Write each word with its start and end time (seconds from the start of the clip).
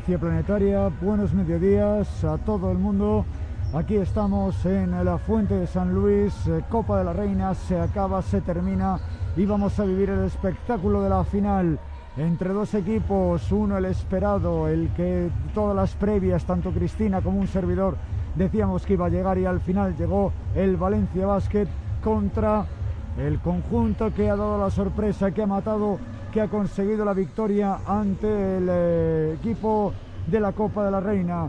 Audiencia 0.00 0.18
planetaria, 0.18 0.90
buenos 1.02 1.34
mediodías 1.34 2.24
a 2.24 2.38
todo 2.38 2.72
el 2.72 2.78
mundo. 2.78 3.26
Aquí 3.74 3.96
estamos 3.96 4.64
en 4.64 5.04
la 5.04 5.18
Fuente 5.18 5.54
de 5.56 5.66
San 5.66 5.94
Luis, 5.94 6.32
eh, 6.46 6.64
Copa 6.70 6.96
de 6.98 7.04
la 7.04 7.12
Reina, 7.12 7.52
se 7.52 7.78
acaba, 7.78 8.22
se 8.22 8.40
termina 8.40 8.98
y 9.36 9.44
vamos 9.44 9.78
a 9.78 9.84
vivir 9.84 10.08
el 10.08 10.24
espectáculo 10.24 11.02
de 11.02 11.10
la 11.10 11.22
final 11.24 11.78
entre 12.16 12.48
dos 12.48 12.72
equipos, 12.72 13.52
uno 13.52 13.76
el 13.76 13.84
esperado, 13.84 14.68
el 14.68 14.88
que 14.94 15.28
todas 15.52 15.76
las 15.76 15.94
previas, 15.96 16.46
tanto 16.46 16.70
Cristina 16.70 17.20
como 17.20 17.38
un 17.38 17.46
servidor, 17.46 17.98
decíamos 18.36 18.86
que 18.86 18.94
iba 18.94 19.04
a 19.04 19.10
llegar 19.10 19.36
y 19.36 19.44
al 19.44 19.60
final 19.60 19.94
llegó 19.98 20.32
el 20.54 20.78
Valencia 20.78 21.26
Basket 21.26 21.68
contra 22.02 22.64
el 23.18 23.38
conjunto 23.40 24.14
que 24.14 24.30
ha 24.30 24.36
dado 24.36 24.58
la 24.58 24.70
sorpresa, 24.70 25.30
que 25.30 25.42
ha 25.42 25.46
matado 25.46 25.98
que 26.30 26.40
ha 26.40 26.48
conseguido 26.48 27.04
la 27.04 27.12
victoria 27.12 27.78
ante 27.86 28.56
el 28.58 28.68
eh, 28.70 29.36
equipo 29.38 29.92
de 30.26 30.38
la 30.38 30.52
Copa 30.52 30.84
de 30.84 30.90
la 30.90 31.00
Reina, 31.00 31.48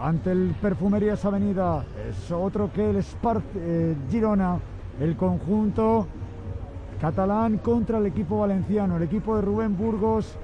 ante 0.00 0.32
el 0.32 0.54
Perfumerías 0.60 1.24
Avenida, 1.24 1.84
es 2.08 2.30
otro 2.32 2.70
que 2.72 2.90
el 2.90 3.02
Spart 3.02 3.44
eh, 3.54 3.94
Girona, 4.10 4.58
el 5.00 5.16
conjunto 5.16 6.06
catalán 7.00 7.58
contra 7.58 7.98
el 7.98 8.06
equipo 8.06 8.40
valenciano, 8.40 8.96
el 8.96 9.04
equipo 9.04 9.36
de 9.36 9.42
Rubén 9.42 9.76
Burgos 9.76 10.36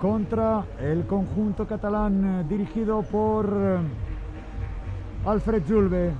contra 0.00 0.64
el 0.80 1.04
conjunto 1.06 1.66
catalán 1.66 2.24
eh, 2.24 2.44
dirigido 2.48 3.02
por 3.02 3.80
Alfred 5.26 5.62
Julve. 5.68 6.12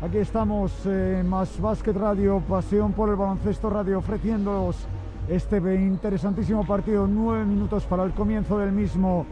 Aquí 0.00 0.18
estamos 0.18 0.86
en 0.86 1.28
Más 1.28 1.60
Básquet 1.60 1.96
Radio, 1.96 2.40
Pasión 2.48 2.92
por 2.92 3.10
el 3.10 3.16
Baloncesto 3.16 3.68
Radio, 3.68 3.98
ofreciéndoos 3.98 4.86
este 5.28 5.58
interesantísimo 5.74 6.66
partido. 6.66 7.06
Nueve 7.06 7.44
minutos 7.44 7.84
para 7.84 8.04
el 8.04 8.12
comienzo 8.12 8.58
del 8.58 8.72
mismo. 8.72 9.26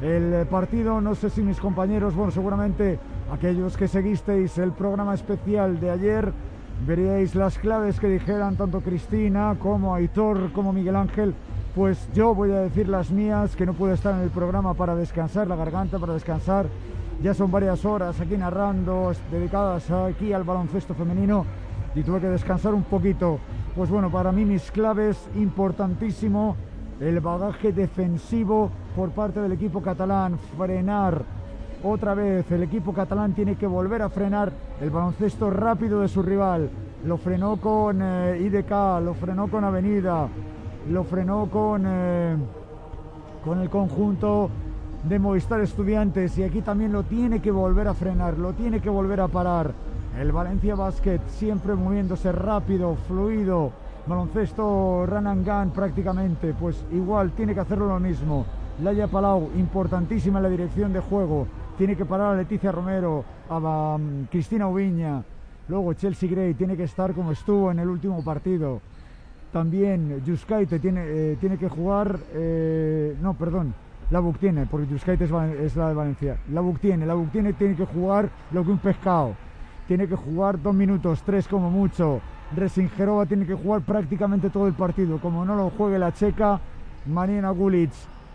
El 0.00 0.46
partido, 0.46 1.00
no 1.00 1.14
sé 1.14 1.30
si 1.30 1.42
mis 1.42 1.60
compañeros, 1.60 2.14
bueno, 2.14 2.32
seguramente 2.32 2.98
aquellos 3.32 3.76
que 3.76 3.86
seguisteis 3.86 4.58
el 4.58 4.72
programa 4.72 5.14
especial 5.14 5.78
de 5.78 5.90
ayer, 5.90 6.32
veríais 6.86 7.34
las 7.34 7.58
claves 7.58 8.00
que 8.00 8.08
dijeran 8.08 8.56
tanto 8.56 8.80
Cristina 8.80 9.56
como 9.58 9.94
Aitor 9.94 10.52
como 10.52 10.72
Miguel 10.72 10.96
Ángel. 10.96 11.34
Pues 11.74 12.08
yo 12.14 12.34
voy 12.34 12.50
a 12.50 12.60
decir 12.60 12.88
las 12.88 13.10
mías, 13.10 13.56
que 13.56 13.64
no 13.64 13.74
puedo 13.74 13.94
estar 13.94 14.14
en 14.14 14.22
el 14.22 14.30
programa 14.30 14.74
para 14.74 14.94
descansar 14.94 15.46
la 15.46 15.56
garganta, 15.56 15.98
para 15.98 16.14
descansar. 16.14 16.66
Ya 17.22 17.34
son 17.34 17.50
varias 17.50 17.84
horas 17.84 18.20
aquí 18.20 18.36
narrando, 18.36 19.12
dedicadas 19.30 19.88
aquí 19.90 20.32
al 20.32 20.42
baloncesto 20.42 20.94
femenino 20.94 21.46
y 21.94 22.02
tuve 22.02 22.20
que 22.20 22.28
descansar 22.28 22.74
un 22.74 22.82
poquito. 22.82 23.38
Pues 23.74 23.88
bueno, 23.88 24.10
para 24.10 24.32
mí 24.32 24.44
mis 24.44 24.70
claves, 24.70 25.16
importantísimo, 25.34 26.56
el 27.00 27.20
bagaje 27.20 27.72
defensivo 27.72 28.70
por 28.94 29.10
parte 29.12 29.40
del 29.40 29.52
equipo 29.52 29.80
catalán, 29.80 30.38
frenar 30.58 31.22
otra 31.82 32.12
vez, 32.12 32.52
el 32.52 32.64
equipo 32.64 32.92
catalán 32.92 33.32
tiene 33.32 33.56
que 33.56 33.66
volver 33.66 34.02
a 34.02 34.10
frenar 34.10 34.52
el 34.80 34.90
baloncesto 34.90 35.48
rápido 35.48 36.00
de 36.00 36.08
su 36.08 36.22
rival. 36.22 36.68
Lo 37.06 37.16
frenó 37.16 37.56
con 37.56 38.00
eh, 38.02 38.42
IDK, 38.42 38.70
lo 39.02 39.14
frenó 39.14 39.48
con 39.48 39.64
Avenida, 39.64 40.28
lo 40.90 41.04
frenó 41.04 41.46
con, 41.46 41.84
eh, 41.86 42.36
con 43.42 43.58
el 43.58 43.70
conjunto 43.70 44.50
de 45.08 45.18
Movistar 45.18 45.60
Estudiantes 45.60 46.36
y 46.36 46.42
aquí 46.42 46.60
también 46.60 46.92
lo 46.92 47.04
tiene 47.04 47.40
que 47.40 47.50
volver 47.50 47.88
a 47.88 47.94
frenar, 47.94 48.36
lo 48.36 48.52
tiene 48.52 48.80
que 48.80 48.90
volver 48.90 49.22
a 49.22 49.28
parar. 49.28 49.72
El 50.18 50.30
Valencia 50.30 50.74
Basket 50.74 51.20
siempre 51.26 51.74
moviéndose 51.74 52.32
rápido, 52.32 52.96
fluido, 53.08 53.72
baloncesto 54.06 55.06
run 55.06 55.26
and 55.26 55.46
gun 55.46 55.70
prácticamente, 55.70 56.52
pues 56.52 56.84
igual 56.92 57.32
tiene 57.32 57.54
que 57.54 57.60
hacerlo 57.60 57.86
lo 57.86 57.98
mismo. 57.98 58.44
Laia 58.82 59.08
Palau, 59.08 59.50
importantísima 59.56 60.38
en 60.38 60.42
la 60.42 60.48
dirección 60.50 60.92
de 60.92 61.00
juego, 61.00 61.46
tiene 61.78 61.96
que 61.96 62.04
parar 62.04 62.34
a 62.34 62.36
Leticia 62.36 62.70
Romero, 62.70 63.24
a 63.48 63.56
um, 63.56 64.26
Cristina 64.26 64.68
Ubiña, 64.68 65.22
luego 65.68 65.94
Chelsea 65.94 66.28
Gray 66.28 66.52
tiene 66.52 66.76
que 66.76 66.84
estar 66.84 67.14
como 67.14 67.32
estuvo 67.32 67.70
en 67.70 67.78
el 67.78 67.88
último 67.88 68.22
partido. 68.22 68.82
También 69.50 70.22
Juskaite 70.26 70.78
tiene, 70.78 71.04
eh, 71.06 71.36
tiene 71.40 71.56
que 71.56 71.70
jugar, 71.70 72.18
eh, 72.34 73.16
no, 73.22 73.32
perdón, 73.32 73.72
la 74.10 74.20
Buc 74.20 74.38
tiene, 74.38 74.66
porque 74.66 74.86
Juskaite 74.92 75.24
es, 75.24 75.30
es, 75.58 75.76
la 75.76 75.88
de 75.88 75.94
Valencia. 75.94 76.36
La 76.52 76.60
Buc 76.60 76.80
tiene, 76.80 77.06
la 77.06 77.14
Buc 77.14 77.30
tiene, 77.30 77.54
tiene 77.54 77.76
que 77.76 77.86
jugar 77.86 78.28
lo 78.52 78.62
que 78.62 78.70
un 78.70 78.78
pescado 78.78 79.34
tiene 79.86 80.06
que 80.06 80.16
jugar 80.16 80.60
dos 80.60 80.74
minutos, 80.74 81.22
tres 81.24 81.48
como 81.48 81.70
mucho. 81.70 82.20
Resingerova 82.54 83.26
tiene 83.26 83.46
que 83.46 83.54
jugar 83.54 83.82
prácticamente 83.82 84.50
todo 84.50 84.66
el 84.66 84.74
partido. 84.74 85.18
Como 85.18 85.44
no 85.44 85.56
lo 85.56 85.70
juegue 85.70 85.98
la 85.98 86.12
checa, 86.12 86.60
Marina 87.06 87.50
Gulic 87.50 87.90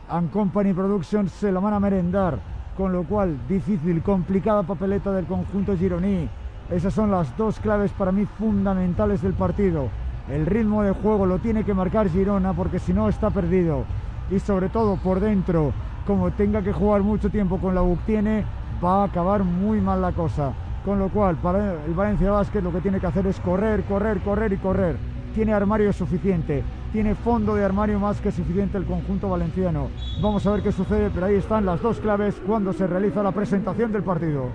and 0.10 0.32
Company 0.32 0.74
Productions 0.74 1.32
se 1.32 1.52
lo 1.52 1.62
van 1.62 1.74
a 1.74 1.80
merendar. 1.80 2.40
Con 2.76 2.92
lo 2.92 3.04
cual, 3.04 3.38
difícil, 3.48 4.04
complicada 4.04 4.64
papeleta 4.64 5.12
del 5.12 5.26
conjunto 5.26 5.76
gironí. 5.76 6.30
Esas 6.70 6.94
son 6.94 7.12
las 7.12 7.36
dos 7.38 7.60
claves 7.60 7.92
para 7.92 8.12
mí 8.12 8.26
fundamentales 8.26 9.22
del 9.22 9.34
partido. 9.34 9.90
El 10.30 10.46
ritmo 10.46 10.84
de 10.84 10.92
juego 10.92 11.26
lo 11.26 11.40
tiene 11.40 11.64
que 11.64 11.74
marcar 11.74 12.10
Girona 12.10 12.54
porque 12.54 12.80
si 12.80 12.94
no 12.94 13.08
está 13.08 13.30
perdido. 13.30 13.86
Y 14.30 14.40
sobre 14.40 14.68
todo 14.68 14.98
por 14.98 15.22
dentro, 15.22 15.72
como 16.06 16.32
tenga 16.32 16.62
que 16.62 16.74
jugar 16.74 17.02
mucho 17.02 17.30
tiempo 17.30 17.58
con 17.58 17.74
la 17.74 17.82
UC 17.82 18.00
tiene, 18.06 18.44
va 18.84 19.02
a 19.02 19.06
acabar 19.06 19.44
muy 19.44 19.80
mal 19.80 20.02
la 20.02 20.12
cosa. 20.12 20.52
Con 20.88 21.00
lo 21.00 21.10
cual, 21.10 21.38
el 21.86 21.94
Valencia 21.94 22.32
Basket 22.32 22.62
lo 22.62 22.72
que 22.72 22.80
tiene 22.80 23.02
que 23.02 23.08
hacer 23.08 23.28
es 23.28 23.42
correr, 23.42 23.84
correr, 23.84 24.22
correr 24.22 24.54
y 24.54 24.58
correr. 24.58 24.96
Tiene 25.36 25.54
armario 25.54 25.92
suficiente, 25.92 26.64
tiene 26.94 27.14
fondo 27.14 27.56
de 27.56 27.66
armario 27.66 28.00
más 28.00 28.22
que 28.22 28.32
suficiente 28.32 28.78
el 28.78 28.86
conjunto 28.86 29.28
valenciano. 29.28 29.90
Vamos 30.22 30.48
a 30.48 30.52
ver 30.54 30.64
qué 30.64 30.72
sucede, 30.72 31.12
pero 31.14 31.26
ahí 31.26 31.36
están 31.36 31.66
las 31.66 31.82
dos 31.82 32.00
claves 32.00 32.42
cuando 32.48 32.72
se 32.72 32.88
realiza 32.88 33.22
la 33.22 33.34
presentación 33.34 33.92
del 33.92 34.04
partido. 34.04 34.46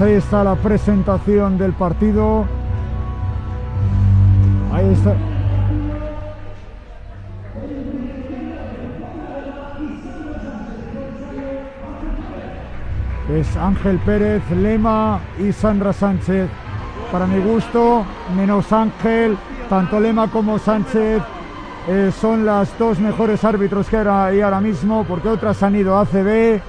Pues 0.00 0.12
ahí 0.12 0.16
está 0.16 0.42
la 0.42 0.54
presentación 0.54 1.58
del 1.58 1.72
partido. 1.74 2.46
Ahí 4.72 4.92
está. 4.94 5.14
Es 13.36 13.56
Ángel 13.58 13.98
Pérez, 13.98 14.42
Lema 14.50 15.20
y 15.38 15.52
Sandra 15.52 15.92
Sánchez. 15.92 16.48
Para 17.12 17.26
mi 17.26 17.38
gusto, 17.38 18.04
menos 18.34 18.72
Ángel, 18.72 19.36
tanto 19.68 20.00
Lema 20.00 20.28
como 20.30 20.58
Sánchez 20.58 21.22
eh, 21.88 22.10
son 22.18 22.46
las 22.46 22.76
dos 22.78 22.98
mejores 22.98 23.44
árbitros 23.44 23.86
que 23.88 23.98
hay 23.98 24.40
ahora 24.40 24.62
mismo, 24.62 25.04
porque 25.04 25.28
otras 25.28 25.62
han 25.62 25.76
ido 25.76 25.94
a 25.94 26.02
ACB. 26.02 26.60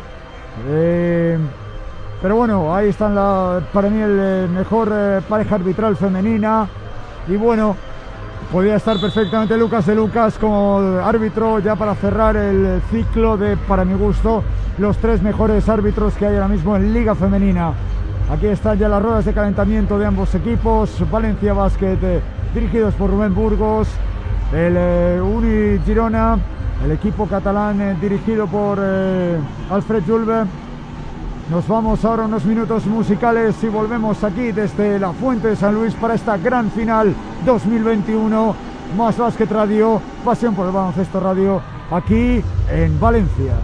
Eh, 0.68 1.38
pero 2.22 2.36
bueno, 2.36 2.76
ahí 2.76 2.90
están 2.90 3.16
la, 3.16 3.62
para 3.74 3.90
mí 3.90 4.00
el 4.00 4.18
eh, 4.20 4.48
mejor 4.54 4.92
pareja 5.28 5.56
arbitral 5.56 5.96
femenina. 5.96 6.68
Y 7.28 7.36
bueno, 7.36 7.76
podría 8.52 8.76
estar 8.76 9.00
perfectamente 9.00 9.58
Lucas 9.58 9.86
de 9.86 9.96
Lucas 9.96 10.38
como 10.38 10.80
árbitro 11.04 11.60
ya 11.60 11.76
para 11.76 11.96
cerrar 11.96 12.36
el 12.36 12.82
ciclo 12.92 13.38
de, 13.38 13.58
para 13.58 13.86
mi 13.86 13.94
gusto, 13.94 14.44
los 14.78 14.98
tres 14.98 15.22
mejores 15.22 15.68
árbitros 15.70 16.14
que 16.16 16.26
hay 16.26 16.36
ahora 16.36 16.48
mismo 16.48 16.76
en 16.76 16.94
Liga 16.94 17.16
Femenina. 17.16 17.74
Aquí 18.32 18.48
están 18.48 18.78
ya 18.78 18.88
las 18.88 19.02
ruedas 19.02 19.26
de 19.26 19.34
calentamiento 19.34 20.00
de 20.00 20.06
ambos 20.06 20.34
equipos. 20.36 21.04
Valencia 21.12 21.54
Basket, 21.54 22.22
dirigidos 22.54 22.94
por 22.94 23.10
Rubén 23.10 23.36
Burgos. 23.36 23.90
El 24.54 24.76
eh, 24.78 25.22
Uni 25.22 25.80
Girona, 25.86 26.38
el 26.84 26.92
equipo 26.92 27.26
catalán 27.26 27.82
eh, 27.82 27.98
dirigido 28.00 28.48
por 28.48 28.80
eh, 28.82 29.38
Alfred 29.70 30.04
Julve. 30.08 30.44
Nos 31.52 31.68
vamos 31.68 32.06
ahora 32.06 32.24
unos 32.24 32.46
minutos 32.46 32.86
musicales 32.86 33.62
y 33.62 33.68
volvemos 33.68 34.24
aquí 34.24 34.54
desde 34.54 34.98
la 34.98 35.12
Fuente 35.12 35.50
de 35.50 35.58
San 35.58 35.76
Luis 35.76 35.94
para 35.96 36.14
esta 36.14 36.38
gran 36.38 36.72
final 36.72 37.14
2021. 37.46 38.56
Más 38.98 39.18
Basket 39.18 39.48
Radio, 39.48 40.02
pasión 40.24 40.56
por 40.56 40.68
el 40.68 40.72
baloncesto 40.72 41.20
radio, 41.20 41.62
aquí 41.92 42.42
en 42.72 42.98
Valencia. 43.02 43.56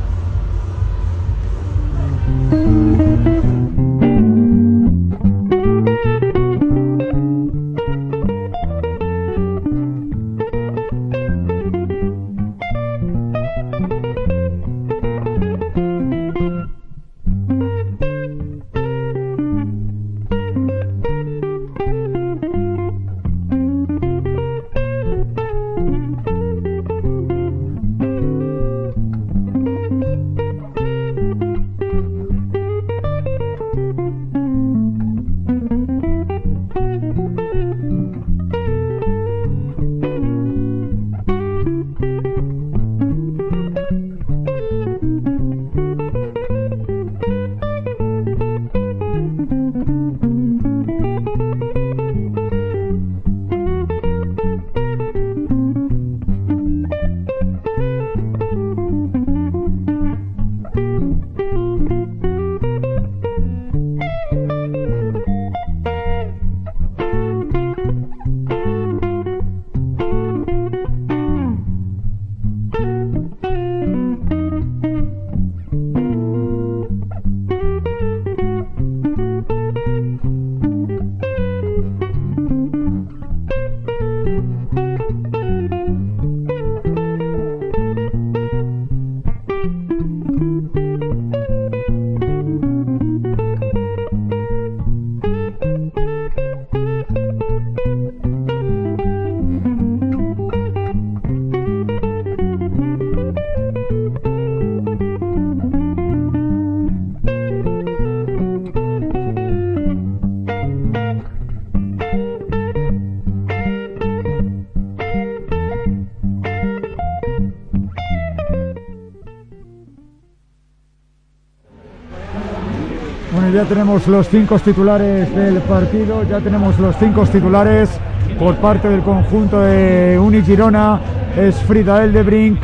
Ya 123.57 123.63
tenemos 123.63 124.07
los 124.07 124.27
cinco 124.29 124.59
titulares 124.59 125.35
del 125.35 125.55
partido, 125.61 126.21
ya 126.29 126.39
tenemos 126.39 126.77
los 126.77 126.95
cinco 126.97 127.25
titulares 127.25 127.89
por 128.37 128.53
parte 128.57 128.87
del 128.87 129.01
conjunto 129.01 129.61
de 129.61 130.19
Unigirona. 130.19 130.99
Es 131.35 131.55
Frida 131.63 132.03
Eldebrink, 132.03 132.59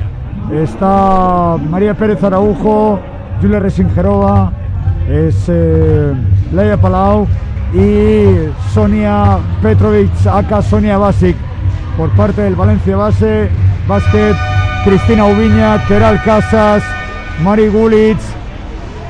está 0.54 1.58
María 1.68 1.96
Pérez 1.96 2.24
Araujo, 2.24 3.00
Julia 3.42 3.60
Resingerova, 3.60 4.52
es 5.10 5.46
eh, 5.48 6.14
Leia 6.54 6.78
Palau 6.78 7.26
y 7.74 8.52
Sonia 8.72 9.40
Petrovic, 9.64 10.12
acá 10.32 10.62
Sonia 10.62 11.00
Basic. 11.00 11.36
Por 11.98 12.12
parte 12.12 12.42
del 12.42 12.54
Valencia 12.54 12.96
Base, 12.98 13.50
Basket, 13.88 14.36
Cristina 14.86 15.26
Ubiña, 15.26 15.84
Keral 15.88 16.22
Casas, 16.22 16.84
Mari 17.44 17.70
Gulitz, 17.70 18.33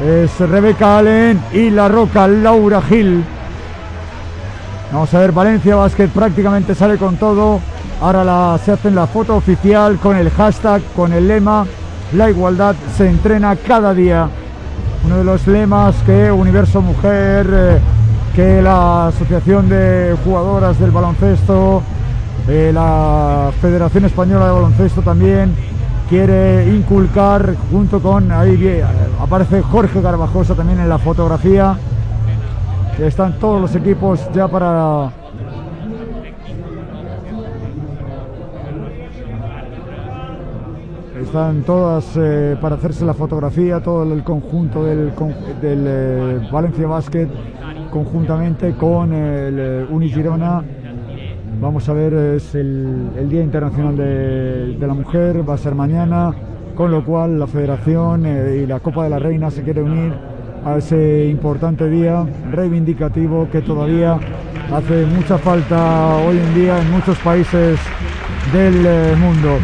es 0.03 0.37
Rebeca 0.39 0.97
Allen 0.97 1.41
y 1.53 1.69
La 1.69 1.87
Roca 1.87 2.27
Laura 2.27 2.81
Gil. 2.81 3.23
Vamos 4.91 5.13
a 5.13 5.19
ver, 5.19 5.31
Valencia 5.31 5.75
Basket 5.75 6.09
prácticamente 6.09 6.75
sale 6.75 6.97
con 6.97 7.15
todo. 7.15 7.59
Ahora 8.01 8.23
la, 8.23 8.59
se 8.63 8.73
hace 8.73 8.91
la 8.91 9.07
foto 9.07 9.35
oficial 9.35 9.97
con 9.97 10.17
el 10.17 10.29
hashtag, 10.29 10.81
con 10.95 11.13
el 11.13 11.27
lema 11.27 11.65
La 12.13 12.29
igualdad 12.29 12.75
se 12.97 13.07
entrena 13.07 13.55
cada 13.55 13.93
día. 13.93 14.27
Uno 15.05 15.17
de 15.17 15.23
los 15.23 15.47
lemas 15.47 15.95
que 16.05 16.31
Universo 16.31 16.81
Mujer, 16.81 17.47
eh, 17.49 17.79
que 18.35 18.61
la 18.61 19.07
Asociación 19.07 19.69
de 19.69 20.15
Jugadoras 20.23 20.79
del 20.79 20.91
Baloncesto, 20.91 21.81
eh, 22.49 22.71
la 22.73 23.51
Federación 23.61 24.05
Española 24.05 24.47
de 24.47 24.51
Baloncesto 24.51 25.01
también 25.01 25.55
quiere 26.09 26.67
inculcar 26.69 27.55
junto 27.71 27.99
con 27.99 28.31
ahí 28.31 28.81
aparece 29.19 29.61
Jorge 29.61 30.01
Garbajosa 30.01 30.55
también 30.55 30.79
en 30.79 30.89
la 30.89 30.97
fotografía 30.97 31.77
están 32.99 33.39
todos 33.39 33.61
los 33.61 33.75
equipos 33.75 34.21
ya 34.33 34.47
para 34.47 35.11
están 41.21 41.63
todas 41.63 42.05
eh, 42.15 42.57
para 42.61 42.75
hacerse 42.75 43.05
la 43.05 43.13
fotografía 43.13 43.79
todo 43.81 44.03
el 44.03 44.23
conjunto 44.23 44.83
del, 44.83 45.11
del 45.61 45.85
eh, 45.87 46.49
Valencia 46.51 46.85
Basket 46.85 47.27
conjuntamente 47.91 48.73
con 48.73 49.13
el 49.13 49.59
eh, 49.59 49.85
Unigirona 49.89 50.63
Vamos 51.63 51.87
a 51.87 51.93
ver, 51.93 52.13
es 52.13 52.55
el, 52.55 53.29
Día 53.29 53.41
Internacional 53.41 53.95
de, 53.95 54.85
la 54.85 54.93
Mujer, 54.93 55.49
va 55.49 55.53
a 55.53 55.57
ser 55.57 55.73
mañana, 55.73 56.33
con 56.75 56.91
lo 56.91 57.05
cual 57.05 57.39
la 57.39 57.47
Federación 57.47 58.25
eh, 58.25 58.63
y 58.63 58.67
la 58.67 58.81
Copa 58.81 59.05
de 59.05 59.09
la 59.09 59.17
Reina 59.17 59.49
se 59.49 59.63
quiere 59.63 59.81
unir 59.81 60.13
a 60.65 60.75
ese 60.75 61.25
importante 61.29 61.89
día 61.89 62.27
reivindicativo 62.51 63.47
que 63.49 63.61
todavía 63.61 64.19
hace 64.73 65.05
mucha 65.05 65.37
falta 65.37 66.17
hoy 66.17 66.37
en 66.37 66.53
día 66.53 66.81
en 66.81 66.91
muchos 66.91 67.17
países 67.19 67.79
del 68.51 68.85
eh, 68.85 69.15
mundo. 69.17 69.57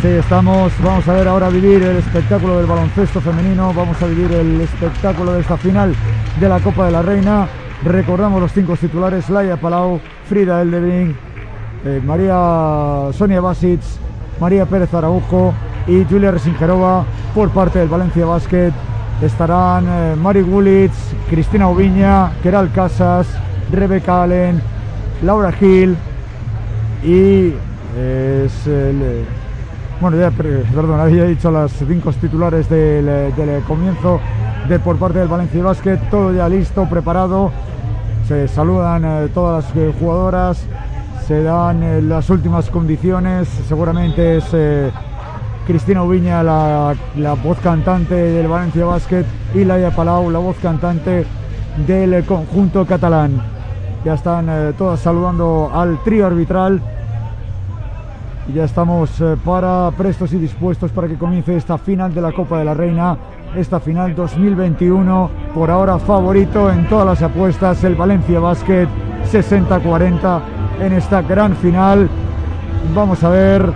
Sí, 0.00 0.08
estamos, 0.10 0.72
vamos 0.80 1.08
a 1.08 1.12
ver 1.12 1.26
ahora 1.26 1.48
vivir 1.48 1.82
el 1.82 1.96
espectáculo 1.96 2.58
del 2.58 2.66
baloncesto 2.66 3.20
femenino, 3.20 3.74
vamos 3.74 4.00
a 4.00 4.06
vivir 4.06 4.30
el 4.30 4.60
espectáculo 4.60 5.32
de 5.32 5.40
esta 5.40 5.56
final 5.56 5.92
de 6.38 6.48
la 6.48 6.60
Copa 6.60 6.86
de 6.86 6.92
la 6.92 7.02
Reina. 7.02 7.48
Recordamos 7.84 8.40
los 8.40 8.52
cinco 8.52 8.76
titulares, 8.76 9.30
Laia 9.30 9.56
Palau, 9.56 10.00
Frida 10.28 10.60
Eldebring, 10.62 11.14
eh, 11.84 12.02
María 12.04 13.12
Sonia 13.12 13.40
Basic, 13.40 13.80
María 14.40 14.66
Pérez 14.66 14.92
Araujo 14.92 15.54
y 15.86 16.04
Julia 16.04 16.32
Resingerova 16.32 17.04
por 17.34 17.50
parte 17.50 17.78
del 17.78 17.88
Valencia 17.88 18.26
Basket. 18.26 18.72
Estarán 19.22 19.86
eh, 19.88 20.16
Mari 20.20 20.42
Gulitz, 20.42 20.96
Cristina 21.30 21.68
Oviña, 21.68 22.32
Keral 22.42 22.72
Casas, 22.72 23.28
Rebeca 23.70 24.24
Allen, 24.24 24.60
Laura 25.22 25.52
Gil 25.52 25.96
y 27.04 27.52
es 27.96 28.66
el, 28.66 29.24
bueno, 30.00 30.16
ya, 30.16 30.30
perdón, 30.30 31.00
había 31.00 31.24
dicho 31.24 31.50
las 31.50 31.72
cinco 31.72 32.12
titulares 32.12 32.68
del, 32.68 33.06
del 33.36 33.62
comienzo 33.62 34.20
de 34.66 34.78
por 34.78 34.96
parte 34.98 35.18
del 35.18 35.28
Valencia 35.28 35.62
Basket, 35.62 35.98
todo 36.10 36.32
ya 36.32 36.48
listo, 36.48 36.86
preparado. 36.88 37.50
Se 38.26 38.48
saludan 38.48 39.04
eh, 39.04 39.28
todas 39.32 39.64
las 39.64 39.76
eh, 39.76 39.92
jugadoras, 39.98 40.62
se 41.26 41.42
dan 41.42 41.82
eh, 41.82 42.02
las 42.02 42.28
últimas 42.30 42.68
condiciones. 42.68 43.48
Seguramente 43.66 44.38
es 44.38 44.44
Cristina 45.66 46.02
Ubiña, 46.02 46.42
la, 46.42 46.94
la, 47.16 47.34
voz 47.34 47.58
cantante 47.58 48.14
del 48.14 48.48
Valencia 48.48 48.84
Basket, 48.84 49.24
y 49.54 49.64
Laia 49.64 49.90
Palau, 49.90 50.30
la 50.30 50.38
voz 50.38 50.56
cantante 50.62 51.24
del 51.86 52.24
conjunto 52.24 52.84
catalán. 52.86 53.40
Ya 54.04 54.14
están 54.14 54.74
todas 54.76 55.00
saludando 55.00 55.70
al 55.72 56.02
trío 56.02 56.26
arbitral 56.26 56.80
ya 58.54 58.64
estamos 58.64 59.10
para 59.44 59.90
prestos 59.90 60.32
y 60.32 60.38
dispuestos 60.38 60.90
para 60.90 61.06
que 61.06 61.16
comience 61.16 61.54
esta 61.54 61.76
final 61.76 62.14
de 62.14 62.22
la 62.22 62.32
Copa 62.32 62.58
de 62.58 62.64
la 62.64 62.72
Reina, 62.72 63.18
esta 63.56 63.80
final 63.80 64.14
2021, 64.14 65.30
por 65.54 65.70
ahora 65.70 65.98
favorito 65.98 66.70
en 66.70 66.88
todas 66.88 67.06
las 67.06 67.22
apuestas, 67.22 67.82
el 67.84 67.94
Valencia 67.94 68.40
Basket 68.40 68.86
60-40 69.30 70.40
en 70.80 70.92
esta 70.92 71.22
gran 71.22 71.56
final. 71.56 72.08
Vamos 72.94 73.22
a 73.24 73.30
ver 73.30 73.72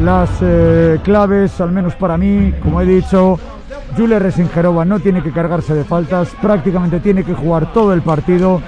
las 0.00 0.30
eh, 0.40 0.98
claves, 1.02 1.60
al 1.60 1.72
menos 1.72 1.94
para 1.94 2.16
mí, 2.16 2.52
como 2.62 2.80
he 2.80 2.86
dicho, 2.86 3.38
Julia 3.96 4.18
Resingerova 4.18 4.84
no 4.84 5.00
tiene 5.00 5.22
que 5.22 5.32
cargarse 5.32 5.74
de 5.74 5.84
faltas, 5.84 6.34
prácticamente 6.40 7.00
tiene 7.00 7.24
que 7.24 7.34
jugar 7.34 7.72
todo 7.72 7.92
el 7.92 8.02
partido 8.02 8.60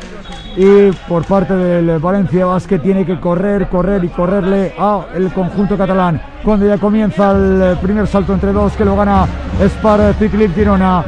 y 0.56 0.90
por 1.08 1.24
parte 1.24 1.54
del 1.54 1.98
Valencia 1.98 2.46
Basket 2.46 2.78
tiene 2.78 3.06
que 3.06 3.18
correr, 3.20 3.68
correr 3.68 4.04
y 4.04 4.08
correrle 4.08 4.74
a 4.78 5.06
el 5.14 5.32
conjunto 5.32 5.76
catalán. 5.76 6.20
Cuando 6.44 6.66
ya 6.66 6.78
comienza 6.78 7.32
el 7.32 7.76
primer 7.78 8.06
salto 8.06 8.32
entre 8.32 8.52
dos 8.52 8.72
que 8.72 8.84
lo 8.84 8.96
gana 8.96 9.26
Spar 9.62 10.14
Ciclip 10.18 10.54
Girona. 10.54 11.04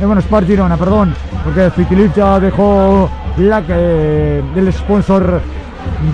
Eh, 0.00 0.06
bueno, 0.06 0.20
Spar 0.20 0.44
Girona, 0.44 0.76
perdón, 0.76 1.14
porque 1.42 1.70
Ciclip 1.70 2.14
ya 2.14 2.38
dejó 2.38 3.08
la 3.38 3.62
que 3.62 4.42
del 4.54 4.72
sponsor 4.72 5.40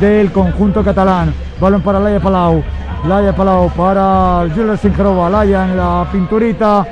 del 0.01 0.33
conjunto 0.33 0.83
catalán. 0.83 1.33
Balón 1.61 1.83
para 1.83 2.01
Laia 2.01 2.21
Palau. 2.21 2.63
Laia 3.07 3.35
Palau 3.35 3.71
para 3.71 4.47
Julia 4.55 4.77
Singerova. 4.77 5.29
Laia 5.29 5.65
en 5.65 5.77
la 5.77 6.07
pinturita 6.11 6.87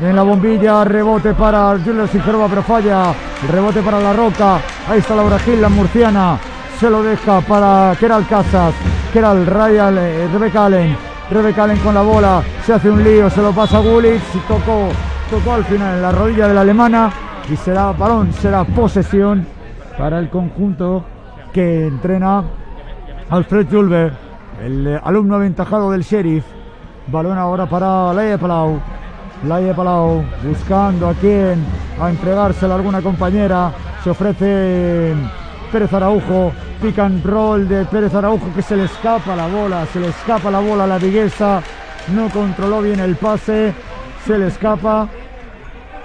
en 0.00 0.16
la 0.16 0.22
bombilla, 0.22 0.84
rebote 0.84 1.34
para 1.34 1.78
Julio 1.84 2.06
Sigerova, 2.06 2.48
pero 2.48 2.62
falla, 2.62 3.12
rebote 3.50 3.82
para 3.82 4.00
La 4.00 4.12
Roca, 4.12 4.58
ahí 4.88 5.00
está 5.00 5.14
Laura 5.14 5.38
Gil, 5.38 5.60
la 5.60 5.68
murciana, 5.68 6.38
se 6.78 6.88
lo 6.88 7.02
deja 7.02 7.40
para 7.42 7.94
Keral 8.00 8.26
Casas, 8.26 8.74
Keral 9.12 9.44
Ryan, 9.46 9.98
eh, 9.98 10.28
Rebeca 10.32 10.66
Allen, 10.66 10.96
Rebeca 11.30 11.64
Allen 11.64 11.78
con 11.78 11.94
la 11.94 12.02
bola, 12.02 12.42
se 12.64 12.72
hace 12.72 12.90
un 12.90 13.04
lío, 13.04 13.28
se 13.28 13.42
lo 13.42 13.52
pasa 13.52 13.76
a 13.76 13.80
Gulitz, 13.80 14.22
tocó, 14.48 14.88
tocó 15.30 15.52
al 15.52 15.64
final 15.64 15.96
en 15.96 16.02
la 16.02 16.12
rodilla 16.12 16.48
de 16.48 16.54
la 16.54 16.62
alemana. 16.62 17.10
Y 17.50 17.56
será 17.56 17.90
balón, 17.90 18.32
será 18.32 18.62
posesión 18.62 19.44
para 19.98 20.20
el 20.20 20.30
conjunto 20.30 21.04
que 21.52 21.88
entrena 21.88 22.44
Alfred 23.28 23.66
Julber, 23.68 24.12
el 24.62 24.86
eh, 24.86 25.00
alumno 25.02 25.34
aventajado 25.34 25.90
del 25.90 26.02
sheriff. 26.02 26.44
Balón 27.08 27.36
ahora 27.36 27.66
para 27.66 28.14
Leia 28.14 28.38
Palau. 28.38 28.78
Laia 29.44 29.74
Palau 29.74 30.22
buscando 30.42 31.08
a 31.08 31.14
quién, 31.14 31.64
a 32.00 32.10
entregársela 32.10 32.74
alguna 32.74 33.00
compañera. 33.00 33.72
Se 34.04 34.10
ofrece 34.10 35.14
Pérez 35.72 35.92
Araujo, 35.92 36.52
pick 36.82 36.98
and 36.98 37.24
roll 37.24 37.66
de 37.66 37.84
Pérez 37.86 38.14
Araujo 38.14 38.46
que 38.54 38.62
se 38.62 38.76
le 38.76 38.84
escapa 38.84 39.34
la 39.34 39.46
bola, 39.46 39.86
se 39.86 40.00
le 40.00 40.08
escapa 40.08 40.50
la 40.50 40.60
bola 40.60 40.84
a 40.84 40.86
la 40.86 40.98
viguesa, 40.98 41.62
no 42.14 42.28
controló 42.28 42.82
bien 42.82 43.00
el 43.00 43.16
pase, 43.16 43.74
se 44.26 44.38
le 44.38 44.48
escapa 44.48 45.08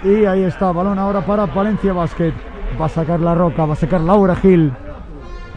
y 0.03 0.25
ahí 0.25 0.43
está, 0.43 0.71
balón 0.71 0.99
ahora 0.99 1.21
para 1.21 1.45
Valencia 1.45 1.93
Basket. 1.93 2.33
Va 2.79 2.85
a 2.85 2.89
sacar 2.89 3.19
la 3.19 3.33
roca, 3.35 3.65
va 3.65 3.73
a 3.73 3.77
sacar 3.77 4.01
Laura 4.01 4.35
Gil. 4.35 4.71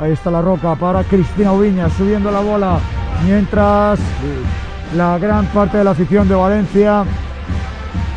Ahí 0.01 0.13
está 0.13 0.31
la 0.31 0.41
roca 0.41 0.75
para 0.77 1.03
Cristina 1.05 1.53
Ubiña 1.53 1.91
subiendo 1.91 2.31
la 2.31 2.41
bola. 2.41 2.79
Mientras 3.25 3.99
la 4.97 5.19
gran 5.19 5.47
parte 5.47 5.79
de 5.79 5.85
la 5.85 5.91
afición 5.91 6.29
de 6.29 6.35
Valencia 6.35 7.05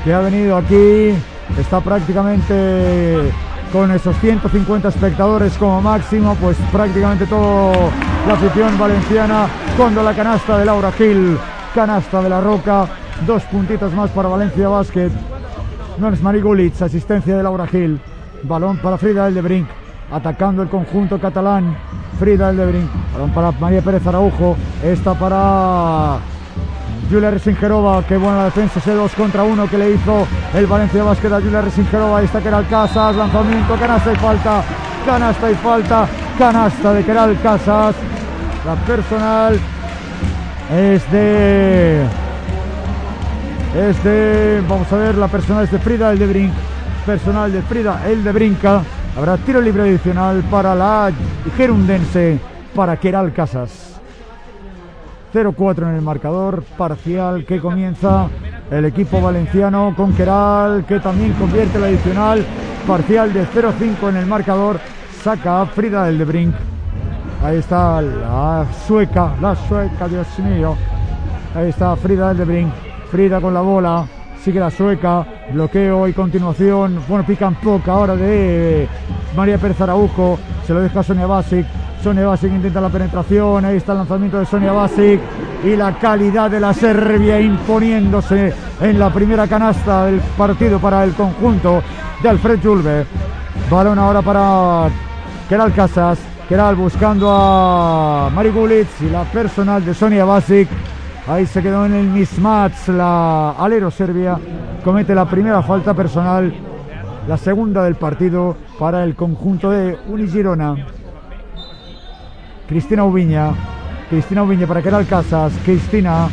que 0.03 0.13
ha 0.13 0.19
venido 0.19 0.57
aquí, 0.57 1.13
está 1.59 1.79
prácticamente 1.79 3.31
con 3.71 3.91
esos 3.91 4.15
150 4.17 4.89
espectadores 4.89 5.53
como 5.57 5.81
máximo, 5.81 6.35
pues 6.41 6.57
prácticamente 6.71 7.25
toda 7.25 7.91
la 8.27 8.33
afición 8.33 8.77
valenciana 8.77 9.47
cuando 9.77 10.03
la 10.03 10.13
canasta 10.13 10.57
de 10.57 10.65
Laura 10.65 10.91
Gil, 10.91 11.37
canasta 11.73 12.21
de 12.21 12.29
la 12.29 12.41
Roca, 12.41 12.87
dos 13.25 13.43
puntitos 13.43 13.93
más 13.93 14.09
para 14.11 14.29
Valencia 14.29 14.67
Basket. 14.67 15.11
No 15.97 16.09
es 16.09 16.21
Marigulitz, 16.21 16.81
asistencia 16.81 17.37
de 17.37 17.43
Laura 17.43 17.67
Gil, 17.67 17.99
balón 18.43 18.77
para 18.77 18.97
Frida 18.97 19.27
Eldebrink, 19.27 19.67
atacando 20.11 20.63
el 20.63 20.69
conjunto 20.69 21.19
catalán. 21.19 21.77
Frida 22.19 22.49
Eldebrink, 22.49 22.89
balón 23.13 23.31
para 23.31 23.51
María 23.51 23.81
Pérez 23.81 24.05
Araujo, 24.05 24.57
esta 24.83 25.13
para 25.13 26.17
Julia 27.11 27.29
Resingerova, 27.29 28.01
qué 28.07 28.15
buena 28.15 28.45
defensa, 28.45 28.79
ese 28.79 28.93
2 28.93 29.11
contra 29.15 29.43
1 29.43 29.67
que 29.67 29.77
le 29.77 29.91
hizo 29.91 30.25
el 30.53 30.65
Valencia 30.65 31.03
Basket 31.03 31.33
a 31.33 31.41
Julia 31.41 31.61
Resingerova. 31.61 32.19
Ahí 32.19 32.25
está 32.25 32.39
Keral 32.39 32.65
Casas, 32.69 33.15
lanzamiento, 33.17 33.75
canasta 33.75 34.13
y 34.13 34.15
falta, 34.15 34.63
canasta 35.05 35.51
y 35.51 35.55
falta, 35.55 36.07
canasta 36.37 36.93
de 36.93 37.03
Keral 37.03 37.37
Casas. 37.41 37.95
La 38.65 38.75
personal 38.75 39.59
es 40.73 41.11
de. 41.11 42.05
Es 43.75 44.03
de. 44.05 44.63
Vamos 44.69 44.91
a 44.93 44.95
ver, 44.95 45.15
la 45.15 45.27
personal 45.27 45.65
es 45.65 45.71
de 45.71 45.79
Frida, 45.79 46.13
el 46.13 46.19
de 46.19 46.27
Brink. 46.27 46.53
Personal 47.05 47.51
de 47.51 47.61
Frida, 47.63 48.03
el 48.07 48.23
de 48.23 48.31
Brinca. 48.31 48.83
Habrá 49.17 49.35
tiro 49.35 49.59
libre 49.59 49.83
adicional 49.83 50.43
para 50.49 50.73
la 50.75 51.11
gerundense, 51.57 52.39
para 52.73 52.95
Keral 52.95 53.33
Casas. 53.33 53.90
0-4 55.33 55.89
en 55.89 55.95
el 55.95 56.01
marcador 56.01 56.63
parcial 56.77 57.45
que 57.45 57.59
comienza 57.59 58.27
el 58.69 58.85
equipo 58.85 59.21
valenciano 59.21 59.93
con 59.95 60.13
Keral 60.13 60.85
que 60.85 60.99
también 60.99 61.33
convierte 61.33 61.77
el 61.77 61.85
adicional 61.85 62.45
parcial 62.87 63.33
de 63.33 63.45
0-5 63.45 64.09
en 64.09 64.17
el 64.17 64.25
marcador. 64.25 64.79
Saca 65.23 65.61
a 65.61 65.65
Frida 65.65 66.05
del 66.05 66.17
de 66.17 66.25
Brink. 66.25 66.55
Ahí 67.43 67.57
está 67.57 68.01
la 68.01 68.65
sueca 68.87 69.35
la 69.41 69.55
sueca 69.55 70.07
Dios 70.07 70.27
mío. 70.39 70.75
Ahí 71.55 71.69
está 71.69 71.95
Frida 71.95 72.29
del 72.29 72.37
de 72.37 72.45
Brink. 72.45 72.73
Frida 73.11 73.39
con 73.39 73.53
la 73.53 73.61
bola 73.61 74.05
sigue 74.43 74.59
la 74.59 74.71
sueca 74.71 75.25
bloqueo 75.53 76.07
y 76.07 76.13
continuación. 76.13 77.01
Bueno 77.07 77.25
pican 77.25 77.55
poca 77.55 77.93
ahora 77.93 78.15
de 78.15 78.87
María 79.35 79.57
Pérez 79.57 79.79
Araujo. 79.81 80.39
Se 80.65 80.73
lo 80.73 80.81
deja 80.81 81.03
Sonia 81.03 81.27
Basic. 81.27 81.65
Sonia 82.03 82.25
Basic 82.25 82.51
intenta 82.51 82.81
la 82.81 82.89
penetración, 82.89 83.63
ahí 83.63 83.77
está 83.77 83.91
el 83.91 83.99
lanzamiento 83.99 84.39
de 84.39 84.45
Sonia 84.45 84.71
Basic. 84.71 85.19
Y 85.63 85.75
la 85.75 85.93
calidad 85.99 86.49
de 86.49 86.59
la 86.59 86.73
Serbia 86.73 87.39
imponiéndose 87.39 88.53
en 88.81 88.99
la 88.99 89.13
primera 89.13 89.47
canasta 89.47 90.05
del 90.05 90.19
partido 90.37 90.79
para 90.79 91.03
el 91.03 91.13
conjunto 91.13 91.83
de 92.23 92.29
Alfred 92.29 92.59
Julve. 92.63 93.05
Balón 93.69 93.99
ahora 93.99 94.21
para 94.21 94.89
Keral 95.47 95.71
Casas, 95.73 96.17
Keral 96.49 96.75
buscando 96.75 97.29
a 97.31 98.29
Mari 98.33 98.49
Gulitz 98.49 99.01
y 99.01 99.09
la 99.09 99.23
personal 99.23 99.85
de 99.85 99.93
Sonia 99.93 100.25
Basic. 100.25 100.67
Ahí 101.31 101.45
se 101.45 101.63
quedó 101.63 101.85
en 101.85 101.93
el 101.93 102.07
mismatch 102.07 102.89
la 102.89 103.51
alero 103.51 103.89
serbia, 103.89 104.37
comete 104.83 105.15
la 105.15 105.23
primera 105.23 105.61
falta 105.61 105.93
personal, 105.93 106.53
la 107.25 107.37
segunda 107.37 107.85
del 107.85 107.95
partido 107.95 108.57
para 108.77 109.05
el 109.05 109.15
conjunto 109.15 109.71
de 109.71 109.97
Unigirona. 110.09 110.75
Cristina 112.67 113.05
Ubiña. 113.05 113.53
Cristina 114.09 114.43
Ubiña 114.43 114.67
para 114.67 114.81
Keral 114.81 115.07
Casas. 115.07 115.53
Cristina. 115.63 116.27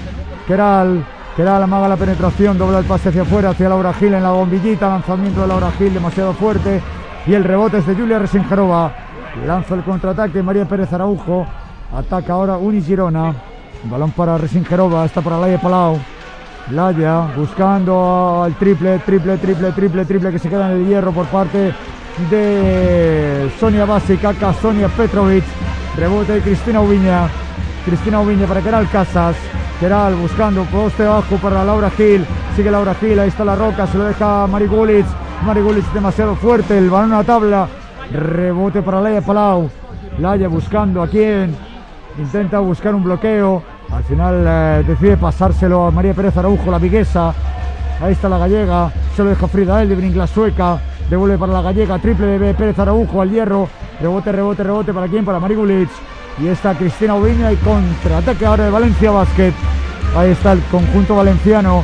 Keral. 0.49 1.05
Keral 1.37 1.63
amaga 1.63 1.87
la 1.87 1.97
penetración. 1.97 2.59
Dobla 2.59 2.81
el 2.81 2.85
pase 2.85 3.11
hacia 3.11 3.23
afuera. 3.23 3.51
Hacia 3.51 3.69
Laura 3.69 3.93
Gil 3.93 4.15
en 4.15 4.25
la 4.25 4.33
bombillita. 4.33 4.89
Lanzamiento 4.89 5.43
de 5.43 5.47
Laura 5.47 5.71
Gil 5.79 5.95
demasiado 5.95 6.33
fuerte. 6.33 6.83
Y 7.25 7.35
el 7.35 7.45
rebote 7.45 7.79
es 7.79 7.87
de 7.87 7.95
Julia 7.95 8.19
Resingerova. 8.19 8.91
Lanza 9.47 9.77
el 9.77 9.85
contraataque 9.85 10.43
María 10.43 10.65
Pérez 10.65 10.93
Araujo. 10.93 11.47
Ataca 11.97 12.33
ahora 12.33 12.57
Uni 12.57 12.83
Girona. 12.83 13.33
Balón 13.85 14.11
para 14.13 14.39
Resingerova. 14.39 15.05
Está 15.05 15.21
para 15.21 15.39
Laia 15.39 15.61
Palau. 15.61 15.99
Laya 16.71 17.29
buscando 17.35 18.43
al 18.45 18.55
triple, 18.55 18.99
triple, 18.99 19.39
triple, 19.39 19.73
triple, 19.73 20.05
triple 20.05 20.31
que 20.31 20.39
se 20.39 20.51
queda 20.51 20.71
en 20.71 20.79
el 20.79 20.87
hierro 20.87 21.13
por 21.13 21.27
parte 21.27 21.73
de 22.31 23.51
Sonia 23.59 23.87
Basic, 23.87 24.23
acá 24.25 24.53
Sonia 24.53 24.89
Petrovic, 24.89 25.45
rebote 25.97 26.35
de 26.35 26.41
Cristina 26.41 26.81
Ubiña, 26.81 27.29
Cristina 27.87 28.21
Ubiña 28.21 28.47
para 28.47 28.61
Keral 28.61 28.91
Casas, 28.91 29.37
Keral 29.81 30.15
buscando 30.17 30.65
poste 30.65 31.07
abajo 31.07 31.37
para 31.37 31.65
Laura 31.65 31.91
Gil, 31.91 32.27
sigue 32.55 32.71
Laura 32.71 32.95
Gil, 32.95 33.19
ahí 33.19 33.29
está 33.29 33.45
la 33.45 33.55
roca, 33.55 33.87
se 33.87 33.97
lo 33.97 34.05
deja 34.05 34.47
Mari 34.47 34.67
Gulitz, 34.67 35.09
Mari 35.47 35.61
Gulitz 35.63 35.91
demasiado 35.95 36.35
fuerte, 36.35 36.77
el 36.77 36.91
balón 36.91 37.15
a 37.15 37.19
la 37.19 37.25
tabla, 37.25 37.69
rebote 38.13 38.83
para 38.83 39.01
Laia 39.01 39.23
Palau, 39.23 39.71
Laia 40.19 40.49
buscando 40.49 41.03
a 41.03 41.09
quién, 41.09 41.57
intenta 42.19 42.59
buscar 42.59 42.95
un 42.95 43.05
bloqueo, 43.05 43.63
al 43.91 44.05
final 44.05 44.45
eh, 44.47 44.85
decide 44.87 45.17
pasárselo 45.17 45.87
a 45.87 45.91
María 45.91 46.15
Pérez 46.15 46.37
Araujo, 46.37 46.71
la 46.71 46.79
viguesa, 46.79 47.33
ahí 48.01 48.13
está 48.13 48.29
la 48.29 48.39
gallega, 48.39 48.91
se 49.15 49.23
lo 49.23 49.31
deja 49.31 49.49
Frida 49.49 49.83
Eldebring, 49.83 50.17
la 50.17 50.27
sueca, 50.27 50.79
devuelve 51.09 51.39
para 51.39 51.53
la 51.53 51.63
gallega, 51.63 51.99
triple 51.99 52.39
de 52.39 52.55
Pérez 52.55 52.79
Araujo 52.79 53.23
al 53.23 53.31
hierro, 53.31 53.69
rebote, 54.01 54.33
rebote, 54.33 54.63
rebote, 54.63 54.93
¿para 54.93 55.09
quién? 55.09 55.25
Para 55.25 55.39
Mari 55.39 55.55
Gulitz, 55.55 55.93
y 56.41 56.49
está 56.49 56.75
Cristina 56.75 57.15
Ubiña 57.15 57.53
y 57.53 57.57
contraataque 57.57 58.47
ahora 58.47 58.65
de 58.65 58.71
Valencia 58.71 59.11
Basket. 59.11 59.53
Ahí 60.17 60.31
está 60.31 60.53
el 60.53 60.61
conjunto 60.71 61.17
valenciano. 61.17 61.83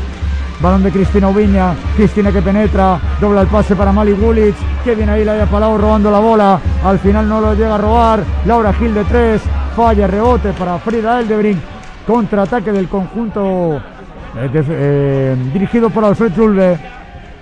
Balón 0.60 0.82
de 0.82 0.90
Cristina 0.90 1.28
Ubiña. 1.28 1.74
Cristina 1.96 2.30
que 2.30 2.40
penetra. 2.40 2.98
Dobla 3.20 3.42
el 3.42 3.48
pase 3.48 3.74
para 3.74 3.92
Mali 3.92 4.12
Gulic. 4.12 4.54
Que 4.84 4.94
viene 4.94 5.12
ahí 5.12 5.24
Laia 5.24 5.46
Palau 5.46 5.76
robando 5.76 6.10
la 6.10 6.20
bola. 6.20 6.60
Al 6.84 6.98
final 7.00 7.28
no 7.28 7.40
lo 7.40 7.54
llega 7.54 7.74
a 7.74 7.78
robar. 7.78 8.24
Laura 8.46 8.72
Gil 8.74 8.94
de 8.94 9.04
tres. 9.04 9.42
Falla 9.74 10.06
rebote 10.06 10.52
para 10.52 10.78
Frida 10.78 11.18
Eldebring. 11.18 11.60
Contraataque 12.06 12.70
del 12.70 12.88
conjunto 12.88 13.76
eh, 14.36 14.50
eh, 14.54 15.36
dirigido 15.52 15.90
por 15.90 16.04
Alfred 16.04 16.32
Julve. 16.36 16.78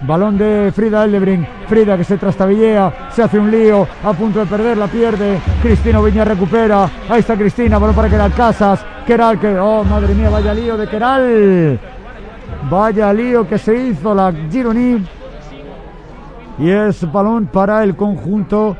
Balón 0.01 0.39
de 0.39 0.73
Frida 0.75 1.05
Eldebring. 1.05 1.47
Frida 1.69 1.97
que 1.99 2.05
se 2.05 2.17
trastabillea. 2.17 3.11
Se 3.11 3.23
hace 3.23 3.39
un 3.39 3.51
lío. 3.51 3.87
A 4.03 4.15
punto 4.15 4.41
de 4.41 4.47
perder. 4.47 4.79
La 4.79 4.87
pierde. 4.87 5.41
Cristina 5.63 6.01
Viña 6.01 6.25
recupera. 6.25 6.89
Ahí 7.09 7.21
está 7.21 7.37
Cristina. 7.37 7.79
Balón 7.79 7.95
para 7.95 8.09
Keral 8.09 8.33
Casas. 8.33 8.83
Keral 9.07 9.39
que. 9.39 9.59
Oh, 9.59 9.85
madre 9.85 10.15
mía. 10.15 10.31
Vaya 10.31 10.55
lío 10.55 10.79
de 10.79 10.89
Keral. 10.89 11.79
Vaya 12.71 13.13
lío 13.13 13.47
que 13.47 13.59
se 13.59 13.77
hizo 13.77 14.15
la 14.15 14.33
Gironi. 14.51 15.05
Y 16.59 16.71
es 16.71 17.11
balón 17.13 17.47
para 17.47 17.85
el 17.85 17.95
conjunto 17.95 18.75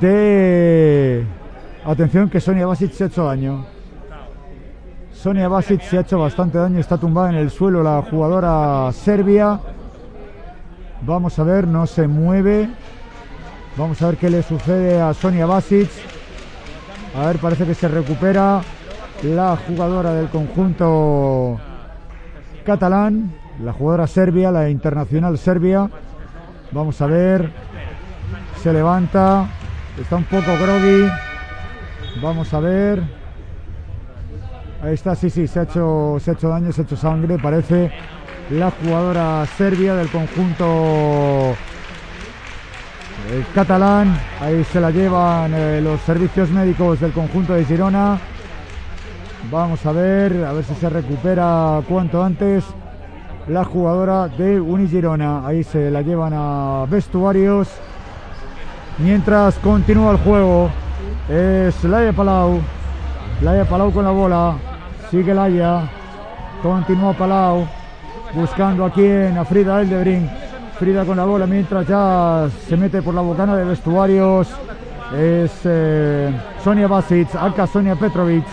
de. 0.00 1.35
Atención 1.86 2.28
que 2.28 2.40
Sonia 2.40 2.66
Basic 2.66 2.90
se 2.90 3.04
ha 3.04 3.06
hecho 3.06 3.26
daño. 3.26 3.64
Sonia 5.12 5.46
Basic 5.46 5.80
se 5.82 5.98
ha 5.98 6.00
hecho 6.00 6.18
bastante 6.18 6.58
daño. 6.58 6.80
Está 6.80 6.98
tumbada 6.98 7.30
en 7.30 7.36
el 7.36 7.48
suelo 7.48 7.80
la 7.80 8.02
jugadora 8.02 8.90
serbia. 8.90 9.60
Vamos 11.02 11.38
a 11.38 11.44
ver, 11.44 11.68
no 11.68 11.86
se 11.86 12.08
mueve. 12.08 12.68
Vamos 13.76 14.02
a 14.02 14.06
ver 14.08 14.16
qué 14.16 14.28
le 14.28 14.42
sucede 14.42 15.00
a 15.00 15.14
Sonia 15.14 15.46
Basic. 15.46 15.88
A 17.16 17.26
ver, 17.28 17.38
parece 17.38 17.64
que 17.64 17.74
se 17.74 17.86
recupera 17.86 18.62
la 19.22 19.56
jugadora 19.56 20.12
del 20.12 20.28
conjunto 20.28 21.56
catalán, 22.64 23.32
la 23.62 23.72
jugadora 23.72 24.08
serbia, 24.08 24.50
la 24.50 24.68
internacional 24.68 25.38
serbia. 25.38 25.88
Vamos 26.72 27.00
a 27.00 27.06
ver. 27.06 27.48
Se 28.60 28.72
levanta. 28.72 29.46
Está 30.00 30.16
un 30.16 30.24
poco 30.24 30.50
groggy. 30.60 31.08
Vamos 32.22 32.52
a 32.54 32.60
ver. 32.60 33.02
Ahí 34.82 34.94
está, 34.94 35.14
sí, 35.14 35.30
sí, 35.30 35.46
se 35.46 35.60
ha 35.60 35.62
hecho, 35.64 36.16
se 36.20 36.30
ha 36.30 36.34
hecho 36.34 36.48
daño, 36.48 36.72
se 36.72 36.82
ha 36.82 36.84
hecho 36.84 36.96
sangre, 36.96 37.38
parece 37.38 37.90
la 38.50 38.70
jugadora 38.70 39.44
serbia 39.56 39.94
del 39.94 40.08
conjunto 40.08 41.54
el 43.32 43.44
catalán. 43.54 44.18
Ahí 44.40 44.64
se 44.64 44.80
la 44.80 44.90
llevan 44.90 45.52
eh, 45.54 45.80
los 45.80 46.00
servicios 46.02 46.50
médicos 46.50 47.00
del 47.00 47.12
conjunto 47.12 47.54
de 47.54 47.64
Girona. 47.64 48.18
Vamos 49.50 49.84
a 49.86 49.92
ver, 49.92 50.44
a 50.44 50.52
ver 50.52 50.64
si 50.64 50.74
se 50.74 50.88
recupera 50.88 51.80
cuanto 51.88 52.22
antes 52.22 52.64
la 53.48 53.64
jugadora 53.64 54.28
de 54.28 54.60
Unigirona. 54.60 55.46
Ahí 55.46 55.64
se 55.64 55.90
la 55.90 56.02
llevan 56.02 56.32
a 56.34 56.84
vestuarios. 56.88 57.68
Mientras 58.98 59.58
continúa 59.58 60.12
el 60.12 60.18
juego, 60.18 60.70
es 61.28 61.84
Laia 61.84 62.12
Palau. 62.12 62.60
Laia 63.42 63.64
Palau 63.64 63.92
con 63.92 64.04
la 64.04 64.10
bola. 64.10 64.54
Sigue 65.10 65.34
Laia. 65.34 65.82
Continúa 66.62 67.12
Palau. 67.12 67.66
Buscando 68.34 68.84
a 68.84 68.90
quién, 68.90 69.36
a 69.38 69.44
Frida 69.44 69.80
Eldebring. 69.80 70.28
Frida 70.78 71.04
con 71.04 71.16
la 71.16 71.24
bola 71.24 71.46
mientras 71.46 71.86
ya 71.86 72.48
se 72.68 72.76
mete 72.76 73.00
por 73.02 73.14
la 73.14 73.22
bocana 73.22 73.56
de 73.56 73.64
vestuarios. 73.64 74.48
Es 75.16 75.52
eh, 75.64 76.30
Sonia 76.62 76.86
Basic, 76.86 77.34
acá 77.34 77.66
Sonia 77.66 77.94
Petrovic. 77.94 78.44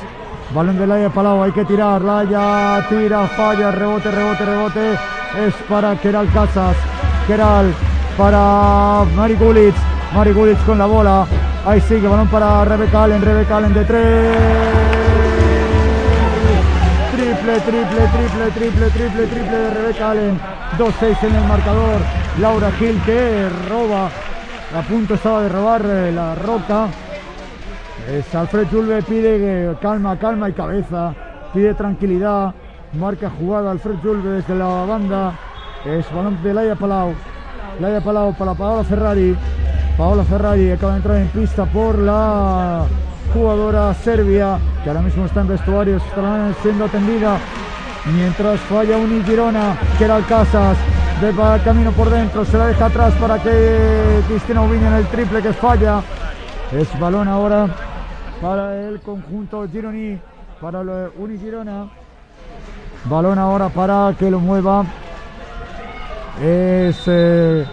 Balón 0.53 0.77
de 0.77 0.87
Laia 0.87 1.09
Palau, 1.09 1.43
hay 1.43 1.51
que 1.51 1.65
tirar. 1.65 2.01
Laia 2.01 2.85
tira, 2.87 3.27
falla, 3.27 3.71
rebote, 3.71 4.11
rebote, 4.11 4.45
rebote. 4.45 4.93
Es 5.45 5.53
para 5.67 5.95
Keral 5.95 6.31
Casas. 6.31 6.75
Keral 7.27 7.73
para 8.17 9.03
Mari 9.15 9.35
Gulic. 9.35 9.75
Mari 10.13 10.33
con 10.65 10.77
la 10.77 10.85
bola. 10.85 11.27
Ahí 11.65 11.79
sigue, 11.79 12.09
balón 12.09 12.27
para 12.27 12.65
Rebeca 12.65 13.05
Allen. 13.05 13.21
Rebeca 13.21 13.55
Allen 13.57 13.73
de 13.73 13.85
tres. 13.85 14.37
Triple, 17.11 17.59
triple, 17.61 18.07
triple, 18.07 18.51
triple, 18.51 18.89
triple, 18.89 19.27
triple 19.27 19.57
de 19.57 19.69
Rebeca 19.69 20.11
Allen. 20.11 20.39
2-6 20.77 21.23
en 21.23 21.35
el 21.35 21.43
marcador. 21.45 22.01
Laura 22.41 22.69
Gil 22.73 23.01
que 23.05 23.47
roba. 23.69 24.09
A 24.77 24.81
punto 24.81 25.13
estaba 25.13 25.43
de 25.43 25.49
robar 25.49 25.85
eh, 25.85 26.11
la 26.11 26.35
roca. 26.35 26.87
Es 28.09 28.35
Alfred 28.35 28.67
Julve 28.69 29.01
pide 29.03 29.37
que 29.37 29.75
calma, 29.81 30.19
calma 30.19 30.49
y 30.49 30.53
cabeza. 30.53 31.13
Pide 31.53 31.75
tranquilidad. 31.75 32.53
Marca 32.99 33.31
jugada 33.39 33.71
Alfred 33.71 33.95
Julve 34.03 34.31
desde 34.31 34.55
la 34.55 34.83
banda. 34.83 35.33
Es 35.85 36.13
balón 36.13 36.43
de 36.43 36.53
Laia 36.53 36.75
Palau. 36.75 37.13
Laia 37.79 38.01
Palau 38.01 38.33
para 38.33 38.53
Paola 38.53 38.83
Ferrari. 38.83 39.33
Paola 39.97 40.23
Ferrari 40.23 40.71
acaba 40.71 40.93
de 40.93 40.97
entrar 40.97 41.17
en 41.17 41.27
pista 41.27 41.65
por 41.65 41.97
la 41.99 42.85
jugadora 43.33 43.93
serbia 43.93 44.57
que 44.83 44.89
ahora 44.89 45.01
mismo 45.01 45.25
está 45.25 45.41
en 45.41 45.47
vestuarios, 45.49 46.03
estará 46.03 46.51
siendo 46.61 46.85
atendida 46.85 47.37
mientras 48.11 48.59
falla 48.61 48.97
Uni 48.97 49.23
Girona, 49.23 49.77
que 49.97 50.05
era 50.05 50.19
Casas, 50.21 50.77
de 51.21 51.31
camino 51.63 51.91
por 51.91 52.09
dentro, 52.09 52.43
se 52.43 52.57
la 52.57 52.67
deja 52.67 52.87
atrás 52.87 53.13
para 53.13 53.41
que 53.41 54.21
Cristina 54.27 54.61
Ubiña 54.61 54.87
en 54.87 54.93
el 54.95 55.05
triple 55.07 55.41
que 55.41 55.53
falla. 55.53 56.01
Es 56.71 56.99
balón 56.99 57.27
ahora 57.27 57.67
para 58.41 58.75
el 58.87 58.99
conjunto 58.99 59.65
Gironi, 59.71 60.19
para 60.59 60.81
Uni 61.17 61.37
Girona. 61.37 61.87
Balón 63.05 63.39
ahora 63.39 63.69
para 63.69 64.13
que 64.17 64.29
lo 64.29 64.39
mueva. 64.39 64.83
Es 66.41 67.03
eh, 67.07 67.65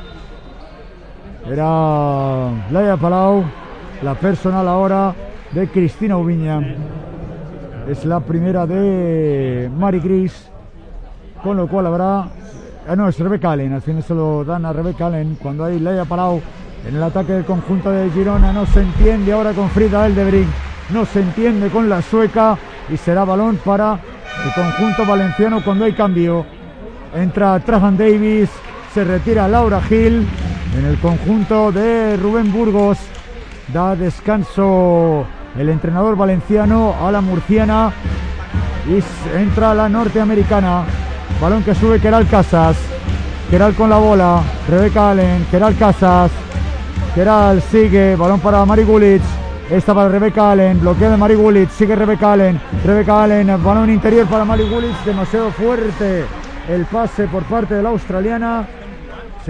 era 1.48 2.50
Laia 2.70 2.96
Palau, 2.96 3.44
la 4.02 4.14
personal 4.14 4.66
ahora 4.68 5.14
de 5.52 5.68
Cristina 5.68 6.16
Ubiña. 6.16 6.60
Es 7.88 8.04
la 8.04 8.20
primera 8.20 8.66
de 8.66 9.70
Mari 9.74 10.00
Gris, 10.00 10.50
con 11.42 11.56
lo 11.56 11.66
cual 11.66 11.86
habrá. 11.86 12.28
Ah, 12.88 12.96
no, 12.96 13.08
es 13.08 13.18
Rebeca 13.18 13.52
Allen, 13.52 13.72
al 13.72 13.82
final 13.82 14.02
se 14.02 14.14
lo 14.14 14.44
dan 14.44 14.64
a 14.64 14.72
Rebeca 14.72 15.06
Allen. 15.06 15.36
Cuando 15.40 15.64
hay 15.64 15.80
Laia 15.80 16.04
Palau 16.04 16.40
en 16.86 16.96
el 16.96 17.02
ataque 17.02 17.32
del 17.32 17.44
conjunto 17.44 17.90
de 17.90 18.10
Girona, 18.10 18.52
no 18.52 18.66
se 18.66 18.82
entiende 18.82 19.32
ahora 19.32 19.52
con 19.52 19.68
Frida 19.70 20.06
Eldebring, 20.06 20.48
no 20.90 21.04
se 21.04 21.20
entiende 21.20 21.68
con 21.68 21.88
la 21.88 22.02
sueca 22.02 22.56
y 22.88 22.96
será 22.96 23.24
balón 23.24 23.58
para 23.64 23.98
el 24.44 24.52
conjunto 24.54 25.06
valenciano 25.06 25.62
cuando 25.64 25.84
hay 25.84 25.92
cambio. 25.92 26.44
Entra 27.14 27.58
Trajan 27.60 27.96
Davis, 27.96 28.50
se 28.94 29.04
retira 29.04 29.48
Laura 29.48 29.80
Gil 29.82 30.26
en 30.76 30.84
el 30.84 30.98
conjunto 30.98 31.72
de 31.72 32.16
Rubén 32.16 32.52
Burgos. 32.52 32.98
Da 33.72 33.94
descanso 33.94 35.26
el 35.58 35.68
entrenador 35.68 36.16
valenciano 36.16 36.94
a 37.00 37.10
la 37.12 37.20
murciana 37.20 37.92
y 38.88 39.02
entra 39.36 39.74
la 39.74 39.88
norteamericana. 39.88 40.84
Balón 41.40 41.62
que 41.62 41.74
sube 41.74 42.00
Keral 42.00 42.26
Casas. 42.28 42.76
Keral 43.50 43.74
con 43.74 43.90
la 43.90 43.98
bola. 43.98 44.42
Rebeca 44.68 45.10
Allen. 45.10 45.46
Keral 45.50 45.76
Casas. 45.76 46.30
Keral 47.14 47.62
sigue. 47.62 48.16
Balón 48.16 48.40
para 48.40 48.64
Mari 48.64 48.84
Gulic. 48.84 49.22
Esta 49.70 49.94
para 49.94 50.08
Rebeca 50.08 50.52
Allen. 50.52 50.80
Bloqueo 50.80 51.10
de 51.10 51.16
Mari 51.16 51.34
Gulic. 51.34 51.70
Sigue 51.70 51.96
Rebeca 51.96 52.32
Allen. 52.32 52.60
Rebeca 52.84 53.22
Allen. 53.22 53.62
Balón 53.62 53.90
interior 53.90 54.26
para 54.26 54.44
Mari 54.44 54.68
Gulic. 54.68 55.04
Demasiado 55.04 55.50
fuerte 55.52 56.24
el 56.68 56.84
pase 56.86 57.26
por 57.26 57.42
parte 57.44 57.74
de 57.74 57.82
la 57.82 57.88
australiana. 57.90 58.66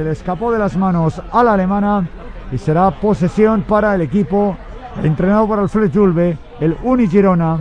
Se 0.01 0.05
le 0.05 0.13
escapó 0.13 0.51
de 0.51 0.59
las 0.59 0.79
manos 0.79 1.21
a 1.31 1.45
la 1.45 1.53
alemana. 1.53 2.09
Y 2.51 2.57
será 2.57 2.91
posesión 2.91 3.65
para 3.69 3.95
el 3.95 4.01
equipo 4.01 4.57
entrenado 5.03 5.47
por 5.47 5.59
Alfred 5.59 5.91
Julve. 5.93 6.39
El 6.59 6.75
Uni 6.85 7.07
Girona. 7.07 7.59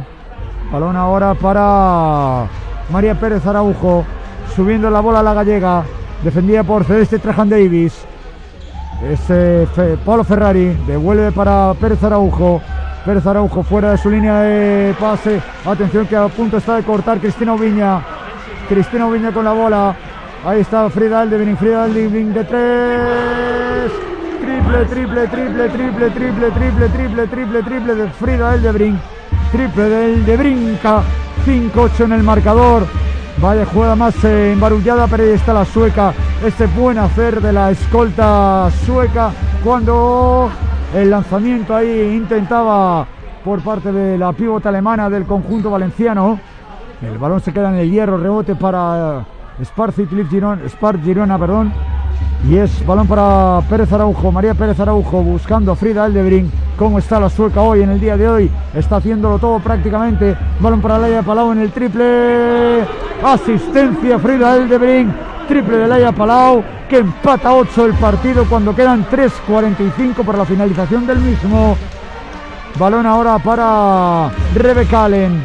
Balón 0.72 0.96
ahora 0.96 1.34
para 1.34 2.46
María 2.94 3.20
Pérez 3.20 3.46
Araujo. 3.46 4.06
Subiendo 4.56 4.90
la 4.90 5.02
bola 5.02 5.20
a 5.20 5.24
la 5.24 5.34
gallega. 5.34 5.84
Defendida 6.24 6.64
por 6.64 6.86
Celeste 6.86 7.20
Trajan 7.20 7.50
Davis. 7.50 8.06
ese 9.04 9.68
Pablo 10.06 10.24
Ferrari, 10.24 10.78
devuelve 10.88 11.34
para 11.34 11.74
Pérez 11.74 12.02
Araujo. 12.06 12.62
Pérez 13.04 13.28
Araujo 13.28 13.64
fuera 13.64 13.92
de 13.92 13.98
su 13.98 14.10
línea 14.10 14.40
de 14.44 14.96
pase. 14.98 15.42
Atención 15.66 16.08
que 16.08 16.16
a 16.16 16.30
punto 16.30 16.56
está 16.56 16.78
de 16.78 16.84
cortar 16.84 17.20
Cristina 17.20 17.56
Viña. 17.56 18.00
Cristina 18.70 19.10
Viña 19.10 19.34
con 19.34 19.44
la 19.44 19.52
bola. 19.52 19.96
Ahí 20.46 20.62
está 20.62 20.90
Frida 20.90 21.22
Aldebring, 21.22 21.58
Frida 21.58 21.84
Aldebring 21.84 22.34
de 22.34 22.44
tres. 22.46 23.92
Triple, 24.40 24.86
triple, 24.86 25.28
triple, 25.28 25.70
triple, 25.70 26.10
triple, 26.12 26.50
triple, 26.52 26.88
triple, 26.90 27.28
triple, 27.28 27.64
triple 27.64 27.96
de 27.96 28.08
Frida 28.12 28.52
Aldebring. 28.52 29.00
Triple 29.52 29.84
del 29.84 30.26
de 30.26 30.38
Brinca. 30.38 31.02
5-8 31.46 32.06
en 32.06 32.14
el 32.14 32.24
marcador. 32.24 32.84
Vaya 33.42 33.66
jugada 33.66 33.98
más 33.98 34.24
embarullada, 34.24 35.08
pero 35.08 35.24
ahí 35.24 35.32
está 35.32 35.54
la 35.54 35.66
sueca. 35.66 36.14
Ese 36.46 36.68
buen 36.68 36.98
hacer 36.98 37.42
de 37.42 37.52
la 37.52 37.72
escolta 37.72 38.70
sueca 38.86 39.32
cuando 39.62 40.50
el 40.96 41.10
lanzamiento 41.10 41.76
ahí 41.76 42.16
intentaba 42.16 43.06
por 43.44 43.60
parte 43.62 43.92
de 43.92 44.18
la 44.18 44.32
pívota 44.32 44.70
alemana 44.70 45.10
del 45.10 45.26
conjunto 45.26 45.70
valenciano. 45.70 46.40
El 47.02 47.18
balón 47.18 47.42
se 47.42 47.52
queda 47.52 47.70
en 47.70 47.76
el 47.76 47.92
hierro, 47.92 48.18
rebote 48.18 48.56
para 48.56 49.26
Sparcit 49.64 50.10
Girona, 50.30 50.68
Spar 50.68 51.02
Girona, 51.02 51.38
perdón. 51.38 51.72
Y 52.48 52.56
es 52.56 52.86
balón 52.86 53.08
para 53.08 53.62
Pérez 53.70 53.92
Araujo, 53.92 54.32
María 54.32 54.54
Pérez 54.54 54.80
Araujo 54.80 55.22
buscando 55.22 55.72
a 55.74 55.76
Frida 55.76 56.06
Eldebring. 56.06 56.50
¿Cómo 56.78 57.00
está 57.00 57.20
la 57.20 57.30
sueca 57.30 57.62
hoy 57.62 57.82
en 57.82 57.90
el 57.90 58.00
día 58.00 58.16
de 58.16 58.30
hoy? 58.30 58.52
Está 58.74 58.98
haciéndolo 58.98 59.38
todo 59.40 59.60
prácticamente. 59.60 60.38
Balón 60.60 60.82
para 60.82 60.98
Laia 60.98 61.22
Palau 61.22 61.52
en 61.52 61.60
el 61.60 61.72
triple. 61.72 62.86
Asistencia 63.24 64.18
Frida 64.20 64.56
Eldebring. 64.56 65.14
Triple 65.48 65.78
de 65.78 65.88
Laia 65.88 66.12
Palau 66.14 66.64
que 66.90 66.98
empata 66.98 67.54
8 67.54 67.86
el 67.86 67.94
partido 67.94 68.46
cuando 68.46 68.76
quedan 68.76 69.06
3.45 69.08 70.26
para 70.26 70.40
la 70.40 70.46
finalización 70.46 71.06
del 71.06 71.20
mismo. 71.20 71.78
Balón 72.80 73.06
ahora 73.06 73.38
para 73.38 74.32
Rebecca 74.56 75.06
Allen. 75.06 75.44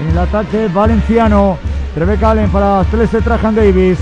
En 0.00 0.08
el 0.10 0.18
ataque 0.18 0.68
valenciano. 0.68 1.69
Rebecca 1.96 2.30
Allen 2.30 2.50
para 2.50 2.84
Celeste 2.84 3.20
Trajan 3.20 3.54
Davis. 3.54 3.98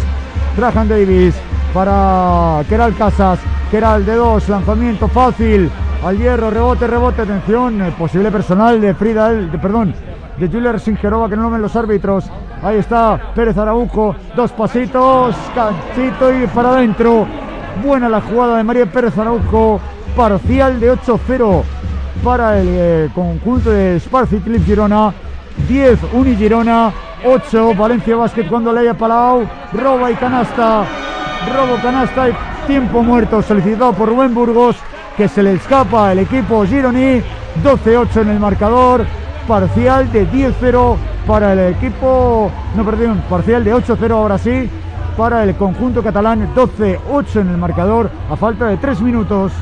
Trajan 0.57 0.89
Davis 0.89 1.35
para 1.73 2.63
Keral 2.69 2.95
Casas. 2.95 3.39
Keral 3.71 4.05
de 4.05 4.15
dos, 4.15 4.49
lanzamiento 4.49 5.09
fácil. 5.09 5.71
Al 6.05 6.17
hierro, 6.17 6.51
rebote, 6.51 6.87
rebote, 6.87 7.23
atención. 7.23 7.95
Posible 7.99 8.31
personal 8.31 8.81
de 8.81 8.95
Frida, 8.95 9.31
de, 9.31 9.59
perdón, 9.59 9.95
de 10.39 10.49
Julia 10.49 10.79
Singerova 10.79 11.29
que 11.29 11.37
no 11.37 11.43
lo 11.45 11.51
ven 11.51 11.63
los 11.63 11.75
árbitros. 11.77 12.31
Ahí 12.63 12.79
está 12.79 13.33
Pérez 13.35 13.57
Araujo, 13.57 14.15
dos 14.37 14.53
pasitos, 14.53 15.35
canchito 15.55 16.33
y 16.33 16.47
para 16.49 16.71
adentro. 16.71 17.27
Buena 17.85 18.09
la 18.09 18.21
jugada 18.21 18.57
de 18.57 18.65
María 18.65 18.87
Pérez 18.87 19.17
Araujo, 19.17 19.81
parcial 20.17 20.81
de 20.81 20.93
8-0 20.93 21.63
para 22.25 22.59
el 22.59 22.69
eh, 22.71 23.09
conjunto 23.15 23.71
de 23.71 23.99
Sparci 24.01 24.39
Clip 24.39 24.65
Girona. 24.65 25.13
10 25.67 25.99
Uni 26.13 26.37
Girona, 26.37 26.93
8 27.25 27.75
Valencia 27.75 28.17
Basket 28.17 28.47
cuando 28.49 28.71
haya 28.71 28.95
Palau, 28.95 29.47
roba 29.73 30.11
y 30.11 30.15
canasta, 30.15 30.85
robo 31.55 31.77
canasta 31.83 32.29
y 32.29 32.35
tiempo 32.67 33.03
muerto 33.03 33.43
solicitado 33.43 33.93
por 33.93 34.09
Rubén 34.09 34.35
Burgos 34.35 34.77
que 35.17 35.27
se 35.27 35.43
le 35.43 35.55
escapa 35.55 36.13
el 36.13 36.21
equipo 36.21 36.65
Gironi, 36.65 37.23
12-8 37.65 38.23
en 38.23 38.29
el 38.29 38.39
marcador, 38.39 39.05
parcial 39.49 40.13
de 40.13 40.31
10-0 40.31 40.97
para 41.27 41.55
el 41.55 41.75
equipo, 41.75 42.51
no 42.77 42.85
perdón, 42.85 43.23
parcial 43.29 43.65
de 43.65 43.75
8-0 43.75 44.11
ahora 44.13 44.39
sí, 44.39 44.71
para 45.17 45.43
el 45.43 45.57
conjunto 45.57 46.03
catalán, 46.03 46.55
12-8 46.55 47.41
en 47.41 47.49
el 47.49 47.57
marcador 47.57 48.09
a 48.31 48.37
falta 48.37 48.67
de 48.67 48.77
3 48.77 49.01
minutos. 49.01 49.53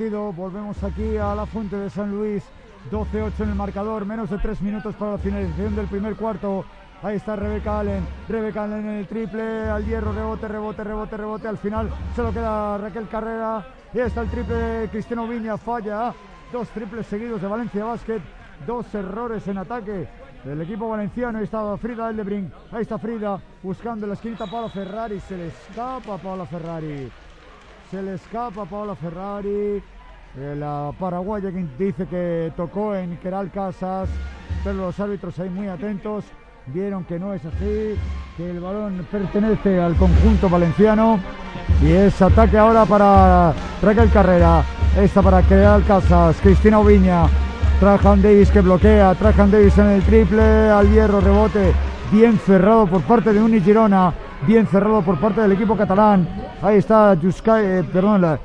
Partido. 0.00 0.32
Volvemos 0.32 0.82
aquí 0.82 1.18
a 1.18 1.34
la 1.34 1.44
Fuente 1.44 1.76
de 1.76 1.90
San 1.90 2.10
Luis. 2.10 2.42
12-8 2.90 3.32
en 3.40 3.48
el 3.50 3.54
marcador, 3.54 4.06
menos 4.06 4.30
de 4.30 4.38
3 4.38 4.62
minutos 4.62 4.94
para 4.94 5.12
la 5.12 5.18
finalización 5.18 5.76
del 5.76 5.88
primer 5.88 6.16
cuarto. 6.16 6.64
Ahí 7.02 7.16
está 7.16 7.36
Rebeca 7.36 7.80
Allen, 7.80 8.06
Rebeca 8.26 8.64
Allen 8.64 8.88
en 8.88 8.94
el 8.94 9.06
triple, 9.06 9.68
al 9.68 9.84
hierro, 9.84 10.12
rebote, 10.12 10.48
rebote, 10.48 10.84
rebote, 10.84 11.16
rebote. 11.18 11.48
Al 11.48 11.58
final 11.58 11.90
solo 12.16 12.32
queda 12.32 12.78
Raquel 12.78 13.08
Carrera. 13.08 13.66
Y 13.92 13.98
está 13.98 14.22
el 14.22 14.30
triple 14.30 14.54
de 14.54 14.88
Cristiano 14.88 15.28
Viña, 15.28 15.58
falla. 15.58 16.14
Dos 16.50 16.68
triples 16.70 17.06
seguidos 17.06 17.42
de 17.42 17.48
Valencia 17.48 17.84
Basket, 17.84 18.22
dos 18.66 18.94
errores 18.94 19.46
en 19.48 19.58
ataque 19.58 20.08
del 20.44 20.62
equipo 20.62 20.88
valenciano. 20.88 21.38
Ahí 21.38 21.44
está 21.44 21.76
Frida 21.76 22.08
Eldebring, 22.08 22.50
ahí 22.72 22.82
está 22.82 22.96
Frida 22.96 23.38
buscando 23.62 24.06
la 24.06 24.14
esquina 24.14 24.38
Paolo 24.38 24.70
Ferrari. 24.70 25.20
Se 25.20 25.36
le 25.36 25.48
escapa 25.48 26.14
a 26.14 26.18
Paolo 26.18 26.46
Ferrari. 26.46 27.10
Se 27.90 28.00
le 28.00 28.14
escapa 28.14 28.62
a 28.62 28.66
Paola 28.66 28.94
Ferrari. 28.94 29.82
Eh, 30.38 30.54
la 30.56 30.92
paraguaya 30.96 31.50
que 31.50 31.66
dice 31.76 32.06
que 32.06 32.52
tocó 32.56 32.94
en 32.94 33.16
Keral 33.16 33.50
Casas, 33.50 34.08
pero 34.62 34.76
los 34.76 35.00
árbitros 35.00 35.36
ahí 35.40 35.50
muy 35.50 35.66
atentos 35.66 36.24
vieron 36.66 37.04
que 37.04 37.18
no 37.18 37.34
es 37.34 37.44
así, 37.44 37.96
que 38.36 38.50
el 38.50 38.60
balón 38.60 39.04
pertenece 39.10 39.80
al 39.80 39.96
conjunto 39.96 40.48
valenciano 40.48 41.18
y 41.82 41.90
es 41.90 42.22
ataque 42.22 42.56
ahora 42.58 42.84
para 42.84 43.52
Raquel 43.82 44.08
Carrera, 44.10 44.62
esta 44.96 45.20
para 45.20 45.42
Keral 45.42 45.84
Casas, 45.84 46.36
Cristina 46.40 46.78
Oviña, 46.78 47.24
Trajan 47.80 48.22
Davis 48.22 48.52
que 48.52 48.60
bloquea, 48.60 49.16
Trajan 49.16 49.50
Davis 49.50 49.76
en 49.78 49.86
el 49.86 50.02
triple, 50.02 50.70
al 50.70 50.88
hierro, 50.92 51.20
rebote, 51.20 51.72
bien 52.12 52.38
cerrado 52.38 52.86
por 52.86 53.00
parte 53.02 53.32
de 53.32 53.42
Uni 53.42 53.60
Girona, 53.60 54.14
bien 54.46 54.66
cerrado 54.66 55.02
por 55.02 55.18
parte 55.18 55.40
del 55.40 55.52
equipo 55.52 55.76
catalán. 55.76 56.28
Ahí 56.62 56.78
está 56.78 57.14
Yuskay, 57.14 57.64
eh, 57.64 57.84
perdón, 57.92 58.22
la, 58.22 58.38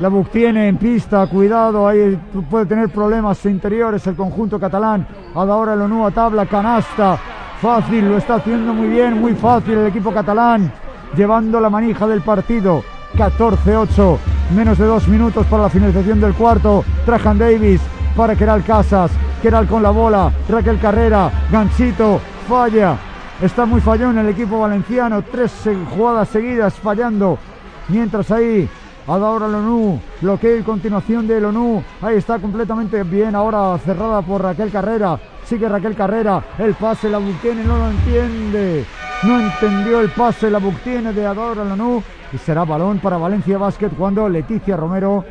la 0.00 0.10
tiene 0.24 0.68
en 0.68 0.76
pista, 0.76 1.26
cuidado, 1.26 1.86
ahí 1.86 2.18
puede 2.50 2.66
tener 2.66 2.88
problemas 2.88 3.44
interiores 3.46 4.06
el 4.06 4.16
conjunto 4.16 4.58
catalán. 4.58 5.06
Ahora 5.34 5.76
la 5.76 5.86
nueva 5.86 6.10
tabla, 6.10 6.46
canasta, 6.46 7.18
fácil, 7.60 8.08
lo 8.08 8.18
está 8.18 8.36
haciendo 8.36 8.74
muy 8.74 8.88
bien, 8.88 9.20
muy 9.20 9.34
fácil 9.34 9.74
el 9.74 9.86
equipo 9.86 10.12
catalán, 10.12 10.72
llevando 11.16 11.60
la 11.60 11.70
manija 11.70 12.06
del 12.06 12.22
partido. 12.22 12.82
14-8, 13.14 14.18
menos 14.56 14.76
de 14.76 14.86
dos 14.86 15.06
minutos 15.06 15.46
para 15.46 15.64
la 15.64 15.68
finalización 15.68 16.20
del 16.20 16.34
cuarto. 16.34 16.84
Trajan 17.06 17.38
Davis 17.38 17.80
para 18.16 18.34
Keral 18.34 18.64
Casas, 18.64 19.12
Keral 19.40 19.66
con 19.66 19.82
la 19.82 19.90
bola, 19.90 20.32
Raquel 20.48 20.78
Carrera, 20.80 21.30
ganchito, 21.50 22.20
falla, 22.48 22.96
Está 23.42 23.66
muy 23.66 23.80
fallón 23.80 24.16
el 24.18 24.28
equipo 24.28 24.60
valenciano. 24.60 25.22
Tres 25.22 25.52
jugadas 25.90 26.28
seguidas 26.28 26.74
fallando. 26.74 27.38
Mientras 27.88 28.30
ahí 28.30 28.68
ahora 29.06 29.48
Lonú, 29.48 30.00
bloqueo 30.20 30.56
y 30.58 30.62
continuación 30.62 31.26
de 31.26 31.40
Lonú. 31.40 31.82
Ahí 32.00 32.16
está 32.16 32.38
completamente 32.38 33.02
bien. 33.02 33.34
Ahora 33.34 33.76
cerrada 33.78 34.22
por 34.22 34.42
Raquel 34.42 34.70
Carrera. 34.70 35.18
Sigue 35.44 35.68
Raquel 35.68 35.94
Carrera. 35.94 36.42
El 36.58 36.74
pase, 36.74 37.10
la 37.10 37.18
Buctiene 37.18 37.64
no 37.64 37.76
lo 37.76 37.90
entiende. 37.90 38.84
No 39.24 39.40
entendió 39.40 40.00
el 40.00 40.10
pase, 40.10 40.50
la 40.50 40.58
Buctiene 40.58 41.12
de 41.12 41.26
Adora 41.26 41.64
Lonú. 41.64 42.02
Y 42.32 42.38
será 42.38 42.64
balón 42.64 42.98
para 42.98 43.16
Valencia 43.16 43.58
Basket 43.58 43.90
cuando 43.90 44.28
Leticia 44.28 44.76
Romero 44.76 45.24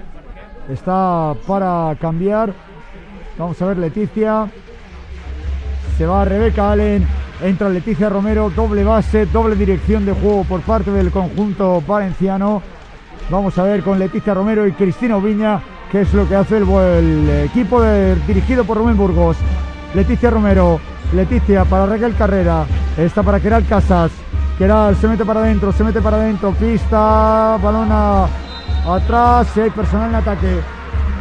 está 0.70 1.34
para 1.48 1.96
cambiar. 2.00 2.54
Vamos 3.38 3.62
a 3.62 3.66
ver 3.66 3.78
Leticia. 3.78 4.48
Se 5.98 6.06
va 6.06 6.26
Rebeca 6.26 6.72
Allen. 6.72 7.08
Entra 7.44 7.68
Leticia 7.68 8.08
Romero. 8.08 8.50
Doble 8.50 8.86
base, 8.86 9.26
doble 9.26 9.56
dirección 9.56 10.06
de 10.06 10.14
juego 10.14 10.46
por 10.46 10.62
parte 10.62 10.92
del 10.92 11.12
conjunto 11.12 11.84
valenciano. 11.86 12.62
Vamos 13.30 13.58
a 13.58 13.64
ver 13.64 13.84
con 13.84 14.00
Leticia 14.00 14.34
Romero 14.34 14.66
y 14.66 14.72
Cristina 14.72 15.18
Oviña 15.18 15.62
qué 15.92 16.02
es 16.02 16.14
lo 16.14 16.28
que 16.28 16.38
hace 16.38 16.58
el, 16.58 17.30
equipo 17.44 17.84
dirigido 18.28 18.64
por 18.64 18.78
Rubén 18.78 18.96
Burgos. 18.96 19.36
Leticia 19.94 20.30
Romero, 20.30 20.80
Leticia 21.14 21.66
para 21.66 21.86
Raquel 21.86 22.16
Carrera, 22.16 22.66
está 22.98 23.22
para 23.22 23.42
Keral 23.42 23.66
Casas. 23.66 24.12
Keral 24.58 24.96
se 24.96 25.08
mete 25.10 25.26
para 25.26 25.42
adentro, 25.42 25.74
se 25.74 25.84
mete 25.84 26.02
para 26.02 26.18
adentro, 26.18 26.52
pista, 26.54 27.58
balón 27.62 27.90
atrás, 28.88 29.58
hay 29.58 29.70
personal 29.70 30.10
en 30.10 30.16
ataque. 30.16 30.60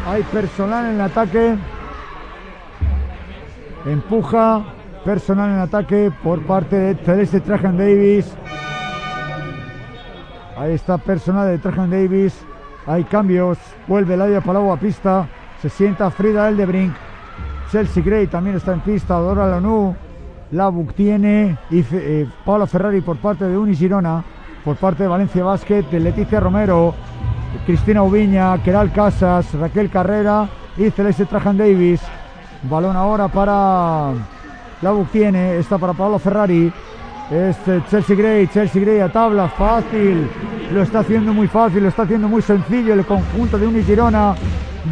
Hay 0.07 0.23
personal 0.23 0.85
en 0.85 1.01
ataque. 1.01 1.55
Empuja, 3.85 4.63
personal 5.03 5.49
en 5.49 5.59
ataque 5.59 6.11
por 6.23 6.41
parte 6.43 6.77
de 6.77 6.95
Celeste 6.95 7.41
Trajan 7.41 7.77
Davis. 7.77 8.33
Ahí 10.57 10.73
está 10.73 10.97
personal 10.97 11.47
de 11.47 11.57
Trajan 11.57 11.89
Davis. 11.89 12.33
Hay 12.85 13.03
cambios. 13.03 13.57
Vuelve 13.87 14.15
Laia 14.15 14.41
Palau 14.41 14.71
a 14.71 14.77
pista. 14.77 15.27
Se 15.61 15.69
sienta 15.69 16.09
Frida 16.11 16.49
Eldebrink. 16.49 16.93
Chelsea 17.71 18.03
Gray 18.03 18.27
también 18.27 18.55
está 18.55 18.73
en 18.73 18.81
pista. 18.81 19.15
Dora 19.15 19.47
Lanú. 19.47 19.95
Labuc 20.51 20.93
tiene. 20.93 21.57
Y 21.69 21.83
eh, 21.91 22.27
Paula 22.45 22.67
Ferrari 22.67 23.01
por 23.01 23.17
parte 23.17 23.45
de 23.45 23.57
Uni 23.57 23.75
Girona. 23.75 24.23
Por 24.63 24.77
parte 24.77 25.03
de 25.03 25.09
Valencia 25.09 25.43
Basket. 25.43 25.83
De 25.83 25.99
Leticia 25.99 26.39
Romero. 26.39 26.93
Cristina 27.65 28.03
Ubiña. 28.03 28.57
Keral 28.63 28.91
Casas. 28.91 29.53
Raquel 29.53 29.89
Carrera. 29.89 30.47
Y 30.77 30.89
Celeste 30.91 31.25
Trajan 31.25 31.57
Davis. 31.57 32.01
Balón 32.69 32.95
ahora 32.95 33.27
para 33.27 34.13
Labuc 34.83 35.09
tiene. 35.09 35.57
Está 35.57 35.77
para 35.77 35.93
Paolo 35.93 36.19
Ferrari. 36.19 36.71
Este 37.31 37.81
Chelsea 37.89 38.15
Gray, 38.15 38.47
Chelsea 38.47 38.81
Gray 38.81 38.99
a 38.99 39.09
tabla, 39.09 39.47
fácil. 39.47 40.29
Lo 40.71 40.83
está 40.83 40.99
haciendo 40.99 41.33
muy 41.33 41.47
fácil, 41.47 41.83
lo 41.83 41.89
está 41.89 42.03
haciendo 42.03 42.27
muy 42.27 42.41
sencillo 42.41 42.93
el 42.93 43.05
conjunto 43.05 43.57
de 43.57 43.65
Unigirona. 43.65 44.35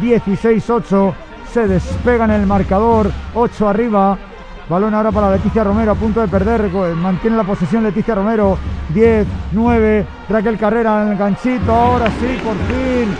16-8. 0.00 1.12
Se 1.52 1.68
despega 1.68 2.24
en 2.24 2.30
el 2.30 2.46
marcador. 2.46 3.10
8 3.34 3.68
arriba. 3.68 4.18
Balón 4.68 4.94
ahora 4.94 5.12
para 5.12 5.30
Leticia 5.30 5.62
Romero 5.62 5.92
a 5.92 5.94
punto 5.94 6.20
de 6.22 6.28
perder. 6.28 6.70
Mantiene 6.96 7.36
la 7.36 7.44
posesión 7.44 7.82
Leticia 7.82 8.14
Romero. 8.14 8.56
10, 8.94 9.26
9. 9.52 10.06
Raquel 10.30 10.56
Carrera 10.56 11.02
en 11.02 11.12
el 11.12 11.18
ganchito. 11.18 11.70
Ahora 11.70 12.06
sí, 12.06 12.38
por 12.42 12.56
fin. 12.56 13.14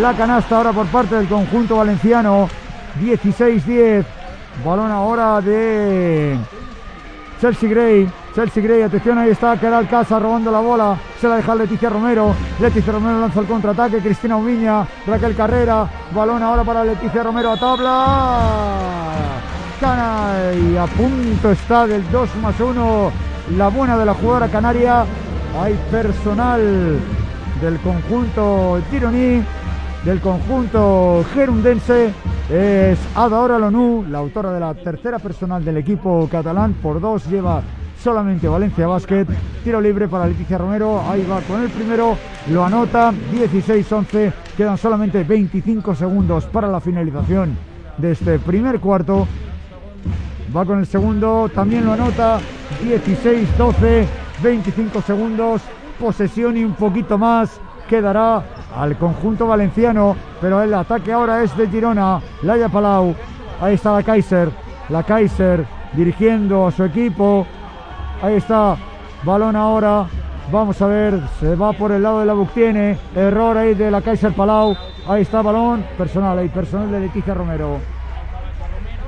La 0.00 0.14
canasta 0.14 0.56
ahora 0.56 0.72
por 0.72 0.86
parte 0.86 1.16
del 1.16 1.28
conjunto 1.28 1.76
valenciano. 1.76 2.48
16-10. 3.02 4.04
Balón 4.62 4.90
ahora 4.90 5.40
de 5.40 6.36
Chelsea 7.40 7.68
Gray. 7.68 8.10
Chelsea 8.34 8.62
Gray, 8.62 8.82
atención, 8.82 9.16
ahí 9.18 9.30
está 9.30 9.56
Keral 9.56 9.88
Casa 9.88 10.18
robando 10.18 10.50
la 10.50 10.60
bola. 10.60 10.96
Se 11.20 11.28
la 11.28 11.36
deja 11.36 11.54
Leticia 11.54 11.88
Romero. 11.88 12.34
Leticia 12.60 12.92
Romero 12.92 13.20
lanza 13.20 13.40
el 13.40 13.46
contraataque. 13.46 13.98
Cristina 13.98 14.36
Ubiña, 14.36 14.86
Raquel 15.06 15.34
Carrera. 15.34 15.88
Balón 16.14 16.42
ahora 16.42 16.64
para 16.64 16.84
Leticia 16.84 17.22
Romero 17.22 17.52
a 17.52 17.56
tabla. 17.56 18.38
Cana 19.80 20.52
y 20.54 20.76
a 20.76 20.86
punto 20.86 21.50
está 21.50 21.86
del 21.86 22.10
2 22.10 22.36
más 22.42 22.58
1. 22.58 23.12
La 23.56 23.68
buena 23.68 23.96
de 23.96 24.04
la 24.04 24.14
jugadora 24.14 24.48
canaria. 24.48 25.04
Hay 25.60 25.78
personal 25.90 26.98
del 27.60 27.78
conjunto 27.80 28.80
Tironí, 28.90 29.42
del 30.04 30.20
conjunto 30.20 31.24
gerundense. 31.32 32.12
Es 32.50 32.98
Ada 33.14 33.58
Lonú, 33.58 34.04
la 34.08 34.18
autora 34.18 34.52
de 34.52 34.60
la 34.60 34.74
tercera 34.74 35.18
personal 35.18 35.64
del 35.64 35.78
equipo 35.78 36.28
catalán. 36.30 36.74
Por 36.74 37.00
dos 37.00 37.26
lleva 37.26 37.62
solamente 38.02 38.46
Valencia 38.46 38.86
Basket. 38.86 39.26
Tiro 39.64 39.80
libre 39.80 40.08
para 40.08 40.26
Leticia 40.26 40.58
Romero. 40.58 41.00
Ahí 41.08 41.26
va 41.28 41.40
con 41.40 41.62
el 41.62 41.70
primero. 41.70 42.16
Lo 42.50 42.64
anota. 42.64 43.12
16-11. 43.32 44.32
Quedan 44.56 44.76
solamente 44.76 45.24
25 45.24 45.94
segundos 45.94 46.44
para 46.46 46.68
la 46.68 46.80
finalización 46.80 47.56
de 47.96 48.12
este 48.12 48.38
primer 48.38 48.80
cuarto. 48.80 49.26
Va 50.54 50.66
con 50.66 50.80
el 50.80 50.86
segundo. 50.86 51.50
También 51.54 51.86
lo 51.86 51.92
anota. 51.94 52.40
16-12. 52.84 54.04
25 54.42 55.00
segundos. 55.00 55.62
Posesión 55.98 56.58
y 56.58 56.64
un 56.64 56.74
poquito 56.74 57.16
más. 57.16 57.58
Quedará 57.94 58.42
al 58.74 58.96
conjunto 58.96 59.46
valenciano. 59.46 60.16
Pero 60.40 60.60
el 60.60 60.74
ataque 60.74 61.12
ahora 61.12 61.44
es 61.44 61.56
de 61.56 61.68
Girona. 61.68 62.20
Laia 62.42 62.68
Palau. 62.68 63.14
Ahí 63.60 63.74
está 63.74 63.92
la 63.92 64.02
Kaiser. 64.02 64.50
La 64.88 65.04
Kaiser 65.04 65.64
dirigiendo 65.92 66.66
a 66.66 66.72
su 66.72 66.82
equipo. 66.82 67.46
Ahí 68.20 68.34
está. 68.34 68.76
Balón 69.22 69.54
ahora. 69.54 70.06
Vamos 70.50 70.82
a 70.82 70.88
ver. 70.88 71.20
Se 71.38 71.54
va 71.54 71.72
por 71.72 71.92
el 71.92 72.02
lado 72.02 72.18
de 72.18 72.26
la 72.26 72.34
Buctiene. 72.34 72.98
Error 73.14 73.56
ahí 73.56 73.74
de 73.74 73.92
la 73.92 74.02
Kaiser 74.02 74.32
Palau. 74.32 74.76
Ahí 75.06 75.22
está 75.22 75.40
balón. 75.40 75.84
Personal 75.96 76.36
ahí. 76.36 76.48
Personal 76.48 76.90
de 76.90 76.98
Leticia 76.98 77.32
Romero. 77.32 77.78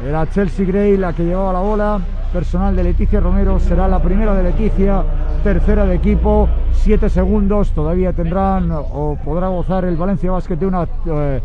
Era 0.05 0.29
Chelsea 0.29 0.67
Gray 0.67 0.97
la 0.97 1.13
que 1.13 1.25
llevaba 1.25 1.53
la 1.53 1.61
bola. 1.61 2.01
Personal 2.33 2.77
de 2.77 2.85
Leticia 2.85 3.21
Romero. 3.21 3.59
Será 3.59 3.89
la 3.89 4.03
primera 4.03 4.35
de 4.35 4.43
Leticia. 4.43 5.03
Tercera 5.43 5.87
de 5.87 5.97
equipo. 5.97 6.49
Siete 6.73 7.09
segundos. 7.09 7.73
Todavía 7.73 8.13
tendrán 8.13 8.71
o 8.73 9.17
podrá 9.25 9.49
gozar 9.49 9.85
el 9.85 9.97
Valencia 9.97 10.31
Basket 10.31 10.57
de 10.57 10.67
una 10.67 10.87
eh, 11.07 11.41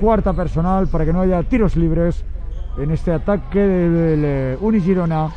cuarta 0.00 0.32
personal 0.32 0.88
para 0.88 1.04
que 1.04 1.12
no 1.12 1.20
haya 1.20 1.42
tiros 1.42 1.76
libres 1.76 2.24
en 2.78 2.90
este 2.90 3.12
ataque 3.12 3.60
del 3.60 4.22
de, 4.22 4.58
Unigirona. 4.60 5.28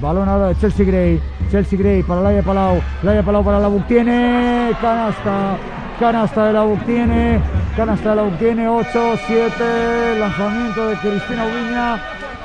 Balón 0.00 0.28
ahora 0.28 0.48
de 0.48 0.56
Chelsea 0.56 0.84
Gray. 0.84 1.20
Chelsea 1.50 1.78
Gray 1.78 2.02
para 2.02 2.20
Laia 2.20 2.42
Palau. 2.42 2.80
Laia 3.02 3.22
Palau 3.22 3.44
para 3.44 3.60
la 3.60 3.70
tiene 3.86 4.72
Canasta. 4.80 5.56
Canasta 5.98 6.46
de 6.46 6.52
la 6.52 6.66
tiene 6.84 7.40
Canasta 7.76 8.10
de 8.10 8.16
la 8.16 8.38
tiene 8.38 8.68
8, 8.68 8.88
7. 9.26 10.18
Lanzamiento 10.18 10.88
de 10.88 10.96
Cristina 10.96 11.44
Ubiña. 11.44 12.02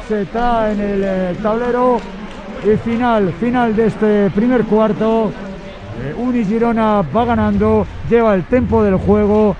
Se 0.07 0.21
está 0.21 0.71
en 0.71 0.79
el 0.79 1.03
eh, 1.03 1.35
tablero. 1.41 1.99
Y 2.63 2.77
final, 2.77 3.33
final 3.39 3.75
de 3.75 3.87
este 3.87 4.29
primer 4.31 4.63
cuarto. 4.65 5.31
Eh, 6.01 6.13
Unigirona 6.17 7.01
va 7.01 7.25
ganando. 7.25 7.85
Lleva 8.09 8.35
el 8.35 8.43
tempo 8.45 8.83
del 8.83 8.95
juego 8.95 9.55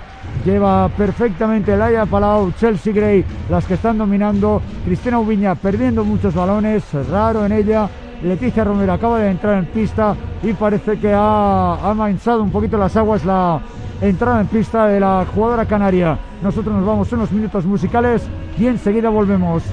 lleva 0.46 0.90
perfectamente 0.90 1.78
Laia 1.78 2.06
Palau, 2.06 2.52
Chelsea 2.54 2.94
Gray, 2.94 3.24
las 3.50 3.66
que 3.66 3.76
están 3.76 3.98
dominando, 3.98 4.62
Cristina 4.86 5.20
Ubiña 5.20 5.56
perdiendo 5.56 6.04
muchos 6.04 6.34
balones, 6.34 6.84
raro 7.10 7.46
en 7.46 7.52
ella, 7.52 7.88
Leticia 8.24 8.64
Romero 8.64 8.94
acaba 8.94 9.20
de 9.20 9.32
entrar 9.32 9.58
en 9.58 9.66
pista 9.66 10.16
y 10.44 10.54
parece 10.54 11.00
que 11.00 11.12
ha, 11.14 11.74
ha 11.74 11.94
manchado 11.94 12.44
un 12.44 12.52
poquito 12.52 12.78
las 12.78 12.96
aguas 12.96 13.26
la 13.26 13.60
entrada 14.02 14.42
en 14.42 14.48
pista 14.48 14.88
de 14.88 15.00
la 15.00 15.26
jugadora 15.34 15.66
canaria. 15.66 16.18
Nosotros 16.42 16.76
nos 16.76 16.86
vamos 16.86 17.12
unos 17.12 17.32
minutos 17.32 17.66
musicales 17.66 18.24
y 18.58 18.68
enseguida 18.68 19.10
volvemos. 19.10 19.64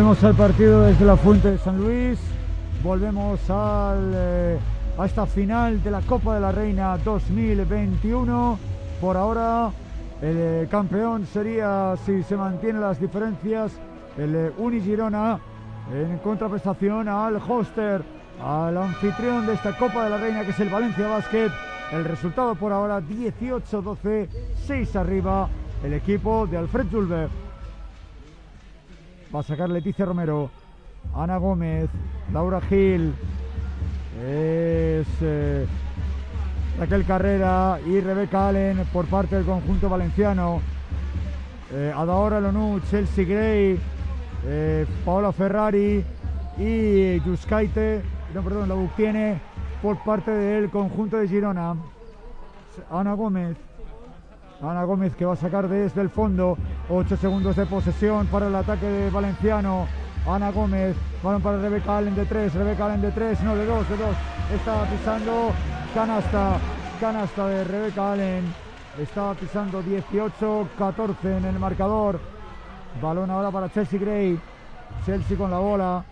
Volvemos 0.00 0.24
al 0.24 0.34
partido 0.34 0.80
desde 0.84 1.04
la 1.04 1.14
Fuente 1.14 1.50
de 1.50 1.58
San 1.58 1.76
Luis. 1.76 2.18
Volvemos 2.82 3.38
al, 3.50 4.12
eh, 4.14 4.58
a 4.96 5.04
esta 5.04 5.26
final 5.26 5.82
de 5.82 5.90
la 5.90 6.00
Copa 6.00 6.36
de 6.36 6.40
la 6.40 6.50
Reina 6.52 6.96
2021. 6.96 8.58
Por 8.98 9.18
ahora, 9.18 9.70
el 10.22 10.36
eh, 10.38 10.68
campeón 10.70 11.26
sería, 11.26 11.96
si 12.06 12.22
se 12.22 12.34
mantienen 12.34 12.80
las 12.80 12.98
diferencias, 12.98 13.72
el 14.16 14.34
eh, 14.34 14.52
Unigirona 14.56 15.38
en 15.92 16.16
contraprestación 16.20 17.06
al 17.06 17.36
hoster, 17.36 18.02
al 18.42 18.78
anfitrión 18.78 19.44
de 19.44 19.52
esta 19.52 19.76
Copa 19.76 20.04
de 20.04 20.10
la 20.10 20.16
Reina, 20.16 20.44
que 20.44 20.52
es 20.52 20.60
el 20.60 20.70
Valencia 20.70 21.08
Basket. 21.08 21.50
El 21.92 22.06
resultado 22.06 22.54
por 22.54 22.72
ahora 22.72 23.02
18-12, 23.02 24.28
6 24.66 24.96
arriba 24.96 25.46
el 25.84 25.92
equipo 25.92 26.46
de 26.46 26.56
Alfred 26.56 26.86
Zulber. 26.90 27.28
Va 29.32 29.40
a 29.40 29.42
sacar 29.44 29.70
Leticia 29.70 30.04
Romero, 30.04 30.50
Ana 31.14 31.36
Gómez, 31.36 31.88
Laura 32.32 32.60
Gil, 32.62 33.14
eh, 34.18 35.66
Raquel 36.78 37.04
Carrera 37.04 37.78
y 37.86 38.00
Rebeca 38.00 38.48
Allen 38.48 38.84
por 38.92 39.06
parte 39.06 39.36
del 39.36 39.44
conjunto 39.44 39.88
valenciano. 39.88 40.60
Eh, 41.72 41.92
Adaora 41.96 42.40
Chelsea 42.90 43.24
Gray, 43.24 43.78
eh, 44.46 44.86
Paola 45.04 45.30
Ferrari 45.30 46.04
y 46.58 47.20
Yuskaite, 47.20 48.02
no, 48.34 48.42
perdón, 48.42 48.68
la 48.68 48.96
tiene 48.96 49.40
por 49.80 50.02
parte 50.02 50.32
del 50.32 50.70
conjunto 50.70 51.18
de 51.18 51.28
Girona. 51.28 51.76
Ana 52.90 53.12
Gómez, 53.14 53.56
Ana 54.62 54.84
Gómez 54.84 55.16
que 55.16 55.24
va 55.24 55.32
a 55.32 55.36
sacar 55.36 55.68
desde 55.68 56.02
el 56.02 56.10
fondo. 56.10 56.58
8 56.90 57.16
segundos 57.16 57.56
de 57.56 57.66
posesión 57.66 58.26
para 58.26 58.48
el 58.48 58.54
ataque 58.54 58.86
de 58.86 59.10
Valenciano. 59.10 59.86
Ana 60.28 60.50
Gómez, 60.50 60.96
balón 61.22 61.40
para 61.40 61.58
Rebeca 61.58 61.96
Allen 61.96 62.14
de 62.14 62.26
3, 62.26 62.54
Rebeca 62.54 62.86
Allen 62.86 63.00
de 63.00 63.10
3, 63.10 63.40
no 63.42 63.56
de 63.56 63.64
2, 63.64 63.88
de 63.88 63.96
2. 63.96 64.08
Está 64.54 64.84
pisando 64.84 65.52
canasta, 65.94 66.58
canasta 67.00 67.46
de 67.48 67.64
Rebeca 67.64 68.12
Allen. 68.12 68.44
Está 69.00 69.32
pisando 69.32 69.82
18-14 69.82 71.38
en 71.38 71.44
el 71.46 71.58
marcador. 71.58 72.20
Balón 73.00 73.30
ahora 73.30 73.50
para 73.50 73.70
Chelsea 73.70 73.98
Gray. 73.98 74.38
Chelsea 75.06 75.38
con 75.38 75.50
la 75.50 75.58
bola. 75.58 76.04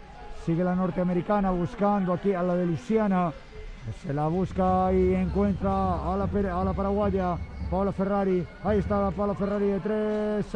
Sigue 0.47 0.65
la 0.65 0.75
norteamericana 0.75 1.51
buscando 1.51 2.15
aquí 2.15 2.33
a 2.33 2.43
la 2.43 2.55
de 2.55 2.65
Luciana. 2.65 3.31
Se 4.03 4.15
la 4.15 4.29
busca 4.29 4.91
y 4.93 5.15
encuentra 5.15 5.71
a 5.71 6.17
la, 6.17 6.61
a 6.61 6.65
la 6.65 6.73
paraguaya. 6.73 7.37
Paola 7.71 7.93
Ferrari, 7.93 8.47
ahí 8.65 8.79
está 8.79 9.11
Paola 9.11 9.35
Ferrari 9.35 9.67
de 9.67 9.81
tres, 9.81 10.47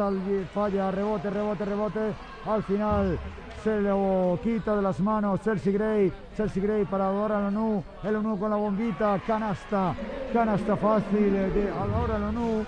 falla, 0.51 0.89
rebote, 0.89 1.29
rebote, 1.29 1.65
rebote, 1.65 1.99
al 2.45 2.63
final 2.63 3.19
se 3.63 3.81
lo 3.81 4.39
quita 4.43 4.75
de 4.75 4.81
las 4.81 4.99
manos 4.99 5.39
Chelsea 5.41 5.71
Gray, 5.71 6.11
Chelsea 6.35 6.63
Gray 6.63 6.85
para 6.85 7.07
Adora 7.07 7.39
Lonu, 7.39 7.83
el 8.03 8.15
Onu 8.15 8.39
con 8.39 8.49
la 8.49 8.55
bombita, 8.55 9.21
canasta, 9.27 9.93
canasta 10.33 10.75
fácil 10.75 11.31
de 11.31 11.71
Adora 11.71 12.17
Lonu, 12.17 12.65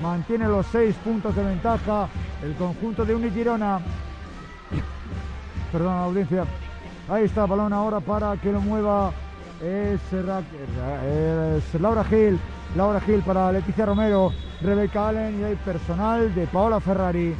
mantiene 0.00 0.46
los 0.46 0.66
seis 0.66 0.94
puntos 0.96 1.34
de 1.34 1.42
ventaja 1.42 2.08
el 2.44 2.54
conjunto 2.54 3.04
de 3.04 3.14
Unigirona, 3.14 3.80
perdón 5.72 5.96
audiencia, 5.96 6.44
ahí 7.08 7.24
está 7.24 7.44
balón 7.44 7.72
ahora 7.72 7.98
para 7.98 8.36
que 8.36 8.52
lo 8.52 8.60
mueva 8.60 9.10
es, 9.62 10.00
Laura 11.80 12.04
Gil, 12.04 12.38
Laura 12.76 13.00
Gil 13.00 13.20
para 13.22 13.52
Leticia 13.52 13.86
Romero, 13.86 14.32
Rebeca 14.62 15.08
Allen 15.08 15.40
y 15.40 15.44
hay 15.44 15.56
personal 15.56 16.34
de 16.34 16.46
Paola 16.46 16.80
Ferrari. 16.80 17.34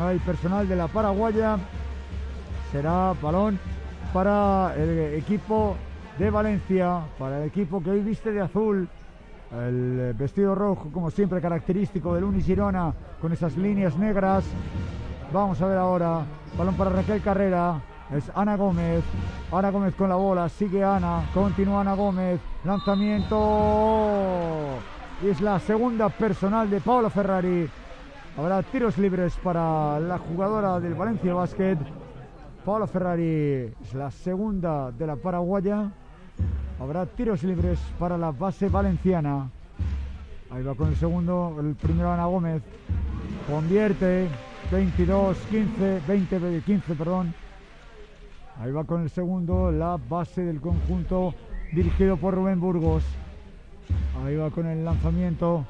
Hay 0.00 0.18
personal 0.18 0.68
de 0.68 0.76
la 0.76 0.88
paraguaya. 0.88 1.58
Será 2.70 3.14
balón 3.20 3.58
para 4.12 4.74
el 4.76 5.14
equipo 5.14 5.76
de 6.18 6.30
Valencia, 6.30 7.00
para 7.18 7.38
el 7.38 7.48
equipo 7.48 7.82
que 7.82 7.90
hoy 7.90 8.00
viste 8.00 8.30
de 8.30 8.42
azul. 8.42 8.88
El 9.52 10.14
vestido 10.18 10.54
rojo, 10.54 10.90
como 10.92 11.10
siempre, 11.10 11.40
característico 11.40 12.14
del 12.14 12.24
Unigirona, 12.24 12.92
con 13.20 13.32
esas 13.32 13.56
líneas 13.56 13.96
negras. 13.96 14.44
Vamos 15.32 15.60
a 15.62 15.66
ver 15.66 15.78
ahora. 15.78 16.22
Balón 16.58 16.74
para 16.74 16.90
Raquel 16.90 17.22
Carrera 17.22 17.80
es 18.12 18.30
Ana 18.34 18.56
Gómez. 18.56 19.04
Ana 19.52 19.70
Gómez 19.70 19.94
con 19.94 20.08
la 20.08 20.16
bola, 20.16 20.48
sigue 20.48 20.82
Ana, 20.84 21.22
continúa 21.32 21.82
Ana 21.82 21.94
Gómez, 21.94 22.40
lanzamiento. 22.64 23.38
Es 25.24 25.40
la 25.40 25.58
segunda 25.60 26.08
personal 26.08 26.68
de 26.68 26.80
Paolo 26.80 27.10
Ferrari. 27.10 27.68
Habrá 28.36 28.62
tiros 28.62 28.98
libres 28.98 29.34
para 29.42 29.98
la 29.98 30.18
jugadora 30.18 30.78
del 30.78 30.94
Valencia 30.94 31.32
Basket. 31.32 31.78
Paolo 32.64 32.86
Ferrari 32.86 33.72
es 33.82 33.94
la 33.94 34.10
segunda 34.10 34.90
de 34.90 35.06
la 35.06 35.16
paraguaya. 35.16 35.90
Habrá 36.78 37.06
tiros 37.06 37.42
libres 37.42 37.78
para 37.98 38.18
la 38.18 38.32
base 38.32 38.68
valenciana. 38.68 39.48
Ahí 40.50 40.62
va 40.62 40.74
con 40.74 40.88
el 40.88 40.96
segundo, 40.96 41.56
el 41.60 41.74
primero 41.76 42.12
Ana 42.12 42.26
Gómez. 42.26 42.62
Convierte 43.50 44.28
22, 44.70 45.38
15, 45.50 46.00
20, 46.06 46.62
15, 46.66 46.94
perdón. 46.94 47.45
Ahí 48.58 48.72
va 48.72 48.84
con 48.84 49.02
el 49.02 49.10
segundo, 49.10 49.70
la 49.70 49.98
base 50.08 50.42
del 50.42 50.60
conjunto 50.60 51.34
dirigido 51.72 52.16
por 52.16 52.34
Rubén 52.34 52.58
Burgos. 52.58 53.04
Ahí 54.24 54.36
va 54.36 54.50
con 54.50 54.66
el 54.66 54.82
lanzamiento. 54.82 55.64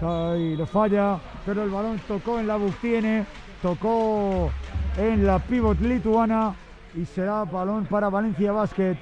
Ahí 0.00 0.56
lo 0.56 0.66
falla, 0.66 1.18
pero 1.46 1.62
el 1.62 1.70
balón 1.70 2.00
tocó 2.08 2.40
en 2.40 2.48
la 2.48 2.56
Bustiene, 2.56 3.24
tocó 3.62 4.50
en 4.96 5.24
la 5.24 5.38
pivot 5.38 5.80
lituana 5.80 6.54
y 6.96 7.04
será 7.04 7.44
balón 7.44 7.86
para 7.86 8.08
Valencia 8.08 8.50
Basket. 8.50 8.96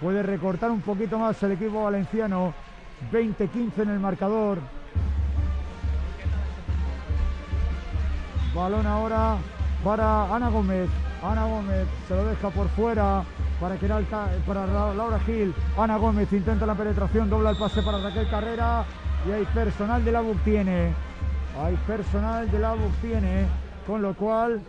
Puede 0.00 0.22
recortar 0.22 0.70
un 0.70 0.82
poquito 0.82 1.18
más 1.18 1.42
el 1.42 1.52
equipo 1.52 1.84
valenciano. 1.84 2.52
20-15 3.10 3.82
en 3.82 3.88
el 3.88 4.00
marcador. 4.00 4.58
Balón 8.54 8.86
ahora 8.86 9.36
para 9.82 10.34
Ana 10.34 10.48
Gómez. 10.50 11.07
Ana 11.22 11.46
Gómez 11.46 11.86
se 12.06 12.14
lo 12.14 12.24
deja 12.24 12.50
por 12.50 12.68
fuera 12.68 13.24
para, 13.60 13.76
que 13.76 13.88
para 14.46 14.66
Laura 14.94 15.18
Gil. 15.20 15.54
Ana 15.76 15.96
Gómez 15.96 16.32
intenta 16.32 16.64
la 16.64 16.74
penetración, 16.74 17.28
dobla 17.28 17.50
el 17.50 17.56
pase 17.56 17.82
para 17.82 17.98
Raquel 17.98 18.28
Carrera. 18.30 18.84
Y 19.26 19.32
hay 19.32 19.44
personal 19.46 20.04
de 20.04 20.12
la 20.12 20.20
BUC 20.20 20.38
tiene. 20.44 20.92
Hay 21.60 21.76
personal 21.86 22.50
de 22.50 22.58
la 22.58 22.74
BUC 22.74 22.92
tiene. 23.00 23.46
Con 23.86 24.02
lo 24.02 24.14
cual 24.14 24.60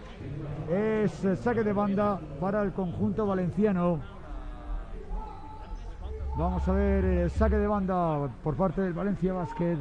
es 0.72 1.12
saque 1.44 1.64
de 1.64 1.74
banda 1.74 2.20
para 2.40 2.64
el 2.64 2.72
conjunto 2.72 3.28
valenciano. 3.28 4.00
Vamos 6.38 6.68
a 6.68 6.72
ver 6.72 7.04
el 7.04 7.30
saque 7.30 7.58
de 7.58 7.68
banda 7.68 8.30
por 8.44 8.56
parte 8.56 8.82
del 8.82 8.94
Valencia 8.94 9.34
Basket. 9.34 9.78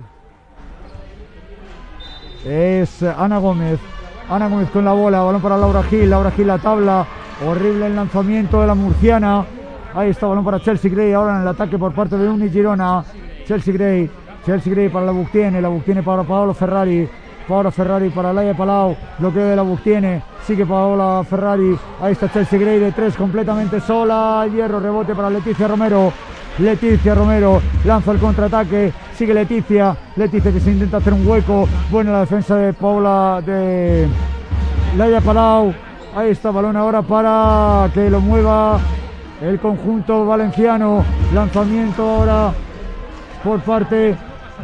Es 2.45 3.03
Ana 3.03 3.39
Gómez. 3.39 3.81
Ana 4.31 4.49
Gómez 4.49 4.71
con 4.71 4.85
la 4.85 4.93
bola, 4.93 5.23
balón 5.23 5.41
para 5.41 5.57
Laura 5.57 5.83
Gil, 5.85 6.11
Laura 6.11 6.31
Gil 6.31 6.47
la 6.47 6.59
tabla, 6.59 7.07
horrible 7.47 7.87
el 7.87 7.97
lanzamiento 7.97 8.61
de 8.61 8.67
la 8.67 8.75
murciana. 8.75 9.45
Ahí 9.95 10.11
está, 10.11 10.27
balón 10.27 10.45
para 10.45 10.61
Chelsea 10.61 10.91
Gray, 10.91 11.13
ahora 11.15 11.37
en 11.37 11.43
el 11.43 11.49
ataque 11.49 11.79
por 11.79 11.93
parte 11.93 12.19
de 12.19 12.29
Uni 12.29 12.51
Girona. 12.51 13.03
Chelsea 13.47 13.73
Gray, 13.73 14.11
Chelsea 14.45 14.73
Gray 14.73 14.91
para 14.91 15.07
la 15.07 15.13
Buctiene, 15.13 15.63
la 15.63 15.69
Buctiene 15.69 16.03
para 16.03 16.25
Paolo 16.25 16.53
Ferrari. 16.53 17.09
Paolo 17.49 17.71
Ferrari 17.71 18.11
para 18.11 18.31
Laia 18.31 18.55
Palau, 18.55 18.95
bloqueo 19.19 19.47
de 19.47 19.57
la 19.57 19.63
Buctiene, 19.63 20.23
sigue 20.47 20.67
Paola 20.67 21.25
Ferrari, 21.25 21.75
ahí 22.03 22.13
está 22.13 22.31
Chelsea 22.31 22.59
Gray 22.59 22.79
de 22.79 22.93
tres 22.93 23.17
completamente 23.17 23.81
sola, 23.81 24.47
hierro, 24.53 24.79
rebote 24.79 25.15
para 25.15 25.31
Leticia 25.31 25.67
Romero, 25.67 26.13
Leticia 26.59 27.15
Romero 27.15 27.63
lanza 27.85 28.11
el 28.11 28.19
contraataque, 28.19 28.93
sigue 29.15 29.33
Leticia, 29.33 29.97
Leticia 30.17 30.53
que 30.53 30.59
se 30.59 30.73
intenta 30.73 30.97
hacer 30.97 31.13
un 31.13 31.27
hueco, 31.27 31.69
buena 31.89 32.11
la 32.11 32.21
defensa 32.21 32.57
de 32.57 32.73
Paula 32.73 33.41
de 33.47 34.09
Laia 34.97 35.21
Palau, 35.21 35.73
ahí 36.17 36.31
está 36.31 36.51
balón 36.51 36.77
ahora 36.77 37.01
para 37.03 37.89
que 37.95 38.11
lo 38.11 38.21
mueva 38.21 38.81
el 39.41 39.61
conjunto 39.61 40.27
valenciano, 40.27 41.05
lanzamiento 41.33 42.03
ahora 42.03 42.53
por 43.45 43.61
parte 43.61 44.17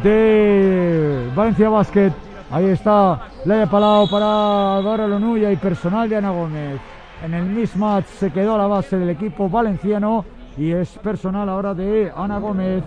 de 0.03 1.29
Valencia 1.33 1.69
Basket, 1.69 2.11
ahí 2.51 2.65
está 2.65 3.21
Laia 3.45 3.67
Palau 3.67 4.09
para 4.09 4.81
Dora 4.81 5.07
Lonuya 5.07 5.49
y 5.49 5.55
personal 5.55 6.09
de 6.09 6.17
Ana 6.17 6.31
Gómez. 6.31 6.77
En 7.23 7.33
el 7.33 7.45
mismatch 7.45 8.05
se 8.19 8.31
quedó 8.31 8.55
a 8.55 8.57
la 8.57 8.67
base 8.67 8.97
del 8.97 9.09
equipo 9.09 9.49
valenciano 9.49 10.25
y 10.57 10.71
es 10.71 10.89
personal 10.99 11.49
ahora 11.49 11.73
de 11.73 12.11
Ana 12.15 12.39
Gómez. 12.39 12.83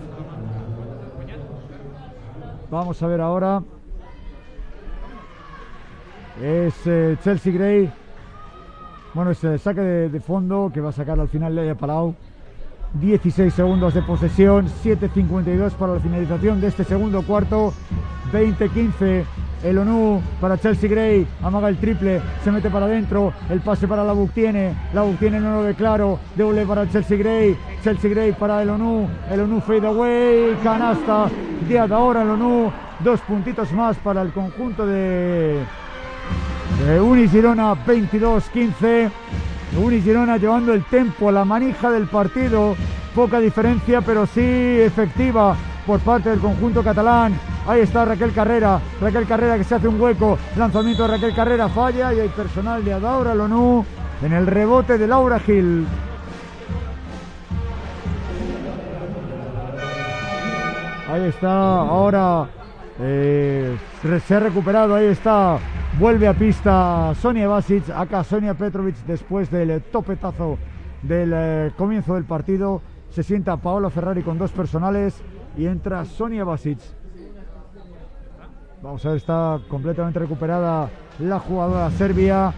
Vamos 2.71 3.01
a 3.01 3.07
ver 3.07 3.21
ahora. 3.21 3.63
Es 6.41 6.75
eh, 6.85 7.17
Chelsea 7.23 7.53
Gray. 7.53 7.91
Bueno, 9.13 9.31
ese 9.31 9.57
saque 9.57 9.81
de, 9.81 10.19
fondo 10.19 10.71
que 10.73 10.81
va 10.81 10.89
a 10.89 10.93
sacar 10.93 11.19
al 11.19 11.27
final 11.27 11.55
Leia 11.55 11.75
Palau. 11.75 12.15
16 12.93 13.53
segundos 13.53 13.93
de 13.93 14.01
posesión, 14.01 14.67
7.52 14.83 15.71
para 15.73 15.93
la 15.93 15.99
finalización 15.99 16.59
de 16.61 16.67
este 16.67 16.83
segundo 16.83 17.21
cuarto. 17.23 17.73
20-15 18.31 19.25
el 19.63 19.77
ONU 19.77 20.21
para 20.39 20.57
Chelsea 20.57 20.89
Gray, 20.89 21.27
amaga 21.43 21.67
el 21.69 21.77
triple, 21.77 22.21
se 22.43 22.51
mete 22.51 22.69
para 22.69 22.85
adentro, 22.85 23.33
el 23.49 23.59
pase 23.59 23.87
para 23.87 24.03
la 24.03 24.15
tiene, 24.33 24.73
la 24.93 25.03
tiene 25.19 25.39
no 25.39 25.55
lo 25.55 25.63
declaro, 25.63 26.19
doble 26.35 26.65
para 26.65 26.89
Chelsea 26.89 27.17
Gray, 27.17 27.57
Chelsea 27.83 28.09
Gray 28.09 28.31
para 28.31 28.61
el 28.61 28.69
ONU, 28.69 29.07
el 29.29 29.41
ONU 29.41 29.61
fade 29.61 29.87
away, 29.87 30.57
canasta, 30.63 31.29
de 31.67 31.77
ahora 31.77 32.21
el 32.21 32.29
ONU, 32.29 32.71
dos 33.03 33.19
puntitos 33.21 33.71
más 33.73 33.97
para 33.97 34.21
el 34.21 34.31
conjunto 34.31 34.85
de, 34.85 35.59
de 36.85 37.01
Unigirona 37.01 37.75
22-15. 37.85 39.11
Unigirona 39.77 40.37
llevando 40.37 40.73
el 40.73 40.83
tempo, 40.85 41.31
la 41.31 41.45
manija 41.45 41.91
del 41.91 42.07
partido, 42.07 42.75
poca 43.15 43.39
diferencia, 43.39 44.01
pero 44.01 44.25
sí 44.25 44.41
efectiva 44.41 45.55
por 45.85 45.99
parte 45.99 46.29
del 46.29 46.39
conjunto 46.39 46.83
catalán. 46.83 47.33
Ahí 47.67 47.81
está 47.81 48.03
Raquel 48.03 48.33
Carrera, 48.33 48.79
Raquel 48.99 49.27
Carrera 49.27 49.57
que 49.57 49.63
se 49.63 49.75
hace 49.75 49.87
un 49.87 50.01
hueco, 50.01 50.37
lanzamiento 50.57 51.03
de 51.03 51.09
Raquel 51.09 51.35
Carrera 51.35 51.69
falla 51.69 52.13
y 52.13 52.19
hay 52.19 52.29
personal 52.29 52.83
de 52.83 52.93
Adaura 52.93 53.35
Lonú 53.35 53.85
en 54.21 54.33
el 54.33 54.47
rebote 54.47 54.97
de 54.97 55.07
Laura 55.07 55.39
Gil. 55.39 55.85
Ahí 61.11 61.23
está, 61.25 61.79
ahora 61.79 62.47
eh, 63.01 63.77
se 64.25 64.35
ha 64.35 64.39
recuperado, 64.39 64.95
ahí 64.95 65.07
está, 65.07 65.57
vuelve 65.97 66.27
a 66.27 66.33
pista 66.33 67.13
Sonia 67.15 67.47
Basic, 67.47 67.89
acá 67.91 68.23
Sonia 68.23 68.53
Petrovic 68.53 68.95
después 69.07 69.49
del 69.49 69.81
topetazo 69.83 70.57
del 71.01 71.31
eh, 71.33 71.71
comienzo 71.77 72.15
del 72.15 72.25
partido. 72.25 72.81
Se 73.09 73.23
sienta 73.23 73.57
Paola 73.57 73.89
Ferrari 73.89 74.21
con 74.21 74.37
dos 74.37 74.51
personales 74.51 75.21
y 75.57 75.65
entra 75.65 76.05
Sonia 76.05 76.43
Basic. 76.43 76.79
Vamos 78.81 79.05
a 79.05 79.09
ver, 79.09 79.17
está 79.17 79.59
completamente 79.67 80.19
recuperada 80.19 80.89
la 81.19 81.39
jugadora 81.39 81.89
serbia. 81.91 82.53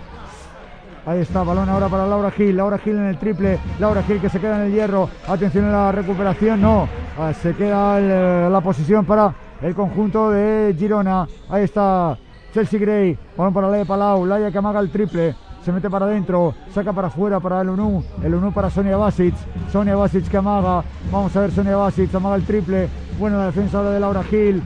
Ahí 1.05 1.19
está, 1.19 1.41
balón 1.41 1.67
ahora 1.67 1.87
para 1.87 2.05
Laura 2.05 2.29
Gil. 2.29 2.57
Laura 2.57 2.77
Gil 2.77 2.95
en 2.95 3.05
el 3.05 3.17
triple. 3.17 3.57
Laura 3.79 4.03
Gil 4.03 4.19
que 4.21 4.29
se 4.29 4.39
queda 4.39 4.57
en 4.57 4.67
el 4.67 4.71
hierro. 4.71 5.09
Atención 5.27 5.65
a 5.65 5.71
la 5.71 5.91
recuperación. 5.91 6.61
No, 6.61 6.87
ah, 7.17 7.33
se 7.33 7.55
queda 7.55 7.99
eh, 7.99 8.49
la 8.51 8.61
posición 8.61 9.03
para 9.03 9.33
el 9.61 9.75
conjunto 9.75 10.31
de 10.31 10.75
Girona. 10.77 11.27
Ahí 11.49 11.63
está 11.63 12.17
Chelsea 12.53 12.79
Gray. 12.79 13.17
Balón 13.37 13.53
para 13.53 13.69
Laia 13.69 13.85
Palau. 13.85 14.25
Laia 14.25 14.51
que 14.51 14.57
amaga 14.57 14.79
el 14.79 14.89
triple. 14.89 15.35
Se 15.63 15.71
mete 15.71 15.89
para 15.91 16.07
adentro, 16.07 16.55
saca 16.73 16.91
para 16.91 17.09
afuera 17.09 17.39
para 17.39 17.61
el 17.61 17.69
UNU, 17.69 18.03
el 18.23 18.33
UNU 18.33 18.51
para 18.51 18.71
Sonia 18.71 18.97
Basic, 18.97 19.35
Sonia 19.71 19.95
Basic 19.95 20.27
que 20.27 20.37
amaga, 20.37 20.83
vamos 21.11 21.35
a 21.35 21.41
ver 21.41 21.51
Sonia 21.51 21.75
Basic, 21.75 22.15
amaga 22.15 22.35
el 22.37 22.45
triple, 22.45 22.89
buena 23.19 23.37
la 23.37 23.45
defensa 23.45 23.77
ahora 23.77 23.91
de 23.91 23.99
Laura 23.99 24.23
Gil, 24.23 24.63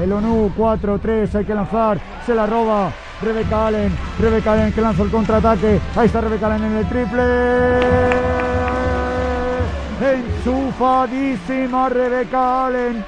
el 0.00 0.12
ONU 0.12 0.52
4-3, 0.56 1.34
hay 1.34 1.44
que 1.44 1.54
lanzar, 1.54 2.00
se 2.24 2.34
la 2.34 2.46
roba 2.46 2.90
Rebeca 3.20 3.66
Allen, 3.66 3.92
Rebeca 4.18 4.54
Allen 4.54 4.72
que 4.72 4.80
lanza 4.80 5.02
el 5.02 5.10
contraataque, 5.10 5.78
ahí 5.94 6.06
está 6.06 6.22
Rebeca 6.22 6.46
Allen 6.46 6.64
en 6.64 6.76
el 6.78 6.88
triple, 6.88 7.22
enchufadísima 10.00 11.90
Rebeca 11.90 12.68
Allen, 12.68 13.04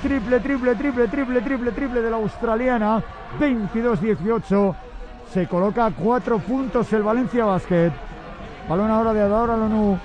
triple, 0.00 0.40
triple, 0.40 0.74
triple, 0.74 1.08
triple, 1.08 1.40
triple, 1.40 1.72
triple 1.72 2.02
de 2.02 2.10
la 2.10 2.16
australiana, 2.16 3.02
22-18 3.38 4.74
se 5.32 5.46
coloca 5.46 5.86
a 5.86 5.90
cuatro 5.92 6.38
puntos 6.38 6.92
el 6.92 7.02
Valencia 7.02 7.44
Basket. 7.44 7.92
Balón 8.68 8.90
ahora 8.90 9.12
de 9.12 9.20
Adora 9.20 9.54
ONU. 9.54 9.98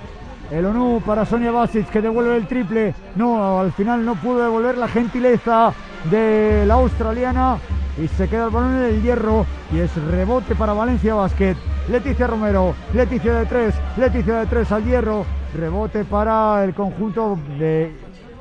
El 0.50 0.64
ONU 0.66 1.02
para 1.04 1.24
Sonia 1.24 1.50
Basic 1.50 1.88
que 1.90 2.00
devuelve 2.00 2.36
el 2.36 2.46
triple. 2.46 2.94
No, 3.16 3.58
al 3.58 3.72
final 3.72 4.04
no 4.04 4.14
pudo 4.14 4.44
devolver 4.44 4.78
la 4.78 4.86
gentileza 4.86 5.72
de 6.10 6.64
la 6.66 6.74
australiana. 6.74 7.58
Y 8.00 8.06
se 8.08 8.28
queda 8.28 8.44
el 8.46 8.50
balón 8.50 8.76
en 8.76 8.82
el 8.82 9.02
hierro. 9.02 9.46
Y 9.72 9.78
es 9.80 9.92
rebote 9.96 10.54
para 10.54 10.72
Valencia 10.72 11.14
Basket. 11.14 11.56
Leticia 11.88 12.28
Romero. 12.28 12.74
Leticia 12.94 13.34
de 13.34 13.46
tres. 13.46 13.74
Leticia 13.96 14.40
de 14.40 14.46
tres 14.46 14.70
al 14.70 14.84
hierro. 14.84 15.26
Rebote 15.56 16.04
para 16.04 16.62
el 16.62 16.74
conjunto 16.74 17.36
de, 17.58 17.92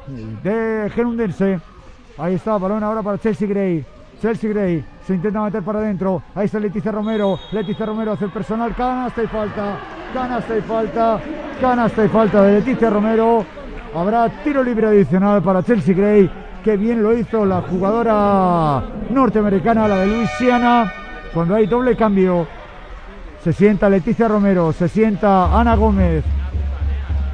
de 0.08 0.90
Gerundense. 0.94 1.60
Ahí 2.18 2.36
está, 2.36 2.58
balón 2.58 2.84
ahora 2.84 3.02
para 3.02 3.18
Chelsea 3.18 3.48
Gray. 3.48 3.86
Chelsea 4.22 4.50
Gray 4.50 4.86
se 5.06 5.16
intenta 5.16 5.42
meter 5.42 5.64
para 5.64 5.80
adentro. 5.80 6.22
Ahí 6.34 6.46
está 6.46 6.60
Leticia 6.60 6.92
Romero. 6.92 7.38
Leticia 7.52 7.86
Romero 7.86 8.14
hace 8.14 8.26
el 8.26 8.32
personal. 8.32 8.74
Canasta 8.76 9.24
y 9.24 9.28
falta. 9.28 9.78
Canasta 10.14 10.58
y 10.58 10.62
falta. 10.62 11.20
Canasta 11.60 12.06
y 12.06 12.08
falta 12.08 12.42
de 12.44 12.54
Leticia 12.60 12.90
Romero. 12.90 13.46
Habrá 13.94 14.30
tiro 14.44 14.64
libre 14.64 14.88
adicional 14.88 15.42
para 15.42 15.64
Chelsea 15.64 15.96
Gray. 15.96 16.30
Qué 16.64 16.78
bien 16.78 17.04
lo 17.04 17.16
hizo 17.16 17.46
la 17.46 17.62
jugadora 17.62 18.84
norteamericana, 19.10 19.88
la 19.88 19.98
de 19.98 20.08
Luisiana. 20.08 20.92
Cuando 21.34 21.56
hay 21.56 21.68
doble 21.68 21.96
cambio, 21.96 22.48
se 23.44 23.54
sienta 23.54 23.90
Leticia 23.90 24.28
Romero, 24.28 24.72
se 24.74 24.88
sienta 24.88 25.60
Ana 25.60 25.76
Gómez 25.76 26.24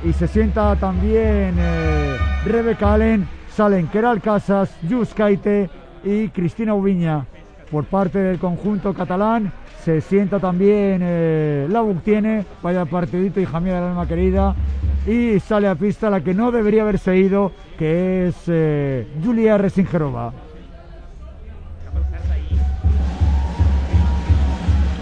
y 0.03 0.13
se 0.13 0.27
sienta 0.27 0.75
también 0.75 1.55
eh, 1.57 2.17
Rebeca 2.45 2.93
Allen. 2.93 3.27
Salen 3.55 3.87
Keral 3.87 4.21
Casas, 4.21 4.73
Jus 4.89 5.13
Kaite 5.13 5.69
y 6.05 6.29
Cristina 6.29 6.73
Ubiña 6.73 7.25
por 7.69 7.85
parte 7.85 8.19
del 8.19 8.39
conjunto 8.39 8.93
catalán. 8.93 9.51
Se 9.83 9.99
sienta 9.99 10.39
también 10.39 10.99
eh, 11.01 11.67
la 11.69 11.83
tiene, 12.03 12.45
vaya 12.61 12.85
partidito, 12.85 13.39
hija 13.39 13.59
mía 13.59 13.75
del 13.75 13.83
alma 13.85 14.07
querida. 14.07 14.55
Y 15.05 15.39
sale 15.39 15.67
a 15.67 15.75
pista 15.75 16.09
la 16.09 16.21
que 16.21 16.33
no 16.33 16.51
debería 16.51 16.83
haberse 16.83 17.17
ido, 17.17 17.51
que 17.77 18.27
es 18.27 18.35
eh, 18.47 19.07
Julia 19.23 19.57
Resingerova. 19.57 20.31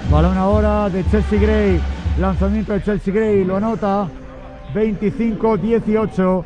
Balón 0.10 0.38
ahora 0.38 0.90
de 0.90 1.04
Chelsea 1.10 1.40
Gray. 1.40 1.80
Lanzamiento 2.20 2.74
de 2.74 2.84
Chelsea 2.84 3.14
Gray, 3.14 3.44
lo 3.44 3.58
anota. 3.58 4.10
25-18. 4.74 6.44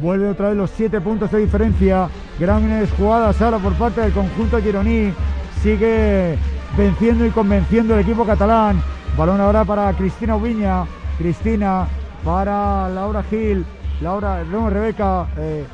Vuelve 0.00 0.28
otra 0.28 0.48
vez 0.48 0.56
los 0.56 0.70
7 0.70 1.00
puntos 1.00 1.30
de 1.30 1.38
diferencia. 1.38 2.08
Grandes 2.38 2.90
jugadas 2.92 3.40
ahora 3.42 3.58
por 3.58 3.74
parte 3.74 4.00
del 4.00 4.12
conjunto 4.12 4.60
gironí. 4.60 5.12
Sigue 5.62 6.36
venciendo 6.76 7.26
y 7.26 7.30
convenciendo 7.30 7.94
el 7.94 8.00
equipo 8.00 8.24
catalán. 8.24 8.82
Balón 9.16 9.40
ahora 9.40 9.64
para 9.64 9.92
Cristina 9.92 10.36
Ubiña. 10.36 10.84
Cristina 11.18 11.86
para 12.24 12.88
Laura 12.88 13.22
Gil. 13.24 13.64
Laura, 14.00 14.42
no, 14.44 14.70
Rebeca. 14.70 15.26
Eh, 15.36 15.64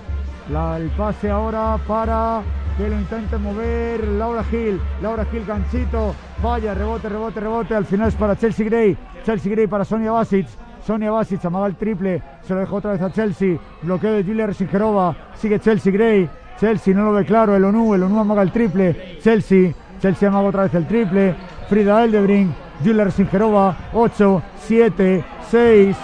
el 0.49 0.91
pase 0.97 1.31
ahora 1.31 1.79
para 1.87 2.43
que 2.77 2.89
lo 2.89 2.99
intente 2.99 3.37
mover 3.39 4.07
Laura 4.09 4.43
Gil. 4.45 4.81
Laura 5.01 5.25
Gil, 5.27 5.45
ganchito. 5.45 6.15
Vaya, 6.43 6.75
rebote, 6.75 7.09
rebote, 7.09 7.41
rebote. 7.41 7.75
Al 7.75 7.85
final 7.85 8.09
es 8.09 8.15
para 8.15 8.37
Chelsea 8.37 8.67
Gray. 8.67 8.97
Chelsea 9.25 9.53
Gray 9.53 9.67
para 9.67 9.85
Sonia 9.85 10.13
Basic. 10.13 10.47
Sonia 10.89 11.11
Basic 11.11 11.45
amaga 11.45 11.67
el 11.67 11.77
triple. 11.77 12.23
Se 12.41 12.55
lo 12.55 12.61
dejó 12.61 12.77
otra 12.77 12.93
vez 12.93 13.03
a 13.03 13.13
Chelsea. 13.13 13.59
Bloqueo 13.83 14.15
de 14.15 14.25
Julia 14.25 14.47
Resingerova. 14.47 15.15
Sigue 15.35 15.61
Chelsea 15.61 15.93
Gray. 15.93 16.31
Chelsea 16.59 16.95
no 16.95 17.05
lo 17.05 17.13
ve 17.13 17.27
claro, 17.27 17.55
el 17.55 17.63
ONU, 17.63 17.95
el 17.95 18.05
ONU 18.05 18.19
amaga 18.19 18.41
el 18.41 18.51
triple, 18.51 19.19
Chelsea, 19.23 19.73
Chelsea 20.01 20.29
amaga 20.29 20.49
otra 20.49 20.63
vez 20.65 20.75
el 20.75 20.89
triple, 20.89 21.37
Frida 21.69 22.03
Eldebring, 22.03 22.53
Julia 22.83 23.09
Singerova, 23.13 23.77
8, 23.93 24.43
7, 24.67 25.25
6, 25.53 25.97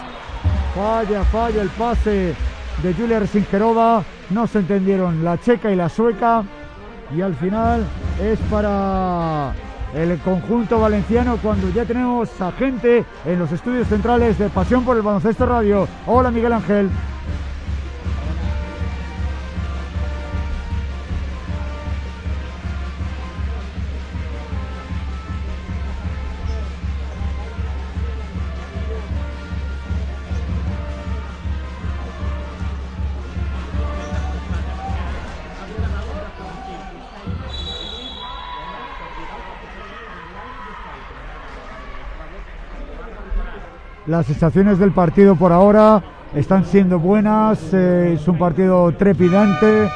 falla, 0.76 1.24
falla 1.24 1.60
el 1.60 1.70
pase 1.70 2.36
de 2.84 2.94
Julia 2.94 3.26
Singerova, 3.26 4.04
no 4.30 4.46
se 4.46 4.60
entendieron 4.60 5.24
la 5.24 5.38
checa 5.38 5.72
y 5.72 5.74
la 5.74 5.88
sueca 5.88 6.44
y 7.12 7.20
al 7.20 7.34
final 7.34 7.84
es 8.22 8.38
para 8.48 9.52
el 9.94 10.18
conjunto 10.18 10.80
valenciano 10.80 11.38
cuando 11.40 11.70
ya 11.70 11.84
tenemos 11.84 12.40
a 12.40 12.52
gente 12.52 13.04
en 13.24 13.38
los 13.38 13.52
estudios 13.52 13.88
centrales 13.88 14.38
de 14.38 14.48
Pasión 14.48 14.84
por 14.84 14.96
el 14.96 15.02
Baloncesto 15.02 15.46
Radio. 15.46 15.86
Hola 16.06 16.30
Miguel 16.30 16.52
Ángel. 16.52 16.90
Las 44.14 44.26
sensaciones 44.26 44.78
del 44.78 44.92
partido 44.92 45.34
por 45.34 45.50
ahora 45.50 46.00
están 46.36 46.64
siendo 46.66 47.00
buenas. 47.00 47.74
Eh, 47.74 48.12
es 48.14 48.28
un 48.28 48.38
partido 48.38 48.92
trepidante 48.92 49.90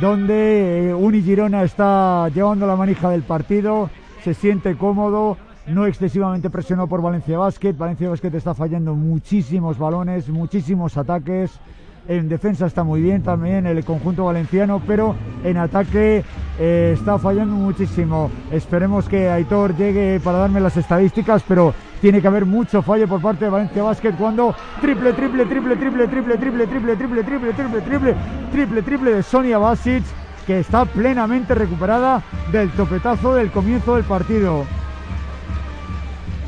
donde 0.00 0.90
eh, 0.90 0.94
Uni 0.94 1.20
Girona 1.22 1.64
está 1.64 2.28
llevando 2.28 2.68
la 2.68 2.76
manija 2.76 3.10
del 3.10 3.24
partido. 3.24 3.90
Se 4.22 4.32
siente 4.32 4.76
cómodo, 4.76 5.36
no 5.66 5.86
excesivamente 5.86 6.50
presionado 6.50 6.86
por 6.86 7.02
Valencia 7.02 7.36
Basket. 7.36 7.72
Valencia 7.72 8.08
Basket 8.08 8.32
está 8.36 8.54
fallando 8.54 8.94
muchísimos 8.94 9.76
balones, 9.76 10.28
muchísimos 10.28 10.96
ataques. 10.96 11.58
En 12.06 12.28
defensa 12.28 12.66
está 12.66 12.84
muy 12.84 13.00
bien 13.00 13.22
también 13.22 13.66
el 13.66 13.82
conjunto 13.82 14.26
valenciano, 14.26 14.82
pero 14.86 15.16
en 15.42 15.56
ataque 15.56 16.22
eh, 16.58 16.92
está 16.94 17.18
fallando 17.18 17.54
muchísimo. 17.54 18.30
Esperemos 18.52 19.08
que 19.08 19.30
Aitor 19.30 19.74
llegue 19.74 20.20
para 20.20 20.38
darme 20.38 20.60
las 20.60 20.76
estadísticas, 20.76 21.42
pero 21.48 21.72
tiene 22.02 22.20
que 22.20 22.28
haber 22.28 22.44
mucho 22.44 22.82
fallo 22.82 23.08
por 23.08 23.22
parte 23.22 23.46
de 23.46 23.50
Valencia 23.50 23.82
Basket 23.82 24.12
cuando 24.12 24.54
triple, 24.82 25.14
triple, 25.14 25.46
triple, 25.46 25.76
triple, 25.76 26.06
triple, 26.06 26.36
triple, 26.36 26.66
triple, 26.66 26.96
triple, 26.96 27.24
triple, 27.24 27.52
triple, 27.54 27.80
triple, 27.80 28.14
triple, 28.52 28.82
triple 28.82 29.14
de 29.14 29.22
Sonia 29.22 29.56
Basic, 29.56 30.04
que 30.46 30.58
está 30.58 30.84
plenamente 30.84 31.54
recuperada 31.54 32.22
del 32.52 32.70
topetazo 32.72 33.34
del 33.34 33.50
comienzo 33.50 33.94
del 33.94 34.04
partido. 34.04 34.66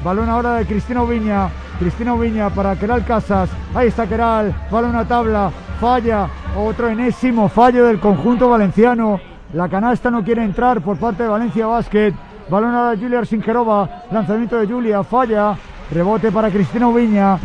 Balón 0.05 0.29
ahora 0.29 0.57
de 0.57 0.67
Cristina 0.67 1.03
Viña. 1.05 1.49
Cristina 1.79 2.15
Viña 2.15 2.49
para 2.51 2.75
Keral 2.77 3.05
Casas. 3.05 3.51
Ahí 3.75 3.89
está 3.89 4.07
Keral. 4.07 4.55
Balón 4.71 4.97
a 4.97 5.07
tabla. 5.07 5.51
Falla. 5.81 6.29
Otro 6.57 6.89
enésimo 6.89 7.49
fallo 7.49 7.87
del 7.87 8.01
conjunto 8.01 8.49
valenciano. 8.49 9.21
La 9.53 9.69
canasta 9.69 10.11
no 10.11 10.25
quiere 10.25 10.43
entrar 10.43 10.81
por 10.81 10.97
parte 10.97 11.25
de 11.25 11.29
Valencia 11.29 11.67
Basket. 11.67 12.15
Balón 12.49 12.75
a 12.75 12.95
Julia 12.99 13.25
Sinkerova. 13.25 14.05
Lanzamiento 14.11 14.57
de 14.57 14.67
Julia. 14.67 15.03
Falla. 15.05 15.57
Rebote 15.91 16.33
para 16.33 16.51
Cristina 16.51 16.89
Viña. 16.89 17.39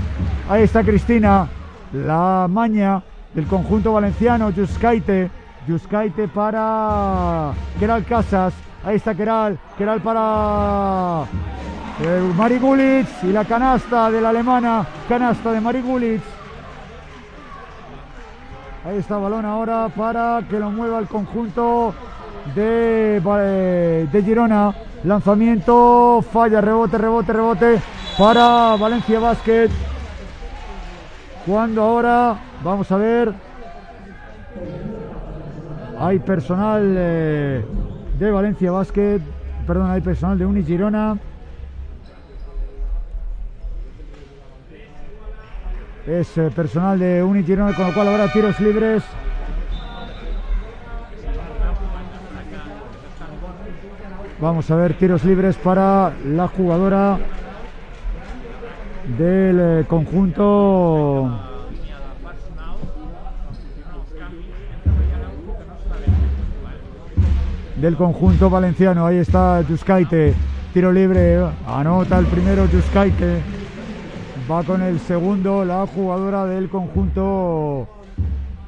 Ahí 0.49 0.63
está 0.63 0.84
Cristina. 0.84 1.47
La 1.93 2.47
maña 2.49 3.03
del 3.34 3.47
conjunto 3.47 3.93
valenciano. 3.93 4.49
Yuskaite. 4.49 5.29
Yuskaite 5.67 6.27
para 6.29 7.51
Keral 7.79 8.05
Casas. 8.05 8.53
Ahí 8.84 8.95
está 8.95 9.13
Keral. 9.13 9.59
Keral 9.77 10.01
para 10.01 11.25
eh, 12.04 12.34
Mari 12.36 12.58
Gulic 12.58 13.08
y 13.24 13.32
la 13.32 13.45
canasta 13.45 14.10
de 14.10 14.22
la 14.22 14.30
alemana, 14.30 14.86
canasta 15.08 15.52
de 15.52 15.62
Mari 15.62 15.82
Gulic. 15.82 16.22
Ahí 18.86 18.97
está 18.97 19.18
balón 19.18 19.45
ahora 19.45 19.89
para 19.95 20.41
que 20.49 20.60
lo 20.60 20.72
mueva 20.72 20.97
el 20.97 21.08
conjunto 21.08 21.93
de, 22.56 23.22
eh, 23.24 24.08
de 24.12 24.24
Girona. 24.24 24.74
Lanzamiento, 25.04 26.24
falla, 26.32 26.62
rebote, 26.62 26.97
rebote, 26.97 27.34
rebote 27.34 27.82
para 28.18 28.76
Valencia 28.78 29.20
Basket. 29.20 29.70
Cuando 31.45 31.84
ahora, 31.84 32.36
vamos 32.64 32.91
a 32.91 32.97
ver, 32.97 33.34
hay 35.99 36.20
personal 36.20 36.95
eh, 36.97 37.66
de 38.18 38.32
Valencia 38.32 38.72
Basket, 38.72 39.22
perdón, 39.68 39.91
hay 39.91 40.02
personal 40.02 40.38
de 40.38 40.45
Uni 40.45 40.64
Girona. 40.64 41.18
Es 46.08 46.38
eh, 46.38 46.49
personal 46.56 46.99
de 46.99 47.24
Unigirona, 47.24 47.74
con 47.76 47.88
lo 47.88 47.93
cual 47.93 48.08
ahora 48.08 48.32
tiros 48.32 48.60
libres. 48.60 49.04
Vamos 54.39 54.72
a 54.72 54.76
ver 54.76 54.95
tiros 54.95 55.24
libres 55.24 55.56
para 55.58 56.14
la 56.26 56.47
jugadora 56.47 57.20
del 59.18 59.60
eh, 59.60 59.86
conjunto 59.88 61.39
del 67.76 67.95
conjunto 67.95 68.49
valenciano. 68.49 69.06
Ahí 69.06 69.18
está 69.18 69.62
Yuskaite, 69.62 70.34
tiro 70.74 70.91
libre, 70.91 71.45
anota 71.68 72.18
el 72.18 72.26
primero 72.26 72.66
Yuskaite. 72.66 73.41
Va 74.49 74.63
con 74.63 74.81
el 74.81 74.99
segundo 74.99 75.63
la 75.63 75.85
jugadora 75.87 76.45
del 76.45 76.69
conjunto 76.69 77.87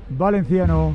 valenciano. 0.09 0.93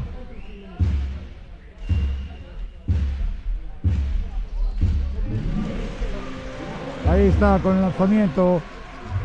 Ahí 7.08 7.26
está 7.26 7.58
con 7.58 7.76
el 7.76 7.82
lanzamiento. 7.82 8.60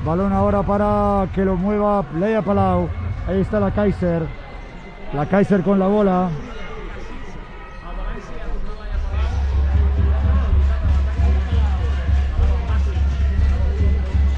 Balón 0.05 0.33
ahora 0.33 0.63
para 0.63 1.27
que 1.33 1.45
lo 1.45 1.55
mueva 1.55 2.03
Leia 2.17 2.41
Palau. 2.41 2.89
Ahí 3.27 3.41
está 3.41 3.59
la 3.59 3.71
Kaiser. 3.71 4.23
La 5.13 5.25
Kaiser 5.27 5.61
con 5.61 5.79
la 5.79 5.87
bola. 5.87 6.29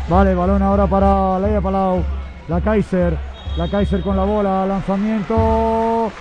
Vale, 0.08 0.36
balón 0.36 0.62
ahora 0.62 0.86
para 0.86 1.39
Leia 1.39 1.62
Palau. 1.62 2.03
La 2.47 2.62
Kaiser. 2.62 3.18
La 3.58 3.68
Kaiser 3.68 4.01
con 4.01 4.16
la 4.16 4.24
bola. 4.24 4.66
Lanzamiento. 4.68 6.12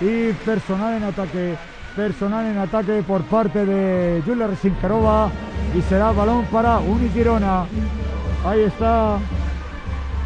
Y 0.00 0.32
personal 0.32 0.94
en 0.94 1.04
ataque. 1.04 1.54
Personal 1.94 2.46
en 2.46 2.56
ataque 2.56 3.02
por 3.06 3.22
parte 3.24 3.66
de 3.66 4.22
Julia 4.24 4.46
Resinkarova. 4.46 5.28
Y 5.74 5.82
será 5.82 6.12
balón 6.12 6.46
para 6.46 6.78
Unigirona. 6.78 7.66
Ahí 8.46 8.62
está. 8.62 9.18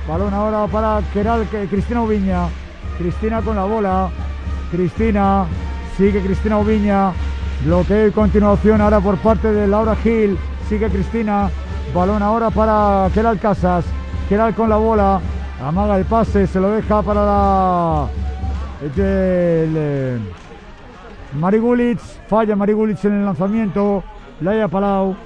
Balón 0.08 0.32
ahora 0.32 0.66
para 0.68 1.00
Keral, 1.12 1.44
Cristina 1.68 2.02
Ubiña. 2.02 2.46
Cristina 2.98 3.42
con 3.42 3.56
la 3.56 3.64
bola. 3.64 4.10
Cristina. 4.70 5.44
Sigue 5.96 6.20
Cristina 6.20 6.58
Ubiña. 6.58 7.10
Bloqueo 7.64 8.06
y 8.06 8.12
continuación 8.12 8.80
ahora 8.80 9.00
por 9.00 9.16
parte 9.18 9.52
de 9.52 9.66
Laura 9.66 9.96
Gil. 9.96 10.38
Sigue 10.68 10.88
Cristina. 10.88 11.50
Balón 11.94 12.22
ahora 12.22 12.50
para 12.50 13.08
Keral 13.14 13.38
Casas. 13.38 13.84
Keral 14.28 14.54
con 14.54 14.68
la 14.68 14.76
bola. 14.76 15.20
Amaga 15.64 15.96
el 15.96 16.04
pase. 16.04 16.46
Se 16.46 16.60
lo 16.60 16.70
deja 16.70 17.02
para 17.02 17.24
la. 17.24 18.06
El, 18.82 20.20
Marigulic. 21.34 21.98
Falla 21.98 22.54
Marigulic 22.54 23.02
en 23.04 23.20
el 23.20 23.24
lanzamiento. 23.24 24.04
Laia 24.40 24.68
Palau. 24.68 25.16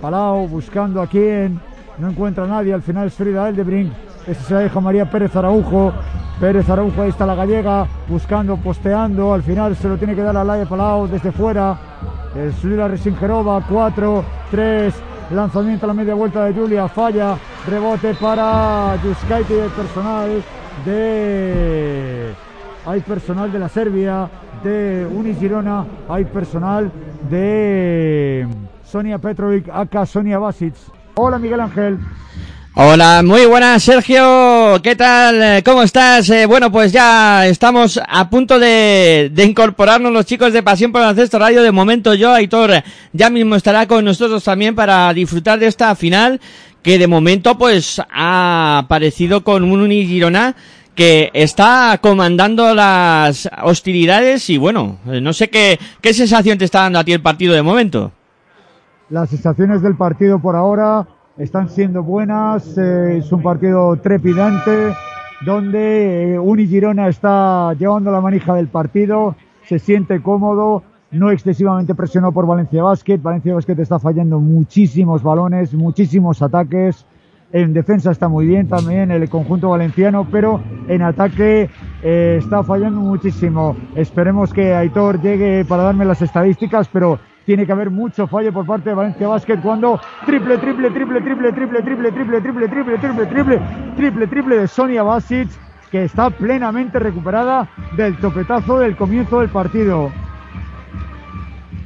Palau 0.00 0.46
buscando 0.46 1.00
a 1.00 1.06
quién. 1.06 1.60
No 1.98 2.10
encuentra 2.10 2.44
a 2.44 2.48
nadie. 2.48 2.74
Al 2.74 2.82
final 2.82 3.06
es 3.06 3.14
Frida 3.14 3.48
Eldebrink. 3.48 3.92
Ese 4.26 4.42
se 4.42 4.54
la 4.54 4.60
deja 4.60 4.80
María 4.80 5.10
Pérez 5.10 5.34
Araujo. 5.36 5.92
Pérez 6.40 6.68
Araujo, 6.68 7.00
ahí 7.00 7.10
está 7.10 7.26
la 7.26 7.36
gallega, 7.36 7.86
buscando, 8.08 8.56
posteando. 8.56 9.32
Al 9.32 9.42
final 9.42 9.76
se 9.76 9.88
lo 9.88 9.96
tiene 9.96 10.14
que 10.14 10.22
dar 10.22 10.36
a 10.36 10.44
Laia 10.44 10.66
Palau 10.66 11.06
desde 11.06 11.30
fuera. 11.30 11.78
Es 12.34 12.64
Lula 12.64 12.88
Resingerova, 12.88 13.64
4, 13.68 14.24
3, 14.50 14.94
Lanzamiento 15.30 15.86
a 15.86 15.88
la 15.88 15.94
media 15.94 16.14
vuelta 16.14 16.44
de 16.44 16.52
Julia, 16.52 16.86
falla, 16.86 17.38
rebote 17.66 18.12
para 18.14 18.94
Yuskaite 19.02 19.56
y 19.56 19.60
el 19.60 19.70
personal 19.70 20.44
de. 20.84 22.34
Hay 22.84 23.00
personal 23.00 23.50
de 23.50 23.58
la 23.58 23.70
Serbia, 23.70 24.28
de 24.62 25.08
Unigirona, 25.10 25.86
hay 26.10 26.26
personal 26.26 26.92
de 27.30 28.46
Sonia 28.84 29.18
Petrovic, 29.18 29.70
acá 29.70 30.04
Sonia 30.04 30.38
Basic. 30.38 30.74
Hola 31.14 31.38
Miguel 31.38 31.60
Ángel. 31.60 31.98
Hola, 32.76 33.22
muy 33.24 33.46
buenas 33.46 33.84
Sergio, 33.84 34.82
¿qué 34.82 34.96
tal? 34.96 35.62
¿Cómo 35.62 35.84
estás? 35.84 36.28
Eh, 36.30 36.44
bueno, 36.44 36.72
pues 36.72 36.90
ya 36.90 37.46
estamos 37.46 38.00
a 38.04 38.28
punto 38.28 38.58
de, 38.58 39.30
de, 39.32 39.44
incorporarnos 39.44 40.12
los 40.12 40.26
chicos 40.26 40.52
de 40.52 40.60
Pasión 40.60 40.90
por 40.90 41.00
el 41.00 41.06
Ancesto 41.06 41.38
Radio. 41.38 41.62
De 41.62 41.70
momento 41.70 42.14
yo, 42.14 42.32
Aitor, 42.32 42.82
ya 43.12 43.30
mismo 43.30 43.54
estará 43.54 43.86
con 43.86 44.04
nosotros 44.04 44.42
también 44.42 44.74
para 44.74 45.14
disfrutar 45.14 45.60
de 45.60 45.68
esta 45.68 45.94
final 45.94 46.40
que 46.82 46.98
de 46.98 47.06
momento 47.06 47.56
pues 47.56 48.02
ha 48.10 48.78
aparecido 48.78 49.44
con 49.44 49.62
un 49.62 49.80
Unigirona 49.80 50.56
que 50.96 51.30
está 51.32 52.00
comandando 52.02 52.74
las 52.74 53.48
hostilidades 53.62 54.50
y 54.50 54.58
bueno, 54.58 54.98
no 55.04 55.32
sé 55.32 55.48
qué, 55.48 55.78
qué 56.00 56.12
sensación 56.12 56.58
te 56.58 56.64
está 56.64 56.80
dando 56.80 56.98
a 56.98 57.04
ti 57.04 57.12
el 57.12 57.22
partido 57.22 57.54
de 57.54 57.62
momento. 57.62 58.10
Las 59.10 59.30
sensaciones 59.30 59.80
del 59.80 59.96
partido 59.96 60.40
por 60.40 60.56
ahora 60.56 61.06
están 61.38 61.68
siendo 61.68 62.02
buenas. 62.02 62.76
Eh, 62.78 63.18
es 63.18 63.32
un 63.32 63.42
partido 63.42 63.96
trepidante 63.96 64.94
donde 65.44 66.34
eh, 66.36 67.08
está 67.08 67.74
llevando 67.74 68.10
la 68.10 68.20
manija 68.20 68.54
del 68.54 68.68
partido, 68.68 69.36
se 69.66 69.78
siente 69.78 70.22
cómodo, 70.22 70.82
no 71.10 71.30
excesivamente 71.30 71.94
presionado 71.94 72.32
por 72.32 72.46
Valencia 72.46 72.82
Basket. 72.82 73.18
Valencia 73.18 73.54
Basket 73.54 73.78
está 73.78 73.98
fallando 73.98 74.40
muchísimos 74.40 75.22
balones, 75.22 75.74
muchísimos 75.74 76.42
ataques. 76.42 77.06
En 77.52 77.72
defensa 77.72 78.10
está 78.10 78.26
muy 78.28 78.46
bien 78.46 78.66
también 78.66 79.12
el 79.12 79.28
conjunto 79.28 79.68
valenciano, 79.68 80.26
pero 80.30 80.60
en 80.88 81.02
ataque 81.02 81.70
eh, 82.02 82.36
está 82.40 82.64
fallando 82.64 83.00
muchísimo. 83.00 83.76
Esperemos 83.94 84.52
que 84.52 84.74
Aitor 84.74 85.20
llegue 85.20 85.64
para 85.64 85.84
darme 85.84 86.04
las 86.04 86.20
estadísticas, 86.20 86.88
pero 86.92 87.20
tiene 87.44 87.66
que 87.66 87.72
haber 87.72 87.90
mucho 87.90 88.26
fallo 88.26 88.52
por 88.52 88.66
parte 88.66 88.90
de 88.90 88.94
Valencia 88.94 89.28
Basket 89.28 89.60
cuando 89.60 90.00
triple, 90.26 90.58
triple, 90.58 90.90
triple, 90.90 91.20
triple, 91.20 91.52
triple, 91.52 91.82
triple, 91.82 92.12
triple, 92.12 92.40
triple, 92.40 92.68
triple, 92.68 92.98
triple, 92.98 93.26
triple, 93.26 93.60
triple, 93.96 94.26
triple 94.26 94.58
de 94.58 94.68
Sonia 94.68 95.02
Basic, 95.02 95.48
que 95.90 96.04
está 96.04 96.30
plenamente 96.30 96.98
recuperada 96.98 97.68
del 97.96 98.16
topetazo 98.16 98.78
del 98.78 98.96
comienzo 98.96 99.40
del 99.40 99.50
partido. 99.50 100.10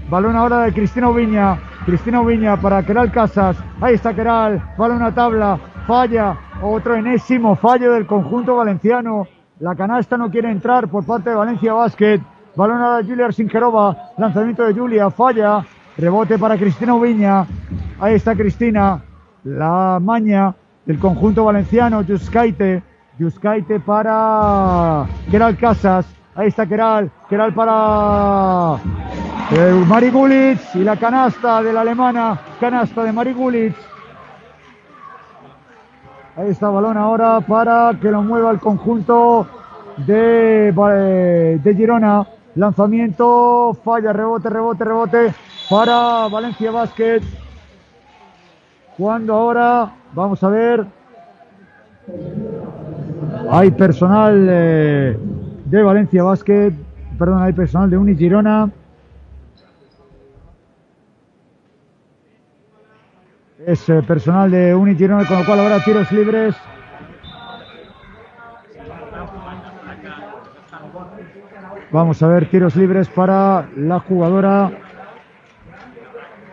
Balón 0.09 0.37
ahora 0.37 0.61
de 0.61 0.73
Cristina 0.73 1.11
Oviña. 1.11 1.59
Cristina 1.85 2.21
Oviña 2.21 2.57
para 2.57 2.83
Keral 2.83 3.13
Casas. 3.13 3.57
Ahí 3.81 3.95
está 3.95 4.15
Keral. 4.15 4.63
Balón 4.79 5.03
a 5.03 5.15
tabla. 5.15 5.59
Falla. 5.87 6.37
Otro 6.63 6.95
enésimo 6.95 7.57
fallo 7.57 7.93
del 7.93 8.07
conjunto 8.07 8.57
valenciano. 8.57 9.27
La 9.61 9.75
canasta 9.75 10.17
no 10.17 10.31
quiere 10.31 10.51
entrar 10.51 10.89
por 10.89 11.05
parte 11.05 11.31
de 11.31 11.37
Valencia 11.37 11.75
Basket. 11.75 12.21
Balón 12.59 12.83
a 12.83 13.01
Julia 13.05 13.31
Sinkerova. 13.31 14.11
Lanzamiento 14.17 14.65
de 14.65 14.75
Julia. 14.75 15.11
Falla. 15.11 15.65
Rebote 15.97 16.41
para 16.41 16.57
Cristina 16.57 16.93
Ubiña. 16.93 17.47
Ahí 18.01 18.17
está 18.17 18.35
Cristina. 18.35 19.01
La 19.45 20.01
maña 20.03 20.53
del 20.85 20.99
conjunto 20.99 21.45
valenciano. 21.45 22.03
Yuskaite. 22.03 22.83
Yuskaite 23.17 23.79
para 23.79 25.07
Keral 25.31 25.57
Casas. 25.57 26.05
Ahí 26.35 26.49
está 26.49 26.67
Keral. 26.67 27.13
Keral 27.29 27.55
para 27.55 28.79
eh, 29.53 29.85
Mari 29.87 30.11
Gulitz. 30.11 30.75
Y 30.75 30.83
la 30.83 30.97
canasta 30.97 31.63
de 31.63 31.73
la 31.73 31.83
alemana. 31.83 32.41
Canasta 32.59 33.05
de 33.05 33.13
Mari 33.13 33.35
Gulitz. 33.35 33.77
Ahí 36.35 36.51
está 36.51 36.71
balón 36.71 36.97
ahora 36.97 37.41
para 37.41 37.93
que 38.03 38.11
lo 38.11 38.21
mueva 38.23 38.51
el 38.51 38.59
conjunto 38.59 39.47
de, 39.99 40.73
de 41.63 41.75
Girona. 41.77 42.27
Lanzamiento, 42.59 43.73
falla, 43.85 44.13
rebote, 44.13 44.51
rebote, 44.51 44.85
rebote 44.85 45.35
para 45.71 46.27
Valencia 46.27 46.73
Basket. 46.73 47.21
Cuando 48.97 49.33
ahora, 49.33 49.93
vamos 50.13 50.43
a 50.43 50.49
ver, 50.49 50.85
hay 53.49 53.71
personal 53.71 54.47
eh, 54.51 55.17
de 55.67 55.83
Valencia 55.85 56.25
Basket, 56.25 56.73
perdón, 57.17 57.43
hay 57.45 57.53
personal 57.53 57.91
de 57.91 57.97
Uni 57.97 58.17
Girona. 58.17 58.69
Es 63.65 63.89
eh, 63.89 64.03
personal 64.03 64.51
de 64.51 64.75
Uni 64.75 64.97
Girona, 64.97 65.25
con 65.29 65.39
lo 65.39 65.47
cual 65.47 65.61
ahora 65.61 65.85
tiros 65.85 66.11
libres. 66.11 66.57
Vamos 71.91 72.23
a 72.23 72.29
ver 72.29 72.51
tiros 72.51 72.77
libres 72.77 73.09
para 73.09 73.67
la 73.75 74.01
jugadora 74.01 74.71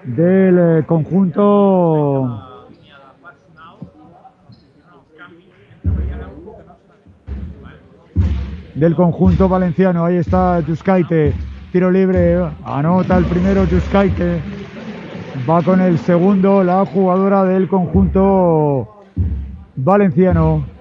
del 0.06 0.58
eh, 0.58 0.84
conjunto 0.86 2.42
del 8.76 8.96
conjunto 8.96 9.50
valenciano. 9.50 10.06
Ahí 10.06 10.16
está 10.16 10.62
Yuskaite, 10.62 11.34
tiro 11.74 11.92
libre, 11.92 12.38
anota 12.64 13.18
el 13.18 13.26
primero 13.26 13.66
Yuskaite. 13.66 14.42
Va 15.50 15.62
con 15.62 15.82
el 15.82 15.98
segundo 15.98 16.64
la 16.64 16.86
jugadora 16.86 17.44
del 17.44 17.68
conjunto 17.68 19.04
valenciano. 19.76 20.75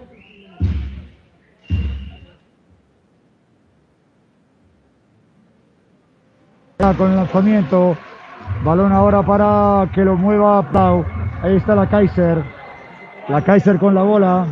Con 6.93 7.13
el 7.13 7.17
lanzamiento. 7.17 7.97
Balón 8.63 8.93
ahora 8.93 9.23
para 9.23 9.89
que 9.95 10.05
lo 10.05 10.17
mueva 10.17 10.61
Pau. 10.71 11.03
Ahí 11.43 11.57
está 11.57 11.75
la 11.75 11.89
Kaiser. 11.89 12.45
La 13.27 13.41
Kaiser 13.41 13.79
con 13.79 13.95
la 13.95 14.03
bola. 14.03 14.47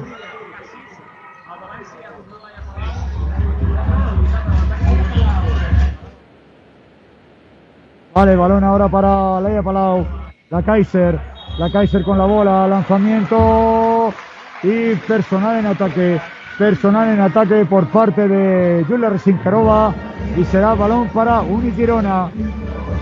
Vale, 8.15 8.37
balón 8.37 8.65
ahora 8.65 8.89
para 8.89 9.41
Leia 9.43 9.63
Palau. 9.63 10.07
La 10.49 10.63
Kaiser. 10.63 11.21
La 11.59 11.71
Kaiser 11.71 12.03
con 12.03 12.17
la 12.17 12.25
bola. 12.25 12.67
Lanzamiento. 12.67 14.15
Y 14.63 14.95
personal 14.95 15.59
en 15.59 15.67
ataque. 15.67 16.19
Personal 16.59 17.09
en 17.09 17.21
ataque 17.21 17.65
por 17.65 17.87
parte 17.89 18.29
de 18.29 18.85
Julia 18.87 19.09
Resinkarova. 19.11 19.95
Y 20.37 20.45
será 20.45 20.75
balón 20.75 21.09
para 21.09 21.41
Unigirona. 21.41 22.31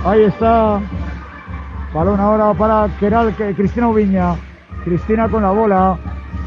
Ahí 0.05 0.22
está. 0.22 0.80
Balón 1.92 2.20
ahora 2.20 2.55
para 2.55 2.88
Keral, 2.98 3.34
Cristina 3.34 3.88
Ubiña. 3.88 4.34
Cristina 4.84 5.28
con 5.28 5.42
la 5.42 5.51
bola. 5.51 5.98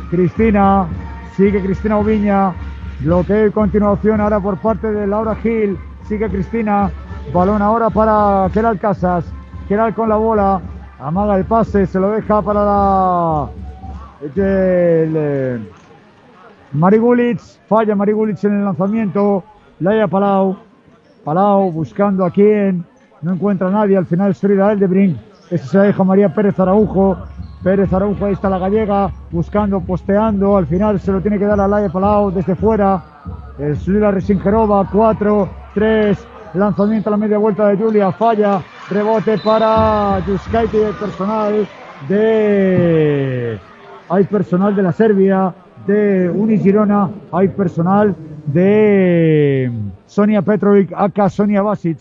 Cristina. 0.10 0.88
Sigue 1.36 1.62
Cristina 1.62 1.98
Ubiña. 1.98 2.54
Bloqueo 3.02 3.48
y 3.48 3.52
continuación 3.52 4.22
ahora 4.22 4.40
por 4.40 4.58
parte 4.58 4.92
de 4.92 5.06
Laura 5.06 5.36
Gil. 5.36 5.78
Sigue 6.08 6.30
Cristina. 6.30 6.90
Balón 7.34 7.62
ahora 7.62 7.90
para 7.90 8.50
Keral 8.54 8.80
Casas. 8.80 9.26
Keral 9.68 9.94
con 9.94 10.10
la 10.10 10.16
bola. 10.16 10.62
Amaga 11.00 11.36
el 11.36 11.46
pase. 11.46 11.86
Se 11.86 12.00
lo 12.00 12.12
deja 12.12 12.42
para 12.42 12.64
la. 12.64 13.50
El, 14.36 15.68
Marigulic. 16.74 17.40
Falla 17.68 17.96
Marigulic 17.96 18.44
en 18.44 18.60
el 18.60 18.66
lanzamiento. 18.66 19.44
Laia 19.80 20.08
Palau. 20.08 20.58
Palau 21.24 21.72
buscando 21.72 22.26
a 22.26 22.32
quién. 22.32 22.86
No 23.22 23.34
encuentra 23.34 23.68
a 23.68 23.72
nadie. 23.72 23.98
Al 23.98 24.06
final 24.06 24.32
es 24.32 24.40
Frida 24.40 24.72
Eldebrink. 24.72 25.18
Ese 25.50 25.68
se 25.68 25.78
la 25.78 25.84
deja 25.84 26.04
María 26.04 26.34
Pérez 26.34 26.60
Araujo. 26.60 27.18
Pérez 27.64 27.94
Araujo, 27.94 28.26
ahí 28.26 28.34
está 28.34 28.50
la 28.50 28.60
gallega, 28.60 29.10
buscando, 29.32 29.80
posteando. 29.80 30.58
Al 30.58 30.68
final 30.68 31.00
se 31.00 31.12
lo 31.14 31.22
tiene 31.22 31.40
que 31.40 31.46
dar 31.46 31.60
a 31.62 31.68
Laia 31.68 31.90
Palau 31.90 32.32
desde 32.32 32.56
fuera. 32.56 33.02
Es 33.58 33.88
Lila 33.88 34.12
Resingerova, 34.12 34.90
4, 34.92 35.50
3. 35.74 36.28
Lanzamiento 36.56 37.10
a 37.10 37.12
la 37.12 37.18
media 37.18 37.38
vuelta 37.38 37.68
de 37.68 37.78
Julia, 37.78 38.12
falla. 38.12 38.62
Rebote 38.90 39.38
para 39.38 40.20
Yuskaiti, 40.28 40.78
el 40.78 40.94
personal 40.96 41.68
de. 42.08 43.60
Hay 44.10 44.24
personal 44.26 44.76
de 44.76 44.84
la 44.84 44.92
Serbia, 44.92 45.54
de 45.88 46.30
Unigirona, 46.30 47.10
hay 47.32 47.50
personal 47.50 48.16
de 48.46 49.72
Sonia 50.08 50.42
Petrovic, 50.42 50.92
acá 50.96 51.30
Sonia 51.30 51.62
Basic. 51.62 51.98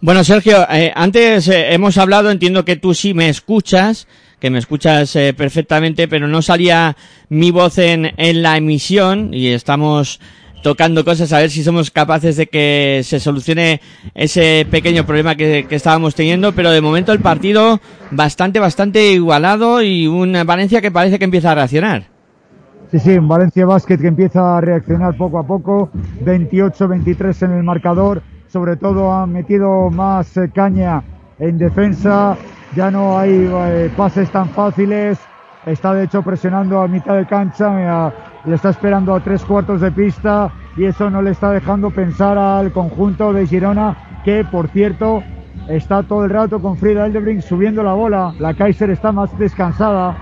Bueno, 0.00 0.24
Sergio, 0.24 0.66
eh, 0.70 0.92
antes 0.94 1.48
eh, 1.48 1.72
hemos 1.72 1.96
hablado, 1.96 2.30
entiendo 2.30 2.64
que 2.64 2.76
tú 2.76 2.92
sí 2.92 3.14
me 3.14 3.28
escuchas, 3.28 4.06
que 4.38 4.50
me 4.50 4.58
escuchas 4.58 5.16
eh, 5.16 5.32
perfectamente, 5.34 6.06
pero 6.06 6.28
no 6.28 6.42
salía 6.42 6.96
mi 7.30 7.50
voz 7.50 7.78
en, 7.78 8.12
en 8.16 8.42
la 8.42 8.58
emisión 8.58 9.32
y 9.32 9.48
estamos 9.48 10.20
tocando 10.62 11.04
cosas 11.04 11.32
a 11.32 11.38
ver 11.38 11.50
si 11.50 11.62
somos 11.62 11.90
capaces 11.90 12.36
de 12.36 12.46
que 12.46 13.00
se 13.04 13.20
solucione 13.20 13.80
ese 14.14 14.66
pequeño 14.70 15.06
problema 15.06 15.34
que, 15.34 15.66
que, 15.68 15.76
estábamos 15.76 16.14
teniendo, 16.14 16.52
pero 16.52 16.70
de 16.70 16.80
momento 16.80 17.12
el 17.12 17.20
partido 17.20 17.80
bastante, 18.10 18.58
bastante 18.58 19.12
igualado 19.12 19.80
y 19.80 20.06
un 20.06 20.36
Valencia 20.44 20.82
que 20.82 20.90
parece 20.90 21.18
que 21.18 21.24
empieza 21.24 21.52
a 21.52 21.54
reaccionar. 21.54 22.15
Sí, 22.90 23.00
sí, 23.00 23.18
Valencia 23.18 23.66
Basket 23.66 23.98
que 23.98 24.06
empieza 24.06 24.58
a 24.58 24.60
reaccionar 24.60 25.16
poco 25.16 25.40
a 25.40 25.42
poco, 25.42 25.90
28-23 26.24 27.42
en 27.42 27.52
el 27.52 27.62
marcador, 27.64 28.22
sobre 28.46 28.76
todo 28.76 29.12
ha 29.12 29.26
metido 29.26 29.90
más 29.90 30.36
eh, 30.36 30.50
caña 30.54 31.02
en 31.40 31.58
defensa, 31.58 32.36
ya 32.76 32.90
no 32.92 33.18
hay 33.18 33.50
eh, 33.50 33.90
pases 33.96 34.30
tan 34.30 34.48
fáciles, 34.50 35.18
está 35.66 35.94
de 35.94 36.04
hecho 36.04 36.22
presionando 36.22 36.80
a 36.80 36.86
mitad 36.86 37.16
de 37.16 37.26
cancha, 37.26 38.12
le 38.44 38.54
está 38.54 38.70
esperando 38.70 39.14
a 39.14 39.20
tres 39.20 39.44
cuartos 39.44 39.80
de 39.80 39.90
pista. 39.90 40.52
Y 40.76 40.84
eso 40.84 41.08
no 41.08 41.22
le 41.22 41.30
está 41.30 41.50
dejando 41.50 41.90
pensar 41.90 42.36
al 42.36 42.70
conjunto 42.70 43.32
de 43.32 43.46
Girona, 43.46 43.96
que 44.24 44.44
por 44.44 44.68
cierto 44.68 45.22
está 45.68 46.02
todo 46.02 46.24
el 46.24 46.30
rato 46.30 46.60
con 46.60 46.76
Frida 46.76 47.06
Eldebrink 47.06 47.40
subiendo 47.40 47.82
la 47.82 47.94
bola, 47.94 48.34
la 48.38 48.52
Kaiser 48.52 48.90
está 48.90 49.10
más 49.10 49.36
descansada, 49.38 50.14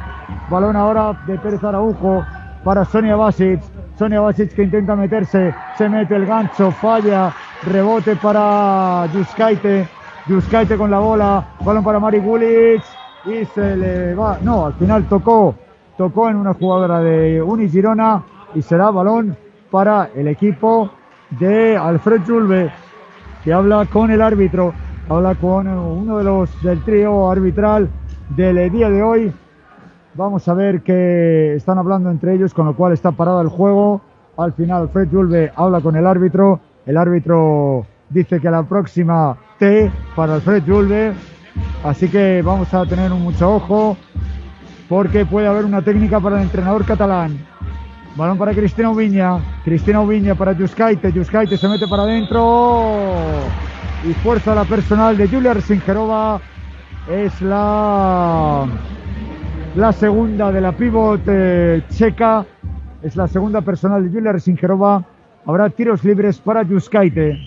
balón 0.48 0.76
ahora 0.76 1.20
de 1.26 1.36
Pérez 1.38 1.64
Araujo 1.64 2.24
para 2.64 2.84
Sonia 2.84 3.14
Basic, 3.14 3.60
Sonia 3.98 4.20
Basic 4.20 4.54
que 4.54 4.62
intenta 4.62 4.96
meterse, 4.96 5.54
se 5.76 5.88
mete 5.88 6.16
el 6.16 6.26
gancho, 6.26 6.70
falla, 6.72 7.32
rebote 7.62 8.16
para 8.16 9.06
Yuskaite, 9.12 9.86
Yuskaite 10.26 10.76
con 10.76 10.90
la 10.90 10.98
bola, 10.98 11.46
balón 11.62 11.84
para 11.84 12.00
Mari 12.00 12.18
Gulic 12.18 12.82
y 13.26 13.44
se 13.44 13.76
le 13.76 14.14
va, 14.14 14.38
no, 14.42 14.66
al 14.66 14.74
final 14.74 15.04
tocó, 15.04 15.54
tocó 15.98 16.30
en 16.30 16.36
una 16.36 16.54
jugadora 16.54 17.00
de 17.00 17.42
Unigirona 17.42 18.22
y 18.54 18.62
será 18.62 18.90
balón 18.90 19.36
para 19.70 20.08
el 20.14 20.28
equipo 20.28 20.90
de 21.30 21.76
Alfred 21.76 22.22
Julve 22.26 22.72
que 23.44 23.52
habla 23.52 23.84
con 23.84 24.10
el 24.10 24.22
árbitro, 24.22 24.72
habla 25.08 25.34
con 25.34 25.68
uno 25.68 26.16
de 26.16 26.24
los 26.24 26.62
del 26.62 26.82
trío 26.82 27.30
arbitral 27.30 27.90
del 28.30 28.70
día 28.70 28.88
de 28.88 29.02
hoy. 29.02 29.32
Vamos 30.16 30.46
a 30.46 30.54
ver 30.54 30.82
que 30.82 31.54
están 31.56 31.78
hablando 31.78 32.08
entre 32.08 32.34
ellos, 32.34 32.54
con 32.54 32.66
lo 32.66 32.76
cual 32.76 32.92
está 32.92 33.10
parado 33.10 33.40
el 33.40 33.48
juego. 33.48 34.00
Al 34.36 34.52
final 34.52 34.82
Alfred 34.82 35.08
Julve 35.10 35.52
habla 35.56 35.80
con 35.80 35.96
el 35.96 36.06
árbitro. 36.06 36.60
El 36.86 36.96
árbitro 36.96 37.84
dice 38.10 38.38
que 38.40 38.48
la 38.48 38.62
próxima 38.62 39.36
T 39.58 39.90
para 40.14 40.34
Alfred 40.34 40.62
Julve. 40.64 41.12
Así 41.82 42.08
que 42.08 42.42
vamos 42.44 42.72
a 42.72 42.86
tener 42.86 43.10
mucho 43.10 43.56
ojo 43.56 43.96
porque 44.88 45.26
puede 45.26 45.48
haber 45.48 45.64
una 45.64 45.82
técnica 45.82 46.20
para 46.20 46.36
el 46.36 46.42
entrenador 46.42 46.84
catalán. 46.84 47.36
Balón 48.16 48.38
para 48.38 48.52
Cristina 48.52 48.90
Ubiña. 48.90 49.38
Cristina 49.64 50.00
Ubiña 50.00 50.36
para 50.36 50.52
Yuskaite. 50.52 51.10
Yuskaite 51.12 51.56
se 51.56 51.68
mete 51.68 51.88
para 51.88 52.04
adentro. 52.04 52.92
Y 54.08 54.12
fuerza 54.14 54.54
la 54.54 54.64
personal 54.64 55.16
de 55.16 55.26
Julia 55.26 55.60
Singerova. 55.60 56.40
Es 57.10 57.42
la, 57.42 58.64
la 59.76 59.92
segunda 59.92 60.52
de 60.52 60.60
la 60.60 60.72
pivot 60.72 61.22
checa. 61.90 62.46
Es 63.02 63.16
la 63.16 63.28
segunda 63.28 63.60
personal 63.60 64.02
de 64.04 64.10
Julia 64.10 64.38
Singerova. 64.38 65.04
Habrá 65.44 65.68
tiros 65.70 66.02
libres 66.04 66.38
para 66.38 66.62
Yuskaite. 66.62 67.38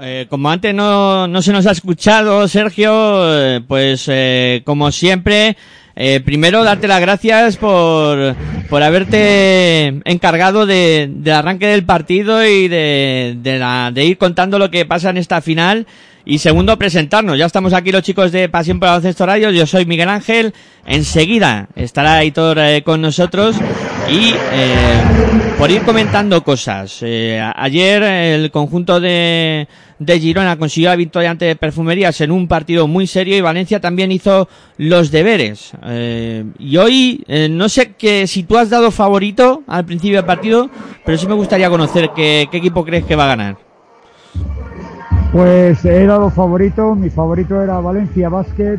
Eh, 0.00 0.26
como 0.28 0.50
antes 0.50 0.74
no, 0.74 1.28
no 1.28 1.42
se 1.42 1.52
nos 1.52 1.66
ha 1.66 1.72
escuchado, 1.72 2.48
Sergio, 2.48 2.90
eh, 2.92 3.60
pues 3.60 4.06
eh, 4.08 4.62
como 4.64 4.90
siempre, 4.90 5.56
eh, 5.94 6.20
primero 6.24 6.64
darte 6.64 6.88
las 6.88 7.00
gracias 7.00 7.56
por, 7.56 8.34
por 8.68 8.82
haberte 8.82 10.00
encargado 10.04 10.66
de, 10.66 11.08
del 11.08 11.34
arranque 11.34 11.68
del 11.68 11.84
partido 11.84 12.44
y 12.44 12.66
de, 12.66 13.38
de 13.92 14.04
ir 14.04 14.18
contando 14.18 14.58
lo 14.58 14.70
que 14.70 14.86
pasa 14.86 15.10
en 15.10 15.18
esta 15.18 15.40
final. 15.40 15.86
Y 16.24 16.38
segundo, 16.38 16.78
presentarnos. 16.78 17.36
Ya 17.36 17.46
estamos 17.46 17.72
aquí 17.72 17.90
los 17.90 18.02
chicos 18.02 18.32
de 18.32 18.48
Pasión 18.48 18.78
por 18.78 18.88
Baloncesto 18.88 19.26
Radio. 19.26 19.50
Yo 19.50 19.66
soy 19.66 19.86
Miguel 19.86 20.08
Ángel. 20.08 20.54
Enseguida 20.86 21.68
estará 21.74 22.14
Aitor 22.14 22.58
eh, 22.58 22.82
con 22.82 23.00
nosotros. 23.00 23.56
Y 24.08 24.34
eh, 24.52 25.22
por 25.58 25.70
ir 25.70 25.82
comentando 25.82 26.42
cosas. 26.42 26.98
Eh, 27.02 27.40
ayer 27.56 28.02
el 28.02 28.50
conjunto 28.50 28.98
de, 28.98 29.68
de 30.00 30.20
Girona 30.20 30.56
consiguió 30.58 30.90
la 30.90 30.96
victoria 30.96 31.30
ante 31.30 31.54
Perfumerías 31.56 32.20
en 32.20 32.32
un 32.32 32.48
partido 32.48 32.88
muy 32.88 33.06
serio 33.06 33.36
y 33.36 33.40
Valencia 33.40 33.80
también 33.80 34.10
hizo 34.10 34.48
los 34.76 35.10
deberes. 35.10 35.72
Eh, 35.84 36.44
y 36.58 36.76
hoy, 36.76 37.24
eh, 37.28 37.48
no 37.48 37.68
sé 37.68 37.92
que 37.92 38.26
si 38.26 38.42
tú 38.42 38.58
has 38.58 38.70
dado 38.70 38.90
favorito 38.90 39.62
al 39.68 39.84
principio 39.84 40.16
del 40.18 40.26
partido, 40.26 40.68
pero 41.04 41.16
sí 41.16 41.26
me 41.26 41.34
gustaría 41.34 41.70
conocer 41.70 42.10
qué, 42.14 42.48
qué 42.50 42.56
equipo 42.56 42.84
crees 42.84 43.04
que 43.04 43.16
va 43.16 43.24
a 43.24 43.28
ganar. 43.28 43.56
Pues 45.32 45.82
he 45.86 46.06
dado 46.06 46.28
favorito, 46.28 46.94
mi 46.94 47.08
favorito 47.08 47.62
era 47.62 47.80
Valencia 47.80 48.28
Basket. 48.28 48.78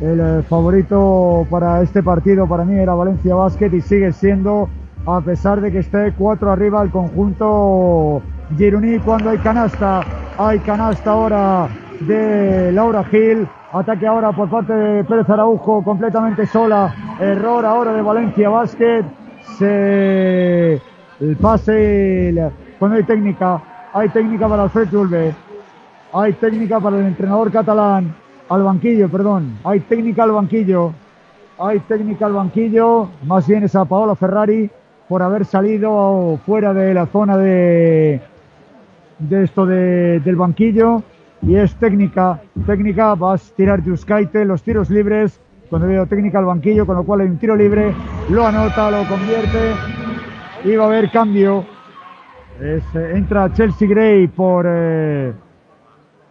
El 0.00 0.20
eh, 0.20 0.42
favorito 0.48 1.46
para 1.48 1.80
este 1.82 2.02
partido 2.02 2.48
para 2.48 2.64
mí 2.64 2.74
era 2.74 2.94
Valencia 2.94 3.36
Basket 3.36 3.72
y 3.72 3.80
sigue 3.80 4.10
siendo, 4.12 4.68
a 5.06 5.20
pesar 5.20 5.60
de 5.60 5.70
que 5.70 5.78
esté 5.78 6.12
cuatro 6.18 6.50
arriba 6.50 6.82
el 6.82 6.90
conjunto 6.90 8.22
Gironí 8.58 8.98
cuando 8.98 9.30
hay 9.30 9.38
canasta. 9.38 10.00
Hay 10.36 10.58
canasta 10.58 11.12
ahora 11.12 11.68
de 12.00 12.72
Laura 12.72 13.04
Gil. 13.04 13.46
Ataque 13.72 14.04
ahora 14.04 14.32
por 14.32 14.50
parte 14.50 14.72
de 14.72 15.04
Pérez 15.04 15.30
Araujo 15.30 15.84
completamente 15.84 16.44
sola. 16.44 16.92
Error 17.20 17.64
ahora 17.64 17.92
de 17.92 18.02
Valencia 18.02 18.48
Basket. 18.48 19.04
Se 19.58 20.72
el 21.20 21.36
pase 21.40 22.50
cuando 22.80 22.96
hay 22.96 23.04
técnica. 23.04 23.62
Hay 23.94 24.08
técnica 24.08 24.48
para 24.48 24.64
Alfred 24.64 24.88
Julve. 24.90 25.32
Hay 26.12 26.34
técnica 26.34 26.78
para 26.80 26.98
el 26.98 27.06
entrenador 27.06 27.50
catalán. 27.50 28.14
Al 28.48 28.62
banquillo, 28.62 29.08
perdón. 29.08 29.54
Hay 29.64 29.80
técnica 29.80 30.24
al 30.24 30.32
banquillo. 30.32 30.92
Hay 31.58 31.78
técnica 31.80 32.26
al 32.26 32.34
banquillo. 32.34 33.08
Más 33.26 33.46
bien 33.46 33.62
es 33.64 33.74
a 33.74 33.84
Paola 33.84 34.14
Ferrari 34.14 34.70
por 35.08 35.22
haber 35.22 35.44
salido 35.44 36.38
fuera 36.44 36.74
de 36.74 36.92
la 36.94 37.06
zona 37.06 37.36
de, 37.36 38.20
de 39.18 39.42
esto 39.44 39.64
de- 39.64 40.20
del 40.20 40.36
banquillo. 40.36 41.02
Y 41.40 41.56
es 41.56 41.74
técnica. 41.76 42.40
Técnica, 42.66 43.14
vas 43.14 43.50
a 43.50 43.54
tirar 43.56 43.82
Yuskaite, 43.82 44.44
los 44.44 44.62
tiros 44.62 44.90
libres. 44.90 45.40
Cuando 45.70 45.88
veo 45.88 46.06
técnica 46.06 46.38
al 46.38 46.44
banquillo, 46.44 46.84
con 46.84 46.96
lo 46.96 47.04
cual 47.04 47.22
hay 47.22 47.28
un 47.28 47.38
tiro 47.38 47.56
libre. 47.56 47.94
Lo 48.28 48.46
anota, 48.46 48.90
lo 48.90 49.08
convierte. 49.08 49.72
Y 50.64 50.76
va 50.76 50.84
a 50.84 50.86
haber 50.88 51.10
cambio. 51.10 51.64
Es, 52.60 52.84
entra 52.94 53.50
Chelsea 53.54 53.88
Gray 53.88 54.28
por, 54.28 54.66
eh, 54.68 55.32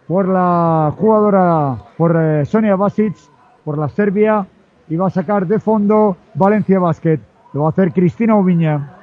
por 0.08 0.28
la 0.28 0.94
jugadora, 0.98 1.78
por 1.98 2.16
eh, 2.20 2.46
Sonia 2.46 2.76
Basic, 2.76 3.16
por 3.64 3.78
la 3.78 3.90
Serbia, 3.90 4.46
y 4.90 4.96
va 4.96 5.08
a 5.08 5.10
sacar 5.10 5.48
de 5.48 5.60
fondo 5.60 6.18
Valencia 6.34 6.80
Basket. 6.80 7.20
Lo 7.54 7.62
va 7.62 7.68
a 7.68 7.70
hacer 7.70 7.94
Cristina 7.94 8.36
Ubiña. 8.36 8.98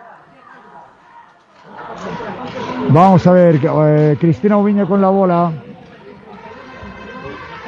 Vamos 2.91 3.27
a 3.27 3.33
ver, 3.33 3.61
eh, 3.63 4.17
Cristina 4.19 4.57
Ubiña 4.57 4.87
con 4.87 5.01
la 5.01 5.09
bola. 5.09 5.53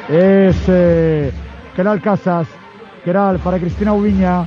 Es 0.09 0.57
eh, 0.69 1.33
Keral 1.77 2.01
Casas. 2.01 2.49
Keral 3.05 3.39
para 3.39 3.59
Cristina 3.59 3.93
Ubiña. 3.93 4.47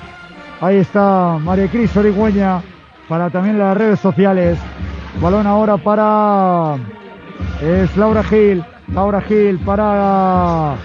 Ahí 0.61 0.77
está 0.77 1.37
María 1.41 1.67
Cris 1.67 1.95
Origüeña 1.97 2.61
para 3.09 3.29
también 3.29 3.59
las 3.59 3.75
redes 3.77 3.99
sociales. 3.99 4.57
Balón 5.21 5.45
ahora 5.45 5.77
para 5.77 6.75
es 7.61 7.95
Laura 7.97 8.23
Gil. 8.23 8.63
Laura 8.91 9.21
Gil 9.21 9.59
para. 9.59 10.75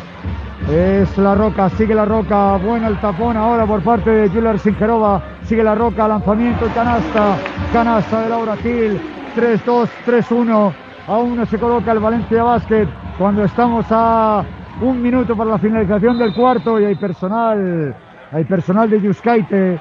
Es 0.70 1.16
la 1.16 1.34
roca, 1.34 1.70
sigue 1.70 1.94
la 1.94 2.04
roca, 2.04 2.56
bueno 2.56 2.88
el 2.88 3.00
tapón 3.00 3.36
ahora 3.36 3.64
por 3.64 3.80
parte 3.80 4.10
de 4.10 4.28
Julia 4.28 4.58
Singerova, 4.58 5.22
sigue 5.44 5.62
la 5.62 5.74
roca, 5.74 6.06
lanzamiento 6.06 6.66
canasta, 6.74 7.36
canasta 7.72 8.22
de 8.22 8.28
Laura 8.28 8.56
Gil, 8.56 9.00
3-2, 9.34 9.88
3-1, 10.04 10.72
aún 11.06 11.36
no 11.36 11.46
se 11.46 11.58
coloca 11.58 11.92
el 11.92 12.00
Valencia 12.00 12.42
Basket 12.42 12.86
cuando 13.16 13.44
estamos 13.44 13.86
a 13.90 14.44
un 14.82 15.00
minuto 15.00 15.34
para 15.36 15.50
la 15.50 15.58
finalización 15.58 16.18
del 16.18 16.34
cuarto 16.34 16.78
y 16.78 16.84
hay 16.84 16.96
personal, 16.96 17.94
hay 18.30 18.44
personal 18.44 18.90
de 18.90 19.00
Yuskaite, 19.00 19.80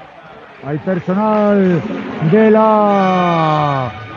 hay 0.64 0.78
personal 0.78 1.82
de 2.30 2.50
la 2.50 4.07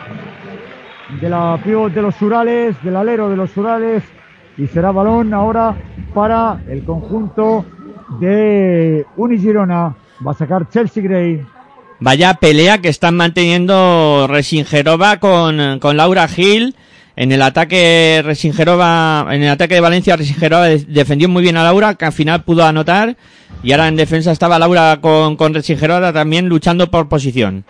de 1.19 1.29
la 1.29 1.59
pivot 1.63 1.91
de 1.93 2.01
los 2.01 2.21
Urales, 2.21 2.75
del 2.83 2.95
alero 2.95 3.29
de 3.29 3.35
los 3.35 3.55
Urales, 3.57 4.03
y 4.57 4.67
será 4.67 4.91
balón 4.91 5.33
ahora 5.33 5.75
para 6.13 6.59
el 6.69 6.83
conjunto 6.83 7.65
de 8.19 9.05
Unigirona. 9.17 9.95
Va 10.25 10.31
a 10.31 10.35
sacar 10.35 10.69
Chelsea 10.69 11.01
Gray. 11.03 11.41
Vaya 11.99 12.33
pelea 12.35 12.79
que 12.79 12.89
están 12.89 13.15
manteniendo 13.15 14.27
Resingerova 14.29 15.17
con, 15.17 15.79
con 15.79 15.97
Laura 15.97 16.27
Gil. 16.27 16.75
En 17.15 17.31
el 17.31 17.41
ataque 17.41 18.21
Resingerova, 18.23 19.27
en 19.31 19.43
el 19.43 19.49
ataque 19.49 19.75
de 19.75 19.81
Valencia 19.81 20.15
Resingerova 20.15 20.65
de- 20.65 20.85
defendió 20.85 21.27
muy 21.29 21.43
bien 21.43 21.57
a 21.57 21.63
Laura, 21.63 21.95
que 21.95 22.05
al 22.05 22.13
final 22.13 22.43
pudo 22.43 22.65
anotar. 22.65 23.17
Y 23.63 23.73
ahora 23.73 23.87
en 23.89 23.95
defensa 23.97 24.31
estaba 24.31 24.57
Laura 24.57 24.99
con, 25.01 25.35
con 25.35 25.53
Resingerova 25.53 26.13
también 26.13 26.47
luchando 26.47 26.89
por 26.89 27.09
posición. 27.09 27.65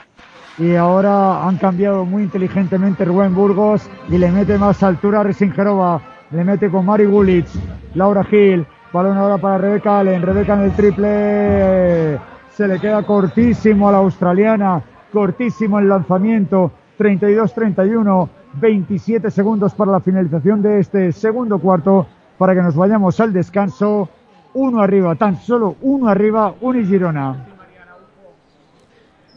Y 0.58 0.76
ahora 0.76 1.48
han 1.48 1.58
cambiado 1.58 2.06
muy 2.06 2.24
inteligentemente 2.24 3.06
Rubén 3.06 3.34
Burgos 3.34 3.90
y 4.10 4.18
le 4.18 4.32
mete 4.32 4.58
más 4.58 4.84
altura 4.84 5.22
a 5.22 5.24
Resingerova. 5.24 6.02
Le 6.32 6.44
mete 6.44 6.70
con 6.70 6.86
Mari 6.86 7.06
Gulic, 7.06 7.48
Laura 7.96 8.24
Gil. 8.24 8.66
Balón 8.94 9.18
ahora 9.18 9.38
para 9.38 9.58
Rebeca 9.58 10.00
Allen. 10.00 10.22
Rebeca 10.22 10.54
en 10.54 10.62
el 10.62 10.72
triple. 10.74 12.20
Se 12.52 12.68
le 12.68 12.80
queda 12.80 13.04
cortísimo 13.04 13.88
a 13.88 13.94
la 13.94 13.98
australiana. 14.00 14.82
Cortísimo 15.12 15.80
el 15.80 15.88
lanzamiento. 15.88 16.72
32-31. 17.00 18.30
27 18.54 19.32
segundos 19.32 19.74
para 19.74 19.92
la 19.92 20.02
finalización 20.02 20.62
de 20.62 20.80
este 20.80 21.12
segundo 21.14 21.60
cuarto. 21.60 22.06
Para 22.38 22.54
que 22.54 22.62
nos 22.62 22.76
vayamos 22.76 23.20
al 23.22 23.32
descanso. 23.32 24.10
Uno 24.54 24.82
arriba, 24.82 25.16
tan 25.16 25.38
solo 25.38 25.78
uno 25.82 26.10
arriba, 26.10 26.54
Unigirona. 26.60 27.51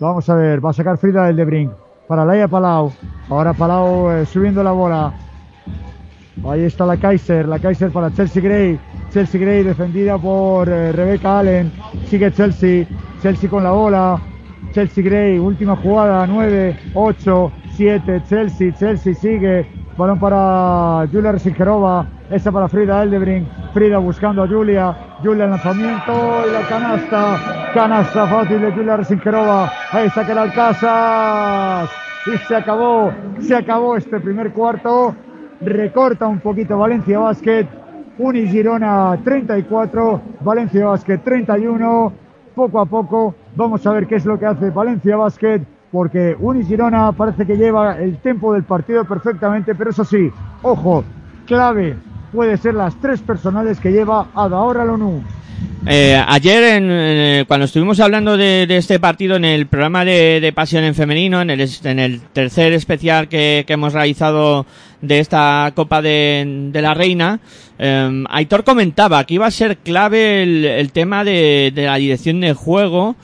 Vamos 0.00 0.28
a 0.28 0.34
ver, 0.34 0.64
va 0.64 0.70
a 0.70 0.72
sacar 0.72 0.98
Frida 0.98 1.26
del 1.26 1.36
de 1.36 1.44
Brink 1.44 1.72
para 2.08 2.24
Laia 2.24 2.48
Palau. 2.48 2.92
Ahora 3.28 3.52
Palau 3.52 4.10
eh, 4.10 4.26
subiendo 4.26 4.62
la 4.62 4.72
bola. 4.72 5.12
Ahí 6.44 6.64
está 6.64 6.84
la 6.84 6.96
Kaiser, 6.96 7.46
la 7.46 7.60
Kaiser 7.60 7.90
para 7.90 8.12
Chelsea 8.12 8.42
Gray. 8.42 8.78
Chelsea 9.12 9.40
Gray 9.40 9.62
defendida 9.62 10.18
por 10.18 10.68
eh, 10.68 10.90
Rebecca 10.90 11.38
Allen. 11.38 11.72
Sigue 12.06 12.32
Chelsea, 12.32 12.86
Chelsea 13.22 13.48
con 13.48 13.62
la 13.62 13.70
bola. 13.70 14.20
Chelsea 14.72 15.04
Gray, 15.04 15.38
última 15.38 15.76
jugada, 15.76 16.26
9, 16.26 16.76
8, 16.94 17.52
7, 17.76 18.22
Chelsea, 18.28 18.74
Chelsea 18.74 19.14
sigue. 19.14 19.83
Balón 19.96 20.18
para 20.18 21.06
Julia 21.12 21.32
Resingerova. 21.32 22.06
Esa 22.28 22.50
para 22.50 22.68
Frida 22.68 23.02
Eldebrink. 23.04 23.46
Frida 23.72 23.98
buscando 23.98 24.42
a 24.42 24.48
Julia. 24.48 24.96
Julia 25.22 25.46
lanzamiento 25.46 26.42
y 26.48 26.52
la 26.52 26.68
canasta. 26.68 27.70
Canasta 27.72 28.26
fácil 28.26 28.60
de 28.60 28.72
Julia 28.72 28.96
Resingerova. 28.96 29.70
Ahí 29.92 30.08
está 30.08 30.26
Keral 30.26 30.52
Casas. 30.52 31.90
Y 32.26 32.36
se 32.38 32.56
acabó. 32.56 33.12
Se 33.38 33.54
acabó 33.54 33.96
este 33.96 34.18
primer 34.18 34.52
cuarto. 34.52 35.14
Recorta 35.60 36.26
un 36.26 36.40
poquito 36.40 36.76
Valencia 36.76 37.20
Basket. 37.20 37.68
Unigirona 38.18 39.16
34. 39.22 40.20
Valencia 40.40 40.86
Basket 40.86 41.18
31. 41.18 42.12
Poco 42.56 42.80
a 42.80 42.86
poco. 42.86 43.34
Vamos 43.54 43.86
a 43.86 43.92
ver 43.92 44.08
qué 44.08 44.16
es 44.16 44.26
lo 44.26 44.40
que 44.40 44.46
hace 44.46 44.70
Valencia 44.70 45.16
Basket 45.16 45.62
porque 45.94 46.34
Unigirona 46.40 47.12
parece 47.12 47.46
que 47.46 47.56
lleva 47.56 47.96
el 48.00 48.16
tiempo 48.16 48.52
del 48.52 48.64
partido 48.64 49.04
perfectamente, 49.04 49.76
pero 49.76 49.90
eso 49.90 50.04
sí, 50.04 50.28
ojo, 50.62 51.04
clave 51.46 51.94
puede 52.32 52.56
ser 52.56 52.74
las 52.74 53.00
tres 53.00 53.20
personales 53.20 53.78
que 53.78 53.92
lleva 53.92 54.26
Adaora 54.34 54.84
Lonu. 54.84 55.22
Eh, 55.86 56.20
ayer, 56.26 56.64
en, 56.64 56.88
eh, 56.90 57.44
cuando 57.46 57.66
estuvimos 57.66 58.00
hablando 58.00 58.36
de, 58.36 58.66
este 58.70 58.98
partido 58.98 59.36
en 59.36 59.44
el 59.44 59.68
programa 59.68 60.04
de, 60.04 60.52
Pasión 60.52 60.82
en 60.82 60.96
Femenino, 60.96 61.40
en 61.40 61.50
el, 61.50 61.70
en 61.84 62.00
el 62.00 62.20
tercer 62.22 62.72
especial 62.72 63.28
que, 63.28 63.64
hemos 63.68 63.92
realizado 63.92 64.66
de 65.00 65.20
esta 65.20 65.70
Copa 65.76 66.02
de, 66.02 66.70
la 66.74 66.94
Reina, 66.94 67.38
eh, 67.78 68.24
Aitor 68.30 68.64
comentaba 68.64 69.22
que 69.22 69.34
iba 69.34 69.46
a 69.46 69.52
ser 69.52 69.76
clave 69.76 70.42
el, 70.42 70.90
tema 70.90 71.22
de, 71.22 71.70
de 71.72 71.84
la 71.84 71.94
dirección 71.94 72.40
de 72.40 72.52
juego 72.52 73.14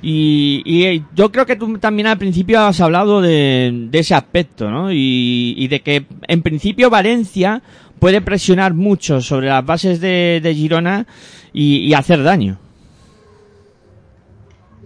Y, 0.00 1.02
yo 1.14 1.32
creo 1.32 1.46
que 1.46 1.56
tú 1.56 1.78
también 1.78 2.06
al 2.06 2.18
principio 2.18 2.60
has 2.60 2.80
hablado 2.80 3.20
de, 3.20 3.88
ese 3.92 4.14
aspecto, 4.14 4.70
¿no? 4.70 4.92
Y, 4.92 5.66
de 5.68 5.80
que 5.80 6.06
en 6.26 6.42
principio 6.42 6.90
Valencia 6.90 7.62
puede 7.98 8.20
presionar 8.20 8.74
mucho 8.74 9.20
sobre 9.20 9.48
las 9.48 9.64
bases 9.64 10.00
de, 10.00 10.52
Girona 10.54 11.06
y, 11.52 11.92
hacer 11.94 12.22
daño. 12.22 12.58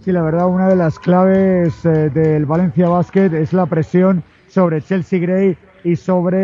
Sí, 0.03 0.11
la 0.11 0.21
verdad, 0.21 0.47
una 0.47 0.67
de 0.67 0.75
las 0.75 0.99
claves 0.99 1.73
eh, 1.85 2.09
del 2.13 2.45
Valencia 2.45 2.89
Basket 2.89 3.33
es 3.33 3.53
la 3.53 3.65
presión 3.67 4.21
sobre 4.49 4.81
Chelsea 4.81 5.17
Gray 5.17 5.55
y 5.85 5.95
sobre 5.95 6.37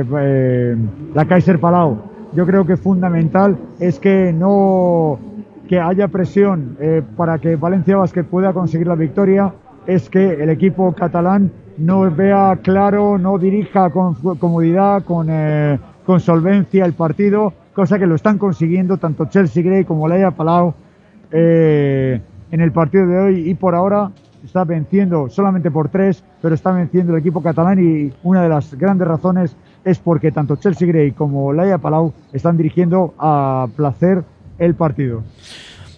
eh, 0.00 0.04
eh, 0.20 0.76
la 1.14 1.24
Kaiser 1.26 1.58
Palau. 1.58 2.02
Yo 2.34 2.44
creo 2.44 2.66
que 2.66 2.76
fundamental 2.76 3.56
es 3.80 3.98
que 3.98 4.34
no 4.34 5.18
que 5.68 5.78
haya 5.78 6.08
presión 6.08 6.76
eh, 6.80 7.02
para 7.16 7.38
que 7.38 7.56
Valencia 7.56 7.96
Basket 7.96 8.24
pueda 8.24 8.52
conseguir 8.52 8.86
la 8.86 8.94
victoria 8.94 9.52
es 9.86 10.08
que 10.08 10.42
el 10.42 10.50
equipo 10.50 10.92
catalán 10.92 11.52
no 11.76 12.10
vea 12.10 12.58
claro, 12.62 13.18
no 13.18 13.38
dirija 13.38 13.90
con 13.90 14.14
comodidad, 14.38 15.04
con, 15.04 15.28
eh, 15.30 15.78
con 16.04 16.20
solvencia 16.20 16.84
el 16.84 16.94
partido, 16.94 17.52
cosa 17.72 17.98
que 17.98 18.06
lo 18.06 18.16
están 18.16 18.38
consiguiendo 18.38 18.96
tanto 18.96 19.26
Chelsea 19.26 19.62
Gray 19.62 19.84
como 19.84 20.08
Leia 20.08 20.30
Palau 20.32 20.74
eh, 21.30 22.20
en 22.50 22.60
el 22.60 22.72
partido 22.72 23.06
de 23.06 23.18
hoy. 23.18 23.50
Y 23.50 23.54
por 23.54 23.74
ahora 23.74 24.10
está 24.44 24.64
venciendo 24.64 25.28
solamente 25.28 25.70
por 25.70 25.88
tres, 25.88 26.24
pero 26.42 26.54
está 26.54 26.72
venciendo 26.72 27.12
el 27.12 27.20
equipo 27.20 27.42
catalán 27.42 27.78
y 27.78 28.12
una 28.22 28.42
de 28.42 28.48
las 28.48 28.74
grandes 28.74 29.06
razones 29.06 29.56
es 29.84 29.98
porque 29.98 30.32
tanto 30.32 30.56
Chelsea 30.56 30.88
Gray 30.88 31.12
como 31.12 31.52
Leia 31.52 31.78
Palau 31.78 32.12
están 32.32 32.56
dirigiendo 32.56 33.14
a 33.18 33.68
placer 33.76 34.24
el 34.58 34.74
partido. 34.74 35.22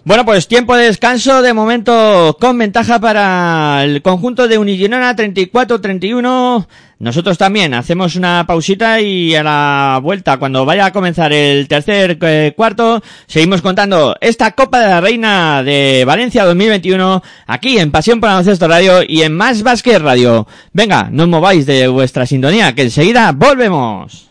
Bueno, 0.03 0.25
pues 0.25 0.47
tiempo 0.47 0.75
de 0.75 0.85
descanso, 0.85 1.43
de 1.43 1.53
momento 1.53 2.35
con 2.41 2.57
ventaja 2.57 2.99
para 2.99 3.83
el 3.83 4.01
conjunto 4.01 4.47
de 4.47 4.57
Unigirona 4.57 5.15
34-31. 5.15 6.65
Nosotros 6.97 7.37
también 7.37 7.75
hacemos 7.75 8.15
una 8.15 8.45
pausita 8.47 8.99
y 8.99 9.35
a 9.35 9.43
la 9.43 9.99
vuelta, 10.01 10.37
cuando 10.37 10.65
vaya 10.65 10.87
a 10.87 10.91
comenzar 10.91 11.31
el 11.33 11.67
tercer 11.67 12.17
eh, 12.19 12.53
cuarto, 12.55 13.03
seguimos 13.27 13.61
contando 13.61 14.15
esta 14.21 14.53
Copa 14.53 14.79
de 14.79 14.87
la 14.87 15.01
Reina 15.01 15.61
de 15.61 16.03
Valencia 16.03 16.45
2021 16.45 17.21
aquí 17.45 17.77
en 17.77 17.91
Pasión 17.91 18.19
por 18.19 18.29
Baloncesto 18.29 18.67
Radio 18.67 19.03
y 19.07 19.21
en 19.21 19.37
Más 19.37 19.61
Basket 19.61 19.99
Radio. 19.99 20.47
Venga, 20.73 21.09
no 21.11 21.23
os 21.23 21.29
mováis 21.29 21.67
de 21.67 21.87
vuestra 21.87 22.25
sintonía, 22.25 22.73
que 22.73 22.83
enseguida 22.83 23.33
volvemos. 23.33 24.30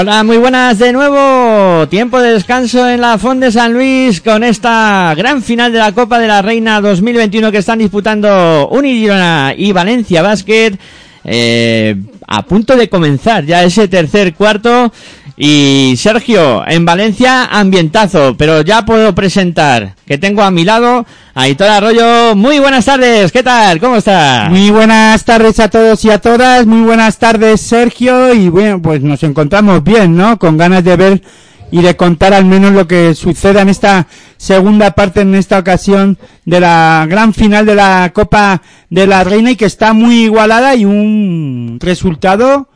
Hola, 0.00 0.22
muy 0.22 0.36
buenas 0.36 0.78
de 0.78 0.92
nuevo. 0.92 1.88
Tiempo 1.88 2.20
de 2.20 2.34
descanso 2.34 2.88
en 2.88 3.00
la 3.00 3.18
Fond 3.18 3.42
de 3.42 3.50
San 3.50 3.72
Luis 3.72 4.20
con 4.20 4.44
esta 4.44 5.12
gran 5.16 5.42
final 5.42 5.72
de 5.72 5.80
la 5.80 5.90
Copa 5.90 6.20
de 6.20 6.28
la 6.28 6.40
Reina 6.40 6.80
2021 6.80 7.50
que 7.50 7.58
están 7.58 7.80
disputando 7.80 8.68
Unigirona 8.70 9.54
y 9.56 9.72
Valencia 9.72 10.22
Basket. 10.22 10.78
eh, 11.24 11.96
a 12.28 12.42
punto 12.42 12.76
de 12.76 12.88
comenzar 12.88 13.44
ya 13.44 13.64
ese 13.64 13.88
tercer 13.88 14.34
cuarto. 14.34 14.92
Y 15.40 15.94
Sergio, 15.96 16.66
en 16.66 16.84
Valencia, 16.84 17.44
ambientazo, 17.44 18.34
pero 18.36 18.62
ya 18.62 18.84
puedo 18.84 19.14
presentar 19.14 19.94
que 20.04 20.18
tengo 20.18 20.42
a 20.42 20.50
mi 20.50 20.64
lado 20.64 21.06
a 21.32 21.42
Aitor 21.42 21.68
Arroyo. 21.68 22.34
Muy 22.34 22.58
buenas 22.58 22.86
tardes, 22.86 23.30
¿qué 23.30 23.44
tal? 23.44 23.78
¿Cómo 23.78 23.98
está? 23.98 24.48
Muy 24.50 24.72
buenas 24.72 25.24
tardes 25.24 25.60
a 25.60 25.70
todos 25.70 26.04
y 26.04 26.10
a 26.10 26.20
todas, 26.20 26.66
muy 26.66 26.80
buenas 26.80 27.18
tardes 27.18 27.60
Sergio 27.60 28.34
y 28.34 28.48
bueno, 28.48 28.82
pues 28.82 29.00
nos 29.00 29.22
encontramos 29.22 29.84
bien, 29.84 30.16
¿no? 30.16 30.40
Con 30.40 30.56
ganas 30.56 30.82
de 30.82 30.96
ver 30.96 31.22
y 31.70 31.82
de 31.82 31.94
contar 31.94 32.34
al 32.34 32.44
menos 32.44 32.72
lo 32.72 32.88
que 32.88 33.14
suceda 33.14 33.62
en 33.62 33.68
esta 33.68 34.08
segunda 34.38 34.90
parte, 34.96 35.20
en 35.20 35.36
esta 35.36 35.60
ocasión 35.60 36.18
de 36.46 36.58
la 36.58 37.06
gran 37.08 37.32
final 37.32 37.64
de 37.64 37.76
la 37.76 38.10
Copa 38.12 38.60
de 38.90 39.06
la 39.06 39.22
Reina 39.22 39.52
y 39.52 39.56
que 39.56 39.66
está 39.66 39.92
muy 39.92 40.24
igualada 40.24 40.74
y 40.74 40.84
un 40.84 41.78
resultado 41.80 42.67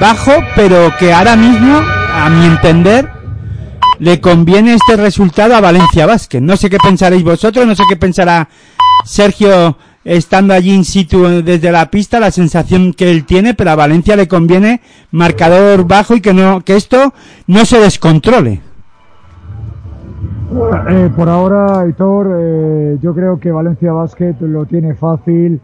bajo, 0.00 0.32
pero 0.56 0.90
que 0.98 1.12
ahora 1.12 1.36
mismo, 1.36 1.76
a 1.76 2.30
mi 2.30 2.46
entender, 2.46 3.08
le 3.98 4.20
conviene 4.20 4.74
este 4.74 4.96
resultado 4.96 5.54
a 5.54 5.60
Valencia 5.60 6.06
Vázquez. 6.06 6.40
No 6.40 6.56
sé 6.56 6.70
qué 6.70 6.78
pensaréis 6.78 7.22
vosotros, 7.22 7.66
no 7.66 7.74
sé 7.74 7.82
qué 7.88 7.96
pensará 7.96 8.48
Sergio 9.04 9.76
estando 10.02 10.54
allí 10.54 10.72
in 10.72 10.84
situ 10.84 11.42
desde 11.44 11.70
la 11.70 11.90
pista, 11.90 12.18
la 12.18 12.30
sensación 12.30 12.94
que 12.94 13.10
él 13.10 13.26
tiene, 13.26 13.52
pero 13.52 13.70
a 13.70 13.76
Valencia 13.76 14.16
le 14.16 14.26
conviene 14.26 14.80
marcador 15.10 15.86
bajo 15.86 16.14
y 16.14 16.22
que 16.22 16.32
no 16.32 16.62
que 16.62 16.76
esto 16.76 17.12
no 17.46 17.66
se 17.66 17.78
descontrole. 17.78 18.62
Eh, 20.88 21.10
por 21.14 21.28
ahora, 21.28 21.86
Hitor, 21.86 22.36
eh, 22.40 22.98
yo 23.00 23.14
creo 23.14 23.38
que 23.38 23.52
Valencia 23.52 23.92
Basket 23.92 24.34
lo 24.40 24.64
tiene 24.64 24.94
fácil, 24.94 25.60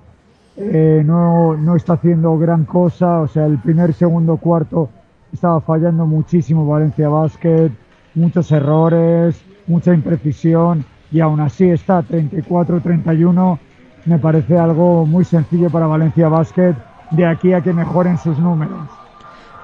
eh, 0.57 1.03
no, 1.05 1.57
no 1.57 1.77
está 1.77 1.95
haciendo 1.95 2.39
gran 2.39 2.65
cosa, 2.65 3.21
o 3.21 3.29
sea, 3.29 3.47
el 3.47 3.59
primer, 3.59 3.93
segundo, 3.93 4.37
cuarto 4.39 4.91
estaba 5.33 5.61
fallando 5.61 6.07
muchísimo 6.07 6.67
Valencia 6.67 7.09
Basket, 7.09 7.71
muchos 8.15 8.51
errores, 8.53 9.37
mucha 9.67 9.93
imprecisión 9.93 10.85
y 11.13 11.21
aún 11.21 11.41
así 11.41 11.69
está 11.69 12.03
34-31, 12.03 13.59
me 14.07 14.19
parece 14.19 14.59
algo 14.59 15.05
muy 15.05 15.25
sencillo 15.25 15.71
para 15.71 15.87
Valencia 15.87 16.29
Basket 16.29 16.75
de 17.11 17.27
aquí 17.27 17.53
a 17.53 17.61
que 17.61 17.73
mejoren 17.73 18.19
sus 18.19 18.39
números. 18.39 18.89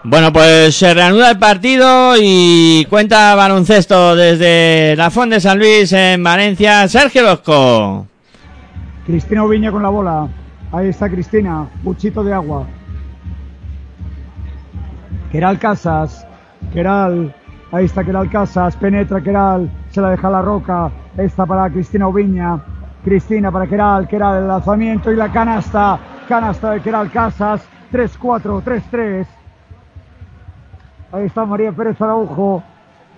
Bueno, 0.04 0.32
pues 0.32 0.74
se 0.74 0.92
reanuda 0.94 1.30
el 1.30 1.38
partido 1.38 2.14
y 2.20 2.84
cuenta 2.90 3.36
baloncesto 3.36 4.16
desde 4.16 4.96
la 4.96 5.10
Fond 5.10 5.32
de 5.32 5.40
San 5.40 5.58
Luis 5.58 5.92
en 5.92 6.22
Valencia. 6.24 6.88
Sergio 6.88 7.22
Losco. 7.22 8.06
Cristina 9.06 9.44
Ubiña 9.44 9.70
con 9.70 9.82
la 9.82 9.88
bola. 9.88 10.28
Ahí 10.72 10.88
está 10.88 11.08
Cristina. 11.10 11.68
Buchito 11.82 12.24
de 12.24 12.32
agua. 12.32 12.66
Keral 15.30 15.58
Casas. 15.58 16.26
Keral. 16.72 17.34
Ahí 17.70 17.84
está 17.84 18.02
Keral 18.02 18.30
Casas. 18.30 18.74
Penetra 18.76 19.20
Keral. 19.20 19.70
Se 19.90 20.00
la 20.00 20.10
deja 20.10 20.30
la 20.30 20.40
roca. 20.40 20.90
Esta 21.18 21.44
para 21.44 21.68
Cristina 21.68 22.08
Ubiña. 22.08 22.58
Cristina 23.04 23.52
para 23.52 23.66
Keral. 23.66 24.08
Keral 24.08 24.38
el 24.38 24.48
lanzamiento 24.48 25.12
y 25.12 25.16
la 25.16 25.30
canasta. 25.30 25.98
Canasta 26.26 26.70
de 26.70 26.80
Keral 26.80 27.10
Casas. 27.10 27.68
3-4, 27.92 28.62
3-3. 28.62 29.26
Ahí 31.12 31.26
está 31.26 31.44
María 31.44 31.72
Pérez 31.72 32.00
Araujo. 32.00 32.62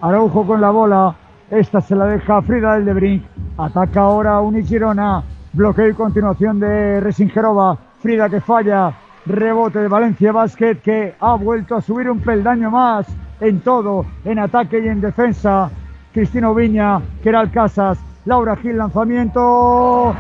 Araujo 0.01 0.45
con 0.45 0.61
la 0.61 0.71
bola. 0.71 1.15
Esta 1.51 1.81
se 1.81 1.95
la 1.95 2.07
deja 2.07 2.43
Frida 2.43 2.75
del 2.75 2.85
Debrink. 2.85 3.25
Ataca 3.57 4.01
ahora 4.01 4.41
Unigirona. 4.41 5.23
Bloqueo 5.55 5.89
y 5.89 5.95
continuación 5.95 6.59
de 6.59 6.99
Resingerova. 6.99 7.79
Frida 8.01 8.29
que 8.29 8.41
falla. 8.41 8.93
Rebote 9.25 9.79
de 9.79 9.87
Valencia 9.87 10.33
Basket 10.33 10.81
que 10.83 11.15
ha 11.21 11.35
vuelto 11.37 11.77
a 11.77 11.81
subir 11.81 12.11
un 12.11 12.19
peldaño 12.19 12.73
más 12.73 13.07
en 13.41 13.61
todo, 13.61 14.05
en 14.25 14.41
ataque 14.41 14.81
y 14.81 14.89
en 14.89 15.01
defensa. 15.01 15.71
Cristina 16.13 16.51
Viña, 16.53 17.01
Keral 17.23 17.53
Casas, 17.53 17.99
Laura 18.25 18.57
Gil, 18.57 18.77
lanzamiento. 18.79 20.13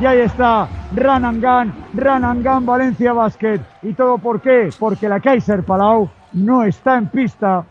Y 0.00 0.06
ahí 0.06 0.20
está, 0.20 0.66
Ranangan, 0.96 1.70
Ranangan, 1.92 2.64
Valencia 2.64 3.12
Basket. 3.12 3.60
¿Y 3.82 3.92
todo 3.92 4.16
por 4.16 4.40
qué? 4.40 4.70
Porque 4.78 5.06
la 5.06 5.20
Kaiser 5.20 5.64
Palau 5.64 6.08
no 6.32 6.62
está 6.62 6.96
en 6.96 7.08
pista. 7.08 7.62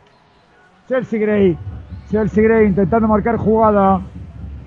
Chelsea 0.87 1.19
Gray, 1.19 1.57
Chelsea 2.11 2.43
Gray 2.43 2.67
intentando 2.67 3.07
marcar 3.07 3.37
jugada. 3.37 4.01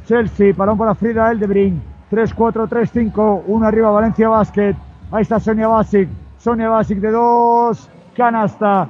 Chelsea, 0.05 0.53
parón 0.53 0.77
para 0.77 0.97
Frida 0.97 1.31
Eldebring. 1.31 1.90
3-4-3-5, 2.11 3.43
1 3.47 3.67
arriba 3.67 3.91
Valencia 3.91 4.29
Basket. 4.29 4.75
Ahí 5.13 5.23
está 5.23 5.39
Sonia 5.41 5.69
Basic. 5.69 6.09
Sonia 6.39 6.69
Basic 6.69 6.99
de 6.99 7.11
2. 7.11 7.91
Canasta. 8.17 8.89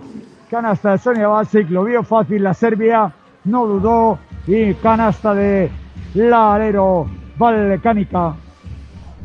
Canasta 0.50 0.92
de 0.92 0.98
Sonia 0.98 1.28
Basic. 1.28 1.68
Lo 1.70 1.84
vio 1.84 2.02
fácil 2.02 2.42
la 2.42 2.54
Serbia. 2.54 3.12
No 3.44 3.66
dudó. 3.66 4.18
Y 4.46 4.74
canasta 4.74 5.34
de 5.34 5.70
la 6.14 6.54
alero 6.54 7.06
Vallecánica. 7.38 8.34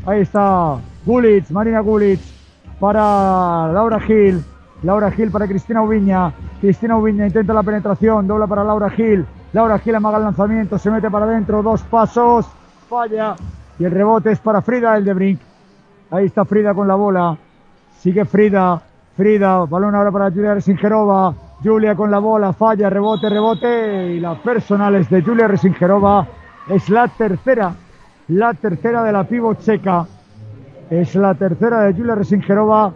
Ahí 0.04 0.20
está 0.20 0.76
Gulitz, 1.04 1.50
Marina 1.50 1.80
Gulitz 1.80 2.32
para 2.78 3.72
Laura 3.72 3.98
Gil. 4.00 4.44
Laura 4.82 5.10
Gil 5.10 5.30
para 5.30 5.48
Cristina 5.48 5.82
Ubiña. 5.82 6.32
Cristina 6.60 6.96
Ubiña 6.96 7.26
intenta 7.26 7.52
la 7.52 7.62
penetración. 7.62 8.26
Dobla 8.26 8.46
para 8.46 8.62
Laura 8.62 8.90
Gil. 8.90 9.26
Laura 9.52 9.78
Gil 9.78 9.94
amaga 9.94 10.18
el 10.18 10.24
lanzamiento. 10.24 10.78
Se 10.78 10.90
mete 10.90 11.10
para 11.10 11.24
adentro. 11.24 11.62
Dos 11.62 11.82
pasos. 11.82 12.46
Falla. 12.88 13.34
Y 13.78 13.84
el 13.84 13.90
rebote 13.90 14.32
es 14.32 14.38
para 14.40 14.62
Frida 14.62 14.96
Eldebrink. 14.96 15.40
Ahí 16.10 16.26
está 16.26 16.44
Frida 16.44 16.72
con 16.72 16.88
la 16.88 16.94
bola. 16.94 17.36
Sigue 17.98 18.24
Frida. 18.24 18.80
Frida. 19.16 19.64
Balón 19.66 19.94
ahora 19.94 20.10
para 20.10 20.30
Julia 20.30 20.54
Resingerova. 20.54 21.34
Julia 21.62 21.94
con 21.94 22.10
la 22.10 22.18
bola. 22.18 22.52
Falla. 22.52 22.88
Rebote, 22.88 23.28
rebote. 23.28 24.14
Y 24.14 24.20
la 24.20 24.40
personal 24.42 24.94
es 24.94 25.10
de 25.10 25.22
Julia 25.22 25.48
Resingerova. 25.48 26.26
Es 26.68 26.88
la 26.88 27.08
tercera. 27.08 27.74
La 28.28 28.54
tercera 28.54 29.02
de 29.02 29.12
la 29.12 29.24
pivot 29.24 29.60
checa. 29.60 30.06
Es 30.88 31.14
la 31.14 31.34
tercera 31.34 31.82
de 31.82 31.92
Julia 31.92 32.14
Resingerova. 32.14 32.92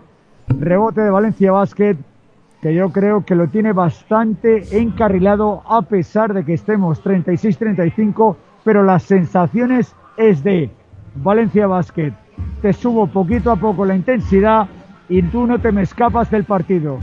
Rebote 0.48 1.02
de 1.02 1.10
Valencia 1.10 1.52
Basket. 1.52 1.96
Que 2.62 2.74
yo 2.74 2.90
creo 2.90 3.24
que 3.24 3.34
lo 3.34 3.48
tiene 3.48 3.72
bastante 3.72 4.78
encarrilado 4.78 5.62
a 5.66 5.82
pesar 5.82 6.32
de 6.32 6.44
que 6.44 6.54
estemos 6.54 7.02
36-35. 7.02 8.36
Pero 8.64 8.82
las 8.82 9.02
sensaciones 9.02 9.94
es 10.20 10.44
de 10.44 10.70
Valencia 11.14 11.66
Basket. 11.66 12.12
Te 12.62 12.72
subo 12.72 13.06
poquito 13.06 13.50
a 13.50 13.56
poco 13.56 13.84
la 13.84 13.96
intensidad 13.96 14.68
y 15.08 15.22
tú 15.22 15.46
no 15.46 15.58
te 15.58 15.72
me 15.72 15.82
escapas 15.82 16.30
del 16.30 16.44
partido. 16.44 16.98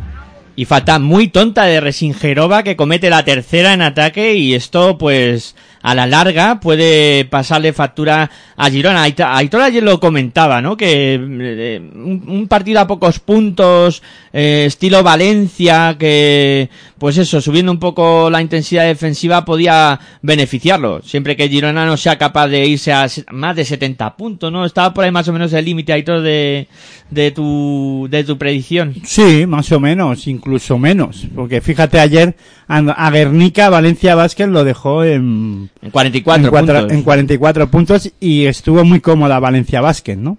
Y 0.55 0.65
falta 0.65 0.97
muy 0.97 1.27
tonta 1.27 1.65
de 1.65 1.79
Resingerova 1.79 2.63
que 2.63 2.75
comete 2.75 3.09
la 3.09 3.23
tercera 3.23 3.73
en 3.73 3.81
ataque 3.81 4.35
y 4.35 4.55
esto 4.55 4.97
pues 4.97 5.55
a 5.87 5.95
la 5.95 6.05
larga 6.05 6.59
puede 6.59 7.23
pasarle 7.23 7.71
factura 7.71 8.29
a 8.57 8.69
Girona. 8.69 9.03
Aitor 9.03 9.61
ayer 9.61 9.81
lo 9.81 10.01
comentaba, 10.01 10.61
¿no? 10.61 10.75
Que 10.75 11.13
eh, 11.13 11.81
un, 11.81 12.45
partido 12.49 12.81
a 12.81 12.87
pocos 12.87 13.19
puntos, 13.19 14.03
eh, 14.33 14.65
estilo 14.67 15.01
Valencia, 15.01 15.95
que 15.97 16.69
pues 16.97 17.17
eso, 17.17 17.39
subiendo 17.39 17.71
un 17.71 17.79
poco 17.79 18.29
la 18.29 18.41
intensidad 18.41 18.83
defensiva 18.83 19.45
podía 19.45 19.97
beneficiarlo. 20.21 21.01
Siempre 21.03 21.37
que 21.37 21.47
Girona 21.47 21.85
no 21.85 21.95
sea 21.95 22.17
capaz 22.17 22.49
de 22.49 22.65
irse 22.65 22.91
a 22.91 23.07
más 23.31 23.55
de 23.55 23.63
70 23.63 24.17
puntos, 24.17 24.51
¿no? 24.51 24.65
Estaba 24.65 24.93
por 24.93 25.05
ahí 25.05 25.11
más 25.11 25.29
o 25.29 25.33
menos 25.33 25.53
el 25.53 25.63
límite, 25.63 25.93
Aitor, 25.93 26.19
de, 26.19 26.67
de 27.09 27.31
tu, 27.31 28.07
de 28.11 28.25
tu 28.25 28.37
predicción. 28.37 28.93
Sí, 29.05 29.45
más 29.47 29.71
o 29.71 29.79
menos, 29.79 30.27
incluso 30.27 30.77
menos, 30.77 31.27
porque 31.33 31.61
fíjate 31.61 32.01
ayer 32.01 32.35
a, 32.67 32.79
a 32.79 33.09
Guernica 33.09 33.69
Valencia 33.69 34.15
Vázquez 34.15 34.49
lo 34.49 34.65
dejó 34.65 35.05
en 35.05 35.69
En 35.81 35.91
44 35.91 36.43
en, 36.45 36.49
cuatro- 36.49 36.79
puntos. 36.79 36.97
en 36.97 37.03
44 37.03 37.67
puntos 37.71 38.11
y 38.19 38.45
estuvo 38.45 38.83
muy 38.83 38.99
cómoda 38.99 39.39
Valencia 39.39 39.81
Vázquez, 39.81 40.17
¿no? 40.17 40.37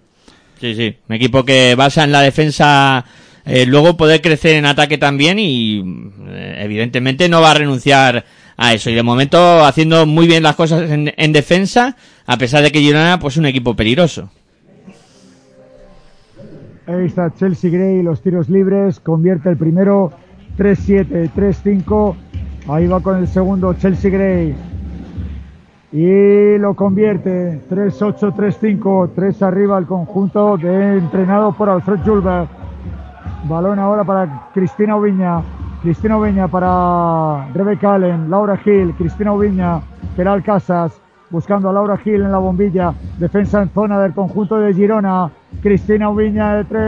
Sí, 0.60 0.74
sí. 0.74 0.96
Un 1.08 1.14
equipo 1.14 1.44
que 1.44 1.74
basa 1.76 2.02
en 2.04 2.10
la 2.12 2.20
defensa, 2.20 3.04
eh, 3.46 3.64
luego 3.66 3.96
poder 3.96 4.20
crecer 4.20 4.56
en 4.56 4.66
ataque 4.66 4.98
también 4.98 5.38
y 5.38 5.78
eh, 6.28 6.56
evidentemente 6.64 7.28
no 7.28 7.40
va 7.40 7.52
a 7.52 7.54
renunciar 7.54 8.24
a 8.56 8.74
eso. 8.74 8.90
Y 8.90 8.94
de 8.94 9.02
momento 9.04 9.64
haciendo 9.64 10.04
muy 10.06 10.26
bien 10.26 10.42
las 10.42 10.56
cosas 10.56 10.90
en, 10.90 11.14
en 11.16 11.32
defensa, 11.32 11.96
a 12.26 12.36
pesar 12.36 12.62
de 12.64 12.72
que 12.72 12.80
Girona 12.80 13.20
pues 13.20 13.36
un 13.36 13.46
equipo 13.46 13.76
peligroso. 13.76 14.30
Ahí 16.86 17.04
está 17.06 17.32
Chelsea 17.38 17.70
Gray, 17.70 18.02
los 18.02 18.22
tiros 18.22 18.48
libres, 18.48 18.98
convierte 18.98 19.50
el 19.50 19.56
primero 19.58 20.10
3-7, 20.58 21.30
3-5. 21.36 22.16
Ahí 22.68 22.86
va 22.86 23.00
con 23.00 23.18
el 23.18 23.28
segundo 23.28 23.74
Chelsea 23.74 24.10
Gray. 24.10 24.54
Y 25.90 26.58
lo 26.58 26.74
convierte 26.74 27.62
3-8, 27.70 28.34
3-5, 28.34 29.10
3 29.14 29.42
arriba 29.42 29.78
el 29.78 29.86
conjunto 29.86 30.58
entrenado 30.58 31.52
por 31.52 31.70
Alfred 31.70 32.00
Julberg. 32.04 32.46
Balón 33.44 33.78
ahora 33.78 34.04
para 34.04 34.50
Cristina 34.52 34.96
Oviña. 34.96 35.40
Cristina 35.82 36.18
Oviña 36.18 36.48
para 36.48 37.48
Rebecca 37.54 37.94
Allen, 37.94 38.28
Laura 38.28 38.58
Gil, 38.58 38.92
Cristina 38.98 39.32
Oviña, 39.32 39.80
Peral 40.16 40.42
Casas, 40.42 41.00
buscando 41.30 41.70
a 41.70 41.72
Laura 41.72 41.96
Gil 41.96 42.20
en 42.20 42.32
la 42.32 42.38
bombilla. 42.38 42.92
Defensa 43.16 43.62
en 43.62 43.70
zona 43.70 43.98
del 44.00 44.12
conjunto 44.12 44.58
de 44.58 44.74
Girona. 44.74 45.30
Cristina 45.62 46.10
Ubiña 46.10 46.56
de 46.56 46.64
tres. 46.64 46.78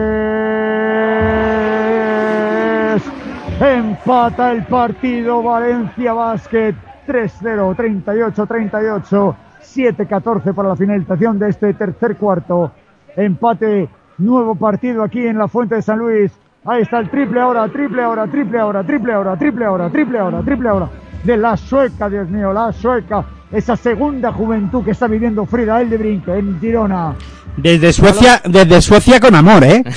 Empata 3.61 4.53
el 4.53 4.65
partido 4.65 5.43
Valencia 5.43 6.13
Basket 6.13 6.90
3-0, 7.11 7.75
38-38, 7.75 9.35
7-14 9.63 10.55
para 10.55 10.69
la 10.69 10.77
finalización 10.77 11.41
de 11.41 11.49
este 11.49 11.75
tercer 11.75 12.17
cuarto. 12.17 12.71
Empate, 13.17 13.89
nuevo 14.19 14.55
partido 14.55 15.03
aquí 15.03 15.27
en 15.27 15.37
la 15.37 15.49
Fuente 15.49 15.75
de 15.75 15.83
San 15.83 15.99
Luis. 15.99 16.31
Ahí 16.65 16.83
está 16.83 17.01
el 17.01 17.11
triple 17.11 17.41
ahora, 17.41 17.67
triple 17.69 18.03
ahora, 18.03 18.29
triple 18.29 18.61
ahora, 18.61 18.85
triple 18.85 19.13
ahora, 19.13 19.37
triple 19.37 19.65
ahora, 19.65 19.91
triple 19.91 20.19
ahora, 20.19 20.43
triple 20.43 20.69
ahora. 20.69 20.89
De 21.25 21.37
la 21.37 21.57
sueca, 21.57 22.09
Dios 22.09 22.29
mío, 22.29 22.53
la 22.53 22.73
sueca. 22.73 23.25
Esa 23.51 23.75
segunda 23.75 24.33
juventud 24.33 24.85
que 24.85 24.93
está 24.93 25.09
viviendo 25.09 25.45
Frida 25.47 25.81
Eldebrink 25.81 26.29
en 26.29 26.61
Girona. 26.61 27.17
Desde 27.57 27.93
Suecia, 27.93 28.41
desde 28.45 28.81
Suecia 28.81 29.19
con 29.19 29.35
amor, 29.35 29.65
¿eh? 29.65 29.83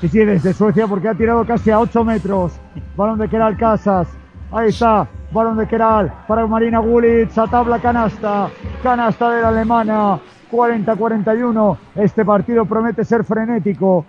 Sí, 0.00 0.08
sí, 0.08 0.18
desde 0.20 0.54
Suecia 0.54 0.86
porque 0.86 1.08
ha 1.08 1.14
tirado 1.14 1.44
casi 1.44 1.70
a 1.70 1.80
8 1.80 2.04
metros. 2.04 2.52
Balón 2.96 3.18
de 3.18 3.28
Keral 3.28 3.56
Casas. 3.58 4.08
Ahí 4.50 4.68
está. 4.68 5.08
Balón 5.30 5.58
de 5.58 5.66
Keral 5.66 6.12
para 6.26 6.46
Marina 6.46 6.78
Gulitz. 6.78 7.36
A 7.38 7.46
tabla 7.46 7.78
canasta. 7.78 8.48
Canasta 8.82 9.30
de 9.30 9.42
la 9.42 9.48
alemana. 9.48 10.18
40-41. 10.50 11.76
Este 11.96 12.24
partido 12.24 12.64
promete 12.64 13.04
ser 13.04 13.24
frenético. 13.24 14.04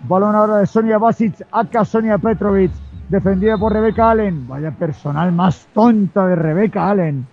Balón 0.00 0.34
ahora 0.34 0.58
de 0.58 0.66
Sonia 0.66 0.98
Basic. 0.98 1.46
Acá 1.50 1.84
Sonia 1.84 2.18
Petrovic. 2.18 2.70
Defendida 3.08 3.58
por 3.58 3.72
Rebeca 3.72 4.10
Allen. 4.10 4.46
Vaya 4.46 4.70
personal 4.70 5.32
más 5.32 5.66
tonta 5.74 6.26
de 6.26 6.36
Rebeca 6.36 6.88
Allen. 6.88 7.26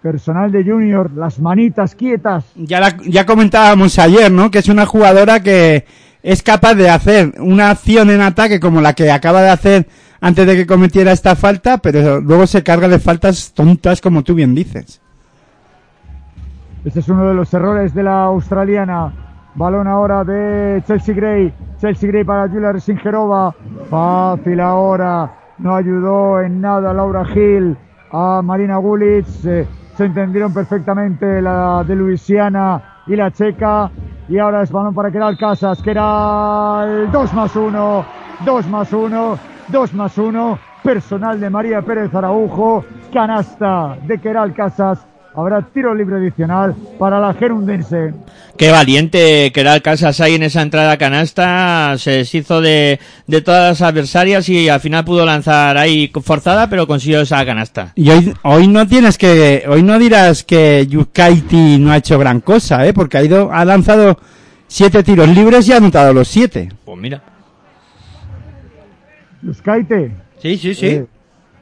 Personal 0.00 0.50
de 0.50 0.64
Junior. 0.64 1.10
Las 1.12 1.38
manitas 1.40 1.94
quietas. 1.94 2.50
Ya, 2.56 2.96
ya 3.06 3.26
comentábamos 3.26 3.98
ayer, 3.98 4.32
¿no? 4.32 4.50
Que 4.50 4.60
es 4.60 4.68
una 4.68 4.86
jugadora 4.86 5.40
que 5.40 5.84
es 6.22 6.42
capaz 6.42 6.74
de 6.74 6.90
hacer 6.90 7.34
una 7.38 7.70
acción 7.70 8.10
en 8.10 8.20
ataque 8.20 8.60
como 8.60 8.80
la 8.80 8.94
que 8.94 9.10
acaba 9.10 9.42
de 9.42 9.50
hacer 9.50 9.88
antes 10.20 10.46
de 10.46 10.56
que 10.56 10.66
cometiera 10.66 11.12
esta 11.12 11.36
falta, 11.36 11.78
pero 11.78 12.20
luego 12.20 12.46
se 12.46 12.62
carga 12.62 12.88
de 12.88 12.98
faltas 12.98 13.52
tontas, 13.54 14.00
como 14.00 14.22
tú 14.22 14.34
bien 14.34 14.54
dices. 14.54 15.00
Este 16.84 17.00
es 17.00 17.08
uno 17.08 17.28
de 17.28 17.34
los 17.34 17.52
errores 17.54 17.94
de 17.94 18.02
la 18.02 18.24
australiana. 18.24 19.12
Balón 19.54 19.86
ahora 19.86 20.24
de 20.24 20.82
Chelsea 20.86 21.14
Gray. 21.14 21.52
Chelsea 21.80 22.08
Gray 22.08 22.24
para 22.24 22.48
Julia 22.48 22.72
Resingerova. 22.72 23.54
Fácil 23.90 24.60
ahora. 24.60 25.32
No 25.58 25.74
ayudó 25.74 26.40
en 26.40 26.60
nada 26.60 26.92
Laura 26.92 27.24
Gil 27.24 27.76
a 28.12 28.40
Marina 28.42 28.76
Gulitz. 28.76 29.44
Eh, 29.44 29.66
se 29.96 30.04
entendieron 30.04 30.54
perfectamente 30.54 31.42
la 31.42 31.84
de 31.86 31.96
Luisiana 31.96 33.02
y 33.06 33.16
la 33.16 33.32
checa. 33.32 33.90
Y 34.28 34.38
ahora 34.38 34.62
es 34.62 34.70
balón 34.70 34.94
para 34.94 35.10
Keral 35.10 35.38
Casas. 35.38 35.80
Keral 35.82 37.10
2 37.10 37.34
más 37.34 37.56
1. 37.56 38.04
2 38.44 38.66
más 38.68 38.92
1. 38.92 39.38
2 39.68 39.94
más 39.94 40.18
1. 40.18 40.58
Personal 40.82 41.40
de 41.40 41.48
María 41.48 41.80
Pérez 41.80 42.14
Araujo. 42.14 42.84
Canasta 43.12 43.96
de 44.02 44.18
Keral 44.18 44.52
Casas. 44.52 45.06
Habrá 45.34 45.62
tiro 45.62 45.94
libre 45.94 46.16
adicional 46.16 46.74
para 46.98 47.20
la 47.20 47.32
gerundense. 47.34 48.12
Qué 48.56 48.72
valiente 48.72 49.52
que 49.52 49.60
era 49.60 49.74
el 49.76 49.82
Casas 49.82 50.20
ahí 50.20 50.34
en 50.34 50.42
esa 50.42 50.62
entrada 50.62 50.96
canasta. 50.96 51.94
Se 51.96 52.10
deshizo 52.10 52.60
de, 52.60 52.98
de 53.28 53.40
todas 53.40 53.68
las 53.80 53.88
adversarias 53.88 54.48
y 54.48 54.68
al 54.68 54.80
final 54.80 55.04
pudo 55.04 55.24
lanzar 55.24 55.76
ahí 55.78 56.10
forzada, 56.24 56.68
pero 56.68 56.88
consiguió 56.88 57.20
esa 57.20 57.44
canasta. 57.46 57.92
Y 57.94 58.10
hoy, 58.10 58.34
hoy 58.42 58.66
no 58.66 58.88
tienes 58.88 59.16
que, 59.16 59.62
hoy 59.68 59.84
no 59.84 59.96
dirás 60.00 60.42
que 60.42 60.86
Yukaiti 60.88 61.78
no 61.78 61.92
ha 61.92 61.98
hecho 61.98 62.18
gran 62.18 62.40
cosa, 62.40 62.84
¿eh? 62.84 62.92
Porque 62.92 63.18
ha 63.18 63.22
ido, 63.22 63.52
ha 63.52 63.64
lanzado 63.64 64.18
siete 64.66 65.04
tiros 65.04 65.28
libres 65.28 65.68
y 65.68 65.72
ha 65.72 65.76
anotado 65.76 66.12
los 66.12 66.26
siete. 66.26 66.68
Pues 66.84 66.98
mira. 66.98 67.22
Yuskaite. 69.42 70.10
Sí, 70.42 70.56
sí, 70.56 70.74
Eh, 70.86 71.06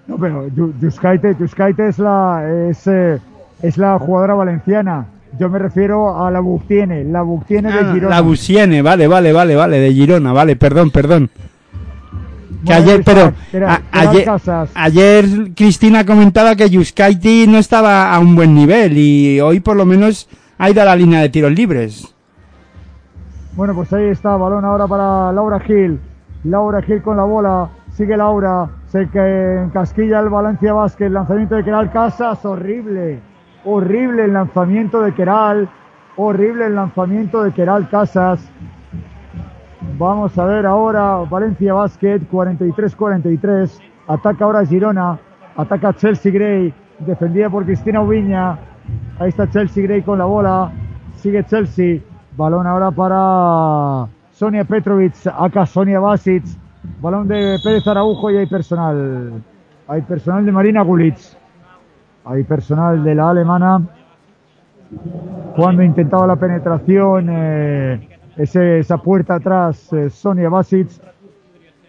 no, 0.06 0.16
pero 0.18 0.48
Yu- 0.48 0.72
Yuskaite, 0.80 1.36
Yuskaite 1.38 1.88
es 1.88 1.98
la, 1.98 2.42
es, 2.70 2.86
eh, 2.86 3.18
es 3.62 3.78
la 3.78 3.98
jugadora 3.98 4.34
valenciana. 4.34 5.06
Yo 5.38 5.48
me 5.50 5.58
refiero 5.58 6.24
a 6.24 6.30
la 6.30 6.40
Buctiene, 6.40 7.04
la 7.04 7.22
Buctiene 7.22 7.70
de 7.70 7.78
Ah, 7.78 7.92
Girona. 7.92 8.14
la 8.16 8.20
Busiene, 8.22 8.80
vale, 8.82 9.06
vale, 9.06 9.32
vale, 9.32 9.54
vale, 9.54 9.78
de 9.78 9.92
Girona, 9.92 10.32
vale, 10.32 10.56
perdón, 10.56 10.90
perdón. 10.90 11.28
Que 12.64 12.72
Bueno, 12.72 12.82
ayer, 12.82 13.02
pero 13.04 13.32
a- 13.68 13.80
ayer 14.74 15.24
Cristina 15.54 16.04
comentaba 16.06 16.56
que 16.56 16.68
Yuskaiti 16.70 17.46
no 17.48 17.58
estaba 17.58 18.12
a 18.14 18.18
un 18.18 18.34
buen 18.34 18.54
nivel 18.54 18.96
y 18.96 19.40
hoy 19.40 19.60
por 19.60 19.76
lo 19.76 19.84
menos 19.84 20.28
ha 20.58 20.70
ido 20.70 20.80
a 20.82 20.86
la 20.86 20.96
línea 20.96 21.20
de 21.20 21.28
tiros 21.28 21.52
libres. 21.52 22.12
Bueno, 23.54 23.74
pues 23.74 23.92
ahí 23.92 24.06
está, 24.06 24.36
balón 24.36 24.64
ahora 24.64 24.86
para 24.86 25.32
Laura 25.32 25.60
Gil. 25.60 25.98
Laura 26.44 26.82
Gil 26.82 27.02
con 27.02 27.16
la 27.16 27.24
bola, 27.24 27.68
sigue 27.94 28.16
Laura, 28.16 28.68
se 28.90 29.08
que 29.08 29.62
encasquilla 29.64 30.20
el 30.20 30.28
Valencia 30.28 30.72
Vázquez, 30.72 31.10
lanzamiento 31.10 31.54
de 31.56 31.64
Keral 31.64 31.90
Casas, 31.92 32.44
horrible, 32.44 33.20
horrible 33.66 34.24
el 34.24 34.32
lanzamiento 34.32 35.02
de 35.02 35.12
Keral, 35.12 35.68
horrible 36.16 36.66
el 36.66 36.76
lanzamiento 36.76 37.42
de 37.42 37.52
Keral 37.52 37.88
Casas. 37.88 38.48
Vamos 39.98 40.38
a 40.38 40.46
ver 40.46 40.64
ahora 40.66 41.16
Valencia 41.28 41.74
Basket, 41.74 42.20
43-43, 42.30 43.80
ataca 44.06 44.44
ahora 44.44 44.64
Girona, 44.64 45.18
ataca 45.56 45.92
Chelsea 45.94 46.32
Gray, 46.32 46.72
defendida 47.00 47.50
por 47.50 47.64
Cristina 47.64 48.00
Ubiña, 48.00 48.58
ahí 49.18 49.30
está 49.30 49.50
Chelsea 49.50 49.82
Gray 49.82 50.02
con 50.02 50.18
la 50.18 50.26
bola, 50.26 50.70
sigue 51.16 51.44
Chelsea, 51.44 52.00
balón 52.36 52.66
ahora 52.66 52.90
para 52.90 54.08
Sonia 54.30 54.64
Petrovic, 54.64 55.14
acá 55.26 55.66
Sonia 55.66 55.98
Basic, 55.98 56.44
balón 57.00 57.26
de 57.26 57.58
Pérez 57.64 57.86
Araujo 57.86 58.30
y 58.30 58.36
hay 58.36 58.46
personal, 58.46 59.42
hay 59.88 60.02
personal 60.02 60.44
de 60.44 60.52
Marina 60.52 60.82
Gulitz, 60.82 61.36
hay 62.26 62.42
personal 62.42 63.04
de 63.04 63.14
la 63.14 63.30
alemana, 63.30 63.80
cuando 65.54 65.82
intentaba 65.82 66.26
la 66.26 66.36
penetración, 66.36 67.28
eh, 67.30 68.08
esa 68.36 68.98
puerta 68.98 69.36
atrás, 69.36 69.92
eh, 69.92 70.10
Sonia 70.10 70.48
Basic, 70.48 70.88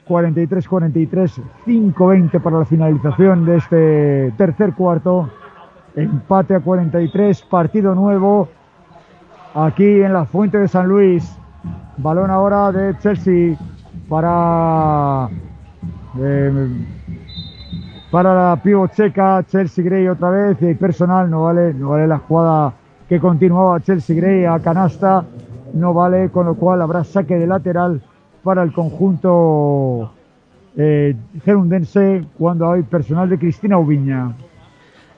43-43, 0.07 1.41
5-20 1.65 2.41
para 2.41 2.59
la 2.59 2.65
finalización 2.65 3.45
de 3.45 3.57
este 3.57 4.33
tercer 4.37 4.73
cuarto. 4.73 5.29
Empate 5.95 6.55
a 6.55 6.59
43, 6.61 7.41
partido 7.43 7.93
nuevo 7.93 8.47
aquí 9.53 10.01
en 10.01 10.13
la 10.13 10.25
Fuente 10.25 10.59
de 10.59 10.67
San 10.67 10.87
Luis. 10.87 11.37
Balón 11.97 12.29
ahora 12.29 12.71
de 12.71 12.97
Chelsea 12.99 13.57
para 14.07 15.27
eh, 16.19 16.69
para 18.11 18.33
la 18.33 18.55
pivot 18.61 18.93
checa, 18.93 19.43
Chelsea 19.49 19.83
Gray 19.83 20.07
otra 20.07 20.29
vez, 20.29 20.57
y 20.61 20.73
personal, 20.75 21.29
no 21.29 21.43
vale, 21.43 21.73
no 21.73 21.89
vale 21.89 22.07
la 22.07 22.19
jugada 22.19 22.73
que 23.07 23.19
continuaba 23.19 23.79
Chelsea 23.81 24.15
Gray 24.15 24.45
a 24.45 24.59
canasta, 24.59 25.25
no 25.73 25.93
vale, 25.93 26.29
con 26.29 26.45
lo 26.45 26.55
cual 26.55 26.81
habrá 26.81 27.03
saque 27.03 27.35
de 27.35 27.47
lateral 27.47 28.01
para 28.43 28.63
el 28.63 28.71
conjunto 28.71 30.11
eh, 30.77 31.15
gerundense 31.43 32.23
cuando 32.37 32.71
hay 32.71 32.83
personal 32.83 33.29
de 33.29 33.37
Cristina 33.37 33.77
Ubiña. 33.77 34.33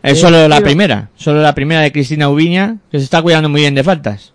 Es 0.01 0.13
Eh, 0.13 0.15
solo 0.15 0.47
la 0.47 0.55
mira. 0.55 0.65
primera, 0.65 1.09
solo 1.15 1.41
la 1.41 1.53
primera 1.53 1.81
de 1.81 1.91
Cristina 1.91 2.29
Ubiña, 2.29 2.77
que 2.89 2.97
se 2.97 3.03
está 3.03 3.21
cuidando 3.21 3.49
muy 3.49 3.61
bien 3.61 3.75
de 3.75 3.83
faltas. 3.83 4.33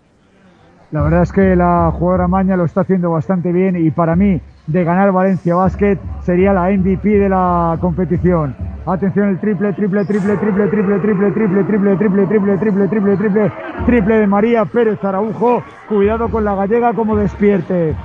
La 0.91 1.01
verdad 1.01 1.23
es 1.23 1.31
que 1.31 1.55
la 1.55 1.91
jugadora 1.91 2.27
Maña 2.27 2.55
lo 2.55 2.63
está 2.65 2.81
haciendo 2.81 3.11
bastante 3.11 3.51
bien 3.51 3.75
y 3.75 3.91
para 3.91 4.15
mí 4.15 4.39
de 4.67 4.83
ganar 4.83 5.11
Valencia 5.11 5.55
Basket, 5.55 5.99
sería 6.21 6.53
la 6.53 6.69
MVP 6.69 7.07
de 7.07 7.29
la 7.29 7.77
competición. 7.79 8.55
Atención 8.85 9.29
el 9.29 9.39
triple, 9.39 9.73
triple, 9.73 10.05
triple, 10.05 10.37
triple, 10.37 10.67
triple, 10.67 10.99
triple, 10.99 11.31
triple, 11.31 11.31
triple, 11.31 11.95
triple, 11.95 11.95
triple, 11.95 12.57
triple, 12.57 12.87
triple, 12.87 13.17
triple, 13.17 13.51
triple 13.85 14.15
de 14.19 14.27
María 14.27 14.65
Pérez 14.65 15.03
Araujo. 15.03 15.63
Cuidado 15.89 16.29
con 16.29 16.45
la 16.45 16.53
gallega 16.55 16.93
como 16.93 17.15
despierte. 17.15 17.95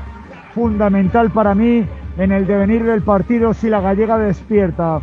Fundamental 0.55 1.31
para 1.31 1.55
mí 1.55 1.87
en 2.17 2.33
el 2.33 2.47
devenir 2.47 2.85
del 2.85 3.03
partido 3.03 3.53
si 3.53 3.69
la 3.69 3.81
gallega 3.81 4.19
despierta. 4.19 5.01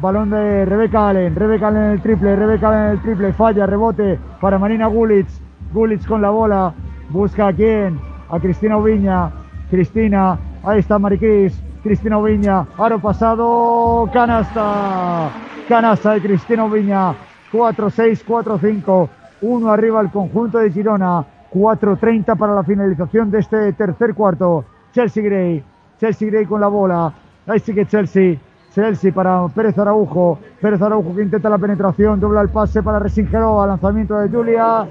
Balón 0.00 0.28
de 0.28 0.66
Rebeca 0.66 1.08
Allen, 1.08 1.34
Rebeca 1.34 1.68
Allen 1.68 1.84
en 1.84 1.90
el 1.92 2.02
triple, 2.02 2.36
Rebeca 2.36 2.68
Allen 2.68 2.84
en 2.84 2.90
el 2.90 3.00
triple, 3.00 3.32
falla, 3.32 3.64
rebote 3.64 4.18
para 4.40 4.58
Marina 4.58 4.86
Gulic, 4.86 5.26
Gulic 5.72 6.06
con 6.06 6.20
la 6.20 6.28
bola, 6.28 6.74
busca 7.08 7.48
a 7.48 7.52
quién, 7.54 7.98
a 8.28 8.38
Cristina 8.38 8.76
Ubiña, 8.76 9.30
Cristina, 9.70 10.38
ahí 10.66 10.80
está 10.80 10.98
Maricris, 10.98 11.58
Cristina 11.82 12.18
Ubiña, 12.18 12.66
aro 12.76 12.98
pasado, 12.98 14.10
canasta, 14.12 15.30
canasta 15.68 16.14
de 16.14 16.20
Cristina 16.20 16.64
Ubiña, 16.64 17.14
4-6, 17.52 18.24
4-5, 18.26 19.08
uno 19.42 19.70
arriba 19.70 20.00
el 20.00 20.10
conjunto 20.10 20.58
de 20.58 20.72
Girona, 20.72 21.24
4-30 21.52 22.36
para 22.36 22.54
la 22.54 22.64
finalización 22.64 23.30
de 23.30 23.38
este 23.38 23.72
tercer 23.74 24.14
cuarto, 24.14 24.64
Chelsea 24.92 25.22
Gray, 25.22 25.62
Chelsea 26.00 26.28
Gray 26.28 26.46
con 26.46 26.60
la 26.60 26.68
bola, 26.68 27.12
ahí 27.46 27.60
sigue 27.60 27.86
Chelsea, 27.86 28.36
Chelsea 28.74 29.12
para 29.12 29.46
Pérez 29.48 29.78
Araujo. 29.78 30.38
Pérez 30.60 30.82
Araujo 30.82 31.14
que 31.14 31.22
intenta 31.22 31.48
la 31.48 31.56
penetración, 31.56 32.20
dobla 32.20 32.42
el 32.42 32.50
pase 32.50 32.82
para 32.82 32.98
Resingerova. 32.98 33.66
Lanzamiento 33.66 34.18
de 34.18 34.28
Julia. 34.28 34.86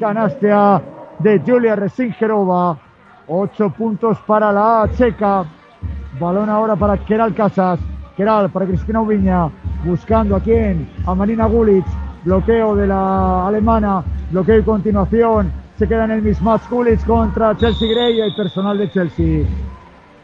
Canastia 0.00 0.82
de 1.20 1.40
Julia 1.46 1.76
Resingerova. 1.76 2.87
Ocho 3.28 3.68
puntos 3.68 4.18
para 4.26 4.50
la 4.50 4.88
checa. 4.96 5.44
Balón 6.18 6.48
ahora 6.48 6.76
para 6.76 6.96
Keral 6.96 7.34
Casas. 7.34 7.78
Keral 8.16 8.48
para 8.50 8.64
Cristina 8.64 9.02
Ubiña. 9.02 9.50
Buscando 9.84 10.36
a 10.36 10.40
quién? 10.40 10.88
A 11.06 11.14
Marina 11.14 11.44
Gulic. 11.46 11.84
Bloqueo 12.24 12.74
de 12.74 12.86
la 12.86 13.46
alemana. 13.46 14.02
Bloqueo 14.30 14.60
y 14.60 14.62
continuación. 14.62 15.52
Se 15.76 15.86
queda 15.86 16.06
en 16.06 16.12
el 16.12 16.22
mismatch 16.22 16.70
Gulic 16.70 17.04
contra 17.04 17.54
Chelsea 17.56 17.88
Gray. 17.88 18.20
Hay 18.22 18.34
personal 18.34 18.78
de 18.78 18.90
Chelsea. 18.90 19.46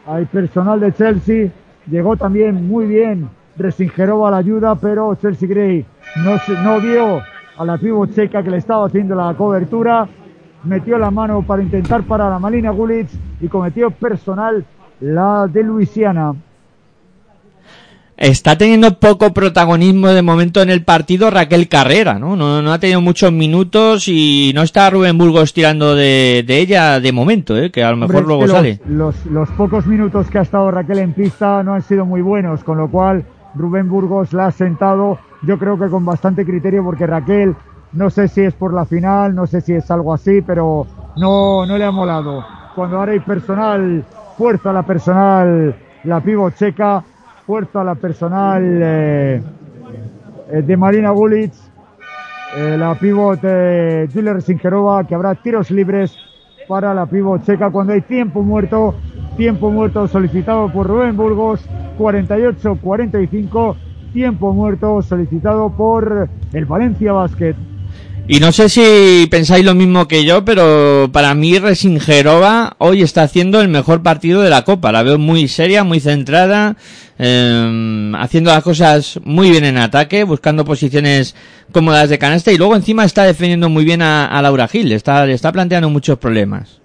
Hay 0.07 0.25
personal 0.25 0.79
de 0.79 0.91
Chelsea. 0.93 1.51
Llegó 1.85 2.17
también 2.17 2.67
muy 2.67 2.87
bien 2.87 3.29
Resingerova 3.55 4.27
a 4.29 4.31
la 4.31 4.37
ayuda, 4.37 4.75
pero 4.75 5.15
Chelsea 5.15 5.47
Gray 5.47 5.85
no, 6.17 6.37
no 6.63 6.81
vio 6.81 7.21
a 7.57 7.65
la 7.65 7.77
pivo 7.77 8.05
checa 8.07 8.43
que 8.43 8.49
le 8.49 8.57
estaba 8.57 8.87
haciendo 8.87 9.15
la 9.15 9.33
cobertura. 9.35 10.07
Metió 10.65 10.97
la 10.97 11.11
mano 11.11 11.43
para 11.43 11.61
intentar 11.61 12.03
parar 12.03 12.31
a 12.33 12.39
Malina 12.39 12.71
Gulic 12.71 13.07
y 13.39 13.47
cometió 13.47 13.91
personal 13.91 14.65
la 14.99 15.47
de 15.47 15.63
Luisiana. 15.63 16.33
Está 18.17 18.57
teniendo 18.57 18.97
poco 18.97 19.33
protagonismo 19.33 20.07
de 20.07 20.21
momento 20.21 20.61
en 20.61 20.69
el 20.69 20.83
partido 20.83 21.29
Raquel 21.29 21.67
Carrera, 21.67 22.17
¿no? 22.17 22.37
No, 22.37 22.61
no 22.61 22.71
ha 22.71 22.79
tenido 22.79 23.01
muchos 23.01 23.33
minutos 23.33 24.07
y 24.07 24.53
no 24.55 24.61
está 24.61 24.89
Rubén 24.89 25.17
Burgos 25.17 25.53
tirando 25.53 25.95
de, 25.95 26.45
de 26.47 26.59
ella 26.59 27.01
de 27.01 27.11
momento, 27.11 27.57
¿eh? 27.57 27.71
Que 27.71 27.83
a 27.83 27.91
lo 27.91 27.97
mejor 27.97 28.15
Hombre, 28.15 28.27
luego 28.27 28.47
sale. 28.47 28.79
Los, 28.87 29.25
los 29.25 29.49
pocos 29.49 29.85
minutos 29.85 30.29
que 30.29 30.39
ha 30.39 30.43
estado 30.43 30.71
Raquel 30.71 30.99
en 30.99 31.13
pista 31.13 31.61
no 31.61 31.73
han 31.73 31.81
sido 31.81 32.05
muy 32.05 32.21
buenos, 32.21 32.63
con 32.63 32.77
lo 32.77 32.89
cual 32.89 33.25
Rubén 33.53 33.89
Burgos 33.89 34.31
la 34.31 34.47
ha 34.47 34.51
sentado, 34.51 35.19
yo 35.43 35.59
creo 35.59 35.77
que 35.77 35.89
con 35.89 36.05
bastante 36.05 36.45
criterio, 36.45 36.85
porque 36.85 37.05
Raquel, 37.05 37.53
no 37.95 38.09
sé 38.09 38.27
si 38.27 38.41
es 38.41 38.53
por 38.53 38.73
la 38.73 38.85
final, 38.85 39.33
no 39.33 39.47
sé 39.47 39.61
si 39.61 39.73
es 39.73 39.89
algo 39.89 40.13
así, 40.13 40.41
pero 40.41 40.85
no, 41.15 41.65
no 41.65 41.77
le 41.77 41.85
ha 41.85 41.91
molado. 41.91 42.45
Cuando 42.75 42.97
ahora 42.97 43.13
hay 43.13 43.19
personal, 43.21 44.03
fuerza 44.37 44.73
la 44.73 44.83
personal, 44.83 45.75
la 46.03 46.19
pivo 46.19 46.49
checa, 46.49 47.03
fuerza 47.45 47.83
la 47.83 47.95
personal 47.95 48.63
eh, 48.83 49.41
eh, 50.51 50.61
de 50.61 50.77
Marina 50.77 51.11
Gulic, 51.11 51.53
eh, 52.55 52.77
la 52.77 52.95
pivot 52.95 53.39
eh, 53.43 54.07
Julia 54.13 54.33
Resingerova, 54.33 55.05
que 55.05 55.15
habrá 55.15 55.35
tiros 55.35 55.71
libres 55.71 56.15
para 56.67 56.93
la 56.93 57.05
pivot 57.05 57.43
checa 57.43 57.69
cuando 57.69 57.93
hay 57.93 58.01
tiempo 58.01 58.41
muerto, 58.43 58.95
tiempo 59.37 59.71
muerto 59.71 60.07
solicitado 60.07 60.71
por 60.71 60.87
Rubén 60.87 61.15
Burgos, 61.15 61.65
48-45, 61.97 63.75
tiempo 64.13 64.53
muerto 64.53 65.01
solicitado 65.01 65.69
por 65.69 66.29
el 66.53 66.65
Valencia 66.65 67.13
Basket. 67.13 67.55
Y 68.27 68.39
no 68.39 68.51
sé 68.51 68.69
si 68.69 69.27
pensáis 69.29 69.63
lo 69.63 69.75
mismo 69.75 70.07
que 70.07 70.25
yo, 70.25 70.43
pero 70.43 71.09
para 71.11 71.35
mí 71.35 71.59
Resingerova 71.59 72.75
hoy 72.79 73.03
está 73.03 73.21
haciendo 73.21 73.61
el 73.61 73.67
mejor 73.67 74.01
partido 74.01 74.41
de 74.41 74.49
la 74.49 74.63
Copa. 74.63 74.91
La 74.91 75.03
veo 75.03 75.19
muy 75.19 75.47
seria, 75.47 75.83
muy 75.83 75.99
centrada, 75.99 76.75
eh, 77.19 78.11
haciendo 78.17 78.49
las 78.49 78.63
cosas 78.63 79.19
muy 79.23 79.51
bien 79.51 79.63
en 79.63 79.77
ataque, 79.77 80.23
buscando 80.23 80.65
posiciones 80.65 81.35
cómodas 81.71 82.09
de 82.09 82.17
canasta 82.17 82.51
y 82.51 82.57
luego 82.57 82.75
encima 82.75 83.05
está 83.05 83.25
defendiendo 83.25 83.69
muy 83.69 83.85
bien 83.85 84.01
a, 84.01 84.25
a 84.25 84.41
Laura 84.41 84.67
Gil. 84.67 84.91
Está, 84.91 85.23
le 85.27 85.33
está 85.33 85.51
planteando 85.51 85.91
muchos 85.91 86.17
problemas. 86.17 86.81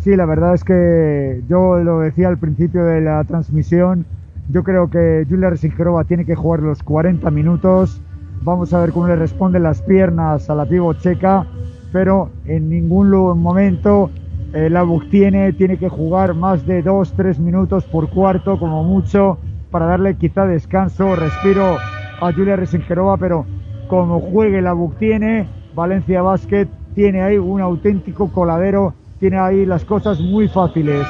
Sí, 0.00 0.16
la 0.16 0.26
verdad 0.26 0.54
es 0.54 0.64
que 0.64 1.42
yo 1.48 1.76
lo 1.78 2.00
decía 2.00 2.26
al 2.26 2.38
principio 2.38 2.84
de 2.84 3.02
la 3.02 3.22
transmisión, 3.22 4.04
yo 4.48 4.64
creo 4.64 4.90
que 4.90 5.24
Julia 5.28 5.50
Resingerova 5.50 6.02
tiene 6.02 6.24
que 6.24 6.34
jugar 6.34 6.58
los 6.58 6.82
40 6.82 7.30
minutos. 7.30 8.00
Vamos 8.42 8.72
a 8.72 8.80
ver 8.80 8.92
cómo 8.92 9.06
le 9.06 9.16
responden 9.16 9.62
las 9.62 9.82
piernas 9.82 10.48
a 10.48 10.54
la 10.54 10.64
pivot 10.64 10.98
checa, 10.98 11.46
pero 11.92 12.30
en 12.46 12.70
ningún 12.70 13.10
momento 13.38 14.10
eh, 14.54 14.70
la 14.70 14.86
tiene, 15.10 15.52
tiene 15.52 15.76
que 15.76 15.90
jugar 15.90 16.34
más 16.34 16.64
de 16.66 16.82
2-3 16.82 17.38
minutos 17.38 17.84
por 17.84 18.08
cuarto, 18.08 18.58
como 18.58 18.82
mucho, 18.82 19.38
para 19.70 19.84
darle 19.84 20.14
quizá 20.14 20.46
descanso, 20.46 21.14
respiro 21.16 21.76
a 22.20 22.32
Julia 22.32 22.56
Resingerova, 22.56 23.18
pero 23.18 23.44
como 23.86 24.20
juegue 24.20 24.62
la 24.62 24.74
tiene, 24.98 25.46
Valencia 25.74 26.22
Basket 26.22 26.66
tiene 26.94 27.20
ahí 27.22 27.36
un 27.36 27.60
auténtico 27.60 28.30
coladero, 28.32 28.94
tiene 29.18 29.38
ahí 29.38 29.66
las 29.66 29.84
cosas 29.84 30.18
muy 30.18 30.48
fáciles. 30.48 31.06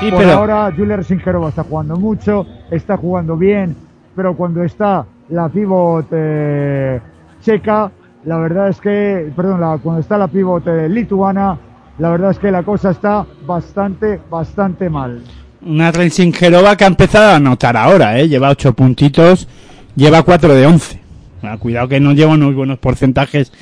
Sí, 0.00 0.10
Por 0.10 0.18
pero- 0.18 0.32
ahora 0.32 0.72
Julia 0.76 0.96
Resingerova 0.96 1.50
está 1.50 1.62
jugando 1.62 1.96
mucho, 1.96 2.46
está 2.70 2.96
jugando 2.96 3.36
bien, 3.36 3.76
pero 4.16 4.34
cuando 4.36 4.64
está 4.64 5.06
la 5.30 5.48
pivot 5.48 6.06
eh, 6.12 7.00
checa, 7.40 7.90
la 8.24 8.38
verdad 8.38 8.68
es 8.68 8.80
que, 8.80 9.32
perdón, 9.34 9.60
la- 9.60 9.78
cuando 9.82 10.00
está 10.00 10.16
la 10.18 10.28
pivot 10.28 10.66
eh, 10.66 10.88
lituana, 10.88 11.58
la 11.98 12.10
verdad 12.10 12.30
es 12.32 12.38
que 12.38 12.50
la 12.50 12.62
cosa 12.62 12.90
está 12.90 13.24
bastante, 13.46 14.20
bastante 14.30 14.88
mal. 14.90 15.22
Una 15.64 15.90
Rensingerova 15.92 16.76
que 16.76 16.84
ha 16.84 16.88
empezado 16.88 17.30
a 17.30 17.36
anotar 17.36 17.76
ahora, 17.76 18.18
¿eh? 18.18 18.28
Lleva 18.28 18.50
8 18.50 18.74
puntitos, 18.74 19.48
lleva 19.96 20.22
4 20.22 20.54
de 20.54 20.66
11. 20.66 21.00
Ah, 21.42 21.56
cuidado 21.58 21.88
que 21.88 22.00
no 22.00 22.12
lleva 22.12 22.32
unos 22.32 22.54
buenos 22.54 22.78
porcentajes 22.78 23.52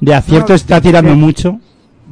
de 0.00 0.14
acierto, 0.14 0.50
No, 0.50 0.54
está 0.54 0.80
tirando 0.80 1.10
de- 1.10 1.16
mucho. 1.16 1.58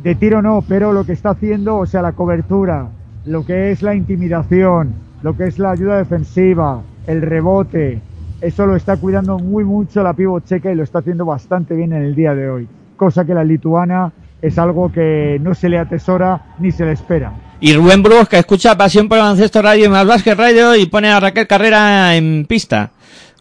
De 0.02 0.14
tiro 0.14 0.43
no, 0.43 0.62
pero 0.66 0.93
lo 0.93 1.05
que 1.05 1.12
está 1.12 1.30
haciendo, 1.30 1.76
o 1.78 1.86
sea, 1.86 2.02
la 2.02 2.12
cobertura, 2.12 2.89
lo 3.24 3.44
que 3.44 3.70
es 3.72 3.82
la 3.82 3.94
intimidación, 3.94 4.94
lo 5.22 5.36
que 5.36 5.44
es 5.48 5.59
la 5.59 5.70
ayuda 5.72 5.97
defensiva, 5.98 6.82
el 7.06 7.20
rebote, 7.22 8.01
eso 8.40 8.66
lo 8.66 8.77
está 8.77 8.97
cuidando 8.97 9.39
muy 9.39 9.65
mucho 9.65 10.02
la 10.02 10.12
pivot 10.12 10.44
checa 10.44 10.70
y 10.70 10.74
lo 10.74 10.85
está 10.85 11.01
haciendo 11.01 11.24
bastante 11.24 11.74
bien 11.74 11.93
en 11.93 12.02
el 12.02 12.15
día 12.15 12.35
de 12.35 12.48
hoy. 12.48 12.69
Cosa 12.97 13.24
que 13.24 13.35
la 13.35 13.44
lituana 13.44 14.12
es 14.40 14.59
algo 14.59 14.93
que 14.93 15.39
no 15.40 15.55
se 15.55 15.69
le 15.69 15.78
atesora 15.78 16.55
ni 16.59 16.70
se 16.70 16.85
le 16.85 16.93
espera. 16.93 17.32
Y 17.60 17.74
Rubén 17.74 18.02
Burgos 18.02 18.28
que 18.28 18.39
escucha 18.39 18.77
Pasión 18.77 19.09
por 19.09 19.19
el 19.19 19.24
Baloncesto 19.24 19.60
Radio 19.60 19.86
y 19.86 19.89
más 19.89 20.06
Basket 20.06 20.36
Radio 20.36 20.77
y 20.77 20.86
pone 20.86 21.09
a 21.09 21.19
Raquel 21.19 21.48
Carrera 21.48 22.15
en 22.15 22.47
pista. 22.48 22.93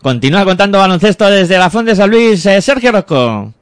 Continúa 0.02 0.46
contando 0.46 0.78
baloncesto 0.78 1.30
desde 1.30 1.58
la 1.58 1.70
Fuente 1.70 1.92
de 1.92 1.96
San 1.96 2.10
Luis, 2.10 2.46
eh, 2.46 2.62
Sergio 2.62 2.92
Rosco. 2.92 3.54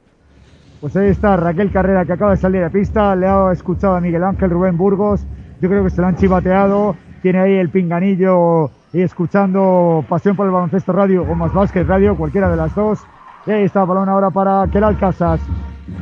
Pues 0.80 0.96
ahí 0.96 1.10
está 1.10 1.36
Raquel 1.36 1.72
Carrera 1.72 2.06
que 2.06 2.14
acaba 2.14 2.32
de 2.32 2.38
salir 2.38 2.62
de 2.62 2.70
pista, 2.70 3.16
le 3.16 3.28
ha 3.28 3.52
escuchado 3.52 3.96
a 3.96 4.02
Miguel 4.02 4.24
Ángel 4.24 4.50
Rubén 4.50 4.78
Burgos, 4.78 5.22
yo 5.62 5.70
creo 5.70 5.84
que 5.84 5.90
se 5.90 6.02
lo 6.02 6.08
han 6.08 6.18
chivateado, 6.18 6.96
tiene 7.22 7.40
ahí 7.40 7.54
el 7.54 7.70
pinganillo 7.70 8.70
y 8.96 9.02
escuchando 9.02 10.06
Pasión 10.08 10.38
por 10.38 10.46
el 10.46 10.54
Baloncesto 10.54 10.94
Radio 10.94 11.24
o 11.24 11.36
más 11.36 11.52
Radio, 11.74 12.16
cualquiera 12.16 12.50
de 12.50 12.56
las 12.56 12.74
dos. 12.74 13.06
Y 13.46 13.52
ahí 13.52 13.64
está, 13.66 13.84
balón 13.84 14.08
ahora 14.08 14.30
para 14.30 14.66
Keral 14.72 14.98
Casas, 14.98 15.42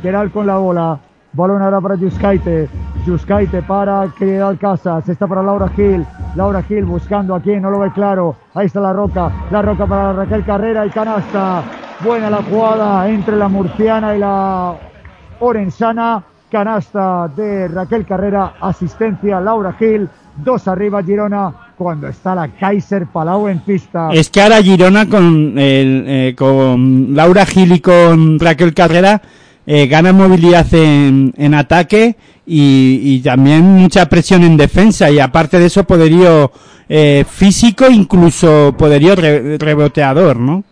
Keral 0.00 0.30
con 0.30 0.46
la 0.46 0.58
bola, 0.58 1.00
balón 1.32 1.60
ahora 1.60 1.80
para 1.80 1.96
Yuskaite, 1.96 2.68
Yuskaite 3.04 3.62
para 3.62 4.06
Keral 4.16 4.58
Casas, 4.58 5.08
está 5.08 5.26
para 5.26 5.42
Laura 5.42 5.68
Gil, 5.70 6.06
Laura 6.36 6.62
Gil 6.62 6.84
buscando 6.84 7.34
a 7.34 7.40
quien, 7.40 7.62
no 7.62 7.70
lo 7.70 7.80
ve 7.80 7.90
claro, 7.90 8.36
ahí 8.54 8.66
está 8.66 8.80
la 8.80 8.92
roca, 8.92 9.28
la 9.50 9.60
roca 9.60 9.86
para 9.86 10.12
Raquel 10.12 10.44
Carrera 10.44 10.86
y 10.86 10.90
canasta, 10.90 11.64
buena 12.04 12.30
la 12.30 12.44
jugada 12.44 13.08
entre 13.08 13.34
la 13.34 13.48
murciana 13.48 14.14
y 14.14 14.20
la 14.20 14.76
orensana, 15.40 16.22
canasta 16.48 17.26
de 17.26 17.66
Raquel 17.66 18.06
Carrera, 18.06 18.54
asistencia 18.60 19.40
Laura 19.40 19.72
Gil, 19.72 20.08
dos 20.36 20.68
arriba 20.68 21.02
Girona, 21.02 21.63
cuando 21.76 22.08
está 22.08 22.34
la 22.34 22.48
Kaiser 22.48 23.06
Palau 23.06 23.48
en 23.48 23.60
pista. 23.60 24.10
Es 24.12 24.30
que 24.30 24.40
ahora 24.42 24.62
Girona 24.62 25.08
con, 25.08 25.58
el, 25.58 26.04
eh, 26.06 26.34
con 26.36 27.14
Laura 27.14 27.44
Gil 27.46 27.72
y 27.72 27.80
con 27.80 28.38
Raquel 28.38 28.74
Carrera 28.74 29.20
eh, 29.66 29.86
gana 29.86 30.12
movilidad 30.12 30.66
en, 30.74 31.32
en 31.36 31.54
ataque 31.54 32.16
y, 32.46 33.00
y 33.02 33.20
también 33.20 33.62
mucha 33.62 34.06
presión 34.08 34.42
en 34.44 34.56
defensa. 34.56 35.10
Y 35.10 35.18
aparte 35.18 35.58
de 35.58 35.66
eso 35.66 35.84
poderío 35.84 36.52
eh, 36.88 37.24
físico, 37.28 37.86
incluso 37.90 38.74
poderío 38.78 39.16
re- 39.16 39.56
reboteador, 39.58 40.36
¿no? 40.38 40.62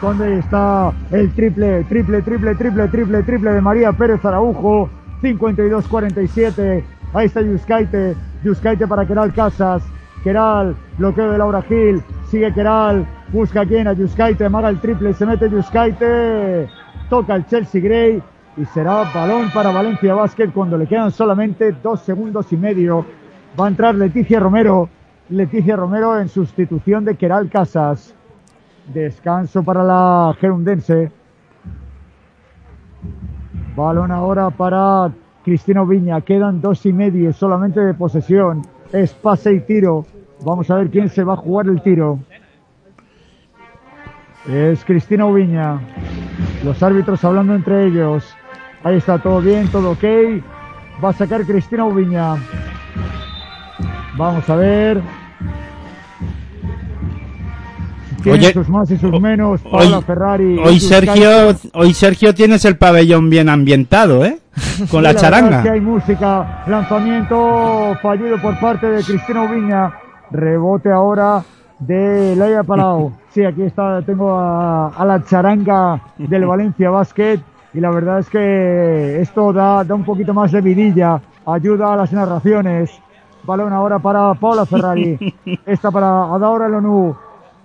donde 0.00 0.40
está 0.40 0.90
el 1.12 1.30
triple, 1.32 1.84
triple, 1.84 2.22
triple, 2.22 2.56
triple, 2.56 2.88
triple, 2.88 3.22
triple 3.22 3.52
de 3.52 3.60
María 3.60 3.92
Pérez 3.92 4.24
Araujo, 4.24 4.90
52-47, 5.22 6.82
ahí 7.14 7.26
está 7.26 7.40
Yuskaite, 7.40 8.14
Yuskaite 8.44 8.86
para 8.86 9.06
Keral 9.06 9.32
Casas, 9.32 9.82
Keral, 10.22 10.76
bloqueo 10.98 11.32
de 11.32 11.38
Laura 11.38 11.62
Gil, 11.62 12.02
sigue 12.28 12.52
Keral, 12.52 13.06
busca 13.32 13.62
a 13.62 13.66
quien 13.66 13.88
a 13.88 13.92
Yuskaite, 13.92 14.44
amaga 14.44 14.68
el 14.68 14.78
triple, 14.80 15.12
se 15.14 15.26
mete 15.26 15.50
Yuskaite, 15.50 16.68
toca 17.08 17.34
el 17.34 17.46
Chelsea 17.46 17.80
Gray 17.80 18.22
y 18.56 18.64
será 18.66 19.04
balón 19.12 19.50
para 19.52 19.70
Valencia 19.70 20.14
Basket 20.14 20.48
cuando 20.48 20.76
le 20.76 20.86
quedan 20.86 21.10
solamente 21.10 21.72
dos 21.82 22.00
segundos 22.02 22.52
y 22.52 22.56
medio. 22.56 23.04
Va 23.58 23.66
a 23.66 23.68
entrar 23.68 23.94
Leticia 23.94 24.40
Romero, 24.40 24.88
Leticia 25.28 25.76
Romero 25.76 26.18
en 26.18 26.28
sustitución 26.28 27.04
de 27.04 27.16
Keral 27.16 27.48
Casas. 27.48 28.14
Descanso 28.92 29.62
para 29.62 29.82
la 29.82 30.36
gerundense. 30.40 31.10
Balón 33.74 34.10
ahora 34.10 34.50
para 34.50 35.10
Cristina 35.44 35.82
Viña. 35.84 36.20
Quedan 36.20 36.60
dos 36.60 36.84
y 36.86 36.92
medio 36.92 37.32
solamente 37.32 37.80
de 37.80 37.94
posesión. 37.94 38.62
Es 38.92 39.12
pase 39.14 39.54
y 39.54 39.60
tiro. 39.60 40.04
Vamos 40.44 40.70
a 40.70 40.76
ver 40.76 40.90
quién 40.90 41.08
se 41.08 41.24
va 41.24 41.32
a 41.34 41.36
jugar 41.36 41.66
el 41.66 41.82
tiro. 41.82 42.18
Es 44.48 44.84
Cristina 44.84 45.26
Viña. 45.26 45.80
Los 46.64 46.82
árbitros 46.82 47.24
hablando 47.24 47.54
entre 47.54 47.86
ellos. 47.86 48.34
Ahí 48.84 48.96
está 48.96 49.18
todo 49.18 49.40
bien, 49.40 49.68
todo 49.68 49.92
ok. 49.92 50.04
Va 51.02 51.10
a 51.10 51.12
sacar 51.12 51.44
Cristina 51.44 51.86
Viña. 51.88 52.34
Vamos 54.16 54.48
a 54.50 54.56
ver. 54.56 55.00
Tiene 58.22 58.38
Oye, 58.38 58.52
sus 58.52 58.68
más 58.68 58.90
y 58.90 58.96
sus 58.98 59.20
menos. 59.20 59.60
Paola 59.62 59.98
hoy- 59.98 60.04
Ferrari. 60.04 60.58
Hoy 60.58 60.80
Sergio, 60.80 61.30
hoy 61.74 61.92
Sergio 61.94 62.34
tienes 62.34 62.64
el 62.64 62.76
pabellón 62.76 63.28
bien 63.30 63.48
ambientado, 63.48 64.24
¿eh? 64.24 64.38
Con 64.90 65.02
la 65.02 65.10
verdad 65.10 65.20
charanga. 65.22 65.56
es 65.58 65.62
que 65.64 65.70
hay 65.70 65.80
música. 65.80 66.64
Lanzamiento 66.66 67.96
fallido 68.02 68.40
por 68.40 68.58
parte 68.60 68.86
de 68.86 69.02
Cristina 69.02 69.42
Ubiña. 69.42 69.92
Rebote 70.30 70.90
ahora 70.90 71.42
de 71.78 72.34
Laia 72.36 72.62
Palau. 72.62 73.12
Sí, 73.30 73.44
aquí 73.44 73.62
está, 73.62 74.00
tengo 74.02 74.34
a, 74.38 74.88
a 74.88 75.04
la 75.04 75.24
charanga 75.24 76.00
del 76.18 76.46
Valencia 76.46 76.90
Basket. 76.90 77.40
Y 77.74 77.80
la 77.80 77.90
verdad 77.90 78.18
es 78.18 78.28
que 78.28 79.20
esto 79.20 79.52
da, 79.52 79.82
da 79.84 79.94
un 79.94 80.04
poquito 80.04 80.32
más 80.34 80.52
de 80.52 80.60
vidilla. 80.60 81.20
Ayuda 81.46 81.92
a 81.92 81.96
las 81.96 82.12
narraciones. 82.12 82.90
Balón 83.44 83.72
ahora 83.72 83.98
para 83.98 84.34
Paula 84.34 84.64
Ferrari. 84.66 85.18
Esta 85.66 85.90
para 85.90 86.24
Adaora 86.34 86.68
Lonu. 86.68 87.16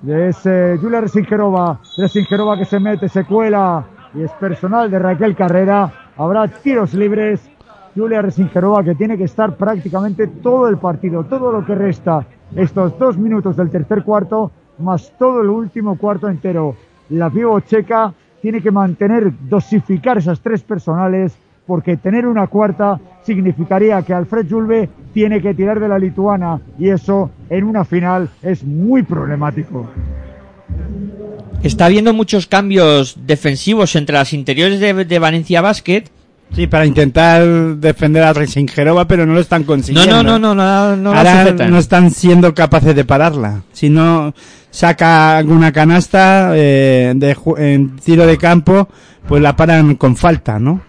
Es 0.06 0.46
eh, 0.46 0.78
Julia 0.80 1.02
Resingerova. 1.02 1.80
Resingerova 1.98 2.58
que 2.58 2.66
se 2.66 2.80
mete, 2.80 3.10
se 3.10 3.26
cuela. 3.26 3.84
Y 4.14 4.22
es 4.24 4.32
personal 4.34 4.92
de 4.92 5.00
Raquel 5.00 5.36
Carrera. 5.36 5.92
Habrá 6.18 6.48
tiros 6.48 6.94
libres. 6.94 7.50
Julia 7.96 8.22
Resingerova 8.22 8.84
que 8.84 8.94
tiene 8.94 9.18
que 9.18 9.24
estar 9.24 9.56
prácticamente 9.56 10.28
todo 10.28 10.68
el 10.68 10.78
partido, 10.78 11.24
todo 11.24 11.52
lo 11.52 11.66
que 11.66 11.74
resta. 11.74 12.26
Estos 12.56 12.98
dos 13.00 13.18
minutos 13.18 13.58
del 13.58 13.72
tercer 13.72 14.04
cuarto, 14.04 14.52
más 14.78 15.12
todo 15.18 15.42
el 15.42 15.50
último 15.50 15.98
cuarto 15.98 16.30
entero. 16.30 16.76
La 17.10 17.30
pívot 17.32 17.66
checa 17.66 18.14
tiene 18.40 18.62
que 18.62 18.70
mantener, 18.70 19.34
dosificar 19.50 20.20
esas 20.20 20.40
tres 20.42 20.62
personales, 20.62 21.36
porque 21.68 21.98
tener 21.98 22.26
una 22.26 22.48
cuarta 22.48 23.00
significaría 23.24 24.02
que 24.02 24.14
Alfred 24.14 24.48
Julve 24.50 24.90
tiene 25.14 25.42
que 25.42 25.54
tirar 25.54 25.80
de 25.80 25.90
la 25.90 26.00
lituana 26.00 26.62
y 26.80 26.90
eso 26.90 27.30
en 27.50 27.66
una 27.66 27.84
final 27.84 28.30
es 28.42 28.64
muy 28.64 29.04
problemático. 29.04 29.88
Está 31.62 31.86
habiendo 31.86 32.14
muchos 32.14 32.48
cambios 32.48 33.18
defensivos 33.26 33.96
entre 33.96 34.16
las 34.16 34.32
interiores 34.34 34.80
de, 34.80 35.06
de 35.06 35.20
Valencia 35.20 35.62
Basket. 35.62 36.06
Sí, 36.54 36.66
para 36.66 36.86
intentar 36.86 37.44
defender 37.76 38.24
a 38.24 38.32
Resingerova, 38.32 39.06
pero 39.06 39.26
no 39.26 39.34
lo 39.34 39.42
están 39.42 39.64
consiguiendo. 39.64 40.24
no, 40.24 40.40
no, 40.40 40.40
no, 40.40 40.56
no, 40.56 40.96
no 40.96 41.14
Ahora 41.14 41.52
no 41.52 41.78
están 41.78 42.10
siendo 42.10 42.54
capaces 42.56 42.96
de 42.96 43.04
pararla. 43.04 43.64
Si 43.74 43.90
no 43.90 44.34
saca 44.72 45.38
alguna 45.38 45.74
canasta 45.74 46.52
eh, 46.56 47.12
de 47.16 47.36
en 47.58 47.98
tiro 47.98 48.26
de 48.26 48.38
campo, 48.38 48.88
pues 49.28 49.42
la 49.42 49.58
paran 49.58 49.96
con 49.96 50.16
falta, 50.16 50.58
¿no? 50.58 50.82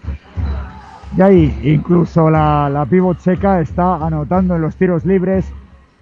Y 1.17 1.21
ahí 1.21 1.59
incluso 1.63 2.29
la, 2.29 2.69
la 2.69 2.85
pivot 2.85 3.17
checa 3.19 3.61
está 3.61 3.95
anotando 3.95 4.55
en 4.55 4.61
los 4.61 4.75
tiros 4.75 5.05
libres. 5.05 5.51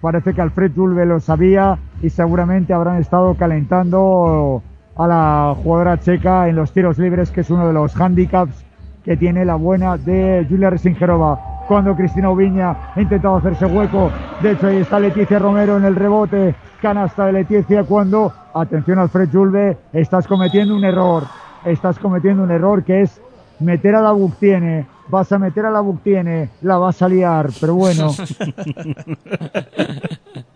Parece 0.00 0.34
que 0.34 0.40
Alfred 0.40 0.72
Julve 0.74 1.06
lo 1.06 1.18
sabía 1.18 1.78
y 2.02 2.10
seguramente 2.10 2.72
habrán 2.72 2.98
estado 2.98 3.34
calentando 3.34 4.62
a 4.96 5.06
la 5.06 5.54
jugadora 5.62 5.98
checa 5.98 6.48
en 6.48 6.56
los 6.56 6.72
tiros 6.72 6.98
libres, 6.98 7.30
que 7.30 7.40
es 7.40 7.50
uno 7.50 7.66
de 7.66 7.72
los 7.72 7.98
handicaps 7.98 8.64
que 9.04 9.16
tiene 9.16 9.44
la 9.44 9.54
buena 9.54 9.96
de 9.96 10.46
Julia 10.48 10.70
Resingerova. 10.70 11.64
Cuando 11.66 11.94
Cristina 11.96 12.30
Ubiña 12.30 12.76
ha 12.94 13.00
intentado 13.00 13.36
hacerse 13.36 13.66
hueco, 13.66 14.10
de 14.42 14.52
hecho 14.52 14.66
ahí 14.66 14.78
está 14.78 14.98
Leticia 14.98 15.38
Romero 15.38 15.76
en 15.76 15.84
el 15.84 15.96
rebote, 15.96 16.54
canasta 16.82 17.26
de 17.26 17.32
Leticia 17.32 17.84
cuando, 17.84 18.32
atención 18.54 18.98
Alfred 18.98 19.28
Julve, 19.32 19.78
estás 19.92 20.26
cometiendo 20.26 20.74
un 20.74 20.84
error, 20.84 21.24
estás 21.64 21.98
cometiendo 21.98 22.42
un 22.42 22.50
error 22.50 22.84
que 22.84 23.02
es 23.02 23.20
meter 23.60 23.94
a 23.94 24.02
la 24.02 24.12
Buctiene, 24.12 24.86
vas 25.08 25.32
a 25.32 25.38
meter 25.38 25.66
a 25.66 25.70
la 25.70 25.80
Buctiene, 25.80 26.50
la 26.62 26.78
vas 26.78 27.02
a 27.02 27.08
liar, 27.08 27.50
pero 27.60 27.74
bueno. 27.74 28.10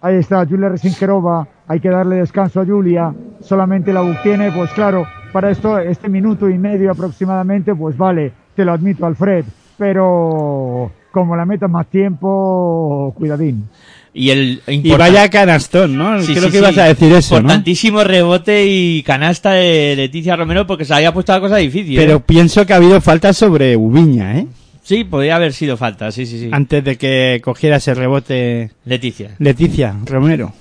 Ahí 0.00 0.16
está 0.16 0.46
Julia 0.46 0.68
Resingerova, 0.68 1.46
hay 1.66 1.80
que 1.80 1.88
darle 1.88 2.16
descanso 2.16 2.60
a 2.60 2.66
Julia, 2.66 3.14
solamente 3.40 3.92
la 3.92 4.02
Buctiene, 4.02 4.50
pues 4.52 4.70
claro, 4.72 5.06
para 5.32 5.50
esto, 5.50 5.78
este 5.78 6.08
minuto 6.08 6.48
y 6.48 6.58
medio 6.58 6.90
aproximadamente, 6.90 7.74
pues 7.74 7.96
vale, 7.96 8.32
te 8.54 8.64
lo 8.64 8.72
admito 8.72 9.06
Alfred, 9.06 9.44
pero 9.78 10.90
como 11.10 11.36
la 11.36 11.46
meta 11.46 11.68
más 11.68 11.86
tiempo, 11.86 13.14
cuidadín. 13.16 13.68
Y 14.14 14.30
el 14.30 14.62
Y 14.66 14.92
vaya 14.92 15.30
canastón, 15.30 15.96
¿no? 15.96 16.20
Sí, 16.20 16.32
Creo 16.34 16.44
sí, 16.44 16.50
que 16.50 16.58
sí. 16.58 16.64
ibas 16.64 16.78
a 16.78 16.84
decir 16.84 17.12
eso, 17.12 17.34
¿no? 17.36 17.40
Importantísimo 17.40 18.04
rebote 18.04 18.66
y 18.66 19.02
canasta 19.02 19.52
de 19.52 19.94
Leticia 19.96 20.36
Romero 20.36 20.66
porque 20.66 20.84
se 20.84 20.92
había 20.92 21.14
puesto 21.14 21.32
la 21.32 21.40
cosa 21.40 21.56
difícil. 21.56 21.96
Pero 21.96 22.16
¿eh? 22.16 22.22
pienso 22.24 22.66
que 22.66 22.74
ha 22.74 22.76
habido 22.76 23.00
falta 23.00 23.32
sobre 23.32 23.74
Ubiña, 23.76 24.38
¿eh? 24.38 24.46
Sí, 24.82 25.04
podría 25.04 25.36
haber 25.36 25.52
sido 25.52 25.76
falta, 25.76 26.10
sí, 26.10 26.26
sí, 26.26 26.40
sí. 26.40 26.50
Antes 26.52 26.84
de 26.84 26.98
que 26.98 27.40
cogiera 27.42 27.76
ese 27.76 27.94
rebote 27.94 28.72
Leticia. 28.84 29.30
Leticia 29.38 29.94
Romero. 30.04 30.52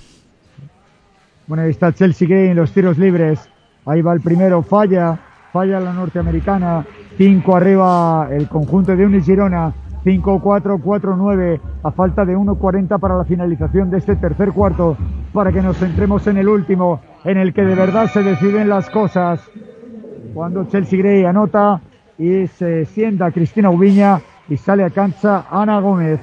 Bueno, 1.46 1.64
ahí 1.64 1.70
está 1.70 1.92
Chelsea 1.92 2.26
Gray 2.26 2.48
en 2.48 2.56
los 2.56 2.72
tiros 2.72 2.96
libres. 2.96 3.40
Ahí 3.84 4.00
va 4.00 4.14
el 4.14 4.20
primero, 4.20 4.62
falla, 4.62 5.18
falla 5.52 5.80
la 5.80 5.92
norteamericana. 5.92 6.86
5 7.18 7.56
arriba 7.56 8.28
el 8.32 8.48
conjunto 8.48 8.96
de 8.96 9.04
Unis 9.04 9.26
Girona. 9.26 9.74
5-4-4-9 10.04 11.60
a 11.82 11.90
falta 11.92 12.24
de 12.24 12.36
1.40 12.36 12.98
para 12.98 13.16
la 13.16 13.24
finalización 13.24 13.90
de 13.90 13.98
este 13.98 14.16
tercer 14.16 14.52
cuarto. 14.52 14.96
Para 15.32 15.52
que 15.52 15.62
nos 15.62 15.78
centremos 15.78 16.26
en 16.26 16.36
el 16.36 16.48
último, 16.48 17.00
en 17.24 17.38
el 17.38 17.54
que 17.54 17.62
de 17.62 17.74
verdad 17.74 18.10
se 18.10 18.22
deciden 18.22 18.68
las 18.68 18.90
cosas. 18.90 19.40
Cuando 20.34 20.64
Chelsea 20.64 20.98
Gray 20.98 21.24
anota 21.24 21.80
y 22.18 22.46
se 22.46 22.84
sienta 22.86 23.30
Cristina 23.30 23.70
Ubiña 23.70 24.20
y 24.48 24.56
sale 24.56 24.84
a 24.84 24.90
cancha 24.90 25.44
Ana 25.50 25.80
Gómez. 25.80 26.20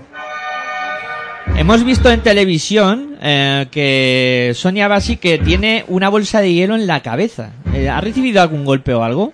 Hemos 1.58 1.84
visto 1.84 2.10
en 2.10 2.22
televisión 2.22 3.16
eh, 3.22 3.68
que 3.72 4.52
Sonia 4.56 4.88
Basi 4.88 5.18
que 5.18 5.38
tiene 5.40 5.84
una 5.88 6.08
bolsa 6.10 6.40
de 6.40 6.54
hielo 6.54 6.76
en 6.76 6.88
la 6.88 7.02
cabeza. 7.02 7.52
Eh, 7.74 7.90
¿Ha 7.90 8.00
recibido 8.00 8.42
algún 8.42 8.64
golpe 8.64 8.94
o 8.94 9.04
algo? 9.04 9.34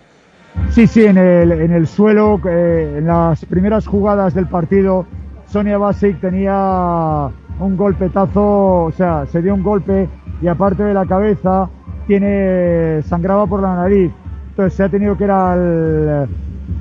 Sí, 0.69 0.87
sí, 0.87 1.05
en 1.05 1.17
el, 1.17 1.51
en 1.51 1.71
el 1.71 1.87
suelo, 1.87 2.39
eh, 2.45 2.95
en 2.97 3.07
las 3.07 3.45
primeras 3.45 3.87
jugadas 3.87 4.33
del 4.33 4.47
partido, 4.47 5.05
Sonia 5.45 5.77
Basic 5.77 6.19
tenía 6.19 7.29
un 7.59 7.77
golpetazo, 7.77 8.85
o 8.85 8.91
sea, 8.91 9.25
se 9.25 9.41
dio 9.41 9.53
un 9.53 9.63
golpe 9.63 10.09
y 10.41 10.47
aparte 10.47 10.83
de 10.83 10.93
la 10.93 11.05
cabeza, 11.05 11.69
tiene 12.07 13.01
sangraba 13.03 13.47
por 13.47 13.61
la 13.61 13.75
nariz. 13.75 14.11
Entonces 14.49 14.73
se 14.73 14.83
ha 14.83 14.89
tenido 14.89 15.17
que 15.17 15.25
ir 15.25 15.31
al, 15.31 16.27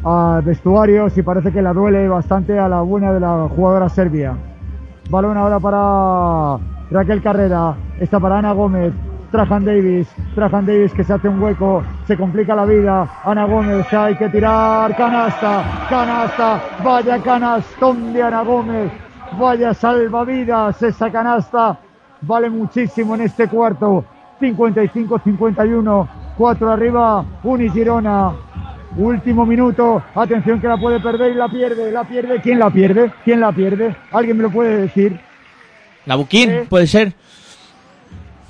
al 0.05 0.43
vestuario 0.43 1.07
y 1.15 1.23
parece 1.23 1.53
que 1.53 1.63
la 1.63 1.73
duele 1.73 2.09
bastante 2.09 2.59
a 2.59 2.69
la 2.69 2.81
buena 2.81 3.13
de 3.13 3.21
la 3.21 3.49
jugadora 3.49 3.89
serbia. 3.89 4.37
Balón 5.11 5.37
ahora 5.37 5.61
para 5.61 6.59
Raquel 6.91 7.23
Carrera, 7.23 7.77
está 8.01 8.19
para 8.19 8.39
Ana 8.39 8.53
Gómez, 8.53 8.93
Trajan 9.35 9.65
Davis, 9.65 10.07
Trajan 10.37 10.65
Davis 10.65 10.93
que 10.93 11.03
se 11.03 11.13
hace 11.13 11.27
un 11.27 11.43
hueco, 11.43 11.83
se 12.07 12.17
complica 12.17 12.55
la 12.55 12.65
vida, 12.65 13.21
Ana 13.25 13.47
Gómez, 13.47 13.93
hay 13.93 14.15
que 14.15 14.29
tirar, 14.29 14.97
canasta, 14.97 15.87
canasta, 15.89 16.63
vaya 16.85 17.19
canastón 17.19 18.13
de 18.13 18.23
Ana 18.23 18.43
Gómez, 18.43 18.93
vaya 19.37 19.75
salvavidas 19.75 20.81
esa 20.81 21.11
canasta, 21.11 21.81
vale 22.21 22.49
muchísimo 22.49 23.17
en 23.17 23.23
este 23.23 23.49
cuarto, 23.49 24.05
55-51, 24.41 26.09
4 26.39 26.71
arriba, 26.71 27.25
Uni 27.43 27.69
Girona, 27.71 28.31
Último 28.97 29.45
minuto. 29.45 30.01
Atención 30.15 30.61
que 30.61 30.69
la 30.69 30.77
puede 30.77 31.01
perder 31.01 31.33
y 31.33 31.35
la 31.35 31.49
pierde. 31.49 31.91
La 31.91 32.05
pierde. 32.05 32.41
¿Quién 32.41 32.61
la 32.61 32.71
pierde? 32.71 33.11
¿Quién 33.25 33.41
la 33.41 33.51
pierde? 33.51 33.97
¿Alguien 34.13 34.37
me 34.37 34.45
lo 34.45 34.51
puede 34.51 34.83
decir? 34.83 35.19
La 36.07 36.15
Buquín, 36.15 36.49
Eh. 36.49 36.67
puede 36.69 36.87
ser. 36.87 37.13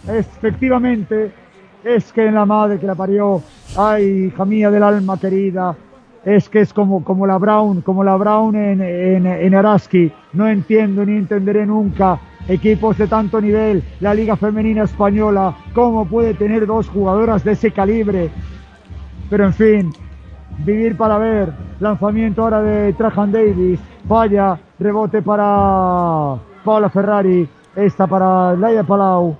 Efectivamente, 0.08 1.32
es 1.82 2.12
que 2.12 2.26
en 2.26 2.34
la 2.34 2.44
madre 2.44 2.78
que 2.78 2.86
la 2.86 2.94
parió, 2.94 3.42
ay, 3.76 4.26
hija 4.26 4.44
mía 4.44 4.70
del 4.70 4.82
alma 4.82 5.18
querida, 5.18 5.76
es 6.24 6.48
que 6.48 6.60
es 6.60 6.72
como, 6.72 7.04
como 7.04 7.26
la 7.26 7.38
Brown, 7.38 7.82
como 7.82 8.02
la 8.02 8.16
Brown 8.16 8.56
en, 8.56 8.80
en, 8.80 9.26
en 9.26 9.54
Araski. 9.54 10.10
No 10.32 10.48
entiendo 10.48 11.04
ni 11.04 11.16
entenderé 11.16 11.66
nunca 11.66 12.18
equipos 12.48 12.98
de 12.98 13.06
tanto 13.06 13.40
nivel, 13.40 13.82
la 14.00 14.14
Liga 14.14 14.36
Femenina 14.36 14.84
Española, 14.84 15.56
cómo 15.74 16.04
puede 16.06 16.34
tener 16.34 16.66
dos 16.66 16.88
jugadoras 16.88 17.44
de 17.44 17.52
ese 17.52 17.70
calibre. 17.70 18.30
Pero 19.30 19.46
en 19.46 19.54
fin, 19.54 19.90
vivir 20.58 20.96
para 20.96 21.18
ver. 21.18 21.52
Lanzamiento 21.80 22.42
ahora 22.42 22.62
de 22.62 22.92
Trajan 22.92 23.32
Davis. 23.32 23.80
Falla. 24.08 24.58
Rebote 24.78 25.22
para 25.22 26.36
Paula 26.64 26.90
Ferrari. 26.90 27.48
Esta 27.74 28.06
para 28.06 28.54
Laia 28.54 28.84
Palau. 28.84 29.36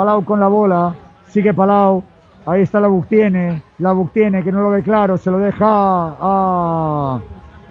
Palau 0.00 0.24
con 0.24 0.40
la 0.40 0.48
bola. 0.48 0.94
Sigue 1.26 1.52
Palau. 1.52 2.02
Ahí 2.46 2.62
está 2.62 2.80
la 2.80 2.88
Buctiene. 2.88 3.62
La 3.80 3.92
Buctiene 3.92 4.42
que 4.42 4.50
no 4.50 4.62
lo 4.62 4.70
ve 4.70 4.82
claro. 4.82 5.18
Se 5.18 5.30
lo 5.30 5.36
deja 5.36 5.60
a. 5.62 7.20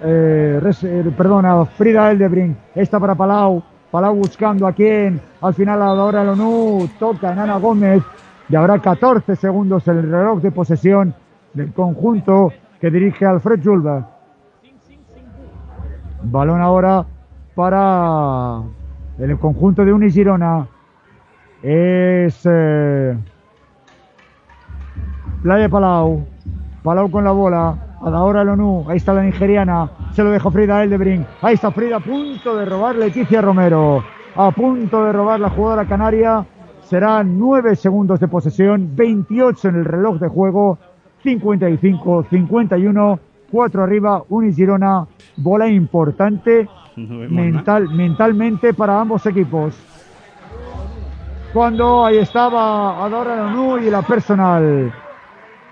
eh, 0.04 0.62
eh, 0.84 1.12
perdona, 1.18 1.66
Frida 1.66 2.12
Eldebring. 2.12 2.56
Esta 2.76 3.00
para 3.00 3.16
Palau. 3.16 3.64
Palau 3.90 4.14
buscando 4.14 4.68
a 4.68 4.74
quién. 4.74 5.20
Al 5.42 5.56
final 5.56 5.82
ahora 5.82 6.24
Lonú 6.24 6.88
toca 7.00 7.34
en 7.34 7.40
Ana 7.40 7.58
Gómez. 7.58 8.04
Y 8.48 8.56
habrá 8.56 8.78
14 8.78 9.36
segundos 9.36 9.88
en 9.88 9.98
el 9.98 10.12
reloj 10.12 10.40
de 10.40 10.52
posesión 10.52 11.16
del 11.56 11.74
conjunto 11.74 12.54
que 12.80 12.92
dirige 12.92 13.26
Alfred 13.26 13.60
Julber. 13.64 14.04
Balón 16.22 16.62
ahora 16.62 17.04
para 17.56 18.62
el 19.18 19.40
conjunto 19.40 19.84
de 19.84 19.94
Unigirona. 19.94 20.68
Es 21.62 22.42
eh, 22.46 23.18
Playa 25.44 25.70
Palau. 25.70 26.26
Palau 26.84 27.12
con 27.12 27.24
la 27.24 27.32
bola. 27.32 27.98
Ahora 28.02 28.44
Lonú. 28.44 28.86
Ahí 28.88 28.98
está 28.98 29.14
la 29.14 29.24
nigeriana. 29.24 29.92
Se 30.14 30.24
lo 30.24 30.32
deja 30.32 30.50
Frida 30.52 30.84
Eldebring. 30.84 31.26
Ahí 31.42 31.56
está 31.56 31.72
Frida 31.72 31.98
a 31.98 32.00
punto 32.00 32.56
de 32.56 32.66
robar 32.66 32.96
Leticia 32.96 33.42
Romero. 33.42 34.04
A 34.36 34.52
punto 34.52 35.04
de 35.04 35.12
robar 35.12 35.40
la 35.40 35.50
jugadora 35.50 35.86
canaria. 35.86 36.46
Serán 36.82 37.38
9 37.38 37.76
segundos 37.76 38.20
de 38.20 38.28
posesión. 38.28 38.96
28 38.96 39.70
en 39.70 39.76
el 39.76 39.86
reloj 39.86 40.20
de 40.20 40.30
juego. 40.30 40.78
55, 41.24 42.26
51. 42.30 43.20
4 43.52 43.84
arriba. 43.84 44.24
Unigirona. 44.30 45.06
Bola 45.36 45.68
importante 45.68 46.70
mental, 46.96 47.90
mentalmente 47.90 48.74
para 48.74 49.00
ambos 49.02 49.26
equipos. 49.26 49.76
Cuando 51.54 52.06
ahí 52.06 52.20
estaba 52.20 53.04
Adora 53.04 53.36
Lonú 53.36 53.80
y 53.80 53.90
la 53.90 54.04
personal. 54.04 54.94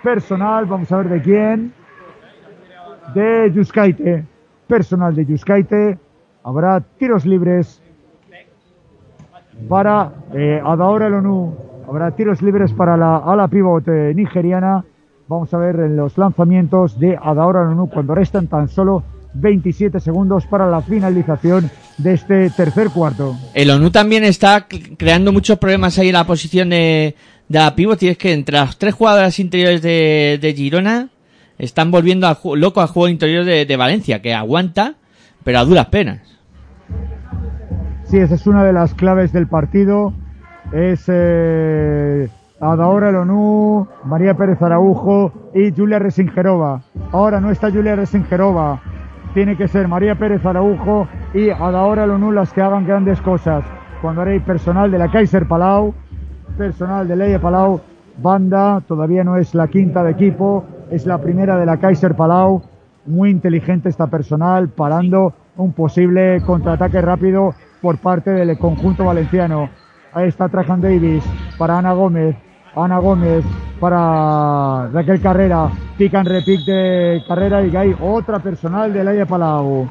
Personal, 0.01 0.65
vamos 0.65 0.91
a 0.91 0.97
ver 0.97 1.09
de 1.09 1.21
quién. 1.21 1.73
De 3.13 3.51
Yuskaite. 3.53 4.25
Personal 4.65 5.13
de 5.13 5.25
Yuskaite. 5.25 5.99
Habrá 6.43 6.79
tiros 6.79 7.27
libres 7.27 7.79
para 9.69 10.11
eh, 10.33 10.61
Lonú. 10.63 11.55
Habrá 11.87 12.09
tiros 12.09 12.41
libres 12.41 12.73
para 12.73 12.97
la 12.97 13.17
ala 13.17 13.47
pivote 13.47 14.15
nigeriana. 14.15 14.83
Vamos 15.27 15.53
a 15.53 15.59
ver 15.59 15.79
en 15.79 15.95
los 15.95 16.17
lanzamientos 16.17 16.99
de 16.99 17.19
Adaora 17.21 17.63
Lonú 17.65 17.87
cuando 17.87 18.15
restan 18.15 18.47
tan 18.47 18.67
solo 18.67 19.03
27 19.33 19.99
segundos 19.99 20.45
para 20.45 20.67
la 20.69 20.81
finalización 20.81 21.69
de 21.97 22.13
este 22.13 22.49
tercer 22.49 22.89
cuarto. 22.89 23.35
El 23.53 23.69
ONU 23.69 23.91
también 23.91 24.23
está 24.23 24.67
creando 24.97 25.31
muchos 25.31 25.57
problemas 25.59 25.97
ahí 25.99 26.07
en 26.07 26.13
la 26.13 26.25
posición 26.25 26.69
de, 26.69 27.15
de 27.47 27.59
la 27.59 27.75
pivot 27.75 28.01
y 28.03 28.09
es 28.09 28.17
que 28.17 28.33
entre 28.33 28.57
las 28.57 28.77
tres 28.77 28.93
jugadoras 28.93 29.39
interiores 29.39 29.81
de, 29.81 30.39
de 30.41 30.53
Girona 30.53 31.09
están 31.57 31.89
volviendo 31.91 32.27
ju- 32.35 32.55
loco 32.55 32.81
al 32.81 32.87
juego 32.87 33.09
interior 33.09 33.43
de, 33.45 33.65
de 33.65 33.77
Valencia, 33.77 34.21
que 34.21 34.33
aguanta, 34.33 34.95
pero 35.43 35.59
a 35.59 35.65
duras 35.65 35.87
penas. 35.87 36.19
Sí, 38.05 38.17
esa 38.17 38.35
es 38.35 38.47
una 38.47 38.63
de 38.63 38.73
las 38.73 38.93
claves 38.93 39.33
del 39.33 39.47
partido. 39.47 40.13
Es 40.71 41.05
eh, 41.07 42.29
Adaora 42.59 43.11
Lonú, 43.11 43.87
María 44.05 44.33
Pérez 44.35 44.61
Araujo 44.61 45.49
y 45.53 45.71
Julia 45.71 45.99
Resingerova. 45.99 46.83
Ahora 47.11 47.41
no 47.41 47.51
está 47.51 47.69
Julia 47.71 47.95
Resingerova. 47.95 48.81
Tiene 49.37 49.55
que 49.55 49.67
ser 49.67 49.87
María 49.87 50.15
Pérez 50.15 50.43
Araujo 50.47 51.07
y 51.31 51.51
Adaora 51.51 52.07
Lonú 52.07 52.31
las 52.31 52.51
que 52.51 52.63
hagan 52.63 52.87
grandes 52.87 53.21
cosas. 53.21 53.63
Cuando 54.01 54.21
haré 54.21 54.39
personal 54.39 54.89
de 54.89 54.97
la 54.97 55.11
Kaiser 55.11 55.47
Palau, 55.47 55.93
personal 56.57 57.07
de 57.07 57.15
Leia 57.15 57.39
Palau, 57.39 57.79
banda, 58.17 58.81
todavía 58.87 59.23
no 59.23 59.37
es 59.37 59.53
la 59.53 59.67
quinta 59.67 60.03
de 60.03 60.09
equipo, 60.09 60.65
es 60.89 61.05
la 61.05 61.19
primera 61.19 61.55
de 61.55 61.67
la 61.67 61.77
Kaiser 61.77 62.15
Palau. 62.15 62.63
Muy 63.05 63.29
inteligente 63.29 63.89
esta 63.89 64.07
personal, 64.07 64.69
parando 64.69 65.35
un 65.55 65.71
posible 65.71 66.41
contraataque 66.41 66.99
rápido 66.99 67.53
por 67.79 67.99
parte 67.99 68.31
del 68.31 68.57
conjunto 68.57 69.05
valenciano. 69.05 69.69
Ahí 70.13 70.29
está 70.29 70.49
Trajan 70.49 70.81
Davis 70.81 71.23
para 71.59 71.77
Ana 71.77 71.93
Gómez. 71.93 72.35
Ana 72.77 72.99
Gómez 72.99 73.43
para 73.79 74.87
Raquel 74.89 75.19
Carrera. 75.21 75.69
Pican 75.97 76.25
repic 76.25 76.61
de 76.65 77.23
Carrera 77.27 77.65
y 77.65 77.75
hay 77.75 77.95
otra 77.99 78.39
personal 78.39 78.93
de 78.93 79.03
Leia 79.03 79.25
Palau. 79.25 79.89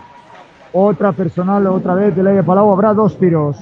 Otra 0.72 1.12
personal 1.12 1.66
otra 1.66 1.94
vez 1.94 2.14
de 2.14 2.22
Leia 2.22 2.42
Palau. 2.44 2.72
Habrá 2.72 2.94
dos 2.94 3.18
tiros. 3.18 3.56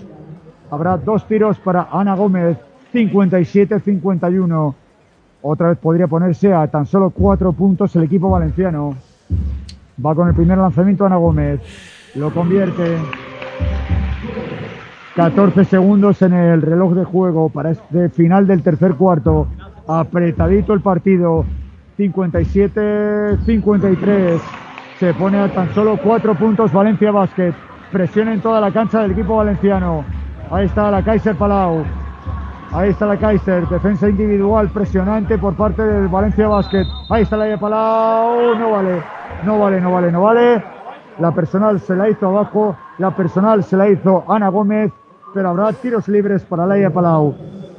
Habrá 0.70 0.98
dos 0.98 1.26
tiros 1.26 1.58
para 1.58 1.88
Ana 1.90 2.14
Gómez. 2.14 2.58
57-51. 2.92 4.74
Otra 5.42 5.68
vez 5.70 5.78
podría 5.78 6.06
ponerse 6.06 6.52
a 6.52 6.66
tan 6.68 6.86
solo 6.86 7.10
cuatro 7.10 7.52
puntos 7.52 7.94
el 7.96 8.04
equipo 8.04 8.30
valenciano. 8.30 8.94
Va 10.04 10.14
con 10.14 10.28
el 10.28 10.34
primer 10.34 10.58
lanzamiento 10.58 11.06
Ana 11.06 11.16
Gómez. 11.16 11.60
Lo 12.14 12.32
convierte. 12.32 12.98
14 15.14 15.64
segundos 15.64 16.20
en 16.22 16.32
el 16.32 16.60
reloj 16.60 16.94
de 16.94 17.04
juego 17.04 17.48
para 17.48 17.70
este 17.70 18.08
final 18.08 18.48
del 18.48 18.64
tercer 18.64 18.94
cuarto. 18.94 19.46
Apretadito 19.86 20.72
el 20.72 20.80
partido. 20.80 21.44
57-53. 21.96 24.40
Se 24.98 25.14
pone 25.14 25.38
a 25.38 25.46
tan 25.52 25.72
solo 25.72 25.96
cuatro 26.02 26.34
puntos 26.34 26.72
Valencia 26.72 27.12
Basket. 27.12 27.54
Presión 27.92 28.26
en 28.28 28.40
toda 28.40 28.60
la 28.60 28.72
cancha 28.72 29.02
del 29.02 29.12
equipo 29.12 29.36
valenciano. 29.36 30.04
Ahí 30.50 30.66
está 30.66 30.90
la 30.90 31.04
Kaiser 31.04 31.36
Palau. 31.36 31.84
Ahí 32.72 32.90
está 32.90 33.06
la 33.06 33.16
Kaiser, 33.16 33.68
defensa 33.68 34.08
individual 34.08 34.68
presionante 34.70 35.38
por 35.38 35.54
parte 35.54 35.80
del 35.80 36.08
Valencia 36.08 36.48
Basket. 36.48 36.86
Ahí 37.08 37.22
está 37.22 37.36
la 37.36 37.44
de 37.44 37.56
Palau, 37.56 38.58
no 38.58 38.72
vale, 38.72 39.00
no 39.44 39.60
vale, 39.60 39.80
no 39.80 39.92
vale, 39.92 40.10
no 40.10 40.22
vale. 40.22 40.60
La 41.20 41.30
personal 41.30 41.78
se 41.78 41.94
la 41.94 42.08
hizo 42.08 42.26
abajo, 42.26 42.74
la 42.98 43.12
personal 43.12 43.62
se 43.62 43.76
la 43.76 43.88
hizo 43.88 44.24
Ana 44.26 44.48
Gómez, 44.48 44.90
pero 45.34 45.48
habrá 45.50 45.72
tiros 45.72 46.08
libres 46.08 46.44
para 46.44 46.64
Laia 46.64 46.90
Palau. 46.90 47.34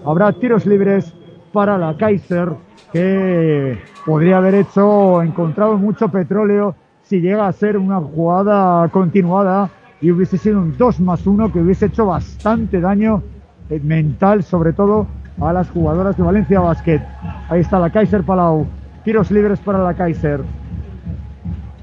Habrá 0.05 0.33
tiros 0.33 0.65
libres 0.65 1.13
para 1.53 1.77
la 1.77 1.95
Kaiser, 1.95 2.49
que 2.91 3.79
podría 4.05 4.37
haber 4.37 4.55
hecho, 4.55 5.23
encontrado 5.23 5.77
mucho 5.77 6.09
petróleo 6.09 6.75
si 7.01 7.21
llega 7.21 7.47
a 7.47 7.53
ser 7.53 7.77
una 7.77 8.01
jugada 8.01 8.87
continuada 8.89 9.69
y 10.01 10.11
hubiese 10.11 10.37
sido 10.37 10.59
un 10.59 10.77
2 10.77 10.99
más 10.99 11.25
1 11.25 11.53
que 11.53 11.61
hubiese 11.61 11.85
hecho 11.85 12.05
bastante 12.07 12.81
daño 12.81 13.23
eh, 13.69 13.79
mental, 13.81 14.43
sobre 14.43 14.73
todo 14.73 15.07
a 15.39 15.53
las 15.53 15.69
jugadoras 15.69 16.17
de 16.17 16.23
Valencia 16.23 16.59
Basket. 16.59 17.01
Ahí 17.49 17.61
está 17.61 17.79
la 17.79 17.89
Kaiser 17.89 18.23
Palau. 18.23 18.67
Tiros 19.03 19.31
libres 19.31 19.59
para 19.59 19.79
la 19.79 19.93
Kaiser. 19.93 20.41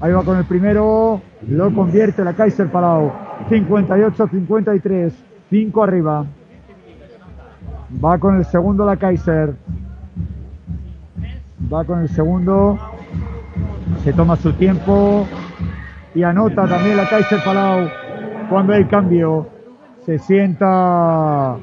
Ahí 0.01 0.11
va 0.11 0.23
con 0.23 0.37
el 0.37 0.45
primero. 0.45 1.21
Lo 1.47 1.73
convierte 1.73 2.23
la 2.23 2.33
Kaiser 2.33 2.67
Palau. 2.69 3.11
58-53. 3.49 5.32
5 5.53 5.83
arriba. 5.83 6.25
Va 8.03 8.17
con 8.17 8.37
el 8.37 8.45
segundo 8.45 8.87
la 8.87 8.97
Kaiser. 8.97 9.53
Va 11.71 11.85
con 11.85 11.99
el 11.99 12.09
segundo. 12.09 12.79
Se 14.03 14.13
toma 14.13 14.35
su 14.35 14.53
tiempo. 14.53 15.27
Y 16.15 16.23
anota 16.23 16.67
también 16.67 16.97
la 16.97 17.07
Kaiser 17.07 17.43
Palau. 17.43 17.87
Cuando 18.49 18.73
hay 18.73 18.85
cambio. 18.85 19.47
Se 20.03 20.17
sienta. 20.17 21.57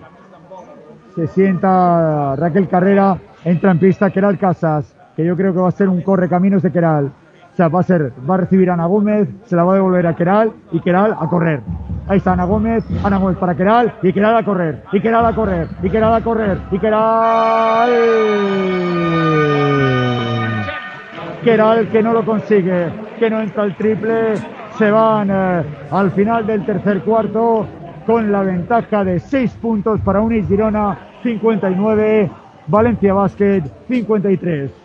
Se 1.17 1.27
sienta 1.27 2.37
Raquel 2.37 2.69
Carrera. 2.69 3.19
Entra 3.45 3.73
en 3.73 3.81
pista 3.81 4.11
Keral 4.11 4.39
Casas. 4.39 4.95
Que 5.17 5.25
yo 5.25 5.37
creo 5.37 5.53
que 5.53 5.59
va 5.59 5.69
a 5.69 5.73
ser 5.73 5.89
un 5.89 6.01
correcaminos 6.03 6.63
de 6.63 6.71
Keral. 6.71 7.11
O 7.53 7.57
sea, 7.57 7.69
va 7.69 7.81
a 7.81 7.83
ser, 7.83 8.13
va 8.29 8.35
a 8.35 8.39
recibir 8.39 8.71
a 8.71 8.75
Ana 8.75 8.87
Gómez, 8.87 9.29
se 9.45 9.57
la 9.57 9.65
va 9.65 9.73
a 9.73 9.77
devolver 9.77 10.07
a 10.07 10.15
Keral 10.15 10.53
y 10.73 10.81
Keral 10.81 11.17
a 11.19 11.29
correr. 11.29 11.61
Ahí 12.09 12.19
está 12.19 12.33
Ana 12.33 12.45
Gómez, 12.45 12.85
Ana 13.05 13.19
Gómez 13.19 13.37
para 13.39 13.55
Keral 13.55 13.93
y 14.03 14.13
Keral 14.13 14.37
a 14.37 14.45
correr, 14.45 14.83
y 14.93 15.01
Keral 15.01 15.27
a 15.27 15.35
correr, 15.35 15.69
y 15.83 15.91
Keral 15.91 16.15
a 16.15 16.21
correr, 16.23 16.59
y 16.71 16.79
Keral. 16.79 17.91
Keral 21.45 21.89
que 21.89 22.03
no 22.03 22.13
lo 22.13 22.25
consigue, 22.25 22.89
que 23.19 23.31
no 23.31 23.41
entra 23.41 23.65
el 23.65 23.75
triple. 23.77 24.35
Se 24.77 24.91
van 24.91 25.31
eh, 25.31 25.63
al 25.91 26.11
final 26.13 26.47
del 26.47 26.65
tercer 26.65 27.03
cuarto 27.03 27.67
con 28.07 28.33
la 28.33 28.43
ventaja 28.43 29.05
de 29.05 29.19
6 29.19 29.53
puntos 29.61 30.01
para 30.01 30.21
Unis 30.21 30.49
Girona 30.49 30.99
59, 31.23 32.31
Valencia 32.67 33.15
Basket 33.15 33.63
53. 33.89 34.80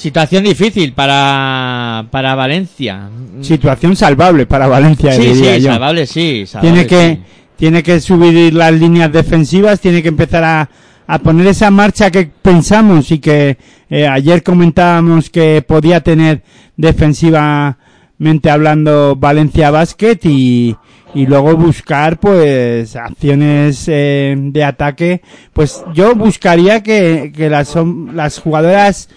Situación 0.00 0.44
difícil 0.44 0.94
para, 0.94 2.06
para 2.10 2.34
Valencia. 2.34 3.10
Situación 3.42 3.94
salvable 3.96 4.46
para 4.46 4.66
Valencia, 4.66 5.12
Sí, 5.12 5.20
diría 5.26 5.56
sí, 5.56 5.60
yo. 5.62 5.72
salvable, 5.72 6.06
sí. 6.06 6.46
salvable, 6.46 6.70
tiene 6.72 6.86
que 6.86 7.14
sí. 7.16 7.22
tiene 7.56 7.82
que 7.82 8.00
subir 8.00 8.54
las 8.54 8.72
líneas 8.72 9.12
defensivas, 9.12 9.78
tiene 9.78 10.02
que 10.02 10.08
empezar 10.08 10.42
a, 10.42 10.70
a 11.06 11.18
poner 11.18 11.46
esa 11.48 11.70
marcha 11.70 12.10
que 12.10 12.30
pensamos 12.40 13.10
y 13.10 13.18
que 13.18 13.58
eh, 13.90 14.06
ayer 14.08 14.42
comentábamos 14.42 15.28
que 15.28 15.60
podía 15.68 16.00
tener 16.00 16.42
defensivamente 16.78 18.50
hablando 18.50 19.16
Valencia 19.16 19.70
Basket 19.70 20.18
y, 20.24 20.74
y 21.14 21.26
luego 21.26 21.56
buscar 21.56 22.18
pues 22.18 22.96
acciones 22.96 23.84
eh, 23.88 24.34
de 24.38 24.64
ataque 24.64 25.20
pues 25.52 25.84
yo 25.94 26.14
buscaría 26.14 26.82
que, 26.82 27.32
que 27.36 27.50
las, 27.50 27.74
las 28.14 28.38
jugadoras 28.38 29.08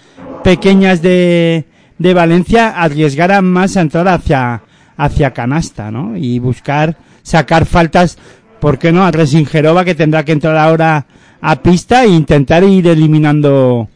pequeñas 0.44 1.02
de, 1.02 1.64
de 1.98 2.14
Valencia 2.14 2.68
arriesgaran 2.80 3.44
más 3.44 3.76
a 3.76 3.80
entrar 3.80 4.06
hacia, 4.06 4.62
hacia 4.96 5.32
canasta, 5.32 5.90
¿no? 5.90 6.16
Y 6.16 6.38
buscar 6.38 6.96
sacar 7.22 7.64
faltas, 7.66 8.16
¿por 8.60 8.78
qué 8.78 8.92
no? 8.92 9.04
A 9.04 9.10
Resingerova 9.10 9.84
que 9.84 9.96
tendrá 9.96 10.24
que 10.24 10.32
entrar 10.32 10.56
ahora 10.56 11.06
a 11.40 11.56
pista 11.56 12.04
e 12.04 12.08
intentar 12.08 12.62
ir 12.62 12.86
eliminando 12.86 13.88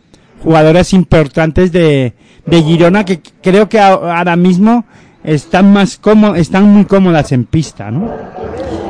jugadoras 0.42 0.92
importantes 0.92 1.70
de, 1.72 2.14
de 2.46 2.62
Girona 2.62 3.04
que 3.04 3.20
creo 3.42 3.68
que 3.68 3.78
ahora 3.80 4.36
mismo 4.36 4.84
están 5.24 5.72
más 5.72 5.98
cómo 5.98 6.34
están 6.34 6.64
muy 6.64 6.84
cómodas 6.84 7.32
en 7.32 7.44
pista, 7.44 7.90
¿no? 7.90 8.08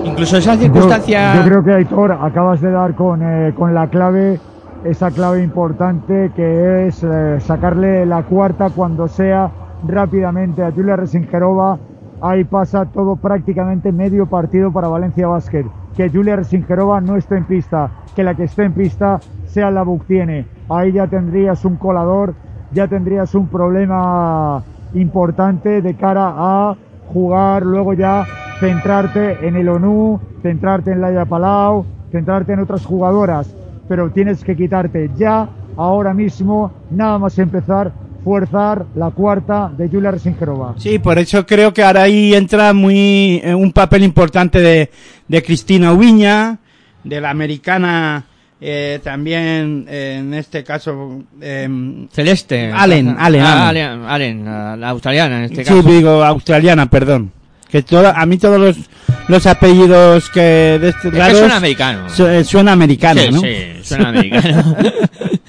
Incluso 0.05 0.37
esa 0.39 0.55
Yo, 0.55 0.61
circunstancia. 0.63 1.37
yo 1.37 1.43
creo 1.45 1.65
que 1.65 1.73
Aitor 1.73 2.13
acabas 2.13 2.61
de 2.61 2.71
dar 2.71 2.95
con, 2.95 3.23
eh, 3.23 3.53
con 3.57 3.75
la 3.75 3.89
clave, 3.89 4.39
esa 4.85 5.11
clave 5.11 5.43
importante 5.43 6.31
que 6.35 6.87
es 6.87 7.03
eh, 7.03 7.41
sacarle 7.41 8.07
la 8.07 8.23
cuarta 8.23 8.71
cuando 8.71 9.09
sea 9.09 9.51
rápidamente 9.87 10.63
a 10.63 10.73
Julia 10.73 10.97
Resingerova. 10.97 11.79
Ahí 12.21 12.45
pasa 12.45 12.87
todo 12.87 13.17
prácticamente 13.17 13.93
medio 13.93 14.27
partido 14.27 14.73
para 14.73 14.89
Valencia 14.89 15.29
Basket. 15.29 15.67
Que 15.97 16.11
Julia 16.11 16.37
Resingerova 16.37 17.01
no 17.01 17.17
esté 17.17 17.37
en 17.37 17.45
pista, 17.45 17.91
que 18.15 18.25
la 18.25 18.35
que 18.35 18.45
esté 18.45 18.65
en 18.65 18.73
pista 18.73 19.21
sea 19.47 19.71
la 19.71 19.83
Buctiene. 19.83 20.47
Ahí 20.69 20.93
ya 20.93 21.07
tendrías 21.07 21.65
un 21.65 21.77
colador, 21.77 22.35
ya 22.73 22.87
tendrías 22.89 23.35
un 23.35 23.49
problema 23.49 24.63
importante 24.95 25.83
de 25.83 25.95
cara 25.95 26.35
a 26.37 26.77
jugar, 27.13 27.65
luego 27.65 27.95
ya 27.95 28.27
centrarte 28.61 29.47
en 29.47 29.57
el 29.57 29.69
ONU, 29.69 30.21
centrarte 30.43 30.93
en 30.93 31.01
Laia 31.01 31.25
Palau, 31.25 31.85
centrarte 32.11 32.53
en 32.53 32.61
otras 32.61 32.85
jugadoras, 32.85 33.55
pero 33.89 34.11
tienes 34.11 34.45
que 34.45 34.57
quitarte 34.57 35.11
ya, 35.17 35.49
ahora 35.77 36.13
mismo, 36.15 36.73
nada 36.91 37.19
más 37.19 37.39
empezar, 37.39 37.93
fuerzar 38.25 38.85
la 38.95 39.11
cuarta 39.11 39.71
de 39.77 39.89
Julia 39.89 40.11
Resingerova. 40.11 40.75
Sí, 40.77 40.99
por 40.99 41.19
eso 41.19 41.47
creo 41.47 41.73
que 41.73 41.83
ahora 41.83 42.03
ahí 42.03 42.35
entra 42.35 42.73
muy 42.73 43.41
eh, 43.43 43.55
un 43.55 43.73
papel 43.73 44.03
importante 44.05 44.61
de, 44.61 44.91
de 45.27 45.43
Cristina 45.43 45.93
Ubiña, 45.93 46.59
de 47.05 47.21
la 47.21 47.31
americana 47.31 48.25
eh, 48.61 48.99
también 49.05 49.87
eh, 49.89 50.17
en 50.19 50.35
este 50.35 50.65
caso 50.65 51.23
em, 51.41 52.09
Celeste. 52.11 52.73
Allen, 52.75 53.15
Allen, 53.17 53.41
Ah, 53.43 53.69
Allen. 53.69 53.85
Allen, 53.89 54.05
Allen, 54.05 54.45
la, 54.45 54.77
la 54.77 54.89
australiana 54.91 55.39
en 55.39 55.45
este 55.45 55.65
sí, 55.65 55.69
caso. 55.75 55.83
digo 55.89 56.25
australiana, 56.25 56.91
perdón. 56.91 57.31
Que 57.71 57.83
todo, 57.83 58.09
a 58.09 58.25
mí 58.27 58.39
todos 58.39 58.59
los, 58.59 58.77
los 59.29 59.47
apellidos 59.47 60.31
que 60.31 60.41
de 60.41 60.89
estos 60.89 61.13
Es 61.13 61.27
que 61.29 61.35
suena 61.35 61.57
americano. 61.57 62.09
su- 62.09 62.27
eh, 62.27 62.45
suena 62.45 62.73
americano, 62.73 63.21
sí, 63.21 63.29
¿no? 63.31 63.41
sí, 63.41 63.57
suena 63.83 64.09
americano. 64.09 64.77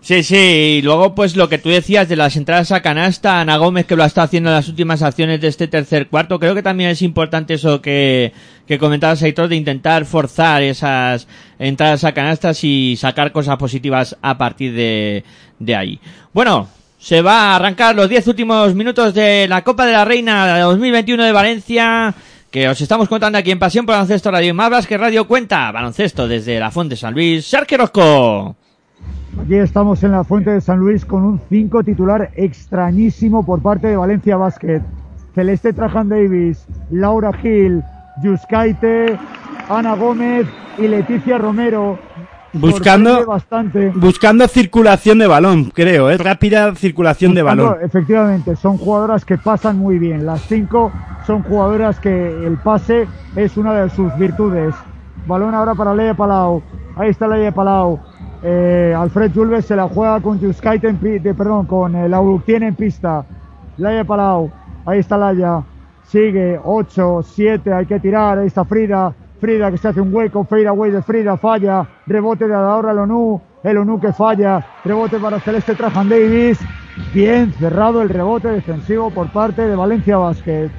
sí, 0.00 0.22
sí, 0.22 0.36
y 0.78 0.82
luego 0.82 1.14
pues 1.14 1.36
lo 1.36 1.48
que 1.48 1.58
tú 1.58 1.68
decías 1.68 2.08
de 2.08 2.16
las 2.16 2.36
entradas 2.36 2.72
a 2.72 2.82
canasta, 2.82 3.40
Ana 3.40 3.56
Gómez 3.56 3.86
que 3.86 3.96
lo 3.96 4.02
ha 4.02 4.06
estado 4.06 4.26
haciendo 4.26 4.50
en 4.50 4.56
las 4.56 4.68
últimas 4.68 5.02
acciones 5.02 5.40
de 5.40 5.48
este 5.48 5.68
tercer 5.68 6.08
cuarto, 6.08 6.38
creo 6.38 6.54
que 6.54 6.62
también 6.62 6.90
es 6.90 7.02
importante 7.02 7.54
eso 7.54 7.80
que, 7.82 8.32
que 8.66 8.78
comentabas, 8.78 9.22
Aitor, 9.22 9.48
de 9.48 9.56
intentar 9.56 10.04
forzar 10.04 10.62
esas 10.62 11.26
entradas 11.58 12.04
a 12.04 12.12
canastas 12.12 12.62
y 12.64 12.96
sacar 12.96 13.32
cosas 13.32 13.56
positivas 13.56 14.16
a 14.22 14.38
partir 14.38 14.72
de, 14.74 15.24
de 15.58 15.76
ahí. 15.76 16.00
Bueno, 16.32 16.68
se 17.00 17.22
va 17.22 17.52
a 17.52 17.56
arrancar 17.56 17.96
los 17.96 18.10
10 18.10 18.28
últimos 18.28 18.74
minutos 18.74 19.14
de 19.14 19.48
la 19.48 19.64
Copa 19.64 19.86
de 19.86 19.92
la 19.92 20.04
Reina 20.04 20.54
de 20.54 20.60
2021 20.60 21.24
de 21.24 21.32
Valencia, 21.32 22.14
que 22.50 22.68
os 22.68 22.78
estamos 22.78 23.08
contando 23.08 23.38
aquí 23.38 23.50
en 23.50 23.58
Pasión 23.58 23.86
por 23.86 23.94
Baloncesto 23.94 24.30
Radio. 24.30 24.52
Más 24.54 24.86
que 24.86 24.98
Radio 24.98 25.26
cuenta 25.26 25.72
baloncesto 25.72 26.28
desde 26.28 26.60
la 26.60 26.70
Fuente 26.70 26.96
San 26.96 27.14
Luis. 27.14 27.46
Sergio 27.46 27.78
Rosco. 27.78 28.54
Aquí 29.42 29.54
estamos 29.54 30.04
en 30.04 30.12
la 30.12 30.24
Fuente 30.24 30.50
de 30.50 30.60
San 30.60 30.78
Luis 30.78 31.06
con 31.06 31.24
un 31.24 31.40
5 31.48 31.84
titular 31.84 32.32
extrañísimo 32.36 33.46
por 33.46 33.62
parte 33.62 33.88
de 33.88 33.96
Valencia 33.96 34.36
Basket. 34.36 34.82
Celeste 35.34 35.72
Trajan 35.72 36.10
Davis, 36.10 36.66
Laura 36.90 37.32
Gil, 37.32 37.82
Yuskaite, 38.22 39.18
Ana 39.70 39.94
Gómez 39.94 40.46
y 40.76 40.86
Leticia 40.86 41.38
Romero. 41.38 41.98
Buscando- 42.52 43.26
bastante. 43.26 43.92
Buscando 43.94 44.46
circulación 44.48 45.18
de 45.18 45.26
balón, 45.26 45.64
creo, 45.74 46.10
¿eh? 46.10 46.16
Rápida 46.18 46.74
circulación 46.74 47.34
de 47.34 47.42
balón. 47.42 47.76
Efectivamente, 47.82 48.56
son 48.56 48.76
jugadoras 48.76 49.24
que 49.24 49.38
pasan 49.38 49.78
muy 49.78 49.98
bien. 49.98 50.26
Las 50.26 50.40
cinco 50.42 50.90
son 51.26 51.42
jugadoras 51.42 52.00
que 52.00 52.10
el 52.46 52.56
pase 52.58 53.06
es 53.36 53.56
una 53.56 53.74
de 53.74 53.90
sus 53.90 54.16
virtudes. 54.18 54.74
Balón 55.26 55.54
ahora 55.54 55.74
para 55.74 55.94
Leia 55.94 56.14
Palau. 56.14 56.62
Ahí 56.96 57.10
está 57.10 57.28
Leia 57.28 57.52
Palau. 57.52 58.00
Eh, 58.42 58.94
Alfred 58.96 59.30
Julves 59.34 59.66
se 59.66 59.76
la 59.76 59.86
juega 59.86 60.18
con 60.20 60.40
Yuskaite 60.40 60.88
en 60.88 60.96
pi- 60.96 61.18
de, 61.18 61.34
perdón, 61.34 61.66
con 61.66 61.94
el 61.94 62.12
Auructien 62.14 62.62
en 62.62 62.74
pista. 62.74 63.24
Laia 63.76 64.02
Palau. 64.04 64.50
Ahí 64.86 64.98
está 64.98 65.16
Laia. 65.18 65.62
Sigue 66.04 66.58
8, 66.64 67.20
7, 67.22 67.72
hay 67.72 67.86
que 67.86 68.00
tirar. 68.00 68.38
Ahí 68.38 68.48
está 68.48 68.64
Frida. 68.64 69.12
Frida 69.40 69.70
que 69.70 69.78
se 69.78 69.88
hace 69.88 70.00
un 70.00 70.14
hueco. 70.14 70.44
Fade 70.44 70.68
away 70.68 70.90
de 70.90 71.02
Frida. 71.02 71.36
Falla. 71.36 71.86
Rebote 72.06 72.46
de 72.46 72.54
ahora 72.54 72.92
el 72.92 72.98
ONU. 72.98 73.40
El 73.62 73.78
ONU 73.78 74.00
que 74.00 74.12
falla. 74.12 74.64
Rebote 74.84 75.18
para 75.18 75.40
Celeste 75.40 75.74
Trajan 75.74 76.08
Davis. 76.08 76.58
Bien 77.14 77.52
cerrado 77.52 78.02
el 78.02 78.08
rebote 78.08 78.48
defensivo 78.48 79.10
por 79.10 79.28
parte 79.32 79.66
de 79.66 79.74
Valencia 79.76 80.16
Basket. 80.18 80.70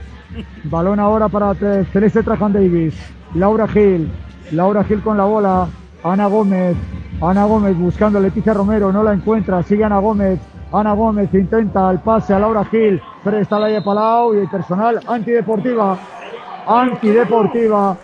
Balón 0.66 1.00
ahora 1.00 1.28
para 1.30 1.54
Te- 1.56 1.86
Celeste 1.86 2.24
Trajan 2.24 2.54
Davis. 2.54 2.96
Laura 3.36 3.68
Gil. 3.68 4.12
Laura 4.52 4.84
Gil 4.84 5.02
con 5.02 5.18
la 5.18 5.26
bola. 5.26 5.68
Ana 6.04 6.28
Gómez. 6.28 6.76
Ana 7.22 7.46
Gómez 7.46 7.78
buscando 7.78 8.20
Leticia 8.20 8.54
Romero. 8.54 8.92
No 8.92 9.04
la 9.04 9.14
encuentra. 9.14 9.62
Sigue 9.64 9.84
Ana 9.84 10.00
Gómez. 10.00 10.40
Ana 10.74 10.94
Gómez 10.94 11.34
intenta 11.34 11.92
el 11.92 12.00
pase 12.00 12.34
a 12.34 12.40
Laura 12.40 12.64
Gil. 12.66 13.02
Pero 13.24 13.38
está 13.38 13.60
Laia 13.60 13.84
Palau 13.84 14.34
y 14.34 14.40
el 14.40 14.48
personal 14.50 15.00
antideportiva. 15.08 15.98
Antideportiva. 16.68 17.98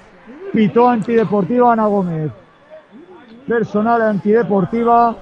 Pitó 0.54 0.90
antideportiva 0.90 1.74
Ana 1.74 1.88
Gómez. 1.88 2.32
Personal 3.48 4.02
antideportiva. 4.02 5.16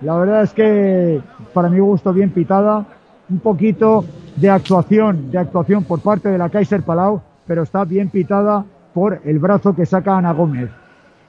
La 0.00 0.16
verdad 0.16 0.42
es 0.42 0.52
que 0.52 1.20
para 1.52 1.68
mi 1.68 1.80
gusto 1.80 2.12
bien 2.12 2.30
pitada. 2.30 2.84
Un 3.30 3.40
poquito 3.40 4.04
de 4.36 4.50
actuación, 4.50 5.30
de 5.30 5.38
actuación 5.38 5.84
por 5.84 6.00
parte 6.00 6.28
de 6.28 6.38
la 6.38 6.48
Kaiser 6.48 6.82
Palau, 6.82 7.20
pero 7.46 7.62
está 7.62 7.84
bien 7.84 8.08
pitada 8.08 8.64
por 8.94 9.20
el 9.24 9.38
brazo 9.38 9.74
que 9.74 9.84
saca 9.84 10.16
Ana 10.16 10.32
Gómez. 10.32 10.70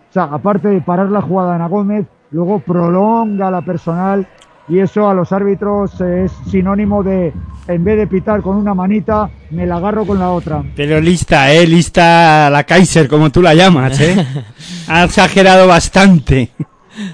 O 0.10 0.14
sea, 0.14 0.24
aparte 0.24 0.70
de 0.70 0.82
parar 0.82 1.10
la 1.10 1.22
jugada 1.22 1.56
Ana 1.56 1.68
Gómez, 1.68 2.08
luego 2.32 2.60
prolonga 2.60 3.52
la 3.52 3.62
personal 3.62 4.28
y 4.70 4.80
eso 4.80 5.10
a 5.10 5.14
los 5.14 5.32
árbitros 5.32 6.00
es 6.00 6.32
sinónimo 6.50 7.04
de, 7.04 7.34
en 7.68 7.84
vez 7.84 7.98
de 7.98 8.08
pitar 8.08 8.42
con 8.42 8.56
una 8.56 8.74
manita, 8.74 9.30
me 9.50 9.66
la 9.66 9.78
agarro 9.78 10.06
con 10.06 10.20
la 10.20 10.30
otra. 10.30 10.64
Pero 10.76 11.02
lista, 11.02 11.52
eh, 11.52 11.66
lista 11.66 12.50
la 12.50 12.64
Kaiser, 12.64 13.08
como 13.08 13.32
tú 13.32 13.42
la 13.42 13.54
llamas, 13.54 14.00
eh. 14.00 14.26
Ha 14.88 15.04
exagerado 15.04 15.68
bastante. 15.68 16.52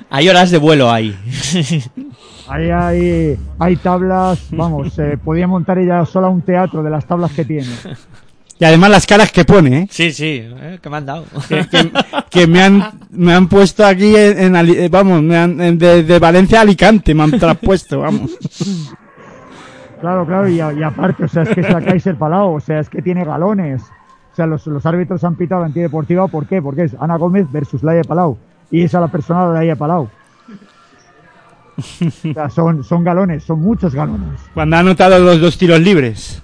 Hay 0.10 0.30
horas 0.30 0.52
de 0.52 0.58
vuelo 0.58 0.92
ahí. 0.92 1.18
Ahí 2.48 2.70
hay, 2.70 3.40
hay 3.58 3.76
tablas, 3.78 4.50
vamos, 4.52 5.00
eh, 5.00 5.18
podía 5.18 5.48
montar 5.48 5.80
ella 5.80 6.06
sola 6.06 6.28
un 6.28 6.44
teatro 6.44 6.84
de 6.84 6.92
las 6.92 7.04
tablas 7.04 7.32
que 7.32 7.44
tiene. 7.44 7.68
Y 8.58 8.64
además 8.64 8.90
las 8.90 9.06
caras 9.06 9.32
que 9.34 9.44
pone, 9.44 9.80
eh. 9.80 9.88
sí, 9.92 10.12
sí, 10.12 10.42
eh, 10.50 10.80
que 10.82 10.90
me 10.90 10.98
han 10.98 11.06
dado. 11.06 11.26
Que, 11.50 11.68
que- 11.68 11.92
que 12.30 12.48
me 12.48 12.62
han, 12.62 12.84
me 13.12 13.34
han 13.34 13.48
puesto 13.50 13.86
aquí 13.86 14.16
en, 14.16 14.40
en 14.40 14.56
Ali- 14.56 14.78
eh, 14.78 14.88
vamos, 14.90 15.22
me 15.22 15.36
han, 15.38 15.60
en- 15.60 15.78
de, 15.78 16.04
de 16.04 16.20
Valencia 16.20 16.60
a 16.60 16.62
Alicante 16.62 17.14
me 17.14 17.24
han 17.24 17.32
traspuesto, 17.32 18.00
vamos. 18.00 18.32
Claro, 20.00 20.26
claro, 20.26 20.48
y, 20.48 20.60
a- 20.60 20.72
y 20.74 20.84
aparte, 20.84 21.24
o 21.26 21.28
sea, 21.28 21.44
es 21.44 21.50
que 21.50 21.62
es 21.62 21.70
la 21.70 21.82
Kaiser 21.82 22.16
Palau, 22.16 22.56
o 22.56 22.60
sea, 22.60 22.80
es 22.80 22.90
que 22.90 23.02
tiene 23.02 23.24
galones. 23.26 23.82
O 23.82 24.36
sea, 24.36 24.46
los, 24.46 24.66
los 24.68 24.86
árbitros 24.86 25.24
han 25.24 25.36
pitado 25.36 25.64
antideportiva, 25.64 26.28
¿por 26.28 26.46
qué? 26.46 26.62
Porque 26.62 26.84
es 26.84 26.96
Ana 27.00 27.16
Gómez 27.18 27.48
versus 27.52 27.84
Laia 27.84 28.04
Palau. 28.04 28.38
Y 28.72 28.84
esa 28.84 28.98
es 28.98 29.02
la 29.02 29.08
persona 29.08 29.48
de 29.50 29.54
Laia 29.54 29.76
Palau. 29.76 30.10
O 31.78 32.34
sea, 32.34 32.50
son, 32.50 32.84
son 32.84 33.04
galones, 33.04 33.44
son 33.44 33.60
muchos 33.62 33.94
galones. 33.94 34.40
Cuando 34.54 34.76
ha 34.78 34.80
anotado 34.80 35.20
los 35.20 35.42
dos 35.42 35.58
tiros 35.58 35.80
libres. 35.82 36.42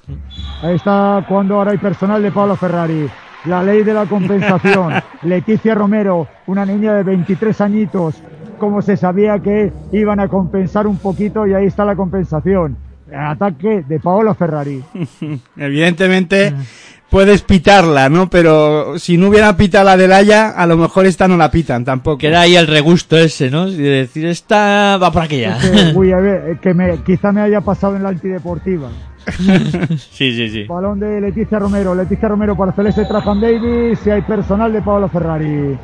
Ahí 0.61 0.75
está 0.75 1.25
cuando 1.27 1.55
ahora 1.55 1.71
hay 1.71 1.77
personal 1.77 2.21
de 2.21 2.31
Pablo 2.31 2.55
Ferrari. 2.55 3.09
La 3.45 3.63
ley 3.63 3.83
de 3.83 3.93
la 3.93 4.05
compensación. 4.05 4.93
Leticia 5.23 5.73
Romero, 5.73 6.27
una 6.47 6.65
niña 6.65 6.93
de 6.93 7.03
23 7.03 7.59
añitos, 7.61 8.21
como 8.59 8.81
se 8.81 8.95
sabía 8.97 9.39
que 9.39 9.71
iban 9.91 10.19
a 10.19 10.27
compensar 10.27 10.85
un 10.85 10.97
poquito 10.97 11.47
y 11.47 11.53
ahí 11.53 11.65
está 11.65 11.83
la 11.83 11.95
compensación. 11.95 12.77
El 13.09 13.19
ataque 13.19 13.83
de 13.87 13.99
Paolo 13.99 14.35
Ferrari. 14.35 14.83
Evidentemente 15.57 16.53
puedes 17.11 17.41
pitarla, 17.43 18.09
¿no? 18.09 18.29
Pero 18.29 18.97
si 18.97 19.17
no 19.17 19.27
hubiera 19.27 19.55
pitado 19.57 19.85
la 19.85 19.97
del 19.97 20.13
Haya, 20.13 20.49
a 20.49 20.65
lo 20.65 20.77
mejor 20.77 21.05
esta 21.05 21.27
no 21.27 21.37
la 21.37 21.51
pitan 21.51 21.85
tampoco. 21.85 22.17
Queda 22.17 22.41
ahí 22.41 22.55
el 22.55 22.65
regusto 22.67 23.17
ese, 23.17 23.51
¿no? 23.51 23.67
Y 23.67 23.75
de 23.75 23.89
decir, 23.89 24.25
esta 24.25 24.97
va 24.97 25.11
por 25.11 25.23
aquella. 25.23 25.59
Que, 25.59 25.91
uy, 25.93 26.11
a 26.13 26.17
ver, 26.21 26.49
eh, 26.49 26.59
que 26.59 26.73
me, 26.73 26.97
quizá 27.03 27.31
me 27.31 27.41
haya 27.41 27.61
pasado 27.61 27.95
en 27.95 28.03
la 28.03 28.09
antideportiva. 28.09 28.89
Sí, 29.27 30.31
sí, 30.33 30.49
sí. 30.49 30.63
Balón 30.65 30.99
de 30.99 31.21
Leticia 31.21 31.59
Romero. 31.59 31.93
Leticia 31.95 32.27
Romero 32.27 32.55
para 32.55 32.71
Celeste 32.71 33.05
Trajan 33.05 33.39
Davis. 33.41 34.05
Y 34.05 34.09
hay 34.09 34.21
personal 34.21 34.71
de 34.73 34.81
Paolo 34.81 35.07
Ferrari. 35.09 35.77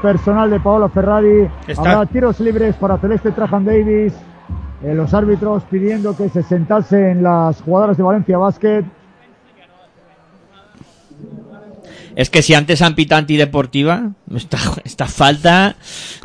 Personal 0.00 0.50
de 0.50 0.60
Paolo 0.60 0.88
Ferrari. 0.88 1.48
Está- 1.66 1.92
Habrá 1.92 2.06
tiros 2.06 2.40
libres 2.40 2.74
para 2.76 2.98
Celeste 2.98 3.30
Trajan 3.32 3.64
Davis. 3.64 4.14
Eh, 4.82 4.94
los 4.94 5.14
árbitros 5.14 5.62
pidiendo 5.70 6.16
que 6.16 6.28
se 6.28 6.42
sentasen 6.42 7.22
las 7.22 7.60
jugadoras 7.62 7.96
de 7.96 8.02
Valencia 8.02 8.36
Basket. 8.38 8.84
Es 12.14 12.30
que 12.30 12.42
si 12.42 12.54
antes 12.54 12.82
han 12.82 12.94
pitado 12.94 13.20
antideportiva, 13.20 14.10
esta, 14.34 14.58
esta 14.84 15.06
falta... 15.06 15.76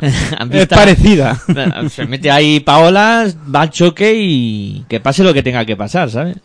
Es 0.50 0.66
parecida. 0.66 1.40
Se 1.88 2.06
mete 2.06 2.30
ahí 2.30 2.60
Paola, 2.60 3.26
va 3.54 3.62
al 3.62 3.70
choque 3.70 4.14
y 4.16 4.84
que 4.88 5.00
pase 5.00 5.24
lo 5.24 5.32
que 5.34 5.42
tenga 5.42 5.64
que 5.64 5.76
pasar, 5.76 6.10
¿sabes? 6.10 6.36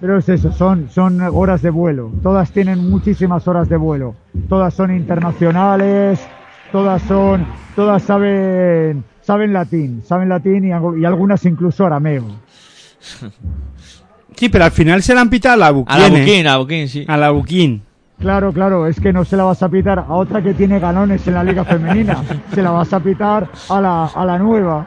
Pero 0.00 0.18
es 0.18 0.28
eso, 0.28 0.52
son, 0.52 0.88
son 0.92 1.20
horas 1.22 1.62
de 1.62 1.70
vuelo. 1.70 2.12
Todas 2.22 2.50
tienen 2.52 2.90
muchísimas 2.90 3.48
horas 3.48 3.68
de 3.68 3.76
vuelo. 3.76 4.14
Todas 4.48 4.74
son 4.74 4.94
internacionales. 4.94 6.20
Todas 6.72 7.00
son, 7.02 7.46
todas 7.76 8.02
saben, 8.02 9.04
saben 9.22 9.52
latín, 9.52 10.02
saben 10.06 10.28
latín 10.28 10.64
y, 10.64 10.70
algu- 10.70 11.00
y 11.00 11.04
algunas 11.04 11.44
incluso 11.46 11.86
arameo. 11.86 12.24
Sí, 14.34 14.48
pero 14.48 14.64
al 14.64 14.72
final 14.72 15.02
se 15.02 15.14
la 15.14 15.20
han 15.22 15.30
pitado 15.30 15.54
a 15.54 15.56
la 15.58 15.70
Buquín. 15.70 15.94
A 15.94 15.98
la 15.98 16.06
¿eh? 16.08 16.10
Buquín, 16.10 16.46
a 16.46 16.50
la 16.50 16.56
Buquín, 16.58 16.88
sí. 16.88 17.04
A 17.08 17.16
la 17.16 17.30
Buquín. 17.30 17.82
Claro, 18.18 18.52
claro, 18.52 18.86
es 18.86 18.98
que 18.98 19.12
no 19.12 19.24
se 19.24 19.36
la 19.36 19.44
vas 19.44 19.62
a 19.62 19.68
pitar 19.68 19.98
a 19.98 20.14
otra 20.14 20.40
que 20.40 20.54
tiene 20.54 20.78
galones 20.78 21.26
en 21.28 21.34
la 21.34 21.44
liga 21.44 21.64
femenina. 21.64 22.16
Se 22.54 22.62
la 22.62 22.70
vas 22.70 22.92
a 22.92 23.00
pitar 23.00 23.48
a 23.68 23.80
la, 23.80 24.06
a 24.06 24.24
la 24.24 24.38
nueva. 24.38 24.86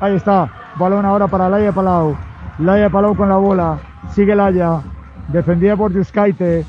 Ahí 0.00 0.14
está. 0.16 0.50
Balón 0.76 1.06
ahora 1.06 1.26
para 1.26 1.48
Laia 1.48 1.72
Palau. 1.72 2.16
Laia 2.58 2.90
Palau 2.90 3.16
con 3.16 3.28
la 3.28 3.36
bola. 3.36 3.78
Sigue 4.10 4.34
Laia. 4.34 4.82
Defendida 5.28 5.76
por 5.76 5.92
Yuskaite. 5.92 6.64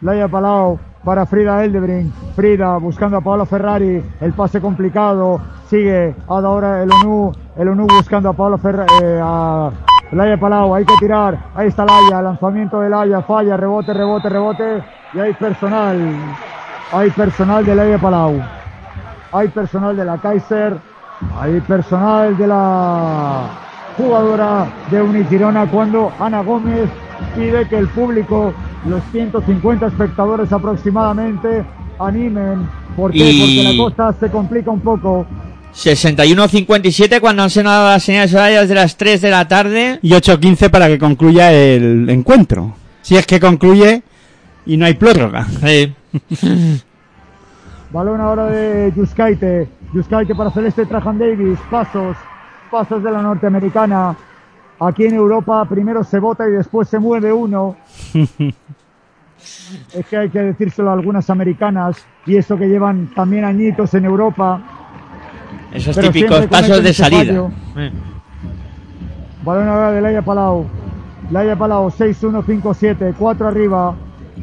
Laia 0.00 0.28
Palau 0.28 0.78
para 1.04 1.24
Frida 1.24 1.64
Eldebring. 1.64 2.12
Frida 2.34 2.76
buscando 2.78 3.18
a 3.18 3.20
Paolo 3.20 3.46
Ferrari. 3.46 4.02
El 4.20 4.32
pase 4.32 4.60
complicado. 4.60 5.40
Sigue. 5.68 6.14
Ahora 6.26 6.82
el 6.82 6.90
ONU. 6.92 7.32
El 7.56 7.68
ONU 7.68 7.86
buscando 7.86 8.28
a 8.28 8.32
Paolo 8.32 8.58
Ferrari. 8.58 8.88
a 9.22 9.70
Laia 10.14 10.36
Palau. 10.38 10.74
Hay 10.74 10.84
que 10.84 10.94
tirar. 11.00 11.38
Ahí 11.54 11.68
está 11.68 11.84
Laia. 11.84 12.22
Lanzamiento 12.22 12.80
de 12.80 12.88
Laia. 12.90 13.22
Falla. 13.22 13.56
Rebote, 13.56 13.92
rebote, 13.92 14.28
rebote. 14.28 14.82
Y 15.12 15.18
hay 15.18 15.32
personal. 15.34 15.98
Hay 16.92 17.10
personal 17.10 17.64
de 17.64 17.74
Laia 17.74 17.98
Palau. 17.98 18.40
Hay 19.32 19.48
personal 19.48 19.96
de 19.96 20.04
la 20.04 20.18
Kaiser. 20.18 20.76
Hay 21.40 21.60
personal 21.60 22.36
de 22.36 22.46
la 22.46 23.42
jugadora 23.96 24.66
de 24.90 25.00
Unigirona 25.02 25.66
cuando 25.66 26.12
Ana 26.18 26.42
Gómez 26.42 26.88
pide 27.34 27.66
que 27.68 27.78
el 27.78 27.88
público, 27.88 28.52
los 28.86 29.02
150 29.12 29.86
espectadores 29.86 30.52
aproximadamente, 30.52 31.64
animen. 31.98 32.68
¿Por 32.96 33.12
qué? 33.12 33.18
Y- 33.30 33.40
Porque 33.40 33.78
la 33.78 33.84
cosa 33.84 34.18
se 34.18 34.30
complica 34.30 34.70
un 34.70 34.80
poco. 34.80 35.24
61-57 35.74 37.20
cuando 37.20 37.42
han 37.42 37.50
sonado 37.50 37.88
las 37.88 38.04
señales 38.04 38.32
horarias 38.32 38.68
de 38.68 38.74
las 38.74 38.96
3 38.96 39.20
de 39.20 39.30
la 39.30 39.48
tarde. 39.48 39.98
Y 40.02 40.10
8-15 40.10 40.70
para 40.70 40.86
que 40.86 40.98
concluya 40.98 41.52
el 41.52 42.08
encuentro. 42.08 42.76
Si 43.02 43.16
es 43.16 43.26
que 43.26 43.40
concluye 43.40 44.02
y 44.66 44.76
no 44.76 44.86
hay 44.86 44.94
prórroga. 44.94 45.46
Sí. 45.64 45.94
Balón 47.92 48.20
ahora 48.20 48.46
de 48.46 48.92
Yuskaite. 48.96 49.68
Yuskaite 49.92 50.34
para 50.34 50.50
Celeste 50.50 50.86
Trajan 50.86 51.18
Davis. 51.18 51.58
Pasos. 51.70 52.16
Pasos 52.70 53.02
de 53.02 53.10
la 53.10 53.20
norteamericana. 53.20 54.16
Aquí 54.80 55.04
en 55.06 55.14
Europa 55.14 55.64
primero 55.64 56.02
se 56.04 56.18
vota 56.18 56.48
y 56.48 56.52
después 56.52 56.88
se 56.88 56.98
mueve 56.98 57.32
uno. 57.32 57.76
es 59.92 60.06
que 60.08 60.16
hay 60.16 60.30
que 60.30 60.40
decírselo 60.40 60.90
a 60.90 60.94
algunas 60.94 61.28
americanas 61.30 62.04
y 62.26 62.36
eso 62.36 62.56
que 62.56 62.68
llevan 62.68 63.12
también 63.14 63.44
añitos 63.44 63.92
en 63.94 64.04
Europa. 64.04 64.83
Esos 65.74 65.96
Pero 65.96 66.10
típicos 66.10 66.46
pasos 66.46 66.82
de 66.82 66.92
salida. 66.92 67.50
Eh. 67.76 67.90
Balón 69.44 69.68
ahora 69.68 69.92
de 69.92 70.00
Laia 70.00 70.22
Palau. 70.22 70.64
Laia 71.30 71.56
Palau, 71.56 71.90
6-1-5-7, 71.90 73.14
4 73.18 73.48
arriba. 73.48 73.94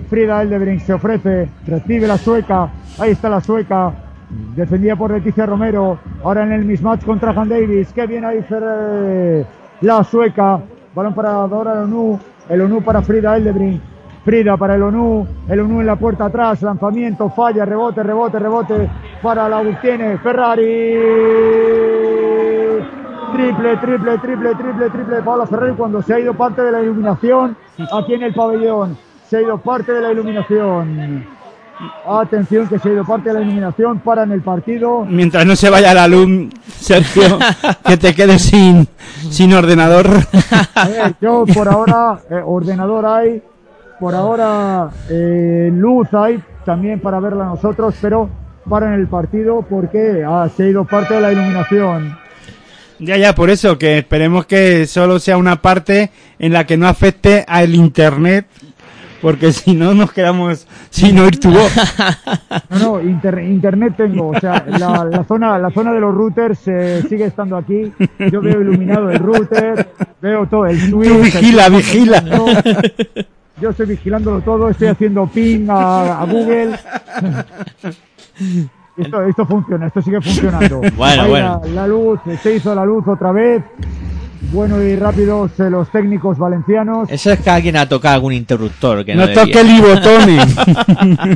Frida 0.10 0.42
Eldebrink 0.42 0.82
se 0.82 0.94
ofrece, 0.94 1.50
recibe 1.66 2.08
la 2.08 2.18
sueca. 2.18 2.70
Ahí 3.00 3.12
está 3.12 3.30
la 3.30 3.42
sueca. 3.42 3.94
Defendida 4.56 4.96
por 4.96 5.12
Leticia 5.12 5.46
Romero. 5.46 5.98
Ahora 6.24 6.44
en 6.44 6.52
el 6.54 6.66
mismatch 6.66 7.04
contra 7.04 7.32
Han 7.32 7.50
Davis. 7.50 7.92
Qué 7.94 8.06
bien 8.08 8.24
ahí 8.26 8.40
Fer- 8.50 9.46
la 9.82 10.04
sueca. 10.04 10.60
Balón 10.96 11.14
para 11.14 11.32
Dora 11.48 11.84
ONU. 11.84 12.20
El 12.50 12.62
ONU 12.62 12.82
para 12.82 13.02
Frida 13.02 13.36
Eldebrink. 13.38 13.82
Frida 14.24 14.56
para 14.56 14.76
el 14.76 14.84
ONU. 14.84 15.28
El 15.50 15.62
ONU 15.62 15.82
en 15.82 15.88
la 15.88 15.96
puerta 15.96 16.26
atrás. 16.26 16.62
Lanzamiento, 16.62 17.30
falla, 17.30 17.66
rebote, 17.66 18.04
rebote, 18.04 18.40
rebote. 18.40 18.90
Para 19.22 19.50
la 19.50 19.62
tiene 19.82 20.18
Ferrari. 20.20 20.96
Triple, 23.34 23.78
triple, 23.78 24.18
triple, 24.18 24.56
triple, 24.56 24.90
triple 24.90 25.16
de 25.16 25.22
Pablo 25.24 25.48
Ferrari 25.48 25.74
cuando 25.74 26.02
se 26.02 26.14
ha 26.14 26.20
ido 26.20 26.34
parte 26.34 26.62
de 26.62 26.72
la 26.72 26.82
iluminación 26.82 27.56
aquí 27.92 28.14
en 28.14 28.24
el 28.24 28.34
pabellón. 28.34 28.98
Se 29.28 29.38
ha 29.38 29.42
ido 29.42 29.58
parte 29.58 29.94
de 29.94 30.02
la 30.02 30.12
iluminación. 30.12 31.26
Atención 32.06 32.68
que 32.68 32.78
se 32.78 32.90
ha 32.90 32.94
ido 32.94 33.06
parte 33.06 33.30
de 33.30 33.36
la 33.36 33.42
iluminación. 33.42 34.00
Paran 34.00 34.32
el 34.32 34.42
partido. 34.42 35.06
Mientras 35.06 35.46
no 35.46 35.56
se 35.56 35.70
vaya 35.70 35.94
la 35.94 36.08
luz, 36.08 36.50
Sergio, 36.68 37.40
que 37.86 37.98
te 37.98 38.14
quedes 38.14 38.44
sin, 38.44 38.88
sin 39.30 39.54
ordenador. 39.54 40.08
Ver, 40.10 41.16
yo 41.22 41.46
por 41.54 41.68
ahora, 41.68 42.20
eh, 42.30 42.42
ordenador 42.46 43.06
hay. 43.06 43.42
Por 44.02 44.16
ahora, 44.16 44.90
eh, 45.10 45.70
luz 45.72 46.12
hay 46.14 46.42
también 46.66 47.00
para 47.00 47.20
verla 47.20 47.46
nosotros, 47.46 47.94
pero 48.02 48.30
paran 48.68 48.94
el 48.94 49.08
partido 49.08 49.62
porque 49.70 50.24
ah, 50.28 50.50
ha 50.58 50.64
ido 50.64 50.86
parte 50.86 51.14
de 51.14 51.22
la 51.22 51.32
iluminación. 51.32 52.18
Ya, 52.98 53.18
ya, 53.18 53.34
por 53.36 53.50
eso, 53.52 53.78
que 53.78 54.00
esperemos 54.00 54.46
que 54.48 54.86
solo 54.88 55.20
sea 55.20 55.38
una 55.38 55.62
parte 55.62 56.10
en 56.40 56.52
la 56.52 56.66
que 56.66 56.78
no 56.78 56.88
afecte 56.88 57.46
al 57.48 57.76
internet, 57.76 58.48
porque 59.22 59.52
si 59.54 59.76
no 59.76 59.94
nos 59.94 60.12
quedamos 60.12 60.68
sin 60.90 61.20
oír 61.20 61.40
tu 61.40 61.52
voz. 61.52 61.72
No, 62.72 62.80
no, 62.80 63.02
inter- 63.02 63.40
internet 63.44 63.94
tengo, 63.98 64.30
o 64.30 64.40
sea, 64.40 64.66
la, 64.68 65.04
la 65.06 65.24
zona, 65.26 65.60
la 65.60 65.70
zona 65.70 65.94
de 65.94 66.00
los 66.00 66.14
routers 66.14 66.60
eh, 66.68 67.04
sigue 67.08 67.26
estando 67.26 67.56
aquí. 67.56 67.92
Yo 68.32 68.42
veo 68.42 68.62
iluminado 68.62 69.12
el 69.12 69.20
router, 69.20 69.90
veo 70.22 70.48
todo 70.48 70.66
el 70.66 70.80
switch. 70.80 71.08
Tú 71.08 71.18
vigila, 71.20 71.68
el- 71.68 71.74
vigila. 71.76 72.24
Yo 73.62 73.70
estoy 73.70 73.86
vigilándolo 73.86 74.42
todo, 74.42 74.70
estoy 74.70 74.88
haciendo 74.88 75.28
ping 75.28 75.68
a, 75.70 76.22
a 76.22 76.26
Google. 76.26 76.78
Esto, 78.98 79.24
esto 79.24 79.46
funciona, 79.46 79.88
esto 79.88 80.02
sigue 80.02 80.20
funcionando. 80.22 80.82
Bueno, 80.98 81.24
Ahí 81.24 81.30
bueno. 81.30 81.62
La, 81.66 81.72
la 81.72 81.88
luz, 81.88 82.20
se 82.44 82.56
hizo 82.56 82.76
la 82.76 82.86
luz 82.86 83.08
otra 83.08 83.32
vez. 83.32 83.64
Bueno 84.52 84.82
y 84.84 84.96
rápidos 84.96 85.58
eh, 85.60 85.70
los 85.70 85.90
técnicos 85.92 86.38
valencianos. 86.38 87.10
Eso 87.10 87.32
es 87.32 87.40
que 87.40 87.50
alguien 87.50 87.78
ha 87.78 87.88
tocado 87.88 88.16
algún 88.16 88.34
interruptor. 88.34 89.06
Que 89.06 89.16
no, 89.16 89.22
No 89.22 89.28
debía. 89.28 89.44
toque 89.46 89.60
el 89.62 89.70
ibotone. 89.78 90.38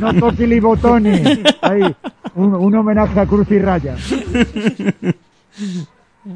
No 0.00 0.14
toque 0.14 0.44
el 0.44 0.60
botoni. 0.60 1.22
Ahí, 1.62 1.94
un, 2.34 2.54
un 2.54 2.74
homenaje 2.74 3.18
a 3.20 3.26
Cruz 3.26 3.50
y 3.50 3.58
Raya. 3.58 3.96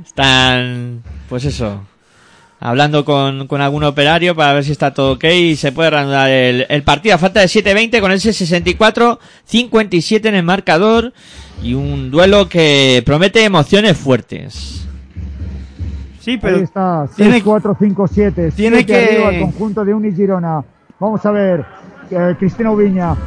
Están, 0.04 1.02
pues 1.28 1.44
eso, 1.44 1.80
hablando 2.60 3.04
con, 3.06 3.46
con 3.46 3.60
algún 3.62 3.84
operario 3.84 4.36
para 4.36 4.52
ver 4.52 4.64
si 4.64 4.72
está 4.72 4.92
todo 4.92 5.12
ok 5.14 5.24
y 5.24 5.56
se 5.56 5.72
puede 5.72 5.90
reanudar 5.90 6.28
el, 6.30 6.66
el 6.68 6.82
partido. 6.82 7.14
A 7.14 7.18
falta 7.18 7.40
de 7.40 7.46
7-20 7.46 8.00
con 8.00 8.12
ese 8.12 8.30
64-57 8.30 10.26
en 10.26 10.34
el 10.34 10.42
marcador 10.42 11.12
y 11.62 11.74
un 11.74 12.10
duelo 12.10 12.48
que 12.48 13.02
promete 13.04 13.44
emociones 13.44 13.96
fuertes. 13.96 14.86
Sí, 16.20 16.32
Ahí 16.32 16.38
pero 16.38 16.56
está, 16.58 17.08
tiene- 17.16 17.32
6, 17.32 17.44
4, 17.44 17.76
5, 17.80 18.08
7. 18.12 18.52
tiene 18.54 18.84
que- 18.84 18.94
arriba 18.94 19.30
el 19.30 19.40
conjunto 19.40 19.84
de 19.84 19.94
Unigirona. 19.94 20.62
Vamos 20.98 21.24
a 21.24 21.30
ver. 21.30 21.64
Eh, 22.10 22.36
Cristina 22.38 22.70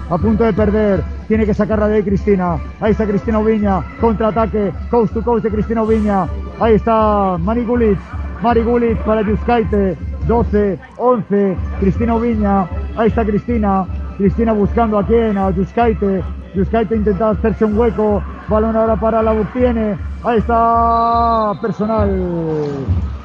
a 0.09 0.17
punto 0.17 0.43
de 0.43 0.53
perder, 0.53 1.03
tiene 1.27 1.45
que 1.45 1.53
sacarla 1.53 1.87
de 1.87 2.03
Cristina, 2.03 2.57
ahí 2.81 2.91
está 2.91 3.05
Cristina 3.05 3.39
Ubiña, 3.39 3.81
contraataque, 4.01 4.73
coast 4.89 5.13
to 5.13 5.23
coast 5.23 5.43
de 5.43 5.51
Cristina 5.51 5.83
Ubiña, 5.83 6.27
ahí 6.59 6.75
está 6.75 7.37
Mari 7.39 7.63
Gulic, 7.63 7.97
Mari 8.41 8.61
Gulic 8.63 8.97
para 9.03 9.21
Yuskaite, 9.21 9.97
12, 10.27 10.79
11, 10.97 11.57
Cristina 11.79 12.15
Ubiña, 12.15 12.67
ahí 12.97 13.07
está 13.07 13.23
Cristina, 13.23 13.85
Cristina 14.17 14.53
buscando 14.53 14.99
a 14.99 15.05
quién, 15.05 15.37
a 15.37 15.49
Yuskaite, 15.51 16.21
Yuskaite 16.53 16.95
intenta 16.95 17.29
hacerse 17.29 17.65
un 17.65 17.77
hueco, 17.77 18.21
balón 18.49 18.75
ahora 18.75 18.95
para 18.97 19.23
la 19.23 19.31
Buctiene, 19.31 19.97
ahí 20.23 20.39
está 20.39 21.53
personal, 21.61 22.67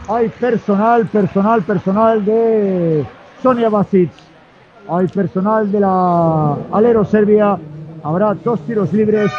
hay 0.08 0.28
personal, 0.28 1.06
personal, 1.06 1.62
personal 1.62 2.24
de 2.24 3.04
Sonia 3.42 3.68
Basic, 3.68 4.10
hay 4.90 5.06
personal 5.08 5.70
de 5.70 5.80
la 5.80 6.54
Alero 6.72 7.04
Serbia, 7.04 7.58
habrá 8.02 8.34
dos 8.34 8.60
tiros 8.60 8.92
libres 8.92 9.30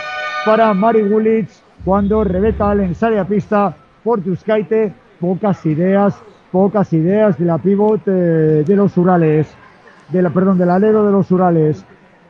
para 0.45 0.73
Mari 0.73 1.07
Gulic 1.09 1.49
cuando 1.83 2.23
Rebeca 2.23 2.69
Allen 2.69 2.93
sale 2.93 3.19
a 3.19 3.25
pista 3.25 3.75
por 4.03 4.23
Yuskaite, 4.23 4.93
pocas 5.19 5.65
ideas, 5.65 6.21
pocas 6.51 6.93
ideas 6.93 7.37
de 7.37 7.45
la 7.45 7.57
pivot 7.57 8.01
eh, 8.05 8.63
de 8.65 8.75
los 8.75 8.95
Urales, 8.97 9.47
de 10.09 10.21
la, 10.21 10.29
perdón, 10.29 10.57
del 10.57 10.69
alero 10.69 11.05
de 11.05 11.11
los 11.11 11.31
Urales. 11.31 11.83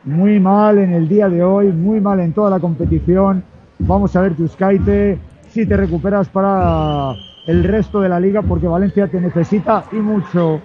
Muy 0.04 0.40
mal 0.40 0.78
en 0.78 0.94
el 0.94 1.08
día 1.08 1.28
de 1.28 1.44
hoy, 1.44 1.72
muy 1.72 2.00
mal 2.00 2.20
en 2.20 2.32
toda 2.32 2.48
la 2.48 2.58
competición. 2.58 3.44
Vamos 3.80 4.16
a 4.16 4.22
ver 4.22 4.34
Yuskaite 4.36 5.18
si 5.48 5.66
te 5.66 5.76
recuperas 5.76 6.28
para 6.28 7.14
el 7.46 7.64
resto 7.64 8.00
de 8.00 8.08
la 8.08 8.18
liga 8.18 8.40
porque 8.42 8.66
Valencia 8.66 9.08
te 9.08 9.20
necesita 9.20 9.84
y 9.92 9.96
mucho. 9.96 10.60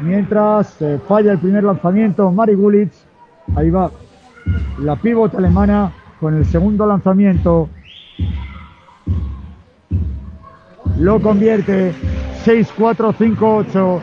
Mientras 0.00 0.80
eh, 0.82 0.98
falla 1.06 1.32
el 1.32 1.38
primer 1.38 1.64
lanzamiento, 1.64 2.30
Mari 2.30 2.54
Gulic, 2.54 2.92
ahí 3.54 3.70
va 3.70 3.90
la 4.78 4.96
pivot 4.96 5.34
alemana 5.34 5.92
con 6.20 6.34
el 6.34 6.44
segundo 6.44 6.86
lanzamiento. 6.86 7.68
Lo 10.98 11.20
convierte 11.20 11.94
6-4-5-8. 12.44 14.00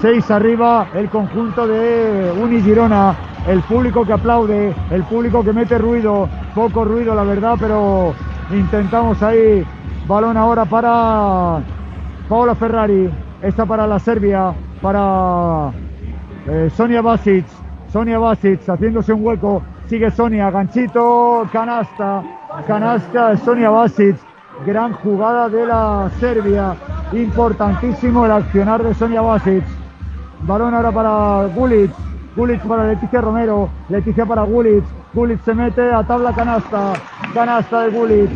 6 0.00 0.30
arriba 0.30 0.88
el 0.94 1.08
conjunto 1.08 1.66
de 1.66 2.32
Uni 2.40 2.60
Girona. 2.62 3.14
El 3.46 3.60
público 3.62 4.06
que 4.06 4.12
aplaude, 4.12 4.72
el 4.90 5.02
público 5.04 5.42
que 5.42 5.52
mete 5.52 5.78
ruido. 5.78 6.28
Poco 6.54 6.84
ruido, 6.84 7.14
la 7.14 7.24
verdad, 7.24 7.56
pero 7.58 8.14
intentamos 8.50 9.22
ahí. 9.22 9.64
Balón 10.06 10.36
ahora 10.36 10.64
para 10.64 11.60
Paola 12.28 12.54
Ferrari. 12.54 13.10
Esta 13.42 13.66
para 13.66 13.86
la 13.86 13.98
Serbia, 13.98 14.54
para 14.82 15.72
eh, 16.48 16.70
Sonia 16.74 17.00
Basic. 17.00 17.46
Sonia 17.90 18.18
Basic 18.18 18.68
haciéndose 18.68 19.12
un 19.12 19.24
hueco. 19.24 19.62
Sigue 19.86 20.10
Sonia, 20.10 20.50
ganchito, 20.50 21.48
canasta. 21.52 22.22
Canasta 22.66 23.36
Sonia 23.38 23.70
Basic. 23.70 24.16
Gran 24.66 24.92
jugada 24.92 25.48
de 25.48 25.66
la 25.66 26.10
Serbia. 26.18 26.74
Importantísimo 27.12 28.26
el 28.26 28.32
accionar 28.32 28.82
de 28.82 28.92
Sonia 28.94 29.22
Basic. 29.22 29.64
Balón 30.40 30.74
ahora 30.74 30.90
para 30.90 31.46
Gulic. 31.54 31.90
Gulic 32.34 32.62
para 32.62 32.86
Leticia 32.86 33.20
Romero. 33.20 33.68
Leticia 33.88 34.26
para 34.26 34.42
Gulic. 34.42 34.84
Gulic 35.14 35.40
se 35.44 35.54
mete 35.54 35.92
a 35.92 36.02
tabla 36.02 36.32
canasta. 36.34 36.94
Canasta 37.32 37.82
de 37.82 37.90
Gulic. 37.90 38.30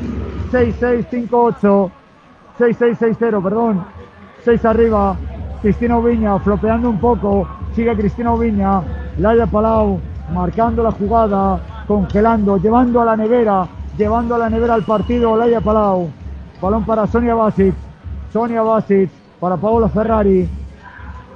6-6-5-8. 0.52 1.90
6-6-6-0, 2.58 3.42
perdón. 3.42 3.84
6 4.44 4.64
arriba. 4.64 5.16
Cristina 5.62 5.96
Oviña 5.96 6.38
flopeando 6.38 6.90
un 6.90 6.98
poco. 6.98 7.48
Sigue 7.74 7.96
Cristina 7.96 8.32
Oviña. 8.32 8.82
Laia 9.18 9.46
Palau 9.46 10.00
marcando 10.32 10.82
la 10.82 10.92
jugada. 10.92 11.60
Congelando. 11.86 12.58
Llevando 12.58 13.00
a 13.00 13.04
la 13.04 13.16
nevera. 13.16 13.66
Llevando 13.96 14.34
a 14.34 14.38
la 14.38 14.50
nevera 14.50 14.74
al 14.74 14.84
partido. 14.84 15.36
Laia 15.36 15.60
Palau. 15.60 16.10
Balón 16.60 16.84
para 16.84 17.06
Sonia 17.06 17.34
Basic. 17.34 17.74
Sonia 18.32 18.62
Basic 18.62 19.10
para 19.40 19.56
Paolo 19.56 19.88
Ferrari. 19.88 20.48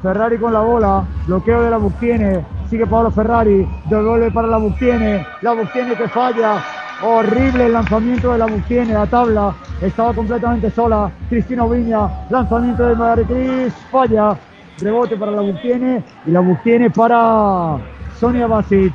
Ferrari 0.02 0.38
con 0.38 0.52
la 0.52 0.60
bola. 0.60 1.05
Bloqueo 1.26 1.62
de 1.62 1.70
la 1.70 1.78
Buctiene. 1.78 2.44
Sigue 2.68 2.86
Paolo 2.86 3.10
Ferrari. 3.10 3.68
Devuelve 3.88 4.30
para 4.30 4.48
la 4.48 4.59
Buctiene. 4.59 5.26
La 5.42 5.52
Buctiene 5.55 5.94
que 5.94 6.09
falla. 6.09 6.80
Horrible 7.02 7.66
el 7.66 7.72
lanzamiento 7.72 8.32
de 8.32 8.39
la 8.39 8.47
Buctiene. 8.47 8.93
La 8.93 9.06
tabla 9.06 9.55
estaba 9.81 10.12
completamente 10.12 10.70
sola. 10.70 11.10
Cristina 11.28 11.64
Viña. 11.66 12.27
Lanzamiento 12.31 12.86
de 12.86 12.94
Maricris. 12.94 13.74
Falla. 13.90 14.36
Rebote 14.78 15.16
para 15.16 15.32
la 15.32 15.43
Buctiene. 15.43 16.05
Y 16.27 16.31
la 16.31 16.40
Buctiene 16.40 16.90
para 16.90 17.78
Sonia 18.18 18.47
Basic. 18.47 18.93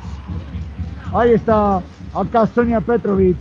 Ahí 1.14 1.32
está. 1.32 1.80
Acá 2.14 2.46
Sonia 2.46 2.80
Petrovic. 2.80 3.36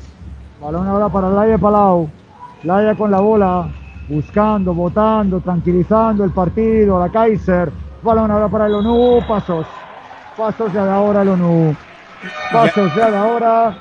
Balón 0.61 0.87
ahora 0.87 1.09
para 1.09 1.29
Laia 1.29 1.57
Palau. 1.57 2.09
Laia 2.63 2.95
con 2.95 3.11
la 3.11 3.19
bola 3.19 3.69
buscando, 4.07 4.73
votando, 4.73 5.39
tranquilizando 5.39 6.23
el 6.23 6.31
partido, 6.31 6.99
la 6.99 7.09
Kaiser, 7.09 7.71
balón 8.03 8.31
ahora 8.31 8.47
para 8.47 8.67
el 8.67 8.75
ONU, 8.75 9.25
pasos, 9.27 9.65
pasos 10.37 10.71
ya 10.73 10.85
de 10.85 10.91
ahora 10.91 11.21
el 11.21 11.29
ONU, 11.29 11.75
pasos 12.51 12.93
ya 12.95 13.11
de 13.11 13.17
ahora. 13.17 13.77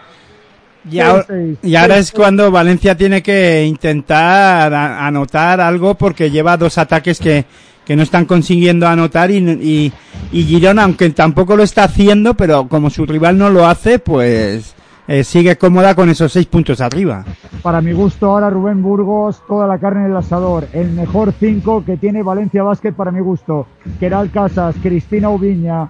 Y 0.90 1.00
ahora, 1.00 1.26
y 1.62 1.76
ahora 1.76 1.96
es 1.98 2.12
cuando 2.12 2.50
Valencia 2.50 2.94
tiene 2.96 3.22
que 3.22 3.64
intentar 3.64 4.72
a- 4.74 5.06
anotar 5.06 5.60
algo 5.60 5.94
porque 5.94 6.30
lleva 6.30 6.56
dos 6.58 6.76
ataques 6.78 7.18
que, 7.18 7.46
que 7.84 7.96
no 7.96 8.02
están 8.02 8.26
consiguiendo 8.26 8.86
anotar 8.86 9.30
y, 9.30 9.36
y, 9.38 9.92
y 10.32 10.42
Girona, 10.44 10.84
aunque 10.84 11.08
tampoco 11.10 11.56
lo 11.56 11.62
está 11.62 11.84
haciendo, 11.84 12.34
pero 12.34 12.68
como 12.68 12.90
su 12.90 13.06
rival 13.06 13.38
no 13.38 13.48
lo 13.48 13.66
hace, 13.66 13.98
pues 13.98 14.74
eh, 15.08 15.24
sigue 15.24 15.56
cómoda 15.56 15.94
con 15.94 16.10
esos 16.10 16.32
seis 16.32 16.46
puntos 16.46 16.80
arriba. 16.82 17.24
Para 17.62 17.80
mi 17.80 17.92
gusto 17.92 18.26
ahora 18.26 18.50
Rubén 18.50 18.82
Burgos, 18.82 19.42
toda 19.48 19.66
la 19.66 19.78
carne 19.78 20.04
en 20.04 20.10
el 20.10 20.16
asador, 20.18 20.66
el 20.74 20.90
mejor 20.92 21.32
cinco 21.40 21.82
que 21.84 21.96
tiene 21.96 22.22
Valencia 22.22 22.62
Basket 22.62 22.92
para 22.92 23.10
mi 23.10 23.20
gusto, 23.20 23.66
Keral 23.98 24.30
Casas, 24.30 24.76
Cristina 24.82 25.30
Ubiña, 25.30 25.88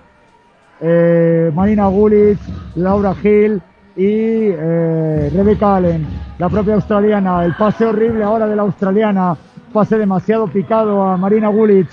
eh, 0.81 1.51
Marina 1.55 1.87
Gulic, 1.89 2.39
Laura 2.77 3.15
Gil 3.15 3.61
y 3.97 4.49
eh, 4.51 5.31
Rebecca 5.33 5.77
Allen, 5.77 6.07
la 6.39 6.49
propia 6.49 6.75
australiana. 6.75 7.45
El 7.45 7.55
pase 7.55 7.87
horrible 7.87 8.25
ahora 8.25 8.47
de 8.47 8.57
la 8.57 8.63
australiana, 8.63 9.37
pase 9.73 9.99
demasiado 9.99 10.47
picado 10.49 11.03
a 11.03 11.17
Marina 11.17 11.49
Gulic. 11.49 11.89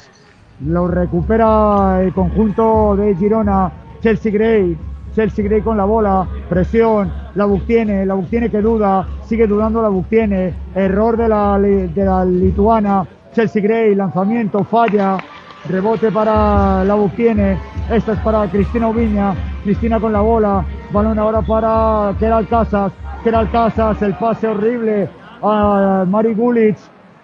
Lo 0.66 0.88
recupera 0.88 2.02
el 2.02 2.14
conjunto 2.14 2.96
de 2.96 3.16
Girona, 3.16 3.72
Chelsea 4.02 4.32
Gray. 4.32 4.78
Chelsea 5.16 5.44
Gray 5.44 5.62
con 5.62 5.76
la 5.76 5.84
bola, 5.84 6.26
presión, 6.48 7.12
la 7.36 7.46
Buctiene, 7.46 8.06
la 8.06 8.14
Buctiene 8.14 8.50
que 8.50 8.62
duda, 8.62 9.06
sigue 9.26 9.46
dudando 9.46 9.82
la 9.82 9.90
Buctiene, 9.90 10.54
error 10.74 11.18
de 11.18 11.28
la, 11.28 11.60
de 11.60 12.06
la 12.06 12.24
lituana, 12.24 13.06
Chelsea 13.34 13.62
Gray, 13.62 13.94
lanzamiento, 13.94 14.64
falla, 14.64 15.18
rebote 15.68 16.12
para 16.12 16.84
la 16.84 16.96
Buctiene, 16.96 17.58
esta 17.90 18.14
es 18.14 18.20
para 18.20 18.48
Cristina 18.48 18.88
Ubiña, 18.88 19.36
Cristina 19.64 20.00
con 20.00 20.14
la 20.14 20.22
bola, 20.22 20.66
balón 20.92 21.20
ahora 21.20 21.42
para 21.42 22.16
Keral 22.20 22.48
Casas, 22.48 22.92
Keral 23.24 23.50
Casas, 23.52 24.02
el 24.02 24.16
pase 24.16 24.48
horrible 24.48 25.10
a 25.42 26.06
Mari 26.08 26.34
Gulic, 26.34 26.78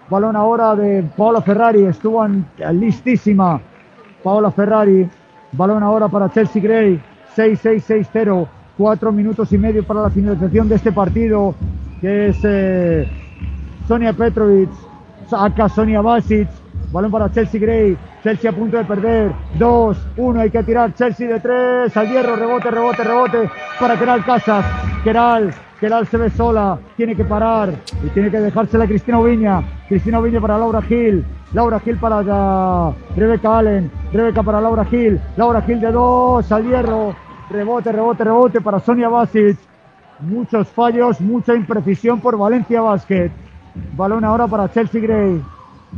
balón 0.08 0.36
ahora 0.36 0.74
de 0.76 1.02
Paola 1.16 1.42
Ferrari, 1.42 1.84
estuvo 1.84 2.26
listísima, 2.72 3.60
Paola 4.22 4.50
Ferrari, 4.50 5.08
balón 5.52 5.82
ahora 5.82 6.08
para 6.08 6.30
Chelsea 6.30 6.62
Gray, 6.62 7.00
6-6-6-0, 7.36 8.46
cuatro 8.76 9.12
minutos 9.12 9.52
y 9.52 9.58
medio 9.58 9.84
para 9.84 10.02
la 10.02 10.10
finalización 10.10 10.68
de 10.68 10.76
este 10.76 10.92
partido, 10.92 11.54
que 12.00 12.28
es 12.28 12.38
eh, 12.44 13.08
Sonia 13.86 14.12
Petrovic, 14.12 14.70
saca 15.28 15.68
Sonia 15.68 16.00
Basic, 16.00 16.48
balón 16.92 17.10
para 17.10 17.30
Chelsea 17.30 17.60
Gray, 17.60 17.96
Chelsea 18.22 18.50
a 18.50 18.54
punto 18.54 18.76
de 18.76 18.84
perder, 18.84 19.32
2, 19.58 19.98
1, 20.16 20.40
hay 20.40 20.50
que 20.50 20.62
tirar, 20.62 20.94
Chelsea 20.94 21.28
de 21.28 21.40
3, 21.40 21.96
al 21.96 22.08
hierro, 22.08 22.36
rebote, 22.36 22.70
rebote, 22.70 23.04
rebote, 23.04 23.50
para 23.78 23.98
Keral 23.98 24.24
Casas, 24.24 24.64
Keral, 25.04 25.54
Keral 25.80 26.06
se 26.06 26.16
ve 26.16 26.30
sola, 26.30 26.78
tiene 26.96 27.14
que 27.14 27.24
parar. 27.24 27.72
Y 28.04 28.08
tiene 28.08 28.30
que 28.30 28.40
dejársela 28.40 28.84
a 28.84 28.86
Cristina 28.88 29.18
Oviña, 29.18 29.62
Cristina 29.88 30.18
Oviña 30.18 30.40
para 30.40 30.58
Laura 30.58 30.82
Gil, 30.82 31.24
Laura 31.52 31.78
Gil 31.80 31.96
para 31.98 32.22
ah, 32.28 32.92
Rebeca 33.16 33.58
Allen, 33.58 33.90
Rebeca 34.12 34.42
para 34.42 34.60
Laura 34.60 34.84
Gil, 34.84 35.20
Laura 35.36 35.62
Gil 35.62 35.80
de 35.80 35.92
2, 35.92 36.52
al 36.52 36.64
hierro, 36.64 37.14
rebote, 37.48 37.92
rebote, 37.92 38.24
rebote 38.24 38.60
para 38.60 38.80
Sonia 38.80 39.08
Basic, 39.08 39.56
muchos 40.20 40.68
fallos, 40.68 41.20
mucha 41.20 41.54
imprecisión 41.54 42.20
por 42.20 42.36
Valencia 42.36 42.80
Basket. 42.80 43.30
Balón 43.96 44.24
ahora 44.24 44.48
para 44.48 44.70
Chelsea 44.72 45.00
Gray. 45.00 45.40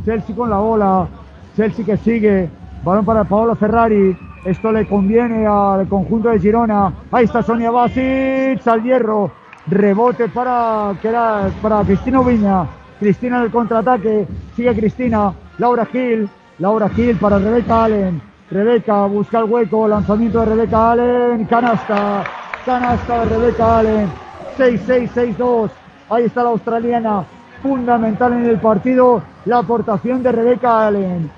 Chelsea 0.05 0.35
con 0.35 0.49
la 0.49 0.57
bola. 0.57 1.07
Chelsea 1.55 1.85
que 1.85 1.97
sigue. 1.97 2.49
Balón 2.83 3.05
para 3.05 3.23
Paolo 3.23 3.55
Ferrari. 3.55 4.17
Esto 4.45 4.71
le 4.71 4.87
conviene 4.87 5.45
al 5.45 5.87
conjunto 5.87 6.29
de 6.29 6.39
Girona. 6.39 6.93
Ahí 7.11 7.25
está 7.25 7.43
Sonia 7.43 7.71
Basic 7.71 8.67
al 8.67 8.83
hierro. 8.83 9.31
Rebote 9.67 10.27
para, 10.29 10.95
que 11.01 11.09
era 11.09 11.49
para 11.61 11.83
Cristina 11.83 12.21
Viña. 12.21 12.65
Cristina 12.99 13.37
en 13.37 13.43
el 13.43 13.51
contraataque. 13.51 14.27
Sigue 14.55 14.75
Cristina. 14.75 15.33
Laura 15.57 15.85
Gil. 15.85 16.29
Laura 16.59 16.89
Gil 16.89 17.17
para 17.17 17.39
Rebeca 17.39 17.83
Allen. 17.83 18.31
Rebeca 18.51 19.05
busca 19.05 19.39
el 19.39 19.45
hueco, 19.45 19.87
lanzamiento 19.87 20.41
de 20.41 20.45
Rebeca 20.47 20.91
Allen, 20.91 21.45
canasta, 21.45 22.25
canasta 22.65 23.19
de 23.19 23.25
Rebeca 23.25 23.77
Allen, 23.79 24.09
6-6-6-2. 24.57 25.71
Ahí 26.09 26.25
está 26.25 26.43
la 26.43 26.49
australiana, 26.49 27.23
fundamental 27.61 28.33
en 28.33 28.45
el 28.45 28.59
partido, 28.59 29.21
la 29.45 29.59
aportación 29.59 30.23
de 30.23 30.31
Rebeca 30.31 30.87
Allen. 30.87 31.29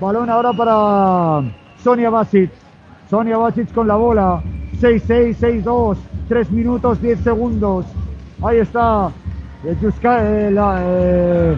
Balón 0.00 0.30
ahora 0.30 0.52
para 0.52 1.42
Sonia 1.82 2.10
Basic. 2.10 2.50
Sonia 3.08 3.36
Basic 3.36 3.72
con 3.72 3.86
la 3.86 3.96
bola. 3.96 4.42
6-6-6-2. 4.80 5.96
3 6.28 6.50
minutos 6.50 7.00
10 7.00 7.20
segundos. 7.20 7.86
Ahí 8.42 8.58
está. 8.58 9.10
eh, 9.64 10.50
la, 10.52 10.82
eh, 10.82 11.56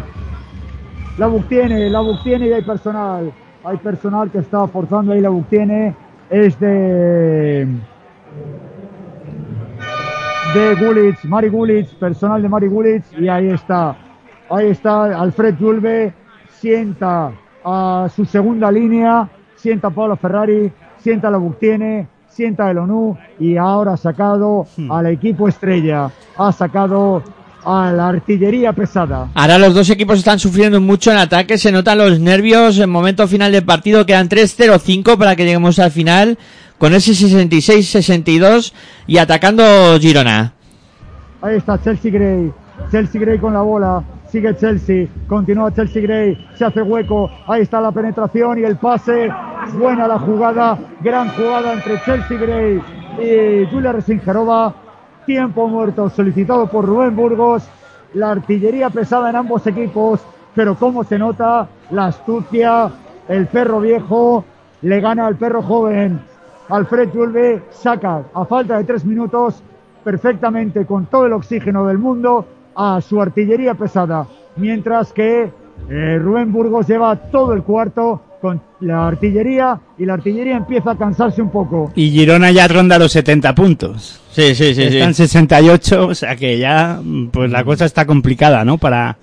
la 1.18 1.26
Buc 1.26 1.48
tiene, 1.48 1.88
la 1.90 2.00
Buc 2.00 2.22
tiene 2.22 2.48
y 2.48 2.52
hay 2.52 2.62
personal. 2.62 3.32
Hay 3.64 3.76
personal 3.78 4.30
que 4.30 4.38
está 4.38 4.66
forzando 4.68 5.12
ahí 5.12 5.20
la 5.20 5.30
Buc 5.30 5.48
tiene. 5.48 5.94
Es 6.30 6.58
de. 6.60 7.66
De 10.54 10.74
Gulich, 10.76 11.24
Mari 11.24 11.48
Gulich, 11.48 11.88
personal 11.98 12.42
de 12.42 12.48
Mari 12.48 12.68
Gulich. 12.68 13.04
Y 13.18 13.28
ahí 13.28 13.48
está. 13.48 13.96
Ahí 14.50 14.68
está 14.68 15.20
Alfred 15.20 15.56
Julve. 15.58 16.14
Sienta 16.60 17.32
a 17.64 18.08
su 18.14 18.24
segunda 18.24 18.70
línea. 18.70 19.28
Sienta 19.56 19.88
a 19.88 19.90
Paula 19.90 20.16
Ferrari. 20.16 20.72
Sienta 20.98 21.28
a 21.28 21.30
la 21.30 21.38
Buc 21.38 21.58
tiene. 21.58 22.08
Sienta 22.28 22.66
a 22.66 22.70
El 22.70 22.78
ONU. 22.78 23.16
Y 23.40 23.56
ahora 23.56 23.94
ha 23.94 23.96
sacado 23.96 24.66
al 24.88 25.06
equipo 25.06 25.48
estrella. 25.48 26.10
Ha 26.36 26.52
sacado 26.52 27.22
a 27.66 27.90
la 27.90 28.08
artillería 28.08 28.72
pesada. 28.72 29.28
Ahora 29.34 29.58
los 29.58 29.74
dos 29.74 29.90
equipos 29.90 30.18
están 30.18 30.38
sufriendo 30.38 30.80
mucho 30.80 31.10
en 31.10 31.18
ataque, 31.18 31.58
se 31.58 31.72
notan 31.72 31.98
los 31.98 32.20
nervios 32.20 32.78
en 32.78 32.88
momento 32.88 33.26
final 33.26 33.50
del 33.50 33.64
partido, 33.64 34.06
quedan 34.06 34.28
3-0-5 34.28 35.18
para 35.18 35.34
que 35.34 35.44
lleguemos 35.44 35.80
al 35.80 35.90
final, 35.90 36.38
con 36.78 36.94
ese 36.94 37.10
66-62 37.10 38.72
y 39.08 39.18
atacando 39.18 39.98
Girona. 39.98 40.52
Ahí 41.42 41.56
está 41.56 41.82
Chelsea 41.82 42.12
Gray. 42.12 42.52
Chelsea 42.92 43.20
Gray 43.20 43.38
con 43.38 43.52
la 43.52 43.62
bola. 43.62 44.04
Sigue 44.28 44.56
Chelsea. 44.56 45.06
Continúa 45.28 45.72
Chelsea 45.72 46.02
Gray. 46.02 46.48
Se 46.54 46.64
hace 46.64 46.82
hueco. 46.82 47.30
Ahí 47.46 47.62
está 47.62 47.80
la 47.80 47.92
penetración 47.92 48.58
y 48.58 48.64
el 48.64 48.76
pase. 48.76 49.30
Buena 49.78 50.08
la 50.08 50.18
jugada. 50.18 50.78
Gran 51.00 51.28
jugada 51.30 51.72
entre 51.72 52.00
Chelsea 52.02 52.38
Gray 52.38 52.82
y 53.20 53.66
Julia 53.70 53.92
Resingerova. 53.92 54.74
Tiempo 55.24 55.68
muerto 55.68 56.08
solicitado 56.10 56.66
por 56.66 56.84
Rubén 56.84 57.14
Burgos. 57.14 57.68
La 58.14 58.32
artillería 58.32 58.90
pesada 58.90 59.30
en 59.30 59.36
ambos 59.36 59.66
equipos. 59.66 60.20
Pero 60.54 60.74
cómo 60.74 61.04
se 61.04 61.18
nota 61.18 61.68
la 61.90 62.06
astucia. 62.06 62.90
El 63.28 63.46
perro 63.46 63.80
viejo 63.80 64.44
le 64.82 65.00
gana 65.00 65.26
al 65.26 65.36
perro 65.36 65.62
joven. 65.62 66.20
Alfred 66.68 67.10
Julve 67.12 67.62
saca 67.70 68.24
a 68.34 68.44
falta 68.44 68.76
de 68.76 68.84
tres 68.84 69.04
minutos 69.04 69.62
perfectamente 70.02 70.84
con 70.84 71.06
todo 71.06 71.26
el 71.26 71.32
oxígeno 71.32 71.86
del 71.86 71.98
mundo 71.98 72.44
a 72.76 73.00
su 73.00 73.20
artillería 73.20 73.74
pesada, 73.74 74.26
mientras 74.56 75.12
que 75.12 75.50
eh, 75.88 76.18
Rubén 76.20 76.52
Burgos 76.52 76.86
lleva 76.86 77.16
todo 77.16 77.52
el 77.52 77.62
cuarto 77.62 78.22
con 78.40 78.60
la 78.80 79.06
artillería 79.06 79.80
y 79.98 80.04
la 80.04 80.14
artillería 80.14 80.56
empieza 80.56 80.92
a 80.92 80.96
cansarse 80.96 81.40
un 81.40 81.50
poco. 81.50 81.92
Y 81.94 82.10
Girona 82.10 82.50
ya 82.50 82.68
ronda 82.68 82.98
los 82.98 83.12
70 83.12 83.54
puntos. 83.54 84.20
Sí, 84.30 84.54
sí, 84.54 84.74
sí, 84.74 84.82
Están 84.82 85.14
sí. 85.14 85.26
68, 85.26 86.06
o 86.08 86.14
sea 86.14 86.36
que 86.36 86.58
ya 86.58 87.00
pues 87.32 87.50
la 87.50 87.64
cosa 87.64 87.86
está 87.86 88.04
complicada, 88.04 88.64
¿no? 88.64 88.78
Para 88.78 89.16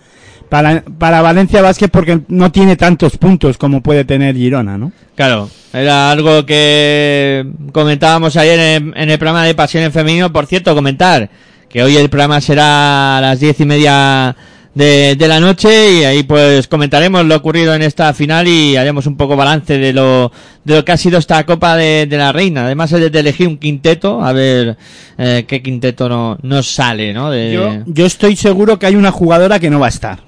para, 0.49 0.84
para 0.99 1.21
Valencia 1.21 1.61
Vázquez 1.61 1.89
porque 1.89 2.21
no 2.27 2.51
tiene 2.51 2.75
tantos 2.75 3.17
puntos 3.17 3.57
como 3.57 3.81
puede 3.81 4.05
tener 4.05 4.35
Girona, 4.35 4.77
¿no? 4.77 4.91
Claro, 5.15 5.49
era 5.73 6.11
algo 6.11 6.45
que 6.45 7.45
comentábamos 7.71 8.38
ayer 8.38 8.59
en, 8.59 8.93
en 8.95 9.09
el 9.09 9.17
programa 9.17 9.45
de 9.45 9.55
Pasión 9.55 9.84
en 9.84 9.91
Femenino. 9.91 10.31
Por 10.31 10.45
cierto, 10.45 10.75
comentar 10.75 11.30
que 11.73 11.81
hoy 11.81 11.97
el 11.97 12.07
programa 12.07 12.39
será 12.39 13.17
a 13.17 13.21
las 13.21 13.39
diez 13.39 13.59
y 13.59 13.65
media 13.65 14.35
de, 14.75 15.15
de 15.15 15.27
la 15.27 15.39
noche 15.39 15.93
y 15.93 16.03
ahí 16.03 16.21
pues 16.21 16.67
comentaremos 16.67 17.25
lo 17.25 17.35
ocurrido 17.35 17.73
en 17.73 17.81
esta 17.81 18.13
final 18.13 18.47
y 18.47 18.75
haremos 18.75 19.07
un 19.07 19.17
poco 19.17 19.35
balance 19.35 19.79
de 19.79 19.91
lo, 19.91 20.31
de 20.63 20.75
lo 20.75 20.85
que 20.85 20.91
ha 20.91 20.97
sido 20.97 21.17
esta 21.17 21.43
Copa 21.47 21.75
de, 21.75 22.05
de 22.05 22.15
la 22.15 22.31
Reina. 22.31 22.65
Además 22.65 22.93
he 22.93 23.09
de 23.09 23.19
elegir 23.19 23.47
un 23.47 23.57
quinteto, 23.57 24.23
a 24.23 24.33
ver 24.33 24.77
eh, 25.17 25.45
qué 25.47 25.63
quinteto 25.63 26.07
no, 26.07 26.37
nos 26.43 26.71
sale, 26.71 27.11
¿no? 27.11 27.31
De... 27.31 27.53
Yo, 27.53 27.81
yo 27.87 28.05
estoy 28.05 28.35
seguro 28.35 28.77
que 28.77 28.85
hay 28.85 28.95
una 28.95 29.11
jugadora 29.11 29.57
que 29.57 29.71
no 29.71 29.79
va 29.79 29.87
a 29.87 29.89
estar. 29.89 30.19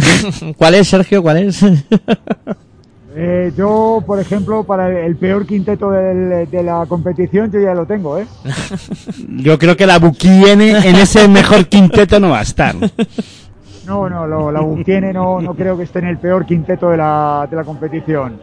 ¿Cuál 0.56 0.76
es, 0.76 0.88
Sergio? 0.88 1.22
¿Cuál 1.22 1.36
es? 1.36 1.60
Eh, 3.18 3.50
yo, 3.56 4.02
por 4.06 4.20
ejemplo, 4.20 4.64
para 4.64 4.88
el, 4.90 4.96
el 4.96 5.16
peor 5.16 5.46
quinteto 5.46 5.90
del- 5.90 6.50
de 6.50 6.62
la 6.62 6.84
competición, 6.86 7.50
yo 7.50 7.58
ya 7.60 7.72
lo 7.72 7.86
tengo, 7.86 8.18
¿eh? 8.18 8.26
Yo 9.38 9.58
creo 9.58 9.74
que 9.74 9.86
la 9.86 9.98
Buquiene 9.98 10.70
en 10.86 10.96
ese 10.96 11.26
mejor 11.26 11.66
quinteto 11.66 12.20
no 12.20 12.30
va 12.30 12.40
a 12.40 12.42
estar. 12.42 12.74
No, 13.86 14.08
no, 14.10 14.26
lo, 14.26 14.52
la 14.52 14.60
UC 14.60 14.84
tiene, 14.84 15.12
no, 15.14 15.40
no 15.40 15.54
creo 15.54 15.76
que 15.78 15.84
esté 15.84 16.00
en 16.00 16.08
el 16.08 16.18
peor 16.18 16.44
quinteto 16.44 16.90
de 16.90 16.98
la, 16.98 17.46
de 17.48 17.56
la 17.56 17.64
competición. 17.64 18.38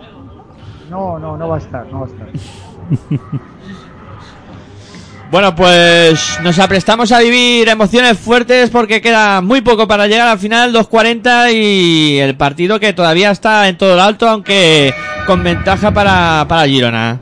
No, 0.90 1.20
no, 1.20 1.38
no 1.38 1.50
va 1.50 1.56
a 1.56 1.60
estar, 1.60 1.86
no 1.92 2.00
va 2.02 2.06
a 2.08 2.10
estar. 2.10 2.28
Bueno, 5.34 5.56
pues 5.56 6.40
nos 6.44 6.60
aprestamos 6.60 7.12
a 7.12 7.18
vivir 7.18 7.68
emociones 7.68 8.20
fuertes 8.20 8.70
porque 8.70 9.02
queda 9.02 9.42
muy 9.42 9.62
poco 9.62 9.88
para 9.88 10.06
llegar 10.06 10.28
al 10.28 10.38
final, 10.38 10.72
2.40 10.72 11.52
y 11.52 12.20
el 12.20 12.38
partido 12.38 12.80
que 12.80 12.94
todavía 12.94 13.32
está 13.32 13.68
en 13.68 13.76
todo 13.76 13.96
lo 13.96 14.04
alto, 14.04 14.30
aunque 14.30 14.94
con 15.26 15.44
ventaja 15.44 15.90
para, 15.90 16.46
para 16.48 16.68
Girona. 16.68 17.20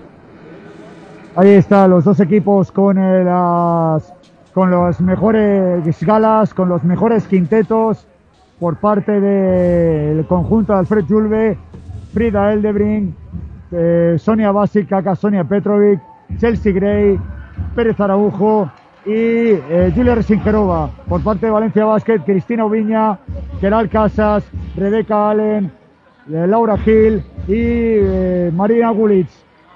Ahí 1.37 1.51
están 1.51 1.89
los 1.89 2.03
dos 2.03 2.19
equipos 2.19 2.69
con 2.73 2.97
las 2.97 4.13
con 4.53 4.71
las 4.71 4.99
mejores 4.99 6.05
galas, 6.05 6.53
con 6.53 6.67
los 6.67 6.83
mejores 6.83 7.23
quintetos 7.27 8.05
por 8.59 8.75
parte 8.75 9.21
del 9.21 10.25
conjunto 10.25 10.73
de 10.73 10.79
Alfred 10.79 11.05
Julve, 11.07 11.57
Frida 12.13 12.51
Eldebring, 12.51 13.15
eh, 13.71 14.17
Sonia 14.19 14.51
Basic, 14.51 14.89
Sonia 15.15 15.45
Petrovic, 15.45 16.01
Chelsea 16.37 16.73
Gray, 16.73 17.17
Pérez 17.75 17.99
Araujo 17.99 18.69
y 19.05 19.11
eh, 19.13 19.91
Julia 19.95 20.15
Resingerova. 20.15 20.89
Por 21.07 21.23
parte 21.23 21.47
de 21.47 21.51
Valencia 21.51 21.85
Basket, 21.85 22.19
Cristina 22.19 22.65
Oviña, 22.65 23.19
Keral 23.59 23.89
Casas, 23.89 24.43
Rebeca 24.75 25.29
Allen, 25.29 25.71
eh, 26.29 26.45
Laura 26.47 26.77
Gil 26.77 27.23
y 27.47 27.53
eh, 27.55 28.51
Marina. 28.53 28.91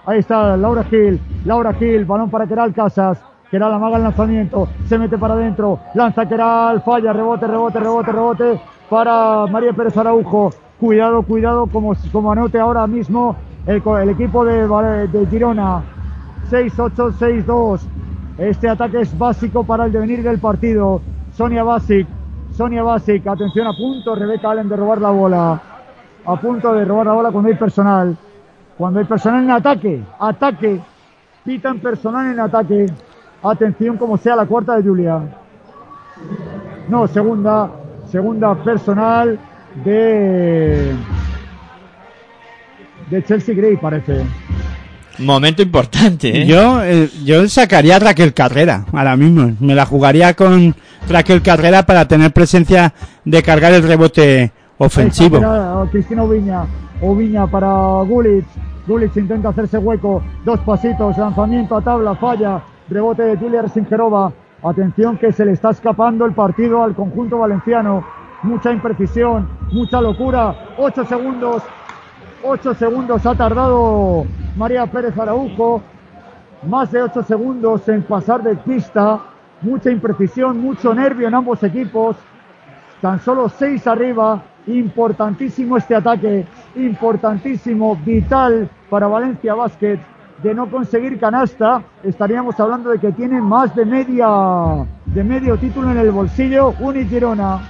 Ahí 0.05 0.19
está 0.19 0.55
Laura 0.55 0.83
Gil, 0.83 1.19
Laura 1.45 1.73
Gil, 1.73 2.05
balón 2.05 2.29
para 2.29 2.45
Keral 2.47 2.73
Casas. 2.73 3.23
Keral 3.49 3.73
amaga 3.73 3.97
el 3.97 4.03
lanzamiento, 4.03 4.67
se 4.85 4.97
mete 4.97 5.17
para 5.17 5.35
adentro, 5.35 5.79
lanza 5.93 6.27
Keral, 6.27 6.81
falla, 6.81 7.13
rebote, 7.13 7.47
rebote, 7.47 7.79
rebote, 7.79 8.11
rebote 8.11 8.61
para 8.89 9.45
María 9.47 9.73
Pérez 9.73 9.95
Araujo. 9.97 10.51
Cuidado, 10.79 11.23
cuidado, 11.23 11.67
como, 11.67 11.95
anote 12.31 12.59
ahora 12.59 12.85
mismo 12.85 13.35
el, 13.65 14.09
equipo 14.09 14.43
de, 14.43 15.07
de 15.07 15.25
Girona. 15.27 15.94
6-8, 16.49 17.45
6-2. 17.45 17.81
Este 18.37 18.69
ataque 18.69 19.01
es 19.01 19.17
básico 19.17 19.63
para 19.63 19.85
el 19.85 19.91
devenir 19.91 20.23
del 20.23 20.39
partido. 20.39 21.01
Sonia 21.33 21.63
Basic, 21.63 22.07
Sonia 22.51 22.83
Basic, 22.83 23.25
atención 23.27 23.67
a 23.67 23.73
punto, 23.73 24.15
Rebeca 24.15 24.51
Allen 24.51 24.69
de 24.69 24.75
robar 24.75 25.01
la 25.01 25.09
bola. 25.09 25.61
A 26.25 26.35
punto 26.37 26.73
de 26.73 26.85
robar 26.85 27.05
la 27.07 27.13
bola 27.13 27.31
cuando 27.31 27.49
hay 27.49 27.55
personal. 27.55 28.17
Cuando 28.77 28.99
hay 28.99 29.05
personal 29.05 29.43
en 29.43 29.51
ataque, 29.51 30.03
ataque, 30.19 30.81
pitan 31.43 31.79
personal 31.79 32.31
en 32.31 32.39
ataque. 32.39 32.85
Atención 33.43 33.97
como 33.97 34.17
sea 34.17 34.35
la 34.35 34.45
cuarta 34.45 34.75
de 34.75 34.83
Julia. 34.83 35.21
No, 36.89 37.07
segunda, 37.07 37.69
segunda 38.09 38.55
personal 38.55 39.39
de 39.83 40.95
de 43.09 43.23
Chelsea 43.23 43.55
Gray 43.55 43.77
parece. 43.77 44.25
Momento 45.19 45.61
importante, 45.61 46.41
¿eh? 46.41 46.45
Yo, 46.45 46.83
eh, 46.83 47.09
yo 47.23 47.47
sacaría 47.47 47.95
a 47.95 47.99
Raquel 47.99 48.33
Carrera 48.33 48.85
ahora 48.91 49.15
mismo. 49.15 49.51
Me 49.59 49.75
la 49.75 49.85
jugaría 49.85 50.33
con 50.33 50.75
Raquel 51.09 51.41
Carrera 51.41 51.83
para 51.83 52.07
tener 52.07 52.31
presencia 52.31 52.93
de 53.23 53.43
cargar 53.43 53.73
el 53.73 53.83
rebote 53.83 54.51
ofensivo. 54.77 55.39
Cristina 55.91 56.23
Oviña. 56.23 56.65
Oviña 57.01 57.47
para 57.47 58.01
Gulich. 58.03 58.45
Gulich 58.87 59.15
intenta 59.17 59.49
hacerse 59.49 59.77
hueco. 59.77 60.23
Dos 60.43 60.59
pasitos. 60.61 61.17
Lanzamiento 61.17 61.77
a 61.77 61.81
tabla. 61.81 62.15
Falla. 62.15 62.61
Rebote 62.89 63.23
de 63.23 63.37
Julia 63.37 63.61
Resingerova. 63.61 64.31
Atención 64.63 65.17
que 65.17 65.31
se 65.31 65.45
le 65.45 65.51
está 65.51 65.71
escapando 65.71 66.25
el 66.25 66.33
partido 66.33 66.83
al 66.83 66.95
conjunto 66.95 67.39
valenciano. 67.39 68.03
Mucha 68.43 68.71
imprecisión. 68.71 69.49
Mucha 69.71 70.01
locura. 70.01 70.55
Ocho 70.77 71.05
segundos. 71.05 71.63
Ocho 72.47 72.75
segundos 72.75 73.25
ha 73.25 73.33
tardado 73.33 74.25
María 74.55 74.85
Pérez 74.85 75.17
Araujo. 75.17 75.81
Más 76.67 76.91
de 76.91 77.01
ocho 77.01 77.23
segundos 77.23 77.87
en 77.89 78.03
pasar 78.03 78.43
de 78.43 78.55
pista. 78.55 79.19
Mucha 79.61 79.89
imprecisión. 79.89 80.59
Mucho 80.61 80.93
nervio 80.93 81.27
en 81.27 81.33
ambos 81.33 81.63
equipos. 81.63 82.15
Tan 83.01 83.19
solo 83.19 83.49
seis 83.49 83.87
arriba. 83.87 84.43
Importantísimo 84.67 85.77
este 85.77 85.95
ataque 85.95 86.45
importantísimo, 86.75 87.95
vital 88.05 88.69
para 88.89 89.07
Valencia 89.07 89.53
Basket 89.53 89.99
de 90.43 90.53
no 90.53 90.69
conseguir 90.69 91.19
canasta, 91.19 91.81
estaríamos 92.03 92.59
hablando 92.59 92.89
de 92.89 92.99
que 92.99 93.11
tiene 93.13 93.41
más 93.41 93.73
de 93.75 93.85
media 93.85 94.27
de 95.05 95.23
medio 95.23 95.57
título 95.57 95.91
en 95.91 95.97
el 95.97 96.11
bolsillo 96.11 96.73
Uni 96.79 97.05
Girona. 97.05 97.61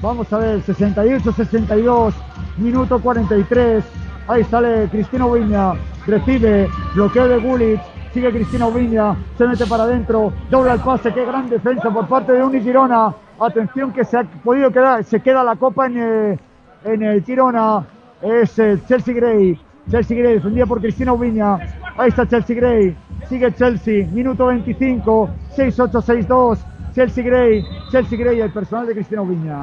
Vamos 0.00 0.30
a 0.32 0.38
ver, 0.38 0.62
68-62, 0.62 2.12
minuto 2.58 3.00
43. 3.00 3.84
Ahí 4.26 4.44
sale 4.44 4.88
Cristina 4.90 5.26
Viña, 5.26 5.72
recibe, 6.06 6.68
bloqueo 6.94 7.28
de 7.28 7.38
Gullit, 7.38 7.80
sigue 8.12 8.30
Cristina 8.32 8.68
Viña, 8.68 9.16
se 9.36 9.46
mete 9.46 9.66
para 9.66 9.84
adentro, 9.84 10.32
dobla 10.50 10.74
el 10.74 10.80
pase, 10.80 11.12
qué 11.12 11.24
gran 11.24 11.48
defensa 11.48 11.90
por 11.90 12.08
parte 12.08 12.32
de 12.32 12.42
Uni 12.42 12.60
Girona. 12.60 13.14
Atención 13.38 13.92
que 13.92 14.04
se 14.04 14.18
ha 14.18 14.24
podido 14.24 14.70
quedar, 14.70 15.04
se 15.04 15.20
queda 15.20 15.42
la 15.42 15.56
copa 15.56 15.86
en 15.86 15.98
el, 15.98 16.40
en 16.84 17.02
el 17.02 17.22
Girona. 17.22 17.84
Es 18.22 18.58
eh, 18.58 18.78
Chelsea 18.88 19.14
Gray, 19.14 19.58
Chelsea 19.90 20.16
Gray 20.16 20.34
defendida 20.34 20.66
por 20.66 20.80
Cristina 20.80 21.12
Viña. 21.12 21.58
Ahí 21.98 22.08
está 22.08 22.26
Chelsea 22.26 22.56
Gray, 22.56 22.96
sigue 23.28 23.52
Chelsea, 23.52 24.06
minuto 24.06 24.46
25, 24.46 25.30
6-8-6-2. 25.56 26.73
Chelsea 26.94 27.24
Gray, 27.24 27.66
Chelsea 27.90 28.18
Gray, 28.18 28.40
el 28.40 28.50
personal 28.50 28.86
de 28.86 28.94
Cristina 28.94 29.22
Viña. 29.22 29.58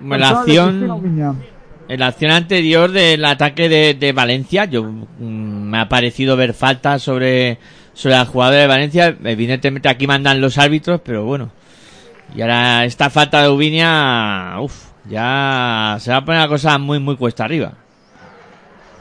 Bueno, 0.00 0.24
la 0.24 0.40
acción, 0.40 1.02
Viña. 1.02 1.34
en 1.88 2.00
la 2.00 2.08
acción 2.08 2.30
anterior 2.30 2.90
del 2.90 3.24
ataque 3.24 3.68
de, 3.68 3.94
de 3.94 4.12
Valencia, 4.12 4.66
yo 4.66 4.82
mm, 4.84 5.00
me 5.18 5.80
ha 5.80 5.88
parecido 5.88 6.36
ver 6.36 6.52
faltas 6.52 7.02
sobre, 7.02 7.58
sobre 7.94 8.16
la 8.16 8.26
jugadora 8.26 8.58
de 8.58 8.66
Valencia. 8.66 9.16
Evidentemente 9.24 9.88
aquí 9.88 10.06
mandan 10.06 10.40
los 10.40 10.58
árbitros, 10.58 11.00
pero 11.02 11.24
bueno. 11.24 11.50
Y 12.34 12.42
ahora 12.42 12.84
esta 12.84 13.10
falta 13.10 13.42
de 13.42 13.48
Ubinia, 13.48 14.56
uff, 14.60 14.90
ya 15.08 15.96
se 15.98 16.10
va 16.10 16.18
a 16.18 16.24
poner 16.24 16.42
la 16.42 16.48
cosa 16.48 16.78
muy, 16.78 16.98
muy 16.98 17.16
cuesta 17.16 17.44
arriba. 17.44 17.72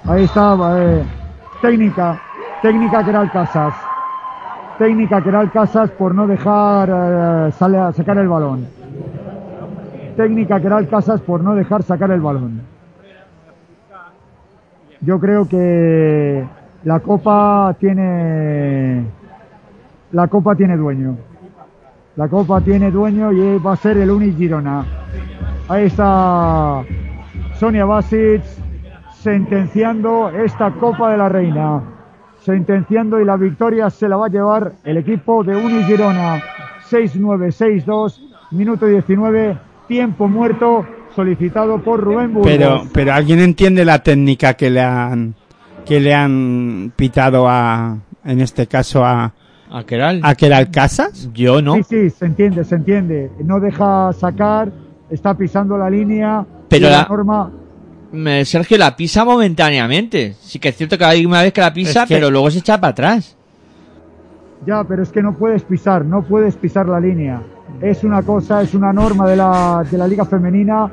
Ahí 0.05 0.23
está, 0.23 0.55
eh, 0.77 1.03
técnica, 1.61 2.21
técnica 2.61 3.03
que 3.03 3.09
era 3.09 3.21
el 3.21 3.31
Casas. 3.31 3.88
Técnica 4.79 5.21
que 5.21 5.27
era 5.27 5.41
el 5.41 5.51
Casas 5.51 5.91
por 5.91 6.15
no 6.15 6.25
dejar 6.25 6.89
eh, 6.89 7.51
sacar 7.51 8.17
el 8.17 8.29
balón. 8.29 8.65
Técnica 10.15 10.61
que 10.61 10.67
era 10.67 10.79
el 10.79 10.87
Casas 10.87 11.19
por 11.19 11.43
no 11.43 11.53
dejar 11.53 11.83
sacar 11.83 12.09
el 12.11 12.21
balón. 12.21 12.61
Yo 15.01 15.19
creo 15.19 15.49
que 15.49 16.47
la 16.85 17.01
copa 17.01 17.75
tiene 17.77 19.03
la 20.13 20.27
copa 20.29 20.55
tiene 20.55 20.77
dueño. 20.77 21.17
La 22.15 22.29
copa 22.29 22.61
tiene 22.61 22.89
dueño 22.89 23.33
y 23.33 23.59
va 23.59 23.73
a 23.73 23.75
ser 23.75 23.97
el 23.97 24.09
Uni 24.09 24.31
Girona. 24.31 24.85
Ahí 25.67 25.87
está 25.87 26.83
Sonia 27.55 27.83
Basic 27.83 28.43
sentenciando 29.11 30.29
esta 30.29 30.71
Copa 30.71 31.11
de 31.11 31.17
la 31.17 31.27
Reina. 31.27 31.98
Sentenciando 32.53 33.21
y 33.21 33.25
la 33.25 33.37
victoria 33.37 33.91
se 33.91 34.09
la 34.09 34.17
va 34.17 34.25
a 34.25 34.29
llevar 34.29 34.73
el 34.83 34.97
equipo 34.97 35.43
de 35.43 35.55
Uni 35.55 35.83
Girona. 35.83 36.41
6-9-6-2, 36.89 38.19
minuto 38.51 38.87
19, 38.87 39.55
tiempo 39.87 40.27
muerto 40.27 40.83
solicitado 41.15 41.79
por 41.83 41.99
Rubén 42.01 42.33
Burgos. 42.33 42.51
Pero, 42.51 42.83
pero 42.91 43.13
alguien 43.13 43.37
entiende 43.39 43.85
la 43.85 43.99
técnica 44.01 44.55
que 44.55 44.71
le 44.71 44.81
han, 44.81 45.35
que 45.85 45.99
le 45.99 46.13
han 46.15 46.91
pitado 46.95 47.47
a, 47.47 47.97
en 48.25 48.41
este 48.41 48.65
caso 48.65 49.05
a, 49.05 49.31
¿A 49.71 49.83
Keral? 49.83 50.19
a 50.23 50.33
Keral 50.33 50.71
Casas. 50.71 51.29
Yo 51.31 51.61
no. 51.61 51.75
Sí, 51.75 51.83
sí, 51.83 52.09
se 52.09 52.25
entiende, 52.25 52.63
se 52.63 52.73
entiende. 52.75 53.31
No 53.43 53.59
deja 53.59 54.11
sacar, 54.13 54.71
está 55.11 55.35
pisando 55.35 55.77
la 55.77 55.89
línea. 55.89 56.43
Pero 56.67 56.89
la 56.89 57.03
la- 57.03 57.07
norma, 57.07 57.51
Sergio 58.45 58.77
la 58.77 58.95
pisa 58.95 59.23
momentáneamente. 59.25 60.35
Sí 60.41 60.59
que 60.59 60.69
es 60.69 60.75
cierto 60.77 60.97
que 60.97 61.05
hay 61.05 61.25
una 61.25 61.41
vez 61.43 61.53
que 61.53 61.61
la 61.61 61.73
pisa, 61.73 62.03
Es 62.03 62.07
que- 62.07 62.15
pero 62.15 62.29
luego 62.31 62.49
se 62.51 62.59
echa 62.59 62.79
para 62.79 62.91
atrás. 62.91 63.35
Ya, 64.65 64.83
pero 64.83 65.03
es 65.03 65.09
que 65.09 65.21
no 65.21 65.37
puedes 65.37 65.63
pisar, 65.63 66.03
no 66.03 66.21
puedes 66.23 66.55
pisar 66.55 66.87
la 66.87 66.99
línea. 66.99 67.41
Es 67.81 68.03
una 68.03 68.21
cosa, 68.23 68.61
es 68.61 68.73
una 68.73 68.91
norma 68.91 69.27
de 69.29 69.35
la, 69.37 69.85
de 69.89 69.97
la 69.97 70.07
liga 70.07 70.25
femenina. 70.25 70.91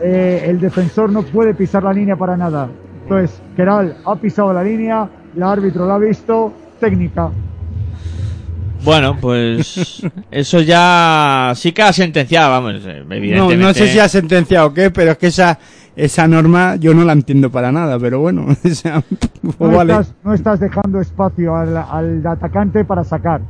Eh, 0.00 0.44
el 0.46 0.58
defensor 0.60 1.10
no 1.10 1.22
puede 1.22 1.54
pisar 1.54 1.82
la 1.84 1.92
línea 1.92 2.16
para 2.16 2.36
nada. 2.36 2.68
Entonces, 3.02 3.40
Keral 3.56 3.96
ha 4.04 4.16
pisado 4.16 4.52
la 4.52 4.62
línea, 4.64 5.08
el 5.36 5.42
árbitro 5.42 5.86
la 5.86 5.94
ha 5.94 5.98
visto, 5.98 6.52
técnica. 6.80 7.30
Bueno, 8.84 9.16
pues 9.20 10.02
eso 10.30 10.60
ya 10.60 11.52
sí 11.56 11.72
que 11.72 11.82
ha 11.82 11.92
sentenciado, 11.92 12.50
vamos, 12.50 12.74
eh, 12.86 13.02
No, 13.06 13.14
evidentemente. 13.14 13.56
no 13.56 13.74
sé 13.74 13.88
si 13.88 13.98
ha 13.98 14.08
sentenciado 14.08 14.68
o 14.68 14.74
qué, 14.74 14.90
pero 14.90 15.12
es 15.12 15.18
que 15.18 15.26
esa, 15.28 15.58
esa 15.98 16.26
norma 16.28 16.76
yo 16.76 16.94
no 16.94 17.04
la 17.04 17.12
entiendo 17.12 17.50
para 17.50 17.70
nada, 17.72 17.98
pero 17.98 18.20
bueno, 18.20 18.46
o 18.64 18.68
sea, 18.68 19.02
pues 19.42 19.54
No, 19.60 19.76
vale. 19.76 19.92
estás, 19.92 20.14
no 20.24 20.32
estás 20.34 20.60
dejando 20.60 21.00
espacio 21.00 21.54
al, 21.56 21.76
al 21.76 22.26
atacante 22.26 22.84
para 22.84 23.04
sacar. 23.04 23.40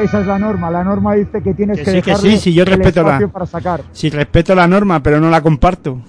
Esa 0.00 0.20
es 0.20 0.26
la 0.26 0.38
norma. 0.38 0.70
La 0.70 0.82
norma 0.82 1.14
dice 1.14 1.40
que 1.42 1.54
tienes 1.54 1.78
Que 1.78 1.84
que, 1.84 1.90
sí, 1.92 2.02
que 2.02 2.16
sí, 2.16 2.36
sí, 2.38 2.52
yo 2.52 2.62
el 2.64 2.68
respeto 2.70 3.02
la- 3.02 3.08
espacio 3.10 3.28
para 3.30 3.46
sacar. 3.46 3.82
Si 3.92 4.10
respeto 4.10 4.54
la 4.54 4.66
norma, 4.66 5.02
pero 5.02 5.20
no 5.20 5.30
la 5.30 5.40
comparto. 5.40 6.00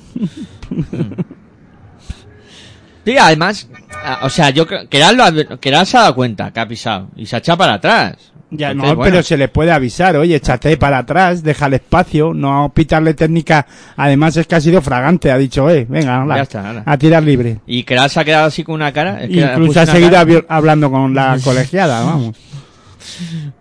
Sí, 3.06 3.18
además, 3.18 3.70
ah, 4.04 4.20
o 4.24 4.30
sea, 4.30 4.50
yo 4.50 4.66
creo 4.66 4.82
que 4.82 4.88
Keral, 4.88 5.16
lo 5.18 5.60
Keral 5.60 5.86
se 5.86 5.98
ha 5.98 6.02
dado 6.02 6.16
cuenta 6.16 6.52
que 6.52 6.60
ha 6.60 6.68
pisado 6.68 7.10
y 7.16 7.26
se 7.28 7.36
ha 7.36 7.40
echado 7.40 7.58
para 7.60 7.74
atrás. 7.76 8.32
Ya, 8.52 8.72
Entonces, 8.72 8.92
no, 8.92 8.96
bueno, 8.98 9.12
pero 9.12 9.24
se 9.24 9.38
le 9.38 9.48
puede 9.48 9.72
avisar, 9.72 10.16
oye, 10.18 10.36
échate 10.36 10.78
para 10.78 11.00
atrás, 11.00 11.42
deja 11.44 11.66
el 11.66 11.74
espacio, 11.74 12.34
no 12.34 12.72
pitarle 12.74 13.14
técnica. 13.16 13.66
Además 13.98 14.38
es 14.38 14.46
que 14.48 14.56
ha 14.56 14.62
sido 14.62 14.82
fragante, 14.82 15.32
ha 15.32 15.38
dicho, 15.38 15.70
eh, 15.70 15.86
venga, 15.90 16.22
ala, 16.22 16.38
Ya 16.38 16.42
está, 16.44 16.70
ala. 16.70 16.84
a 16.86 16.98
tirar 16.98 17.24
libre. 17.24 17.58
Y 17.66 17.84
Keral 17.84 18.10
se 18.10 18.20
ha 18.20 18.24
quedado 18.24 18.46
así 18.46 18.64
con 18.64 18.76
una 18.76 18.92
cara. 18.94 19.24
es 19.24 19.30
que 19.30 19.42
Incluso 19.42 19.80
ha 19.82 19.86
seguido 19.88 20.12
cara. 20.12 20.46
hablando 20.48 20.92
con 20.92 21.14
la 21.16 21.38
colegiada, 21.44 22.02
vamos. 22.06 22.36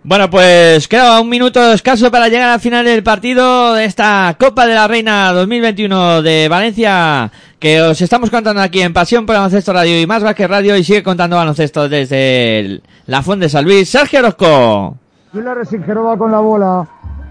Bueno, 0.02 0.28
pues 0.30 0.86
queda 0.88 1.20
un 1.20 1.28
minuto 1.28 1.72
escaso 1.72 2.10
para 2.10 2.28
llegar 2.28 2.50
al 2.50 2.60
final 2.60 2.84
del 2.84 3.02
partido 3.02 3.74
de 3.74 3.84
esta 3.84 4.36
Copa 4.38 4.66
de 4.66 4.74
la 4.74 4.86
Reina 4.88 5.32
2021 5.32 6.22
de 6.22 6.48
Valencia 6.48 7.30
que 7.58 7.80
os 7.80 8.00
estamos 8.00 8.30
contando 8.30 8.60
aquí 8.60 8.82
en 8.82 8.92
Pasión 8.92 9.24
por 9.26 9.34
Baloncesto 9.36 9.72
Radio 9.72 10.00
y 10.00 10.06
Más 10.06 10.22
Vázquez 10.22 10.48
Radio 10.48 10.76
y 10.76 10.84
sigue 10.84 11.02
contando 11.02 11.36
baloncesto 11.36 11.88
desde 11.88 12.60
el- 12.60 12.82
la 13.06 13.22
Fuente 13.22 13.48
San 13.48 13.64
Luis. 13.64 13.88
Sergio 13.88 14.20
Orozco. 14.20 14.96
Julia 15.32 15.54
Resingerova 15.54 16.16
con 16.18 16.30
la 16.30 16.40
bola. 16.40 16.86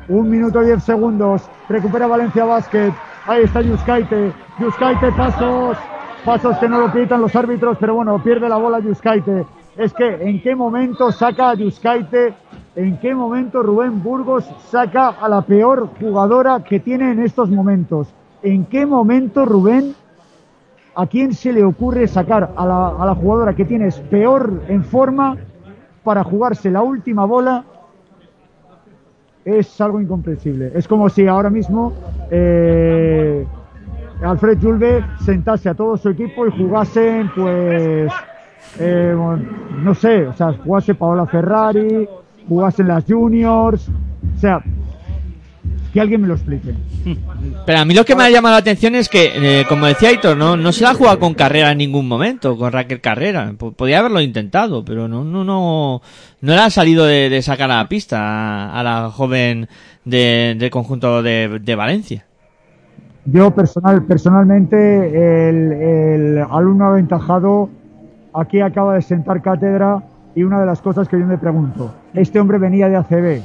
Un 0.09 0.29
minuto 0.29 0.59
diez 0.61 0.83
segundos. 0.83 1.43
Recupera 1.69 2.07
Valencia 2.07 2.43
Basket. 2.45 2.91
Ahí 3.27 3.43
está 3.43 3.61
Yuskaite. 3.61 4.33
Yuskaite, 4.59 5.11
pasos. 5.11 5.77
Pasos 6.25 6.57
que 6.57 6.67
no 6.69 6.79
lo 6.79 6.91
pitan 6.91 7.21
los 7.21 7.35
árbitros, 7.35 7.77
pero 7.79 7.95
bueno, 7.95 8.21
pierde 8.23 8.49
la 8.49 8.55
bola 8.57 8.79
Yuskaite. 8.79 9.45
Es 9.77 9.93
que 9.93 10.07
en 10.07 10.41
qué 10.41 10.55
momento 10.55 11.11
saca 11.11 11.49
a 11.49 11.55
Yuskaite, 11.55 12.33
en 12.75 12.97
qué 12.99 13.15
momento 13.15 13.63
Rubén 13.63 14.03
Burgos 14.03 14.45
saca 14.69 15.09
a 15.09 15.27
la 15.27 15.41
peor 15.41 15.89
jugadora 15.99 16.63
que 16.63 16.79
tiene 16.79 17.11
en 17.11 17.23
estos 17.23 17.49
momentos. 17.49 18.13
¿En 18.43 18.65
qué 18.65 18.85
momento 18.85 19.45
Rubén 19.45 19.95
¿A 20.95 21.07
quién 21.07 21.33
se 21.33 21.51
le 21.51 21.63
ocurre 21.63 22.07
sacar 22.07 22.51
a 22.55 22.65
la, 22.67 22.89
a 22.89 23.05
la 23.05 23.15
jugadora 23.15 23.55
que 23.55 23.65
tienes 23.65 23.99
peor 23.99 24.61
en 24.67 24.83
forma 24.83 25.37
para 26.03 26.23
jugarse 26.23 26.69
la 26.69 26.83
última 26.83 27.25
bola? 27.25 27.65
Es 29.43 29.81
algo 29.81 29.99
incomprensible. 29.99 30.71
Es 30.75 30.87
como 30.87 31.09
si 31.09 31.27
ahora 31.27 31.49
mismo 31.49 31.93
eh, 32.29 33.45
Alfred 34.23 34.59
Julve 34.61 35.03
sentase 35.25 35.67
a 35.67 35.73
todo 35.73 35.97
su 35.97 36.09
equipo 36.09 36.45
y 36.45 36.51
jugasen, 36.51 37.31
pues, 37.35 38.11
eh, 38.79 39.15
no 39.83 39.95
sé, 39.95 40.27
o 40.27 40.33
sea, 40.33 40.53
jugase 40.53 40.95
Paola 40.95 41.25
Ferrari, 41.25 42.07
jugasen 42.47 42.87
las 42.87 43.03
Juniors, 43.05 43.87
o 44.35 44.39
sea, 44.39 44.61
que 45.93 46.01
alguien 46.01 46.21
me 46.21 46.27
lo 46.27 46.33
explique. 46.33 46.73
Pero 47.67 47.79
a 47.79 47.85
mí 47.85 47.93
lo 47.93 48.03
que 48.03 48.15
me 48.15 48.23
ha 48.23 48.29
llamado 48.31 48.53
la 48.55 48.59
atención 48.59 48.95
es 48.95 49.07
que, 49.09 49.31
eh, 49.35 49.65
como 49.69 49.85
decía 49.85 50.11
Hitor, 50.11 50.35
no, 50.35 50.57
no 50.57 50.71
se 50.71 50.83
la 50.83 50.89
ha 50.89 50.93
jugado 50.95 51.19
con 51.19 51.35
Carrera 51.35 51.71
en 51.71 51.77
ningún 51.77 52.07
momento, 52.07 52.57
con 52.57 52.71
Raquel 52.71 52.99
Carrera. 52.99 53.53
Podía 53.57 53.99
haberlo 53.99 54.19
intentado, 54.19 54.83
pero 54.83 55.07
no, 55.07 55.23
no, 55.23 55.43
no, 55.43 56.01
no 56.41 56.53
le 56.55 56.59
ha 56.59 56.69
salido 56.71 57.05
de, 57.05 57.29
de 57.29 57.41
sacar 57.43 57.69
a 57.69 57.77
la 57.77 57.87
pista 57.89 58.17
a, 58.19 58.79
a 58.79 58.83
la 58.83 59.09
joven 59.11 59.67
de- 60.03 60.55
del 60.57 60.69
conjunto 60.71 61.21
de, 61.21 61.59
de 61.61 61.75
Valencia. 61.75 62.25
Yo 63.25 63.51
personal, 63.51 64.03
personalmente, 64.03 65.49
el, 65.49 65.71
el 65.73 66.37
alumno 66.49 66.87
aventajado 66.87 67.69
aquí 68.33 68.61
acaba 68.61 68.95
de 68.95 69.01
sentar 69.01 69.41
cátedra 69.41 70.03
y 70.35 70.43
una 70.43 70.59
de 70.59 70.65
las 70.65 70.81
cosas 70.81 71.07
que 71.07 71.19
yo 71.19 71.25
me 71.25 71.37
pregunto, 71.37 71.93
este 72.13 72.39
hombre 72.39 72.57
venía 72.57 72.89
de 72.89 72.95
ACB. 72.95 73.41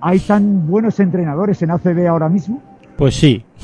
¿Hay 0.00 0.20
tan 0.20 0.66
buenos 0.66 1.00
entrenadores 1.00 1.60
en 1.62 1.70
ACB 1.70 2.06
ahora 2.08 2.28
mismo? 2.28 2.62
Pues 2.96 3.14
sí. 3.14 3.44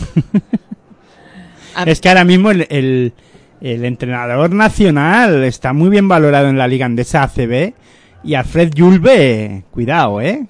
Es 1.87 2.01
que 2.01 2.09
ahora 2.09 2.25
mismo 2.25 2.53
el, 2.53 2.69
el, 2.71 3.13
el 3.61 3.85
entrenador 3.85 4.55
nacional 4.55 5.43
está 5.43 5.73
muy 5.73 5.89
bien 5.89 6.07
valorado 6.07 6.47
en 6.47 6.57
la 6.57 6.69
liga 6.69 6.87
andesa 6.87 7.25
ACB 7.25 7.75
y 8.23 8.35
Alfred 8.35 8.71
Julve, 8.77 9.65
cuidado, 9.73 10.21
¿eh? 10.21 10.47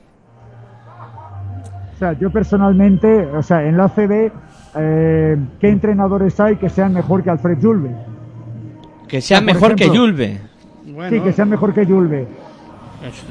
O 1.94 1.98
sea, 1.98 2.12
yo 2.12 2.31
personalmente, 2.31 3.24
o 3.24 3.43
sea, 3.43 3.64
en 3.64 3.78
la 3.78 3.85
ACB 3.85 4.32
eh, 4.76 5.36
¿qué 5.60 5.68
entrenadores 5.68 6.39
hay 6.40 6.56
que 6.56 6.68
sean 6.68 6.93
mejor 6.93 7.22
que 7.22 7.31
Alfred 7.31 7.59
Julve? 7.62 7.90
Que 9.15 9.20
sea 9.20 9.39
por 9.39 9.47
mejor 9.47 9.77
que 9.77 9.86
Julve. 9.89 10.41
Sí, 11.09 11.20
que 11.20 11.32
sean 11.32 11.49
mejor 11.49 11.73
que 11.73 11.85
Julve. 11.86 12.27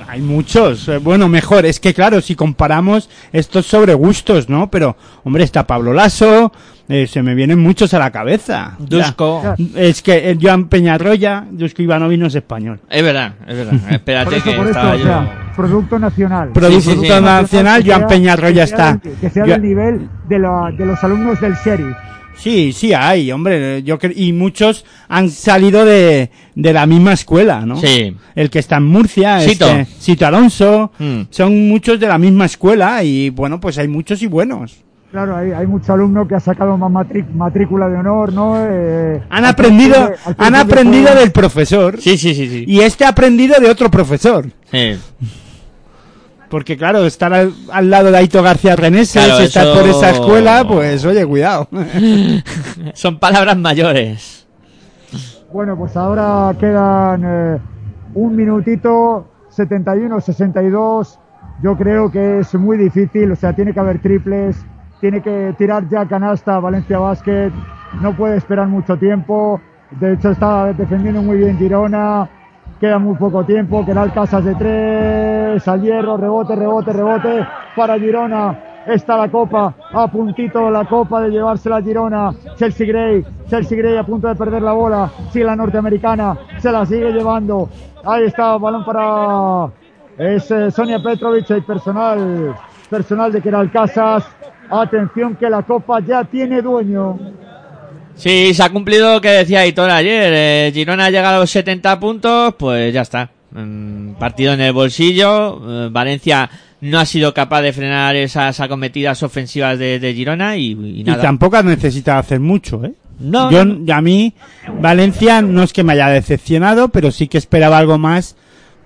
Hay 0.07 0.21
muchos. 0.21 0.87
Eh, 0.87 0.97
Bueno, 0.99 1.27
mejor. 1.27 1.65
Es 1.65 1.81
que 1.81 1.93
claro, 1.93 2.21
si 2.21 2.35
comparamos 2.35 3.09
estos 3.33 3.65
sobre 3.65 3.93
gustos, 3.93 4.47
¿no? 4.47 4.71
Pero, 4.71 4.95
hombre, 5.25 5.43
está 5.43 5.67
Pablo 5.67 5.91
Lasso. 5.91 6.53
eh, 6.87 7.05
se 7.05 7.21
me 7.21 7.35
vienen 7.35 7.59
muchos 7.59 7.93
a 7.93 7.99
la 7.99 8.11
cabeza. 8.11 8.75
Dusko. 8.79 9.41
Ya. 9.43 9.81
Es 9.81 10.01
que 10.01 10.29
eh, 10.31 10.37
Joan 10.41 10.69
Peñarroya, 10.69 11.45
Dusko 11.51 11.81
Ivanovic 11.81 12.17
no 12.19 12.27
es 12.27 12.35
español. 12.35 12.79
Es 12.89 13.03
verdad, 13.03 13.33
es 13.45 13.57
verdad. 13.57 13.73
Espérate 13.91 14.25
Por 14.25 14.33
eso, 14.35 14.45
que 14.49 14.55
por 14.55 14.67
estaba 14.67 14.91
o 14.93 14.95
yo. 14.95 15.03
sea, 15.03 15.51
producto 15.53 15.99
nacional. 15.99 16.49
Producto 16.53 16.91
sí, 16.91 16.97
sí. 17.01 17.09
nacional, 17.09 17.83
Joan 17.85 17.99
sea- 17.99 18.07
Peñarroya 18.07 18.61
que 18.63 18.67
sea 18.67 18.89
está. 18.89 18.99
Que 19.19 19.29
sea 19.29 19.45
Yo- 19.45 19.51
del 19.53 19.61
nivel 19.63 20.09
de, 20.29 20.39
la- 20.39 20.71
de 20.77 20.85
los 20.85 21.03
alumnos 21.03 21.41
del 21.41 21.55
sheriff. 21.55 21.97
Sí, 22.37 22.73
sí 22.73 22.93
hay, 22.93 23.31
hombre. 23.31 23.83
Yo 23.83 23.97
cre- 23.97 24.13
y 24.15 24.33
muchos 24.33 24.85
han 25.07 25.29
salido 25.29 25.85
de, 25.85 26.29
de 26.55 26.73
la 26.73 26.85
misma 26.85 27.13
escuela, 27.13 27.65
¿no? 27.65 27.77
Sí. 27.77 28.15
El 28.35 28.49
que 28.49 28.59
está 28.59 28.77
en 28.77 28.85
Murcia, 28.85 29.39
Sito. 29.41 29.65
este, 29.69 29.85
Sito 29.99 30.25
Alonso, 30.27 30.91
Mm. 30.99 31.21
son 31.29 31.67
muchos 31.69 31.99
de 31.99 32.07
la 32.07 32.17
misma 32.17 32.45
escuela 32.45 33.03
y 33.03 33.29
bueno, 33.29 33.59
pues 33.59 33.77
hay 33.77 33.87
muchos 33.87 34.21
y 34.21 34.27
buenos. 34.27 34.77
Claro, 35.11 35.37
hay, 35.37 35.51
hay 35.51 35.67
mucho 35.67 35.93
alumno 35.93 36.27
que 36.27 36.33
ha 36.33 36.39
sacado 36.39 36.75
más 36.75 36.91
matri- 36.91 37.29
matrícula 37.33 37.87
de 37.87 37.97
honor, 37.97 38.33
¿no? 38.33 38.55
Eh, 38.59 39.21
Han 39.29 39.45
al 39.45 39.51
aprendido, 39.51 39.93
principio- 40.07 40.35
al 40.39 40.47
han 40.47 40.55
aprendido 40.55 41.15
del 41.15 41.31
profesor 41.31 42.01
Sí, 42.01 42.17
sí, 42.17 42.33
sí, 42.33 42.47
sí. 42.49 42.65
y 42.67 42.79
este 42.79 43.05
ha 43.05 43.09
aprendido 43.09 43.55
de 43.61 43.69
otro 43.69 43.91
profesor. 43.91 44.47
Sí. 44.71 44.97
Porque 46.53 46.77
claro, 46.77 47.03
estar 47.07 47.33
al, 47.33 47.51
al 47.71 47.89
lado 47.89 48.11
de 48.11 48.17
Aito 48.19 48.43
García 48.43 48.75
Reneses, 48.75 49.25
Claro, 49.25 49.43
estar 49.43 49.65
eso- 49.65 49.73
por 49.73 49.89
esa 49.89 50.11
escuela, 50.11 50.63
pues 50.67 51.03
oye, 51.03 51.25
cuidado. 51.25 51.67
Son 52.93 53.17
palabras 53.17 53.57
mayores. 53.57 54.45
Bueno, 55.51 55.75
pues 55.75 55.97
ahora 55.97 56.55
quedan 56.59 57.23
eh, 57.25 57.57
un 58.13 58.35
minutito, 58.35 59.27
71, 59.49 60.21
62. 60.21 61.19
Yo 61.63 61.75
creo 61.75 62.11
que 62.11 62.41
es 62.41 62.53
muy 62.53 62.77
difícil, 62.77 63.31
o 63.31 63.35
sea, 63.35 63.53
tiene 63.53 63.73
que 63.73 63.79
haber 63.79 63.99
triples, 63.99 64.55
tiene 65.01 65.23
que 65.23 65.55
tirar 65.57 65.89
ya 65.89 66.07
canasta 66.07 66.59
Valencia 66.59 66.99
Basket, 66.99 67.49
no 67.99 68.15
puede 68.15 68.37
esperar 68.37 68.67
mucho 68.67 68.95
tiempo. 68.97 69.59
De 69.89 70.13
hecho, 70.13 70.29
está 70.29 70.71
defendiendo 70.73 71.23
muy 71.23 71.37
bien 71.37 71.57
Girona, 71.57 72.29
queda 72.83 72.99
muy 72.99 73.15
poco 73.15 73.45
tiempo, 73.45 73.85
Keral 73.85 74.11
Casas 74.11 74.43
de 74.43 74.55
tres, 74.55 75.65
al 75.69 75.81
hierro, 75.81 76.17
rebote, 76.17 76.53
rebote, 76.53 76.91
rebote 76.91 77.47
para 77.77 77.97
Girona. 77.97 78.59
Está 78.85 79.15
la 79.15 79.31
copa, 79.31 79.73
a 79.93 80.05
puntito 80.09 80.69
la 80.69 80.83
copa 80.83 81.21
de 81.21 81.29
llevársela 81.29 81.77
a 81.77 81.81
Girona. 81.81 82.33
Chelsea 82.57 82.85
Gray, 82.85 83.25
Chelsea 83.47 83.77
Gray 83.77 83.95
a 83.95 84.03
punto 84.03 84.27
de 84.27 84.35
perder 84.35 84.61
la 84.61 84.73
bola. 84.73 85.09
Sigue 85.31 85.45
la 85.45 85.55
norteamericana, 85.55 86.37
se 86.57 86.73
la 86.73 86.85
sigue 86.85 87.13
llevando. 87.13 87.69
Ahí 88.03 88.25
está, 88.25 88.57
balón 88.57 88.83
para 88.83 89.69
eh, 90.17 90.41
Sonia 90.69 91.01
Petrovic, 91.01 91.49
el 91.51 91.63
personal, 91.63 92.53
personal 92.89 93.31
de 93.31 93.41
Keral 93.41 93.71
Casas. 93.71 94.25
Atención 94.69 95.37
que 95.37 95.49
la 95.49 95.61
copa 95.61 96.01
ya 96.01 96.25
tiene 96.25 96.61
dueño. 96.61 97.17
Sí, 98.15 98.53
se 98.53 98.63
ha 98.63 98.69
cumplido 98.69 99.13
lo 99.13 99.21
que 99.21 99.29
decía 99.29 99.61
Aitor 99.61 99.89
ayer. 99.89 100.31
Eh, 100.35 100.71
Girona 100.73 101.05
ha 101.05 101.09
llegado 101.09 101.37
a 101.37 101.39
los 101.39 101.49
70 101.51 101.99
puntos, 101.99 102.53
pues 102.57 102.93
ya 102.93 103.01
está. 103.01 103.29
Mm, 103.51 104.13
partido 104.13 104.53
en 104.53 104.61
el 104.61 104.73
bolsillo. 104.73 105.61
Eh, 105.85 105.89
Valencia 105.91 106.49
no 106.81 106.99
ha 106.99 107.05
sido 107.05 107.33
capaz 107.33 107.61
de 107.61 107.73
frenar 107.73 108.15
esas 108.15 108.59
acometidas 108.59 109.23
ofensivas 109.23 109.79
de, 109.79 109.99
de 109.99 110.13
Girona 110.13 110.57
y, 110.57 110.71
y 110.73 111.01
Y 111.01 111.03
nada. 111.03 111.21
tampoco 111.21 111.61
necesita 111.63 112.19
hacer 112.19 112.39
mucho, 112.39 112.83
¿eh? 112.85 112.93
No, 113.19 113.49
Yo, 113.51 113.63
no, 113.63 113.75
no. 113.79 113.93
a 113.93 114.01
mí, 114.01 114.33
Valencia 114.81 115.41
no 115.41 115.63
es 115.63 115.71
que 115.71 115.83
me 115.83 115.93
haya 115.93 116.09
decepcionado, 116.09 116.89
pero 116.89 117.11
sí 117.11 117.27
que 117.27 117.37
esperaba 117.37 117.77
algo 117.77 117.97
más. 117.97 118.35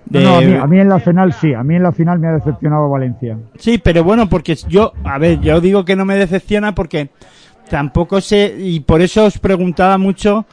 De... 0.06 0.22
No, 0.22 0.38
a, 0.38 0.42
mí, 0.42 0.54
a 0.54 0.66
mí 0.68 0.80
en 0.80 0.90
la 0.90 1.00
final 1.00 1.34
sí, 1.34 1.54
a 1.54 1.64
mí 1.64 1.76
en 1.76 1.84
la 1.84 1.92
final 1.92 2.20
me 2.20 2.28
ha 2.28 2.32
decepcionado 2.34 2.90
Valencia. 2.90 3.38
Sí, 3.58 3.78
pero 3.78 4.04
bueno, 4.04 4.30
porque 4.30 4.56
yo, 4.68 4.94
a 5.06 5.18
ver, 5.18 5.40
yo 5.42 5.60
digo 5.60 5.84
que 5.86 5.96
no 5.96 6.06
me 6.06 6.16
decepciona 6.16 6.76
porque 6.76 7.10
tampoco 7.70 8.22
sé, 8.22 8.56
y 8.58 8.80
por 8.80 9.02
eso 9.02 9.26
os 9.26 9.38
preguntaba 9.38 9.98
mucho 9.98 10.46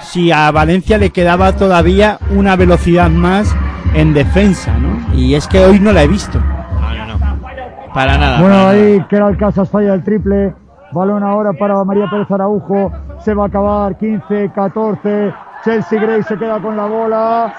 si 0.00 0.30
a 0.30 0.50
Valencia 0.50 0.98
le 0.98 1.10
quedaba 1.10 1.56
todavía 1.56 2.18
una 2.30 2.56
velocidad 2.56 3.10
más 3.10 3.54
en 3.94 4.14
defensa, 4.14 4.78
¿no? 4.78 5.14
Y 5.14 5.34
es 5.34 5.46
que 5.46 5.64
hoy 5.64 5.80
no 5.80 5.92
la 5.92 6.02
he 6.02 6.08
visto. 6.08 6.38
No, 6.38 6.94
no, 6.94 7.06
no. 7.06 7.18
Para 7.92 8.18
nada. 8.18 8.40
Bueno, 8.40 8.54
para 8.54 8.58
nada. 8.58 8.70
ahí 8.70 9.04
Keral 9.08 9.36
Casas 9.36 9.68
falla 9.70 9.94
el 9.94 10.04
triple. 10.04 10.54
Balón 10.92 11.22
ahora 11.22 11.52
para 11.52 11.82
María 11.84 12.08
Pérez 12.10 12.30
Araujo. 12.30 12.92
Se 13.20 13.34
va 13.34 13.44
a 13.44 13.46
acabar 13.48 13.96
15, 13.98 14.52
14. 14.54 15.34
Chelsea 15.64 16.00
Gray 16.00 16.22
se 16.22 16.38
queda 16.38 16.60
con 16.60 16.76
la 16.76 16.86
bola. 16.86 17.54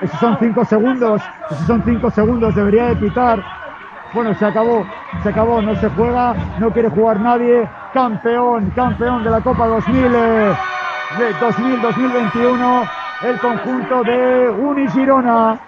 Esos 0.00 0.18
son 0.20 0.36
5 0.38 0.64
segundos. 0.64 1.22
Esos 1.50 1.66
son 1.66 1.82
5 1.84 2.10
segundos. 2.10 2.54
Debería 2.54 2.86
de 2.86 2.96
pitar. 2.96 3.42
Bueno, 4.16 4.32
se 4.38 4.46
acabó. 4.46 4.86
Se 5.22 5.28
acabó. 5.28 5.60
No 5.60 5.76
se 5.76 5.90
juega. 5.90 6.34
No 6.58 6.70
quiere 6.70 6.88
jugar 6.88 7.20
nadie. 7.20 7.68
Campeón, 7.92 8.72
campeón 8.74 9.22
de 9.22 9.28
la 9.28 9.42
Copa 9.42 9.66
2000. 9.66 10.14
eh, 10.14 10.56
de 11.18 11.34
2000-2021. 11.34 12.90
El 13.24 13.38
conjunto 13.40 14.02
de 14.04 14.48
Unigirona. 14.48 15.60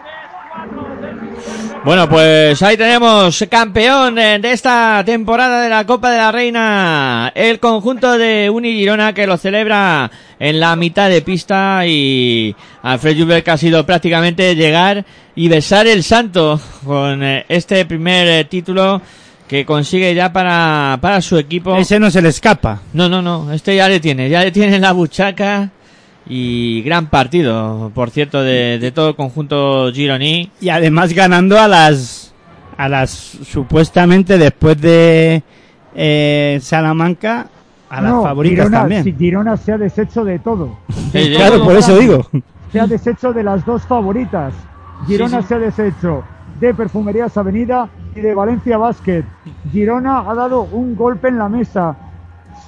Bueno, 1.85 2.09
pues 2.09 2.61
ahí 2.63 2.77
tenemos 2.77 3.45
campeón 3.49 4.19
eh, 4.19 4.39
de 4.41 4.53
esta 4.53 5.03
temporada 5.07 5.63
de 5.63 5.69
la 5.69 5.87
Copa 5.87 6.11
de 6.11 6.19
la 6.19 6.33
Reina, 6.33 7.33
el 7.35 7.61
conjunto 7.61 8.19
de 8.19 8.51
Uni 8.51 8.73
Girona 8.73 9.13
que 9.13 9.27
lo 9.27 9.37
celebra 9.37 10.11
en 10.39 10.61
la 10.61 10.77
mitad 10.77 11.09
de 11.09 11.23
pista 11.23 11.87
y 11.87 12.55
Alfred 12.83 13.19
Jubel 13.19 13.43
que 13.43 13.51
ha 13.53 13.57
sido 13.57 13.87
prácticamente 13.87 14.55
llegar 14.55 15.05
y 15.35 15.49
besar 15.49 15.87
el 15.87 16.03
santo 16.03 16.61
con 16.85 17.23
eh, 17.23 17.47
este 17.49 17.85
primer 17.87 18.27
eh, 18.29 18.45
título 18.45 19.01
que 19.47 19.65
consigue 19.65 20.15
ya 20.15 20.33
para, 20.33 20.99
para 21.01 21.23
su 21.23 21.39
equipo. 21.39 21.77
Ese 21.77 21.99
no 21.99 22.11
se 22.11 22.21
le 22.21 22.29
escapa. 22.29 22.83
No, 22.93 23.09
no, 23.09 23.23
no, 23.23 23.53
este 23.53 23.77
ya 23.77 23.89
le 23.89 24.01
tiene, 24.01 24.29
ya 24.29 24.43
le 24.43 24.51
tiene 24.51 24.77
en 24.77 24.83
la 24.83 24.93
buchaca 24.93 25.71
y 26.29 26.83
gran 26.83 27.07
partido, 27.09 27.91
por 27.95 28.11
cierto, 28.11 28.43
de, 28.43 28.79
de 28.79 28.93
todo 28.93 29.09
el 29.11 29.17
conjunto 29.17 29.91
gironí. 29.93 30.51
Y 30.61 30.69
además 30.69 31.13
ganando 31.13 31.59
a 31.59 31.69
las, 31.69 32.35
a 32.77 32.89
las 32.89 33.11
supuestamente 33.11 34.37
después 34.39 34.81
de 34.81 35.43
eh, 35.95 36.59
Salamanca, 36.61 37.47
a 37.91 38.01
las 38.03 38.13
No, 38.13 38.23
favoritas 38.23 38.67
Girona, 38.67 38.81
también. 38.81 39.05
sí, 39.05 39.15
Girona 39.19 39.57
se 39.57 39.73
ha 39.73 39.79
deshecho 39.79 40.25
de 40.25 40.39
todo. 40.39 40.79
Sí. 41.13 41.33
Claro, 41.35 41.65
por 41.65 41.77
eso 41.77 41.97
digo. 41.99 42.27
Se 42.71 42.79
ha 42.81 42.87
deshecho 42.87 43.33
de 43.33 43.43
las 43.43 43.65
dos 43.65 43.83
favoritas. 43.87 44.53
Girona 45.07 45.39
Sí, 45.39 45.43
sí. 45.43 45.49
se 45.49 45.55
ha 45.55 45.59
deshecho 45.59 46.25
de 46.61 46.75
Perfumerías 46.75 47.35
Avenida 47.39 47.89
y 48.15 48.21
de 48.21 48.35
Valencia 48.35 48.77
Basket. 48.77 49.25
Girona 49.73 50.19
ha 50.29 50.35
dado 50.35 50.63
un 50.65 50.95
golpe 50.95 51.29
en 51.29 51.39
la 51.39 51.49
mesa. 51.49 51.97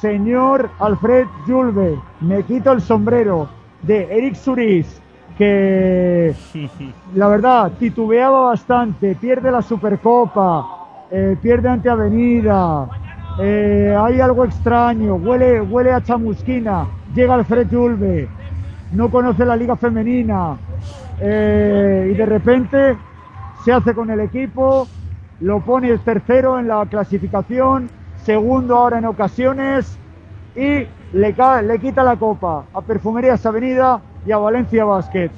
Señor 0.00 0.70
Alfred 0.78 1.26
Julve, 1.46 1.98
me 2.22 2.42
quito 2.44 2.72
el 2.72 2.80
sombrero 2.80 3.50
de 3.82 4.08
Eric 4.10 4.34
Suris, 4.34 5.00
que 5.36 6.34
la 7.14 7.28
verdad 7.28 7.72
titubeaba 7.78 8.46
bastante, 8.46 9.14
pierde 9.14 9.50
la 9.50 9.60
Supercopa, 9.60 10.66
eh, 11.10 11.36
pierde 11.42 11.68
ante 11.68 11.90
Avenida, 11.90 12.88
eh, 13.38 13.94
hay 13.98 14.20
algo 14.20 14.46
extraño, 14.46 15.16
huele, 15.16 15.60
huele 15.60 15.92
a 15.92 16.02
chamusquina, 16.02 16.86
llega 17.14 17.34
Alfred 17.34 17.68
Julve, 17.70 18.26
no 18.92 19.10
conoce 19.10 19.44
la 19.44 19.54
liga 19.54 19.76
femenina 19.76 20.56
eh, 21.20 22.10
y 22.10 22.16
de 22.16 22.26
repente 22.26 22.96
se 23.62 23.72
hace 23.72 23.92
con 23.92 24.08
el 24.08 24.20
equipo, 24.20 24.88
lo 25.40 25.60
pone 25.60 25.96
tercero 25.98 26.58
en 26.58 26.68
la 26.68 26.86
clasificación, 26.86 27.99
segundo 28.24 28.76
ahora 28.76 28.98
en 28.98 29.04
ocasiones 29.06 29.96
y 30.56 30.86
le, 31.16 31.32
ca- 31.34 31.62
le 31.62 31.78
quita 31.78 32.02
la 32.02 32.16
copa 32.16 32.64
a 32.74 32.80
Perfumerías 32.82 33.44
Avenida 33.46 34.00
y 34.26 34.32
a 34.32 34.38
Valencia 34.38 34.84
Basket. 34.84 35.30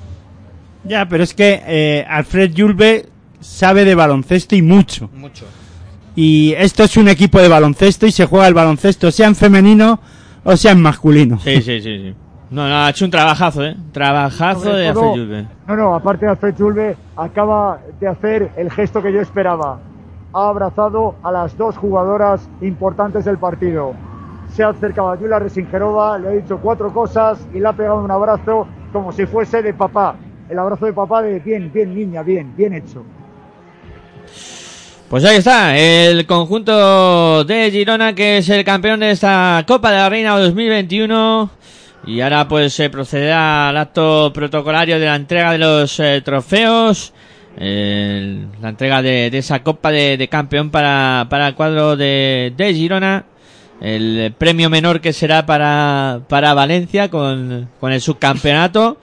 Ya, 0.85 1.07
pero 1.09 1.23
es 1.23 1.33
que 1.35 1.63
eh, 1.67 2.05
Alfred 2.09 2.53
Yulbe 2.53 3.07
sabe 3.41 3.85
de 3.85 3.95
baloncesto 3.95 4.57
y 4.57 4.63
mucho. 4.63 5.09
Mucho. 5.15 5.45
Y 6.15 6.55
esto 6.59 6.85
es 6.85 6.97
un 6.97 7.09
equipo 7.09 7.41
de 7.41 7.49
baloncesto 7.49 8.07
y 8.07 8.13
se 8.13 8.27
juega 8.27 8.47
el 8.49 8.55
baloncesto, 8.55 9.11
sea 9.11 9.29
en 9.29 9.35
femenino 9.37 10.01
o 10.45 10.57
sea 10.57 10.73
en 10.73 10.81
masculino. 10.83 11.39
Sí, 11.39 11.57
sí, 11.63 11.81
sí, 11.81 11.99
sí. 11.99 12.15
No, 12.51 12.69
no, 12.69 12.85
ha 12.85 12.91
hecho 12.91 13.07
un 13.07 13.11
trabajazo, 13.11 13.65
¿eh? 13.65 13.75
Trabajazo 13.93 14.61
Sobre 14.65 14.77
de 14.79 14.93
todo- 14.93 15.05
Alfred 15.13 15.23
Julve. 15.23 15.47
No, 15.69 15.77
no, 15.77 15.95
aparte 15.95 16.27
de 16.27 16.33
Alfred 16.33 16.55
Julve, 16.59 16.97
acaba 17.17 17.79
de 17.99 18.09
hacer 18.09 18.51
el 18.57 18.71
gesto 18.71 19.01
que 19.03 19.11
yo 19.13 19.21
esperaba. 19.23 19.79
Ha 20.35 20.49
abrazado 20.49 21.15
a 21.23 21.31
las 21.31 21.57
dos 21.57 21.77
jugadoras 21.77 22.49
importantes 22.61 23.25
del 23.25 23.39
partido. 23.39 23.95
Se 24.55 24.63
ha 24.63 24.69
acercado 24.69 25.11
a 25.11 25.21
Yula 25.21 25.39
Resingerova, 25.39 26.19
le 26.19 26.29
ha 26.29 26.31
dicho 26.33 26.59
cuatro 26.59 26.93
cosas 26.93 27.47
y 27.55 27.61
le 27.61 27.69
ha 27.69 27.73
pegado 27.73 28.03
un 28.03 28.11
abrazo 28.11 28.67
como 28.93 29.13
si 29.13 29.27
fuese 29.27 29.63
de 29.63 29.75
papá. 29.75 30.17
El 30.49 30.59
abrazo 30.59 30.87
de 30.87 30.93
papá 30.93 31.23
de 31.23 31.39
bien, 31.39 31.73
bien 31.73 31.95
niña, 31.95 32.23
bien, 32.23 32.55
bien 32.57 32.75
hecho. 32.75 33.05
Pues 35.09 35.25
ahí 35.27 35.37
está, 35.37 35.77
el 35.77 36.27
conjunto 36.27 37.45
de 37.45 37.71
Girona 37.71 38.15
que 38.15 38.39
es 38.39 38.49
el 38.49 38.65
campeón 38.65 39.01
de 39.01 39.11
esta 39.11 39.63
Copa 39.67 39.91
de 39.91 39.99
la 39.99 40.09
Reina 40.09 40.39
2021 40.39 41.51
y 42.07 42.21
ahora 42.21 42.49
pues 42.49 42.73
se 42.73 42.91
procederá 42.91 43.69
al 43.69 43.77
acto 43.77 44.33
protocolario 44.33 44.99
de 44.99 45.07
la 45.07 45.17
entrega 45.17 45.53
de 45.53 45.59
los 45.59 46.01
eh, 46.01 46.23
trofeos, 46.25 47.13
la 47.57 48.69
entrega 48.69 49.03
de, 49.03 49.27
esa 49.33 49.63
Copa 49.63 49.91
de, 49.91 50.29
campeón 50.31 50.71
para, 50.71 51.27
para 51.29 51.49
el 51.49 51.55
cuadro 51.55 51.97
de, 51.97 52.73
Girona, 52.75 53.25
el 53.81 54.33
premio 54.39 54.71
menor 54.71 55.01
que 55.01 55.13
será 55.13 55.45
para, 55.45 56.21
para 56.29 56.55
Valencia 56.55 57.09
con, 57.11 57.69
con 57.81 57.93
el 57.93 58.01
subcampeonato. 58.01 58.99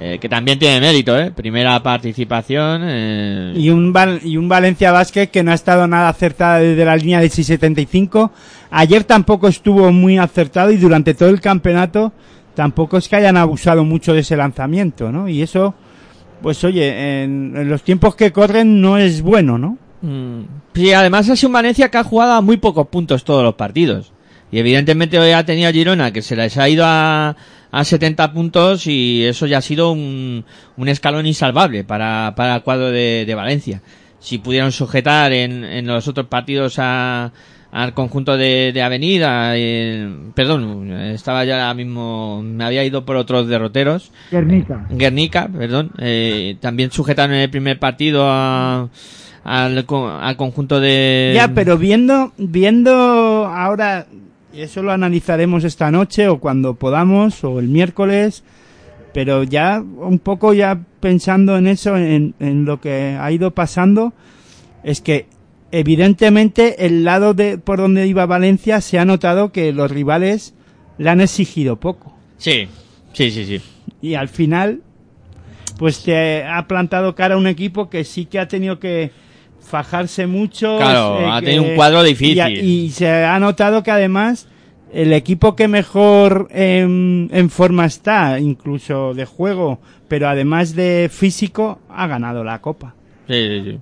eh, 0.00 0.18
que 0.20 0.28
también 0.28 0.58
tiene 0.60 0.80
mérito, 0.80 1.18
¿eh? 1.18 1.32
Primera 1.32 1.82
participación. 1.82 2.82
eh, 2.84 3.52
Y 3.56 3.70
un, 3.70 3.92
y 4.22 4.36
un 4.36 4.48
Valencia 4.48 4.92
Basket 4.92 5.26
que 5.26 5.42
no 5.42 5.50
ha 5.50 5.54
estado 5.54 5.88
nada 5.88 6.08
acertada 6.08 6.60
desde 6.60 6.84
la 6.84 6.94
línea 6.96 7.20
de 7.20 7.26
6.75. 7.28 8.30
Ayer 8.70 9.02
tampoco 9.04 9.48
estuvo 9.48 9.90
muy 9.90 10.18
acertado 10.18 10.70
y 10.70 10.76
durante 10.76 11.14
todo 11.14 11.30
el 11.30 11.40
campeonato 11.40 12.12
tampoco 12.54 12.98
es 12.98 13.08
que 13.08 13.16
hayan 13.16 13.36
abusado 13.36 13.82
mucho 13.84 14.12
de 14.14 14.20
ese 14.20 14.36
lanzamiento, 14.36 15.10
¿no? 15.10 15.28
Y 15.28 15.42
eso, 15.42 15.74
pues 16.42 16.62
oye, 16.64 17.22
en, 17.22 17.68
los 17.68 17.82
tiempos 17.82 18.14
que 18.14 18.32
corren 18.32 18.80
no 18.80 18.98
es 18.98 19.22
bueno, 19.22 19.58
¿no? 19.58 19.78
Mm, 20.02 20.42
Sí, 20.74 20.92
además 20.92 21.28
ha 21.28 21.34
sido 21.34 21.48
un 21.48 21.54
Valencia 21.54 21.90
que 21.90 21.98
ha 21.98 22.04
jugado 22.04 22.34
a 22.34 22.40
muy 22.40 22.56
pocos 22.56 22.86
puntos 22.86 23.24
todos 23.24 23.42
los 23.42 23.54
partidos. 23.54 24.12
Y 24.52 24.60
evidentemente 24.60 25.18
hoy 25.18 25.32
ha 25.32 25.44
tenido 25.44 25.72
Girona 25.72 26.12
que 26.12 26.22
se 26.22 26.36
les 26.36 26.56
ha 26.56 26.68
ido 26.68 26.84
a, 26.86 27.36
a 27.70 27.84
70 27.84 28.32
puntos 28.32 28.86
y 28.86 29.24
eso 29.24 29.46
ya 29.46 29.58
ha 29.58 29.62
sido 29.62 29.90
un, 29.90 30.44
un 30.76 30.88
escalón 30.88 31.26
insalvable 31.26 31.82
para, 31.82 32.34
para 32.36 32.56
el 32.56 32.62
cuadro 32.62 32.90
de, 32.90 33.24
de 33.26 33.34
Valencia. 33.34 33.82
Si 34.20 34.38
pudieron 34.38 34.70
sujetar 34.70 35.32
en, 35.32 35.64
en 35.64 35.86
los 35.86 36.06
otros 36.06 36.28
partidos 36.28 36.76
a, 36.78 37.32
al 37.70 37.92
conjunto 37.92 38.36
de, 38.38 38.70
de 38.72 38.82
Avenida, 38.82 39.52
eh, 39.56 40.08
perdón, 40.34 40.90
estaba 40.92 41.44
ya 41.44 41.54
ahora 41.56 41.74
mismo, 41.74 42.42
me 42.42 42.64
había 42.64 42.82
ido 42.84 43.04
por 43.04 43.16
otros 43.16 43.46
derroteros. 43.46 44.10
Guernica. 44.30 44.86
Guernica, 44.90 45.48
perdón, 45.48 45.90
eh, 45.98 46.56
también 46.60 46.90
sujetaron 46.90 47.34
en 47.36 47.42
el 47.42 47.50
primer 47.50 47.78
partido 47.78 48.24
a- 48.28 48.88
al, 49.44 49.86
al 50.20 50.36
conjunto 50.36 50.80
de... 50.80 51.32
Ya, 51.34 51.48
pero 51.54 51.76
viendo, 51.78 52.32
viendo 52.38 52.92
ahora, 53.46 54.06
eso 54.54 54.82
lo 54.82 54.92
analizaremos 54.92 55.64
esta 55.64 55.90
noche 55.90 56.28
o 56.28 56.38
cuando 56.38 56.74
podamos 56.74 57.44
o 57.44 57.58
el 57.60 57.68
miércoles, 57.68 58.44
pero 59.14 59.42
ya 59.44 59.80
un 59.82 60.18
poco 60.18 60.52
ya 60.54 60.78
pensando 61.00 61.56
en 61.56 61.66
eso, 61.66 61.96
en, 61.96 62.34
en 62.40 62.64
lo 62.64 62.80
que 62.80 63.16
ha 63.20 63.30
ido 63.30 63.50
pasando, 63.52 64.12
es 64.84 65.00
que 65.00 65.26
evidentemente 65.72 66.86
el 66.86 67.04
lado 67.04 67.34
de 67.34 67.58
por 67.58 67.78
donde 67.78 68.06
iba 68.06 68.26
Valencia 68.26 68.80
se 68.80 68.98
ha 68.98 69.04
notado 69.04 69.52
que 69.52 69.72
los 69.72 69.90
rivales 69.90 70.54
le 70.98 71.10
han 71.10 71.20
exigido 71.20 71.76
poco 71.76 72.14
Sí, 72.38 72.68
sí, 73.12 73.30
sí, 73.30 73.44
sí. 73.44 73.60
y 74.00 74.14
al 74.14 74.28
final 74.28 74.80
pues 75.78 76.02
te 76.02 76.42
ha 76.44 76.66
plantado 76.66 77.14
cara 77.14 77.34
a 77.34 77.38
un 77.38 77.46
equipo 77.46 77.88
que 77.90 78.04
sí 78.04 78.24
que 78.26 78.38
ha 78.38 78.48
tenido 78.48 78.78
que 78.78 79.10
fajarse 79.60 80.26
mucho 80.26 80.78
Claro, 80.78 81.20
eh, 81.20 81.26
ha 81.30 81.40
tenido 81.40 81.62
un 81.64 81.74
cuadro 81.74 82.02
difícil. 82.02 82.64
y, 82.64 82.90
se 82.90 83.08
ha 83.24 83.38
notado 83.38 83.82
que 83.82 83.90
además 83.90 84.48
el 84.92 85.12
equipo 85.12 85.54
que 85.54 85.68
mejor 85.68 86.48
en, 86.50 87.28
en 87.32 87.50
forma 87.50 87.84
está 87.84 88.40
incluso 88.40 89.12
de 89.14 89.26
juego 89.26 89.80
pero 90.08 90.28
además 90.28 90.74
de 90.74 91.10
físico 91.12 91.80
ha 91.90 92.06
ganado 92.06 92.42
la 92.42 92.60
copa 92.60 92.94
Sí, 93.28 93.34
sí, 93.46 93.62
sí. 93.72 93.78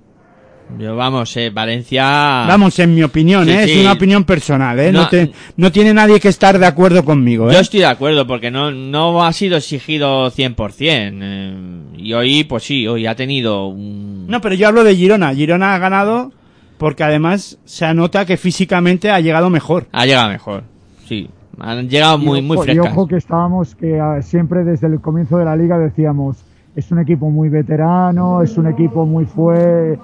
Yo, 0.77 0.95
vamos, 0.97 1.35
eh, 1.37 1.49
Valencia... 1.49 2.03
vamos 2.47 2.77
en 2.79 2.93
mi 2.93 3.01
opinión 3.01 3.45
Sí, 3.45 3.51
¿eh? 3.51 3.63
sí. 3.65 3.71
es 3.71 3.81
una 3.81 3.93
opinión 3.93 4.25
personal 4.25 4.77
¿eh? 4.79 4.91
no, 4.91 5.03
No, 5.03 5.07
te- 5.09 5.31
no 5.55 5.71
tiene 5.71 5.93
nadie 5.93 6.19
que 6.19 6.27
estar 6.27 6.59
de 6.59 6.65
acuerdo 6.65 7.05
conmigo 7.05 7.49
¿eh? 7.49 7.53
Yo 7.53 7.59
estoy 7.61 7.79
de 7.79 7.85
acuerdo 7.85 8.27
porque 8.27 8.51
no, 8.51 8.69
no 8.71 9.23
ha 9.23 9.31
sido 9.33 9.55
exigido 9.57 10.29
100%. 10.29 10.75
eh, 10.79 11.55
y 11.97 12.13
hoy, 12.13 12.43
pues 12.43 12.63
sí, 12.63 12.85
hoy 12.87 13.07
ha 13.07 13.15
tenido 13.15 13.67
un... 13.67 14.27
No, 14.27 14.41
pero 14.41 14.55
yo 14.55 14.67
hablo 14.67 14.83
de 14.83 14.95
Girona. 14.95 15.33
Girona 15.33 15.73
ha 15.73 15.79
ganado 15.79 16.31
porque 16.77 17.03
además 17.03 17.57
se 17.65 17.91
nota 17.93 18.25
que 18.25 18.37
físicamente 18.37 19.09
ha 19.09 19.19
llegado 19.19 19.49
mejor. 19.49 19.87
Ha 19.93 20.05
llegado 20.05 20.29
mejor, 20.29 20.63
sí. 21.07 21.29
Han 21.59 21.89
llegado 21.89 22.17
muy, 22.19 22.41
muy 22.43 22.55
ojo, 22.57 22.63
y 22.65 22.67
frescas. 22.67 22.91
ojo 22.91 23.07
que 23.07 23.15
estábamos 23.15 23.73
que 23.73 23.99
ah, 23.99 24.21
siempre 24.21 24.63
desde 24.63 24.85
el 24.87 24.99
comienzo 25.01 25.37
de 25.37 25.45
la 25.45 25.55
liga 25.55 25.79
decíamos 25.79 26.37
es 26.75 26.91
un 26.91 26.99
equipo 26.99 27.31
muy 27.31 27.49
veterano, 27.49 28.43
es 28.43 28.55
un 28.57 28.67
equipo 28.67 29.07
muy 29.07 29.25
fue 29.25 29.97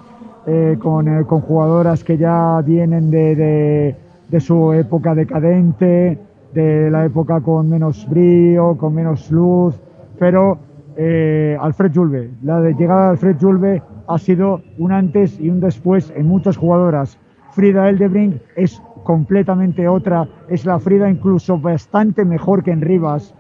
eh, 0.46 0.78
con, 0.78 1.08
eh, 1.08 1.24
con 1.24 1.40
jugadoras 1.40 2.04
que 2.04 2.18
ya 2.18 2.62
vienen 2.66 3.10
de, 3.10 3.96
de, 4.30 4.40
su 4.42 4.74
época 4.74 5.16
decadente, 5.16 6.20
de 6.54 6.92
la 6.92 7.06
época 7.06 7.40
con 7.40 7.70
menos 7.70 8.06
brío, 8.10 8.76
con 8.78 8.94
menos 8.94 9.32
luz, 9.32 9.80
pero 10.20 10.58
eh, 10.98 11.58
Alfred 11.62 11.94
Julve, 11.96 12.32
la 12.44 12.60
de 12.60 12.74
llegada 12.74 13.06
de 13.06 13.10
Alfred 13.12 13.38
Julve 13.40 13.82
ha 14.06 14.18
sido 14.18 14.62
un 14.78 14.92
antes 14.92 15.40
y 15.40 15.50
un 15.50 15.62
después 15.62 16.12
en 16.14 16.28
muchas 16.28 16.58
jugadoras. 16.58 17.18
Frida 17.52 17.88
Eldebrink 17.88 18.42
es 18.58 18.82
completamente 19.06 19.88
otra, 19.88 20.28
es 20.50 20.66
la 20.66 20.78
Frida 20.78 21.10
incluso 21.10 21.58
bastante 21.58 22.26
mejor 22.26 22.64
que 22.64 22.72
en 22.72 22.82
Rivas. 22.82 23.34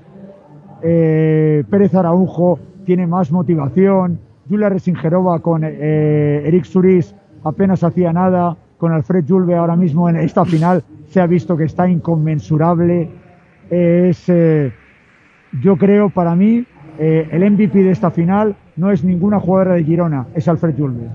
Pérez 0.82 1.96
Araujo 1.96 2.60
tiene 2.86 3.08
más 3.08 3.30
motivación. 3.30 4.20
Julia 4.50 4.70
Resingerova 4.70 5.40
con 5.40 5.64
eh, 5.64 6.44
Eric 6.46 6.66
Suris 6.66 7.16
apenas 7.44 7.84
hacía 7.84 8.14
nada. 8.14 8.58
Con 8.78 8.92
Alfred 8.92 9.24
Julve 9.26 9.56
ahora 9.56 9.78
mismo 9.78 10.10
en 10.10 10.18
esta 10.18 10.44
final 10.44 10.84
se 11.08 11.22
ha 11.22 11.28
visto 11.28 11.56
que 11.56 11.64
está 11.64 11.88
inconmensurable. 11.88 13.10
Es, 13.70 14.28
eh, 14.28 14.74
yo 15.62 15.78
creo, 15.78 16.10
para 16.10 16.36
mí, 16.36 16.66
eh, 17.00 17.30
el 17.32 17.50
MVP 17.50 17.82
de 17.82 17.92
esta 17.92 18.12
final 18.12 18.56
no 18.76 18.92
es 18.92 19.04
ninguna 19.04 19.40
jugadora 19.40 19.76
de 19.76 19.84
Girona, 19.84 20.28
es 20.36 20.48
Alfred 20.48 20.76
Julve. 20.78 21.08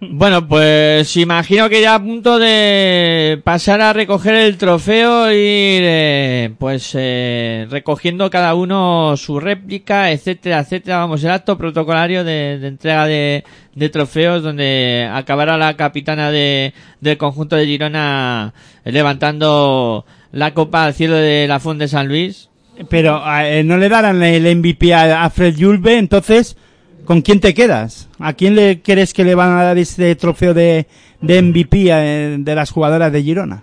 Bueno, 0.00 0.46
pues 0.46 1.16
imagino 1.16 1.68
que 1.68 1.80
ya 1.80 1.94
a 1.94 2.02
punto 2.02 2.38
de 2.38 3.40
pasar 3.44 3.80
a 3.80 3.92
recoger 3.92 4.34
el 4.34 4.56
trofeo 4.56 5.30
y 5.30 5.36
eh, 5.36 6.52
pues 6.58 6.90
eh, 6.94 7.66
recogiendo 7.70 8.28
cada 8.30 8.54
uno 8.54 9.16
su 9.16 9.38
réplica, 9.38 10.10
etcétera, 10.10 10.60
etcétera. 10.60 10.98
Vamos, 10.98 11.22
el 11.22 11.30
acto 11.30 11.56
protocolario 11.56 12.24
de, 12.24 12.54
entrega 12.66 13.06
de, 13.06 13.44
de 13.74 13.88
trofeos 13.88 14.42
donde 14.42 15.08
acabará 15.12 15.56
la 15.56 15.76
capitana 15.76 16.30
de, 16.30 16.74
del 17.00 17.16
conjunto 17.16 17.56
de 17.56 17.66
Girona 17.66 18.52
levantando 18.84 20.04
la 20.32 20.54
copa 20.54 20.84
al 20.84 20.94
cielo 20.94 21.16
de 21.16 21.46
la 21.46 21.60
Font 21.60 21.78
de 21.78 21.88
San 21.88 22.08
Luis. 22.08 22.48
Pero 22.88 23.22
eh, 23.42 23.62
no 23.62 23.76
le 23.76 23.88
darán 23.88 24.22
el 24.22 24.56
MVP 24.56 24.94
a, 24.94 25.24
a 25.24 25.30
Fred 25.30 25.54
Julve, 25.58 25.98
entonces, 25.98 26.56
¿con 27.04 27.22
quién 27.22 27.40
te 27.40 27.54
quedas? 27.54 28.08
¿A 28.18 28.32
quién 28.32 28.54
le 28.54 28.80
crees 28.82 29.12
que 29.14 29.24
le 29.24 29.34
van 29.34 29.50
a 29.58 29.62
dar 29.64 29.78
este 29.78 30.14
trofeo 30.16 30.54
de, 30.54 30.86
de 31.20 31.42
MVP 31.42 31.86
eh, 31.90 32.36
de 32.38 32.54
las 32.54 32.70
jugadoras 32.70 33.12
de 33.12 33.22
Girona? 33.22 33.62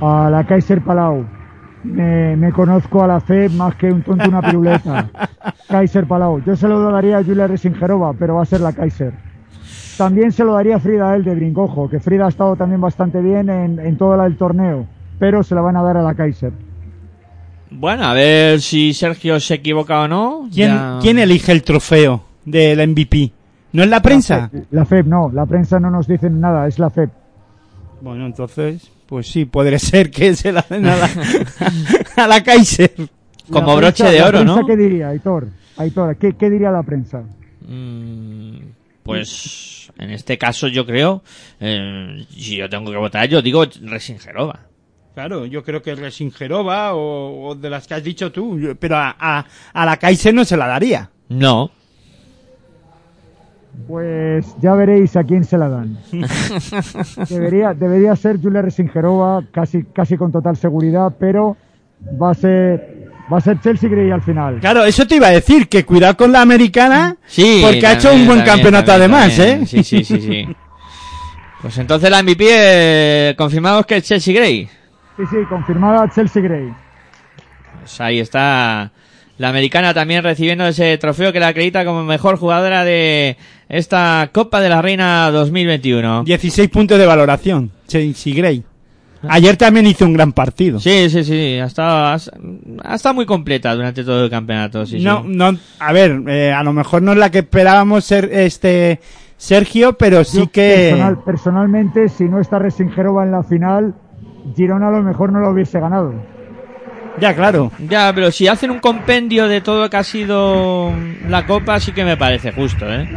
A 0.00 0.28
la 0.30 0.44
Kaiser 0.46 0.80
Palau. 0.82 1.26
Me, 1.84 2.34
me 2.36 2.50
conozco 2.52 3.02
a 3.04 3.06
la 3.06 3.20
FEB 3.20 3.50
más 3.52 3.74
que 3.74 3.86
un 3.88 4.02
tonto 4.02 4.26
una 4.28 4.40
piruleta. 4.40 5.10
Kaiser 5.68 6.06
Palau. 6.06 6.42
Yo 6.44 6.56
se 6.56 6.66
lo 6.66 6.80
daría 6.90 7.18
a 7.18 7.24
Julia 7.24 7.46
Resingerova, 7.46 8.14
pero 8.14 8.36
va 8.36 8.42
a 8.42 8.46
ser 8.46 8.60
la 8.60 8.72
Kaiser. 8.72 9.12
También 9.98 10.32
se 10.32 10.42
lo 10.44 10.54
daría 10.54 10.76
a 10.76 10.80
Frida 10.80 11.14
El 11.14 11.22
de 11.24 11.34
Brincojo, 11.34 11.88
que 11.88 12.00
Frida 12.00 12.26
ha 12.26 12.28
estado 12.28 12.56
también 12.56 12.80
bastante 12.80 13.20
bien 13.20 13.48
en, 13.50 13.78
en 13.78 13.96
todo 13.96 14.24
el 14.24 14.36
torneo, 14.36 14.86
pero 15.18 15.42
se 15.42 15.54
la 15.54 15.60
van 15.60 15.76
a 15.76 15.82
dar 15.82 15.96
a 15.98 16.02
la 16.02 16.14
Kaiser. 16.14 16.52
Bueno, 17.70 18.04
a 18.04 18.12
ver 18.14 18.60
si 18.60 18.92
Sergio 18.94 19.38
se 19.38 19.54
equivoca 19.54 20.00
o 20.02 20.08
no. 20.08 20.48
¿Quién, 20.52 20.70
Ya- 20.70 20.98
¿quién 21.00 21.18
elige 21.18 21.52
el 21.52 21.62
trofeo 21.62 22.23
del 22.44 22.88
MVP? 22.88 23.32
¿No 23.72 23.82
es 23.82 23.88
la 23.88 24.00
prensa? 24.02 24.50
La 24.70 24.84
FEB 24.84 25.06
no, 25.06 25.30
la 25.32 25.46
prensa 25.46 25.80
no 25.80 25.90
nos 25.90 26.06
dice 26.06 26.30
nada, 26.30 26.66
es 26.68 26.78
la 26.78 26.90
FEB. 26.90 27.10
Bueno, 28.00 28.26
entonces, 28.26 28.90
pues 29.06 29.26
sí, 29.30 29.44
podría 29.46 29.78
ser 29.78 30.10
que 30.10 30.34
se 30.36 30.52
la 30.52 30.64
den 30.68 30.86
a 30.86 30.96
la, 30.96 31.10
a 32.24 32.28
la 32.28 32.42
Kaiser. 32.42 32.92
Como 33.50 33.68
La 33.68 33.74
broche 33.76 34.04
prensa- 34.04 34.10
de 34.12 34.18
la 34.20 34.26
oro, 34.28 34.38
prensa 34.40 34.60
¿no? 34.60 34.66
¿Qué 34.66 34.76
diría, 34.76 35.08
Aitor? 35.08 35.48
Aitor, 35.76 36.16
¿qué, 36.16 36.32
qué 36.34 36.50
diría 36.50 36.70
la 36.70 36.82
prensa? 36.82 37.22
Mm, 37.66 38.58
Pues 39.02 39.90
en 39.98 40.10
este 40.10 40.38
caso 40.38 40.68
yo 40.68 40.86
creo, 40.86 41.22
eh, 41.60 42.24
si 42.30 42.56
yo 42.56 42.68
tengo 42.68 42.90
que 42.90 42.96
votar, 42.96 43.28
yo 43.28 43.42
digo 43.42 43.64
Resingerova. 43.82 44.60
Claro, 45.14 45.46
yo 45.46 45.62
creo 45.62 45.82
que 45.82 45.94
Resingerova 45.94 46.94
o, 46.94 47.48
o 47.48 47.54
de 47.54 47.70
las 47.70 47.86
que 47.86 47.94
has 47.94 48.02
dicho 48.04 48.32
tú, 48.32 48.58
pero 48.80 48.96
a, 48.96 49.14
a, 49.18 49.44
a 49.72 49.86
la 49.86 49.96
Kaiser 49.96 50.34
no 50.34 50.44
se 50.44 50.56
la 50.56 50.66
daría. 50.66 51.10
No. 51.28 51.70
Pues 53.88 54.46
ya 54.62 54.74
veréis 54.74 55.14
a 55.16 55.24
quién 55.24 55.44
se 55.44 55.58
la 55.58 55.68
dan. 55.68 55.98
debería, 57.28 57.74
debería 57.74 58.16
ser 58.16 58.40
Julia 58.40 58.62
Resingerova, 58.62 59.42
casi, 59.52 59.84
casi 59.84 60.16
con 60.16 60.32
total 60.32 60.56
seguridad, 60.56 61.12
pero 61.18 61.56
va 62.20 62.30
a 62.30 62.34
ser, 62.34 63.10
va 63.30 63.38
a 63.38 63.40
ser 63.40 63.60
Chelsea 63.60 63.90
Gray 63.90 64.10
al 64.10 64.22
final. 64.22 64.58
Claro, 64.60 64.84
eso 64.84 65.06
te 65.06 65.16
iba 65.16 65.26
a 65.26 65.32
decir, 65.32 65.68
que 65.68 65.84
cuidado 65.84 66.16
con 66.16 66.32
la 66.32 66.40
americana, 66.40 67.16
Sí. 67.26 67.60
porque 67.62 67.86
ha 67.86 67.92
hecho 67.94 68.10
un 68.12 68.26
buen 68.26 68.38
también, 68.38 68.46
campeonato 68.46 68.86
también, 68.86 69.12
además, 69.12 69.36
también. 69.36 69.62
¿eh? 69.62 69.66
Sí, 69.66 69.82
sí, 69.84 70.04
sí, 70.04 70.20
sí. 70.20 70.46
Pues 71.60 71.78
entonces 71.78 72.10
la 72.10 72.22
MVP 72.22 72.44
eh, 73.30 73.34
confirmamos 73.38 73.86
que 73.86 73.96
es 73.96 74.04
Chelsea 74.04 74.34
Gray. 74.34 74.66
Sí, 75.16 75.22
sí, 75.30 75.36
confirmada 75.48 76.06
Chelsea 76.10 76.42
Gray. 76.42 76.70
Pues 77.80 78.00
ahí 78.02 78.20
está 78.20 78.92
la 79.38 79.48
americana 79.48 79.92
también 79.94 80.22
recibiendo 80.22 80.66
ese 80.66 80.96
trofeo 80.98 81.32
que 81.32 81.40
la 81.40 81.48
acredita 81.48 81.84
como 81.84 82.04
mejor 82.04 82.36
jugadora 82.36 82.84
de 82.84 83.36
esta 83.68 84.30
Copa 84.32 84.60
de 84.60 84.68
la 84.68 84.80
Reina 84.80 85.30
2021. 85.30 86.24
16 86.24 86.70
puntos 86.70 86.98
de 86.98 87.06
valoración, 87.06 87.70
Chelsea 87.88 88.34
Gray. 88.34 88.62
Ayer 89.28 89.56
también 89.56 89.86
hizo 89.86 90.04
un 90.04 90.12
gran 90.12 90.32
partido. 90.32 90.78
Sí, 90.78 91.08
sí, 91.08 91.24
sí, 91.24 91.58
ha 91.58 91.64
estado, 91.64 92.18
ha, 92.82 92.94
estado 92.94 93.14
muy 93.14 93.24
completa 93.24 93.74
durante 93.74 94.04
todo 94.04 94.24
el 94.24 94.30
campeonato. 94.30 94.84
Sí, 94.84 95.00
no, 95.00 95.22
sí. 95.22 95.28
no, 95.30 95.56
a 95.78 95.92
ver, 95.92 96.22
eh, 96.28 96.52
a 96.52 96.62
lo 96.62 96.72
mejor 96.74 97.02
no 97.02 97.12
es 97.12 97.18
la 97.18 97.30
que 97.30 97.38
esperábamos 97.38 98.04
ser 98.04 98.28
este 98.32 99.00
Sergio, 99.36 99.94
pero 99.94 100.24
sí 100.24 100.38
Yo 100.38 100.50
que 100.50 100.90
personal- 100.90 101.24
personalmente, 101.24 102.08
si 102.08 102.24
no 102.24 102.38
está 102.40 102.58
Resingerova 102.58 103.24
en 103.24 103.32
la 103.32 103.42
final, 103.42 103.94
Girona 104.54 104.88
a 104.88 104.92
lo 104.92 105.02
mejor 105.02 105.32
no 105.32 105.40
lo 105.40 105.50
hubiese 105.50 105.80
ganado. 105.80 106.14
Ya 107.20 107.34
claro. 107.34 107.72
Ya, 107.88 108.12
pero 108.14 108.30
si 108.30 108.48
hacen 108.48 108.70
un 108.70 108.80
compendio 108.80 109.48
de 109.48 109.60
todo 109.60 109.82
lo 109.82 109.90
que 109.90 109.96
ha 109.96 110.04
sido 110.04 110.92
la 111.28 111.46
Copa, 111.46 111.80
sí 111.80 111.92
que 111.92 112.04
me 112.04 112.16
parece 112.16 112.52
justo, 112.52 112.86
¿eh? 112.92 113.08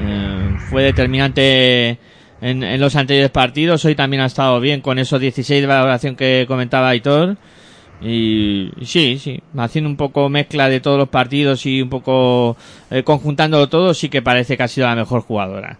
Eh, 0.00 0.56
fue 0.68 0.82
determinante 0.82 1.98
en, 2.40 2.62
en 2.62 2.80
los 2.80 2.96
anteriores 2.96 3.30
partidos. 3.30 3.84
Hoy 3.84 3.94
también 3.94 4.22
ha 4.22 4.26
estado 4.26 4.60
bien 4.60 4.80
con 4.80 4.98
esos 4.98 5.20
16 5.20 5.60
de 5.60 5.66
valoración 5.66 6.16
que 6.16 6.44
comentaba 6.48 6.88
Aitor. 6.88 7.36
Y 8.00 8.70
sí, 8.82 9.18
sí, 9.18 9.42
haciendo 9.56 9.88
un 9.88 9.96
poco 9.96 10.28
mezcla 10.28 10.68
de 10.68 10.80
todos 10.80 10.98
los 10.98 11.08
partidos 11.08 11.64
y 11.64 11.80
un 11.80 11.88
poco 11.88 12.56
eh, 12.90 13.02
conjuntándolo 13.02 13.68
todo, 13.68 13.94
sí 13.94 14.10
que 14.10 14.20
parece 14.20 14.56
que 14.56 14.62
ha 14.62 14.68
sido 14.68 14.86
la 14.86 14.94
mejor 14.94 15.22
jugadora. 15.22 15.78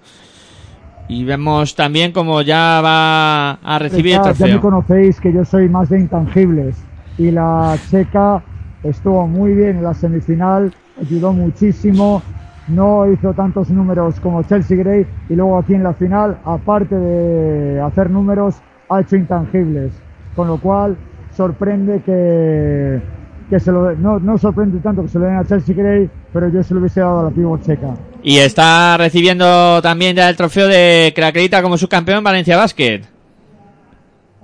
Y 1.08 1.24
vemos 1.24 1.74
también 1.74 2.12
como 2.12 2.42
ya 2.42 2.80
va 2.82 3.52
a 3.52 3.78
recibir 3.78 4.14
el 4.14 4.22
Ya, 4.22 4.32
ya 4.32 4.46
me 4.46 4.60
conocéis 4.60 5.20
que 5.20 5.32
yo 5.32 5.44
soy 5.44 5.68
más 5.68 5.90
de 5.90 6.00
intangibles. 6.00 6.76
Y 7.18 7.30
la 7.30 7.76
checa 7.90 8.42
estuvo 8.82 9.26
muy 9.26 9.52
bien 9.54 9.78
en 9.78 9.82
la 9.82 9.94
semifinal, 9.94 10.72
ayudó 11.00 11.32
muchísimo. 11.32 12.22
No 12.68 13.10
hizo 13.10 13.32
tantos 13.32 13.70
números 13.70 14.18
como 14.20 14.42
Chelsea 14.42 14.76
Gray. 14.76 15.06
Y 15.28 15.34
luego 15.34 15.58
aquí 15.58 15.74
en 15.74 15.84
la 15.84 15.94
final, 15.94 16.38
aparte 16.44 16.96
de 16.96 17.80
hacer 17.80 18.10
números, 18.10 18.56
ha 18.88 19.00
hecho 19.00 19.16
intangibles. 19.16 19.92
Con 20.34 20.48
lo 20.48 20.58
cual, 20.60 20.96
sorprende 21.36 22.02
que, 22.04 23.00
que 23.48 23.60
se 23.60 23.70
lo, 23.70 23.94
no, 23.94 24.18
no 24.18 24.36
sorprende 24.36 24.78
tanto 24.80 25.02
que 25.02 25.08
se 25.08 25.18
lo 25.18 25.26
den 25.26 25.36
a 25.36 25.44
Chelsea 25.44 25.74
Gray, 25.74 26.10
pero 26.32 26.48
yo 26.48 26.62
se 26.62 26.74
lo 26.74 26.80
hubiese 26.80 27.00
dado 27.00 27.20
a 27.20 27.24
la 27.24 27.30
pívot 27.30 27.62
checa. 27.64 27.94
Y 28.22 28.38
está 28.38 28.96
recibiendo 28.96 29.80
también 29.80 30.16
ya 30.16 30.28
el 30.28 30.36
trofeo 30.36 30.66
de 30.66 31.12
que 31.14 31.20
la 31.20 31.28
acredita 31.28 31.62
como 31.62 31.78
subcampeón 31.78 32.24
Valencia 32.24 32.56
Basket. 32.56 33.15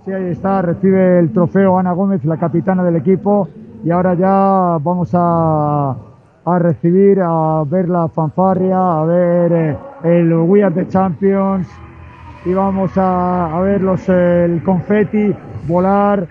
Sí, 0.04 0.12
ahí 0.12 0.30
está, 0.32 0.62
recibe 0.62 1.20
el 1.20 1.32
trofeo 1.32 1.78
Ana 1.78 1.92
Gómez, 1.92 2.24
la 2.24 2.36
capitana 2.36 2.82
del 2.82 2.96
equipo, 2.96 3.48
y 3.84 3.90
ahora 3.92 4.14
ya 4.14 4.78
vamos 4.82 5.10
a, 5.14 5.96
a 6.44 6.58
recibir, 6.58 7.20
a 7.22 7.62
ver 7.64 7.88
la 7.88 8.08
fanfarria, 8.08 9.00
a 9.00 9.04
ver 9.04 9.52
eh, 9.52 9.76
el 10.02 10.32
We 10.32 10.64
Are 10.64 10.74
the 10.74 10.88
Champions, 10.88 11.68
y 12.44 12.52
vamos 12.52 12.98
a, 12.98 13.56
a 13.56 13.60
ver 13.60 13.80
los, 13.80 14.08
el 14.08 14.60
confeti 14.64 15.32
volar 15.68 16.26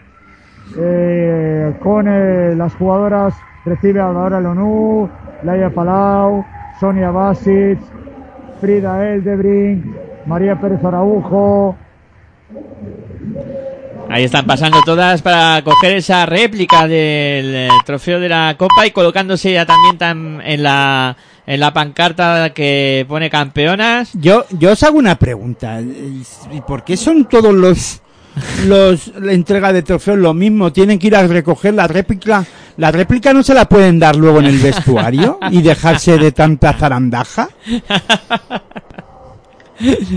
eh, 0.77 1.73
con 1.81 2.07
eh, 2.09 2.53
las 2.57 2.75
jugadoras, 2.75 3.33
recibe 3.63 4.01
a 4.01 4.11
Laura 4.11 4.41
Lonú, 4.41 5.07
Laia 5.43 5.69
Palau, 5.69 6.43
Sonia 6.77 7.11
Basic, 7.11 7.79
Frida 8.59 9.13
Eldebrink, 9.13 9.85
María 10.25 10.59
Pérez 10.59 10.83
Araujo, 10.83 11.77
Ahí 14.09 14.25
están 14.25 14.45
pasando 14.45 14.81
todas 14.81 15.21
para 15.21 15.61
coger 15.63 15.95
esa 15.95 16.25
réplica 16.25 16.85
del 16.85 17.55
eh, 17.55 17.69
trofeo 17.85 18.19
de 18.19 18.27
la 18.27 18.55
Copa 18.57 18.85
y 18.85 18.91
colocándose 18.91 19.53
ya 19.53 19.65
también 19.65 19.97
tan 19.97 20.41
en 20.43 20.63
la 20.63 21.15
en 21.47 21.59
la 21.59 21.73
pancarta 21.73 22.51
que 22.53 23.05
pone 23.07 23.29
campeonas. 23.29 24.11
Yo, 24.13 24.45
yo 24.51 24.71
os 24.71 24.83
hago 24.83 24.97
una 24.97 25.15
pregunta. 25.15 25.79
¿Y 25.81 26.23
y 26.51 26.61
por 26.61 26.83
qué 26.83 26.97
son 26.97 27.25
todos 27.25 27.53
los 27.53 28.01
los 28.65 29.07
la 29.19 29.31
entrega 29.31 29.71
de 29.71 29.81
trofeos 29.81 30.17
lo 30.17 30.33
mismo? 30.33 30.73
Tienen 30.73 30.99
que 30.99 31.07
ir 31.07 31.15
a 31.15 31.25
recoger 31.25 31.73
la 31.73 31.87
réplica. 31.87 32.45
¿La 32.77 32.91
réplica 32.91 33.33
no 33.33 33.43
se 33.43 33.53
la 33.53 33.65
pueden 33.65 33.97
dar 33.97 34.15
luego 34.17 34.39
en 34.39 34.45
el 34.45 34.57
vestuario 34.57 35.39
y 35.51 35.61
dejarse 35.61 36.17
de 36.17 36.31
tanta 36.33 36.73
zarandaja? 36.73 37.47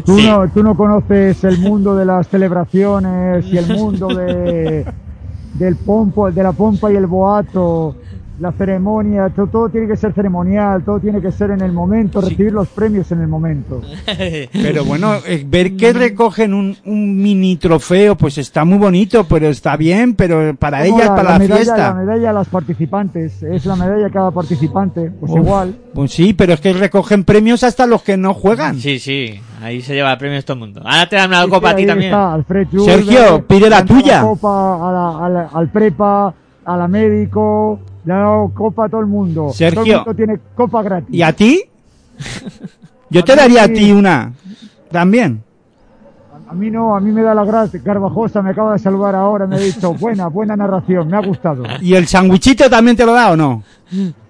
Tú, 0.05 0.19
Sí. 0.19 0.27
no, 0.27 0.49
tú 0.51 0.63
no 0.63 0.77
conoces 0.77 1.43
el 1.45 1.59
mundo 1.59 1.97
de 1.97 2.05
las 2.05 2.29
celebraciones 2.29 3.47
y 3.47 3.57
el 3.57 3.67
mundo 3.79 4.09
de, 4.09 4.85
del 5.55 5.77
pompo, 5.77 6.31
de 6.31 6.43
la 6.43 6.53
pompa 6.53 6.93
y 6.93 6.97
el 6.97 7.07
boato, 7.07 7.97
la 8.41 8.51
ceremonia, 8.53 9.29
todo, 9.31 9.47
todo 9.47 9.69
tiene 9.69 9.87
que 9.87 9.97
ser 9.97 10.13
ceremonial, 10.13 10.83
todo 10.85 10.99
tiene 10.99 11.21
que 11.21 11.31
ser 11.31 11.53
en 11.53 11.61
el 11.61 11.71
momento, 11.73 12.21
recibir 12.21 12.53
los 12.53 12.67
premios 12.69 13.11
en 13.13 13.21
el 13.21 13.29
momento. 13.29 13.81
Pero 14.53 14.85
bueno, 14.85 15.15
eh, 15.27 15.45
ver 15.47 15.77
que 15.77 15.93
recogen 15.93 16.53
un, 16.53 16.77
un 16.85 17.17
mini 17.23 17.57
trofeo, 17.57 18.17
pues 18.17 18.39
está 18.39 18.65
muy 18.65 18.79
bonito, 18.79 19.25
pero 19.25 19.49
está 19.49 19.77
bien, 19.77 20.15
pero 20.15 20.55
para 20.57 20.85
ellas, 20.85 21.11
para 21.11 21.23
la, 21.35 21.39
medalla, 21.39 21.57
fiesta. 21.63 21.77
La 21.77 21.95
medalla 21.95 22.31
a 22.31 22.33
las 22.33 22.49
participantes, 22.49 23.43
es 23.43 23.67
la 23.67 23.77
medalla 23.77 24.07
a 24.07 24.11
cada 24.11 24.31
participante, 24.33 25.11
pues 25.21 25.31
Uf, 25.33 25.39
igual. 25.39 25.77
Pues 25.95 26.13
sí, 26.13 26.33
pero 26.35 26.55
es 26.55 26.61
que 26.61 26.73
recogen 26.73 27.25
premios 27.25 27.63
hasta 27.63 27.87
los 27.87 28.03
que 28.03 28.17
no 28.17 28.35
juegan. 28.35 28.81
Sí, 28.81 28.99
sí, 28.99 29.41
ahí 29.63 29.81
se 29.81 29.95
lleva 29.95 30.17
premios 30.19 30.45
todo 30.45 30.55
el 30.55 30.61
mundo. 30.61 30.81
Ahora 30.85 31.09
te 31.09 31.17
dan 31.17 31.29
una 31.31 31.45
Sí, 31.45 31.51
copa 31.51 31.71
a 31.71 31.77
ti 31.77 31.87
también. 31.87 32.11
está 32.11 32.33
Alfred 32.35 32.67
Sergio, 32.85 33.47
pide 33.47 33.71
la 33.71 33.85
tuya. 33.85 34.23
copa 34.23 34.89
a 34.89 34.93
la- 34.93 35.27
a 35.27 35.29
la- 35.29 35.49
al 35.53 35.69
prepa, 35.71 36.35
a 36.65 36.77
la 36.77 36.89
médico, 36.89 37.81
le 38.05 38.13
ha 38.13 38.17
dado 38.17 38.51
copa 38.55 38.87
a 38.87 38.89
todo 38.89 39.01
el 39.01 39.07
mundo. 39.07 39.51
Sergio. 39.53 39.83
Todo 39.83 39.91
el 39.91 39.97
mundo 39.97 40.15
tiene 40.15 40.41
copa 40.55 40.83
gratis. 40.83 41.15
¿Y 41.15 41.23
a 41.23 41.33
ti? 41.33 41.63
Yo 43.11 43.21
A 43.21 43.25
te 43.25 43.33
mí 43.33 43.39
daría 43.39 43.63
a 43.65 43.69
ti 43.69 43.93
una. 43.93 44.33
También. 44.91 45.43
A 46.49 46.53
mí 46.55 46.71
no, 46.71 46.95
a 46.95 47.01
mí 47.01 47.11
me 47.11 47.23
da 47.23 47.35
la 47.35 47.45
gracia. 47.45 47.81
Garbajosa 47.83 48.43
me 48.43 48.51
acaba 48.51 48.75
de 48.75 48.79
saludar 48.79 49.15
ahora, 49.15 49.47
me 49.47 49.57
ha 49.57 49.59
dicho, 49.59 49.93
buena, 49.99 50.29
buena 50.29 50.57
narración, 50.57 51.09
me 51.09 51.17
ha 51.17 51.21
gustado. 51.21 51.65
¿Y 51.81 51.95
el 51.95 52.07
sandwichito 52.07 52.69
también 52.71 52.97
te 52.97 53.05
lo 53.05 53.13
da 53.13 53.33
o 53.33 53.37
no? 53.37 53.63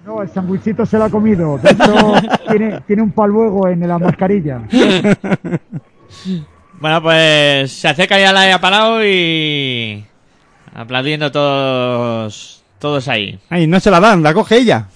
No, 0.07 0.23
el 0.23 0.29
sandwichito 0.29 0.85
se 0.87 0.99
lo 0.99 1.05
ha 1.05 1.11
comido. 1.11 1.59
De 1.59 1.71
hecho, 1.71 2.15
tiene, 2.51 2.81
tiene 2.87 3.03
un 3.03 3.13
paluego 3.13 3.69
en 3.69 3.87
la 3.87 3.99
mascarilla. 3.99 4.63
Bueno, 6.81 7.03
pues 7.03 7.73
se 7.73 7.89
acerca 7.89 8.19
ya 8.19 8.33
la 8.33 8.43
de 8.43 8.59
Palau 8.59 9.03
y 9.03 10.05
aplaudiendo 10.75 11.31
todos 11.33 12.63
todos 12.79 13.09
ahí. 13.09 13.39
Ay, 13.49 13.67
no 13.67 13.81
se 13.81 13.91
la 13.91 13.99
dan, 13.99 14.23
la 14.23 14.35
coge 14.35 14.59
ella. 14.59 14.89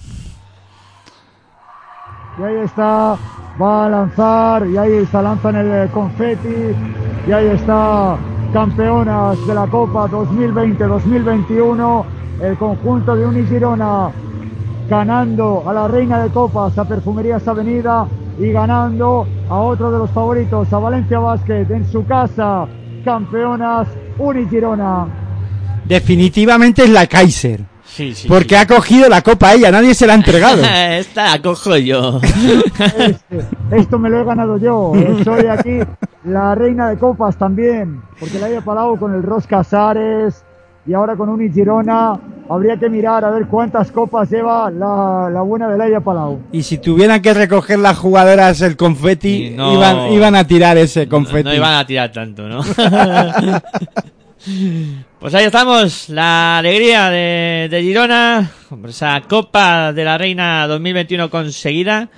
Y 2.37 2.43
ahí 2.43 2.57
está, 2.57 3.17
va 3.59 3.85
a 3.85 3.89
lanzar, 3.89 4.67
y 4.67 4.77
ahí 4.77 4.93
está, 4.93 5.23
lanzan 5.23 5.55
el 5.55 5.71
eh, 5.71 5.89
confeti, 5.91 6.75
y 7.27 7.31
ahí 7.31 7.47
está, 7.47 8.15
campeonas 8.53 9.45
de 9.47 9.53
la 9.55 9.65
Copa 9.65 10.07
2020-2021, 10.07 12.05
el 12.43 12.57
conjunto 12.57 13.15
de 13.15 13.25
Unigirona 13.25 14.11
ganando 14.89 15.63
a 15.67 15.73
la 15.73 15.87
reina 15.87 16.23
de 16.23 16.29
copas, 16.29 16.77
a 16.77 16.85
Perfumerías 16.85 17.47
Avenida, 17.47 18.07
y 18.39 18.51
ganando 18.51 19.27
a 19.49 19.57
otro 19.57 19.91
de 19.91 19.99
los 19.99 20.09
favoritos, 20.11 20.71
a 20.71 20.77
Valencia 20.79 21.19
Basket, 21.19 21.65
en 21.69 21.85
su 21.91 22.05
casa, 22.05 22.67
campeonas 23.03 23.87
Unigirona. 24.17 25.28
Definitivamente 25.89 26.83
es 26.83 26.89
la 26.89 27.07
Kaiser. 27.07 27.61
Sí, 27.85 28.13
sí. 28.15 28.27
Porque 28.29 28.55
ha 28.55 28.65
cogido 28.67 29.09
la 29.09 29.21
copa 29.23 29.53
ella, 29.55 29.71
nadie 29.71 29.93
se 29.93 30.05
la 30.07 30.13
ha 30.13 30.15
entregado. 30.15 30.61
Esta 30.91 31.31
la 31.31 31.41
cojo 31.41 31.75
yo. 31.75 32.21
Este, 32.23 33.45
esto 33.71 33.99
me 33.99 34.09
lo 34.09 34.21
he 34.21 34.23
ganado 34.23 34.57
yo. 34.57 34.93
eh, 34.95 35.21
Soy 35.25 35.47
aquí 35.47 35.79
la 36.23 36.53
reina 36.55 36.87
de 36.89 36.97
copas 36.97 37.35
también. 37.37 38.01
Porque 38.19 38.39
la 38.39 38.45
haya 38.45 38.61
parado 38.61 38.95
con 38.95 39.13
el 39.15 39.23
Ros 39.23 39.47
Casares 39.47 40.45
y 40.85 40.93
ahora 40.93 41.15
con 41.17 41.27
Uni 41.29 41.49
Girona. 41.51 42.17
Habría 42.49 42.77
que 42.77 42.89
mirar 42.89 43.25
a 43.25 43.31
ver 43.31 43.45
cuántas 43.47 43.91
copas 43.91 44.29
lleva 44.29 44.71
la, 44.71 45.29
la 45.31 45.41
buena 45.41 45.67
de 45.67 45.77
Laia 45.77 45.99
Palau. 45.99 46.39
Y 46.51 46.63
si 46.63 46.77
tuvieran 46.77 47.21
que 47.21 47.33
recoger 47.33 47.79
las 47.79 47.97
jugadoras 47.97 48.61
el 48.61 48.75
confeti, 48.77 49.49
no- 49.55 49.73
iban, 49.73 50.11
iban 50.13 50.35
a 50.35 50.45
tirar 50.47 50.77
ese 50.77 51.05
No, 51.05 51.09
confeti. 51.11 51.43
no 51.49 51.53
iban 51.55 51.73
a 51.75 51.85
tirar 51.85 52.11
tanto, 52.11 52.47
¿no? 52.47 52.61
pues 55.19 55.33
ahí 55.33 55.45
estamos, 55.45 56.07
la 56.09 56.59
alegría 56.59 57.09
de, 57.09 57.67
de 57.69 57.81
Girona, 57.81 58.51
esa 58.87 59.21
Copa 59.27 59.91
de 59.91 60.05
la 60.05 60.17
Reina 60.17 60.65
2021 60.67 61.29
conseguida 61.29 62.09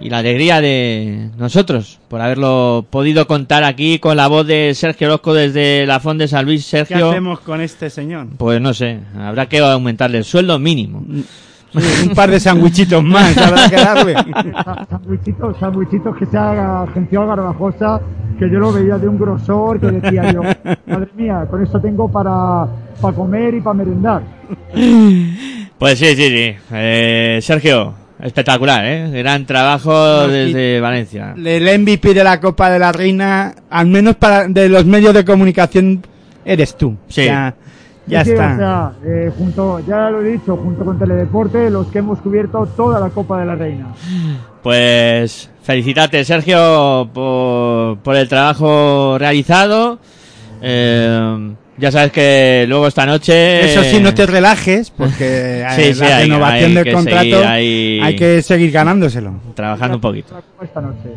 y 0.00 0.10
la 0.10 0.18
alegría 0.18 0.60
de 0.60 1.30
nosotros 1.36 2.00
por 2.08 2.20
haberlo 2.20 2.86
podido 2.90 3.26
contar 3.26 3.62
aquí 3.62 4.00
con 4.00 4.16
la 4.16 4.26
voz 4.26 4.46
de 4.46 4.72
Sergio 4.74 5.08
Orozco 5.08 5.32
desde 5.32 5.86
la 5.86 6.00
Fond 6.00 6.20
de 6.20 6.28
San 6.28 6.44
Luis. 6.44 6.64
¿Qué 6.64 6.84
Sergio, 6.84 7.10
hacemos 7.10 7.40
con 7.40 7.60
este 7.60 7.88
señor? 7.88 8.26
pues 8.36 8.60
no 8.60 8.74
sé, 8.74 8.98
habrá 9.16 9.48
que 9.48 9.58
aumentarle 9.58 10.18
el 10.18 10.24
sueldo 10.24 10.58
mínimo. 10.58 11.04
Sí, 11.72 12.08
un 12.08 12.14
par 12.14 12.30
de 12.30 12.40
sandwichitos 12.40 13.04
más 13.04 13.36
habrá 13.36 13.68
que 13.68 13.76
darle. 13.76 14.14
Sa- 14.14 14.86
Sandwichitos, 14.88 15.56
sandwichitos 15.58 16.16
que 16.16 16.26
se 16.26 16.36
ha 16.38 16.82
agenciado 16.82 17.26
Garbajosa, 17.26 18.00
que 18.38 18.50
yo 18.50 18.58
lo 18.58 18.72
veía 18.72 18.96
de 18.96 19.06
un 19.08 19.18
grosor 19.18 19.78
que 19.78 19.86
decía 19.90 20.32
yo, 20.32 20.42
madre 20.86 21.08
mía, 21.16 21.46
con 21.50 21.62
esto 21.62 21.78
tengo 21.80 22.10
para, 22.10 22.66
para 23.00 23.14
comer 23.14 23.54
y 23.54 23.60
para 23.60 23.74
merendar. 23.74 24.22
Pues 25.78 25.98
sí, 25.98 26.06
sí, 26.16 26.28
sí. 26.28 26.56
Eh, 26.72 27.38
Sergio, 27.42 27.94
espectacular, 28.20 28.84
¿eh? 28.84 29.10
Gran 29.10 29.44
trabajo 29.46 29.90
No, 29.92 30.28
desde 30.28 30.80
Valencia. 30.80 31.34
El 31.36 31.80
MVP 31.80 32.14
de 32.14 32.24
la 32.24 32.40
Copa 32.40 32.70
de 32.70 32.78
la 32.78 32.92
Reina, 32.92 33.54
al 33.70 33.86
menos 33.86 34.16
para 34.16 34.48
de 34.48 34.68
los 34.68 34.84
medios 34.86 35.14
de 35.14 35.24
comunicación, 35.24 36.02
eres 36.44 36.76
tú. 36.76 36.96
Sí. 37.08 37.24
Ya, 37.26 37.54
ya 38.08 38.24
Sí, 38.24 38.30
está. 38.30 38.54
O 38.54 38.56
sea, 38.56 38.92
eh, 39.04 39.32
junto, 39.36 39.80
ya 39.80 40.10
lo 40.10 40.22
he 40.22 40.30
dicho, 40.30 40.56
junto 40.56 40.84
con 40.84 40.98
Teledeporte, 40.98 41.70
los 41.70 41.86
que 41.88 41.98
hemos 41.98 42.18
cubierto 42.20 42.66
toda 42.76 42.98
la 43.00 43.10
Copa 43.10 43.40
de 43.40 43.46
la 43.46 43.54
Reina. 43.54 43.86
Pues 44.62 45.50
felicitarte, 45.62 46.24
Sergio, 46.24 47.08
por, 47.12 47.98
por 47.98 48.16
el 48.16 48.28
trabajo 48.28 49.16
realizado. 49.18 49.98
Eh, 50.60 51.54
ya 51.78 51.90
sabes 51.92 52.12
que 52.12 52.64
luego 52.68 52.86
esta 52.86 53.06
noche... 53.06 53.72
Eso 53.72 53.82
sí, 53.84 54.00
no 54.00 54.12
te 54.14 54.26
relajes, 54.26 54.90
porque 54.96 55.64
Sí, 55.76 55.82
eh, 55.82 55.94
sí, 55.94 56.00
la 56.00 56.16
hay- 56.16 56.22
renovación 56.24 56.68
hay 56.70 56.74
del 56.84 56.94
contrato 56.94 57.20
seguir 57.42 58.02
hay 58.02 58.16
que 58.16 58.42
seguir 58.42 58.70
ganándoselo. 58.72 59.32
Trabajando 59.54 59.96
un 59.96 60.00
poquito. 60.00 60.42
Esta 60.62 60.80
noche. 60.80 61.10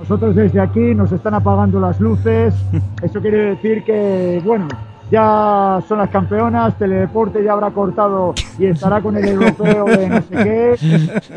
Nosotros 0.00 0.34
desde 0.34 0.60
aquí 0.60 0.94
nos 0.94 1.10
están 1.12 1.34
apagando 1.34 1.80
las 1.80 2.00
luces. 2.00 2.54
Eso 3.02 3.20
quiere 3.20 3.54
decir 3.54 3.82
que, 3.84 4.40
bueno, 4.44 4.68
ya 5.10 5.82
son 5.88 5.98
las 5.98 6.10
campeonas. 6.10 6.78
Teledeporte 6.78 7.42
ya 7.42 7.52
habrá 7.52 7.70
cortado 7.70 8.34
y 8.58 8.66
estará 8.66 9.00
con 9.00 9.16
el 9.16 9.28
europeo 9.28 9.84
de 9.86 10.08
no 10.08 10.22
sé 10.22 10.28
qué. 10.30 10.76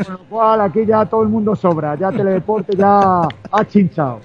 Con 0.06 0.14
lo 0.14 0.20
cual 0.30 0.62
aquí 0.62 0.86
ya 0.86 1.06
todo 1.06 1.24
el 1.24 1.30
mundo 1.30 1.56
sobra. 1.56 1.96
Ya 1.96 2.12
Teledeporte 2.12 2.76
ya 2.78 3.22
ha 3.24 3.66
chinchado. 3.68 4.22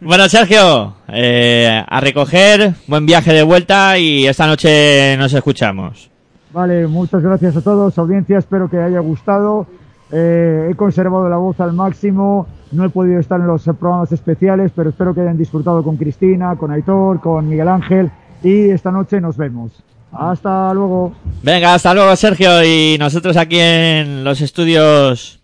Bueno, 0.00 0.28
Sergio, 0.28 0.94
eh, 1.08 1.82
a 1.86 2.00
recoger, 2.00 2.74
buen 2.88 3.06
viaje 3.06 3.32
de 3.32 3.42
vuelta 3.42 3.98
y 3.98 4.26
esta 4.26 4.46
noche 4.46 5.16
nos 5.16 5.32
escuchamos. 5.32 6.10
Vale, 6.52 6.86
muchas 6.86 7.22
gracias 7.22 7.56
a 7.56 7.62
todos, 7.62 7.96
audiencia, 7.98 8.36
espero 8.36 8.68
que 8.68 8.78
haya 8.78 9.00
gustado. 9.00 9.66
Eh, 10.10 10.68
he 10.70 10.74
conservado 10.74 11.26
la 11.30 11.38
voz 11.38 11.58
al 11.60 11.72
máximo, 11.72 12.46
no 12.72 12.84
he 12.84 12.90
podido 12.90 13.18
estar 13.18 13.40
en 13.40 13.46
los 13.46 13.64
programas 13.64 14.12
especiales, 14.12 14.70
pero 14.76 14.90
espero 14.90 15.14
que 15.14 15.22
hayan 15.22 15.38
disfrutado 15.38 15.82
con 15.82 15.96
Cristina, 15.96 16.54
con 16.56 16.70
Aitor, 16.70 17.20
con 17.20 17.48
Miguel 17.48 17.68
Ángel 17.68 18.10
y 18.42 18.70
esta 18.70 18.90
noche 18.90 19.20
nos 19.20 19.36
vemos. 19.36 19.72
Hasta 20.12 20.74
luego. 20.74 21.14
Venga, 21.42 21.74
hasta 21.74 21.94
luego, 21.94 22.14
Sergio, 22.16 22.62
y 22.62 22.96
nosotros 22.98 23.36
aquí 23.36 23.58
en 23.58 24.24
los 24.24 24.40
estudios 24.40 25.40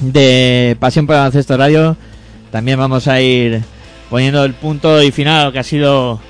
de 0.00 0.76
Pasión 0.80 1.06
por 1.06 1.14
el 1.14 1.20
Baloncesto 1.20 1.56
Radio 1.56 1.96
también 2.50 2.78
vamos 2.78 3.08
a 3.08 3.20
ir 3.20 3.62
poniendo 4.08 4.44
el 4.44 4.54
punto 4.54 5.02
y 5.02 5.10
final 5.10 5.40
a 5.40 5.44
lo 5.46 5.52
que 5.52 5.58
ha 5.58 5.64
sido 5.64 6.20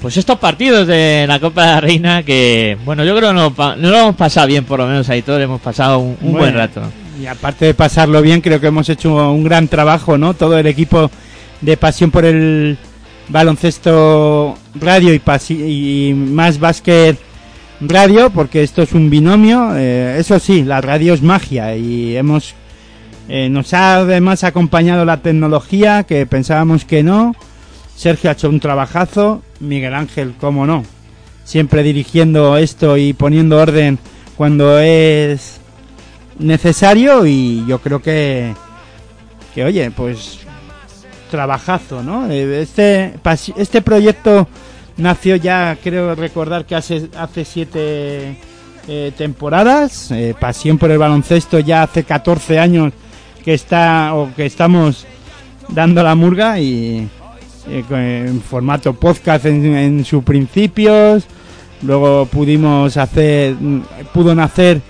pues 0.00 0.16
estos 0.16 0.38
partidos 0.38 0.88
de 0.88 1.26
la 1.28 1.38
Copa 1.38 1.62
de 1.64 1.72
la 1.74 1.80
Reina 1.80 2.22
que, 2.24 2.76
bueno, 2.84 3.04
yo 3.04 3.14
creo 3.16 3.28
que 3.28 3.34
no, 3.34 3.54
no 3.76 3.90
lo 3.90 3.98
hemos 3.98 4.16
pasado 4.16 4.48
bien, 4.48 4.64
por 4.64 4.80
lo 4.80 4.86
menos 4.86 5.08
ahí 5.08 5.22
todos 5.22 5.40
hemos 5.40 5.60
pasado 5.60 6.00
un, 6.00 6.16
un 6.20 6.32
buen 6.32 6.54
rato. 6.54 6.82
Y 7.20 7.26
aparte 7.26 7.66
de 7.66 7.74
pasarlo 7.74 8.20
bien, 8.20 8.40
creo 8.40 8.60
que 8.60 8.66
hemos 8.66 8.88
hecho 8.88 9.14
un 9.30 9.44
gran 9.44 9.68
trabajo, 9.68 10.18
¿no? 10.18 10.34
Todo 10.34 10.58
el 10.58 10.66
equipo 10.66 11.08
de 11.60 11.76
pasión 11.76 12.10
por 12.10 12.24
el 12.24 12.76
baloncesto 13.32 14.56
radio 14.74 15.14
y, 15.14 15.20
y 15.52 16.14
más 16.14 16.60
básquet 16.60 17.18
radio, 17.80 18.30
porque 18.30 18.62
esto 18.62 18.82
es 18.82 18.92
un 18.92 19.10
binomio. 19.10 19.76
eh, 19.76 20.16
eso 20.18 20.38
sí, 20.38 20.62
la 20.62 20.80
radio 20.80 21.14
es 21.14 21.22
magia 21.22 21.74
y 21.74 22.16
hemos 22.16 22.54
eh, 23.28 23.48
nos 23.48 23.72
ha 23.72 23.96
además 23.96 24.44
acompañado 24.44 25.04
la 25.04 25.22
tecnología 25.22 26.04
que 26.04 26.26
pensábamos 26.26 26.84
que 26.84 27.02
no. 27.02 27.34
Sergio 27.96 28.30
ha 28.30 28.32
hecho 28.32 28.48
un 28.48 28.60
trabajazo, 28.60 29.42
Miguel 29.60 29.94
Ángel, 29.94 30.34
cómo 30.40 30.66
no, 30.66 30.84
siempre 31.44 31.82
dirigiendo 31.82 32.56
esto 32.56 32.96
y 32.96 33.12
poniendo 33.12 33.58
orden 33.58 33.98
cuando 34.36 34.78
es 34.78 35.60
necesario 36.38 37.26
y 37.26 37.64
yo 37.66 37.78
creo 37.78 38.02
que 38.02 38.54
que 39.54 39.64
oye 39.64 39.90
pues 39.90 40.40
trabajazo 41.32 42.02
no 42.02 42.30
Eh, 42.30 42.60
este 42.60 43.14
este 43.56 43.80
proyecto 43.80 44.46
nació 44.98 45.36
ya 45.36 45.78
creo 45.82 46.14
recordar 46.14 46.66
que 46.66 46.74
hace 46.74 47.08
hace 47.16 47.44
siete 47.44 48.36
eh, 48.86 49.12
temporadas. 49.16 50.10
Eh, 50.10 50.34
pasión 50.38 50.76
por 50.76 50.90
el 50.90 50.98
baloncesto 50.98 51.58
ya 51.58 51.84
hace 51.84 52.04
14 52.04 52.58
años 52.58 52.92
que 53.44 53.54
está 53.54 54.14
o 54.14 54.32
que 54.36 54.44
estamos 54.44 55.06
dando 55.68 56.02
la 56.02 56.14
murga 56.14 56.60
y 56.60 57.08
en 57.66 58.42
formato 58.42 58.92
podcast 58.92 59.46
en, 59.46 59.74
en 59.74 60.04
sus 60.04 60.22
principios. 60.22 61.24
Luego 61.80 62.26
pudimos 62.26 62.98
hacer 62.98 63.56
pudo 64.12 64.34
nacer 64.34 64.82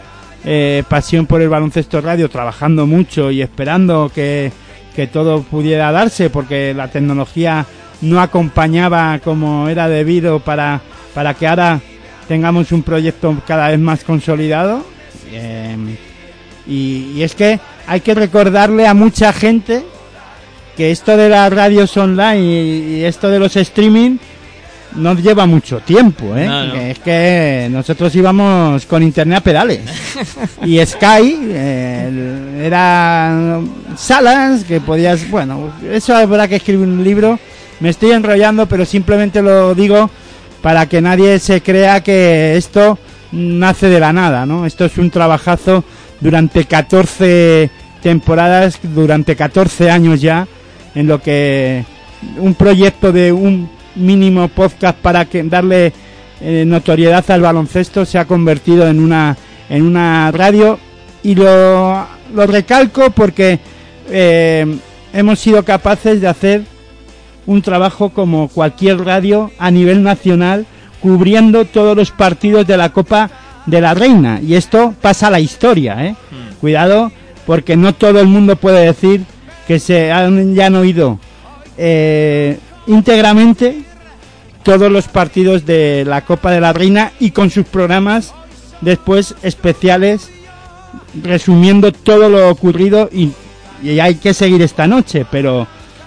pasión 0.88 1.26
por 1.26 1.40
el 1.40 1.48
baloncesto 1.48 2.00
radio 2.00 2.28
trabajando 2.28 2.84
mucho 2.84 3.30
y 3.30 3.42
esperando 3.42 4.10
que, 4.12 4.50
que 4.94 5.06
todo 5.06 5.42
pudiera 5.42 5.92
darse 5.92 6.30
porque 6.30 6.74
la 6.74 6.88
tecnología 6.88 7.66
no 8.00 8.20
acompañaba 8.20 9.18
como 9.20 9.68
era 9.68 9.88
debido 9.88 10.40
para, 10.40 10.80
para 11.14 11.34
que 11.34 11.46
ahora 11.46 11.80
tengamos 12.28 12.72
un 12.72 12.82
proyecto 12.82 13.36
cada 13.46 13.68
vez 13.68 13.78
más 13.78 14.04
consolidado. 14.04 14.84
Eh, 15.30 15.76
y, 16.66 17.22
es 17.22 17.34
que 17.34 17.58
hay 17.86 18.00
que 18.00 18.14
recordarle 18.14 18.86
a 18.86 18.94
mucha 18.94 19.32
gente 19.32 19.84
que 20.76 20.90
esto 20.90 21.16
de 21.16 21.28
las 21.28 21.52
radios 21.52 21.96
online 21.96 22.40
y 22.40 23.04
esto 23.04 23.28
de 23.30 23.38
los 23.38 23.56
streaming 23.56 24.18
no 24.96 25.14
lleva 25.14 25.46
mucho 25.46 25.80
tiempo, 25.80 26.36
¿eh? 26.36 26.46
No, 26.46 26.66
no. 26.66 26.72
Que 26.72 26.90
Es 26.90 26.98
que 26.98 27.68
nosotros 27.70 28.14
íbamos 28.14 28.86
con 28.86 29.02
internet 29.02 29.38
a 29.38 29.40
pedales. 29.42 29.80
y 30.64 30.84
Sky 30.84 31.38
eh, 31.48 32.62
era 32.64 33.60
salas 33.96 34.64
que 34.64 34.80
podías, 34.80 35.28
bueno, 35.30 35.72
eso 35.90 36.14
habrá 36.14 36.48
que 36.48 36.56
escribir 36.56 36.86
un 36.86 37.02
libro. 37.02 37.38
Me 37.80 37.88
estoy 37.88 38.12
enrollando, 38.12 38.66
pero 38.66 38.84
simplemente 38.84 39.42
lo 39.42 39.74
digo 39.74 40.10
para 40.60 40.86
que 40.86 41.00
nadie 41.00 41.38
se 41.38 41.60
crea 41.60 42.02
que 42.02 42.56
esto 42.56 42.98
nace 43.32 43.88
de 43.88 43.98
la 43.98 44.12
nada, 44.12 44.46
¿no? 44.46 44.64
Esto 44.64 44.84
es 44.84 44.96
un 44.98 45.10
trabajazo 45.10 45.84
durante 46.20 46.64
14 46.64 47.70
temporadas, 48.02 48.78
durante 48.82 49.34
14 49.34 49.90
años 49.90 50.20
ya, 50.20 50.46
en 50.94 51.08
lo 51.08 51.20
que 51.20 51.84
un 52.38 52.54
proyecto 52.54 53.12
de 53.12 53.32
un 53.32 53.68
mínimo 53.94 54.48
podcast 54.48 54.98
para 54.98 55.24
que 55.24 55.42
darle 55.42 55.92
eh, 56.40 56.64
notoriedad 56.66 57.28
al 57.30 57.42
baloncesto 57.42 58.04
se 58.04 58.18
ha 58.18 58.24
convertido 58.24 58.88
en 58.88 59.00
una 59.00 59.36
en 59.68 59.82
una 59.82 60.30
radio. 60.32 60.78
Y 61.22 61.34
lo, 61.34 62.06
lo 62.34 62.46
recalco 62.46 63.10
porque 63.10 63.58
eh, 64.10 64.66
hemos 65.12 65.38
sido 65.38 65.64
capaces 65.64 66.20
de 66.20 66.28
hacer 66.28 66.62
un 67.46 67.62
trabajo 67.62 68.10
como 68.10 68.48
cualquier 68.48 69.04
radio 69.04 69.50
a 69.58 69.70
nivel 69.70 70.02
nacional 70.02 70.66
cubriendo 71.00 71.64
todos 71.64 71.96
los 71.96 72.10
partidos 72.10 72.66
de 72.66 72.76
la 72.76 72.90
Copa 72.90 73.30
de 73.66 73.80
la 73.80 73.94
Reina. 73.94 74.40
Y 74.40 74.54
esto 74.54 74.94
pasa 75.00 75.28
a 75.28 75.30
la 75.30 75.40
historia 75.40 76.04
¿eh? 76.06 76.14
cuidado 76.60 77.10
porque 77.46 77.76
no 77.76 77.94
todo 77.94 78.20
el 78.20 78.26
mundo 78.26 78.56
puede 78.56 78.86
decir 78.86 79.22
que 79.66 79.78
se 79.78 80.12
han, 80.12 80.54
ya 80.54 80.66
han 80.66 80.76
oído 80.76 81.18
eh, 81.76 82.58
íntegramente 82.86 83.82
todos 84.62 84.90
los 84.90 85.08
partidos 85.08 85.66
de 85.66 86.04
la 86.06 86.22
Copa 86.22 86.50
de 86.50 86.60
la 86.60 86.72
Reina 86.72 87.12
y 87.18 87.30
con 87.30 87.50
sus 87.50 87.66
programas 87.66 88.32
después 88.80 89.34
especiales 89.42 90.30
resumiendo 91.22 91.92
todo 91.92 92.28
lo 92.28 92.48
ocurrido 92.48 93.08
y, 93.12 93.32
y 93.82 94.00
hay 94.00 94.16
que 94.16 94.34
seguir 94.34 94.62
esta 94.62 94.86
noche, 94.86 95.26
pero 95.30 95.66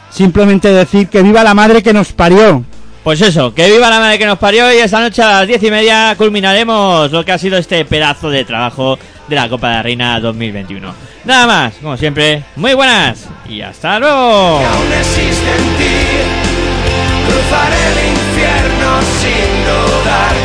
simplemente 0.09 0.69
decir 0.69 1.07
que 1.09 1.21
viva 1.21 1.43
la 1.43 1.53
madre 1.53 1.83
que 1.83 1.93
nos 1.93 2.13
parió. 2.13 2.63
Pues 3.03 3.21
eso, 3.21 3.53
que 3.53 3.69
viva 3.69 3.89
la 3.89 3.99
madre 3.99 4.17
que 4.17 4.25
nos 4.25 4.39
parió 4.39 4.73
y 4.73 4.77
esta 4.77 4.99
noche 4.99 5.21
a 5.21 5.39
las 5.39 5.47
diez 5.47 5.61
y 5.61 5.69
media 5.69 6.15
culminaremos 6.17 7.11
lo 7.11 7.23
que 7.23 7.33
ha 7.33 7.37
sido 7.37 7.57
este 7.57 7.85
pedazo 7.85 8.31
de 8.31 8.45
trabajo 8.45 8.97
de 9.27 9.35
la 9.35 9.47
Copa 9.47 9.69
de 9.69 9.75
la 9.75 9.83
Reina 9.83 10.19
2021. 10.19 10.91
Nada 11.25 11.45
más, 11.45 11.75
como 11.75 11.97
siempre, 11.97 12.43
muy 12.55 12.73
buenas 12.73 13.27
y 13.47 13.61
hasta 13.61 13.99
luego. 13.99 14.61
Cruzaré 17.47 17.77
el 17.91 18.09
infierno 18.09 19.01
sin 19.03 19.65
dudar. 19.65 20.44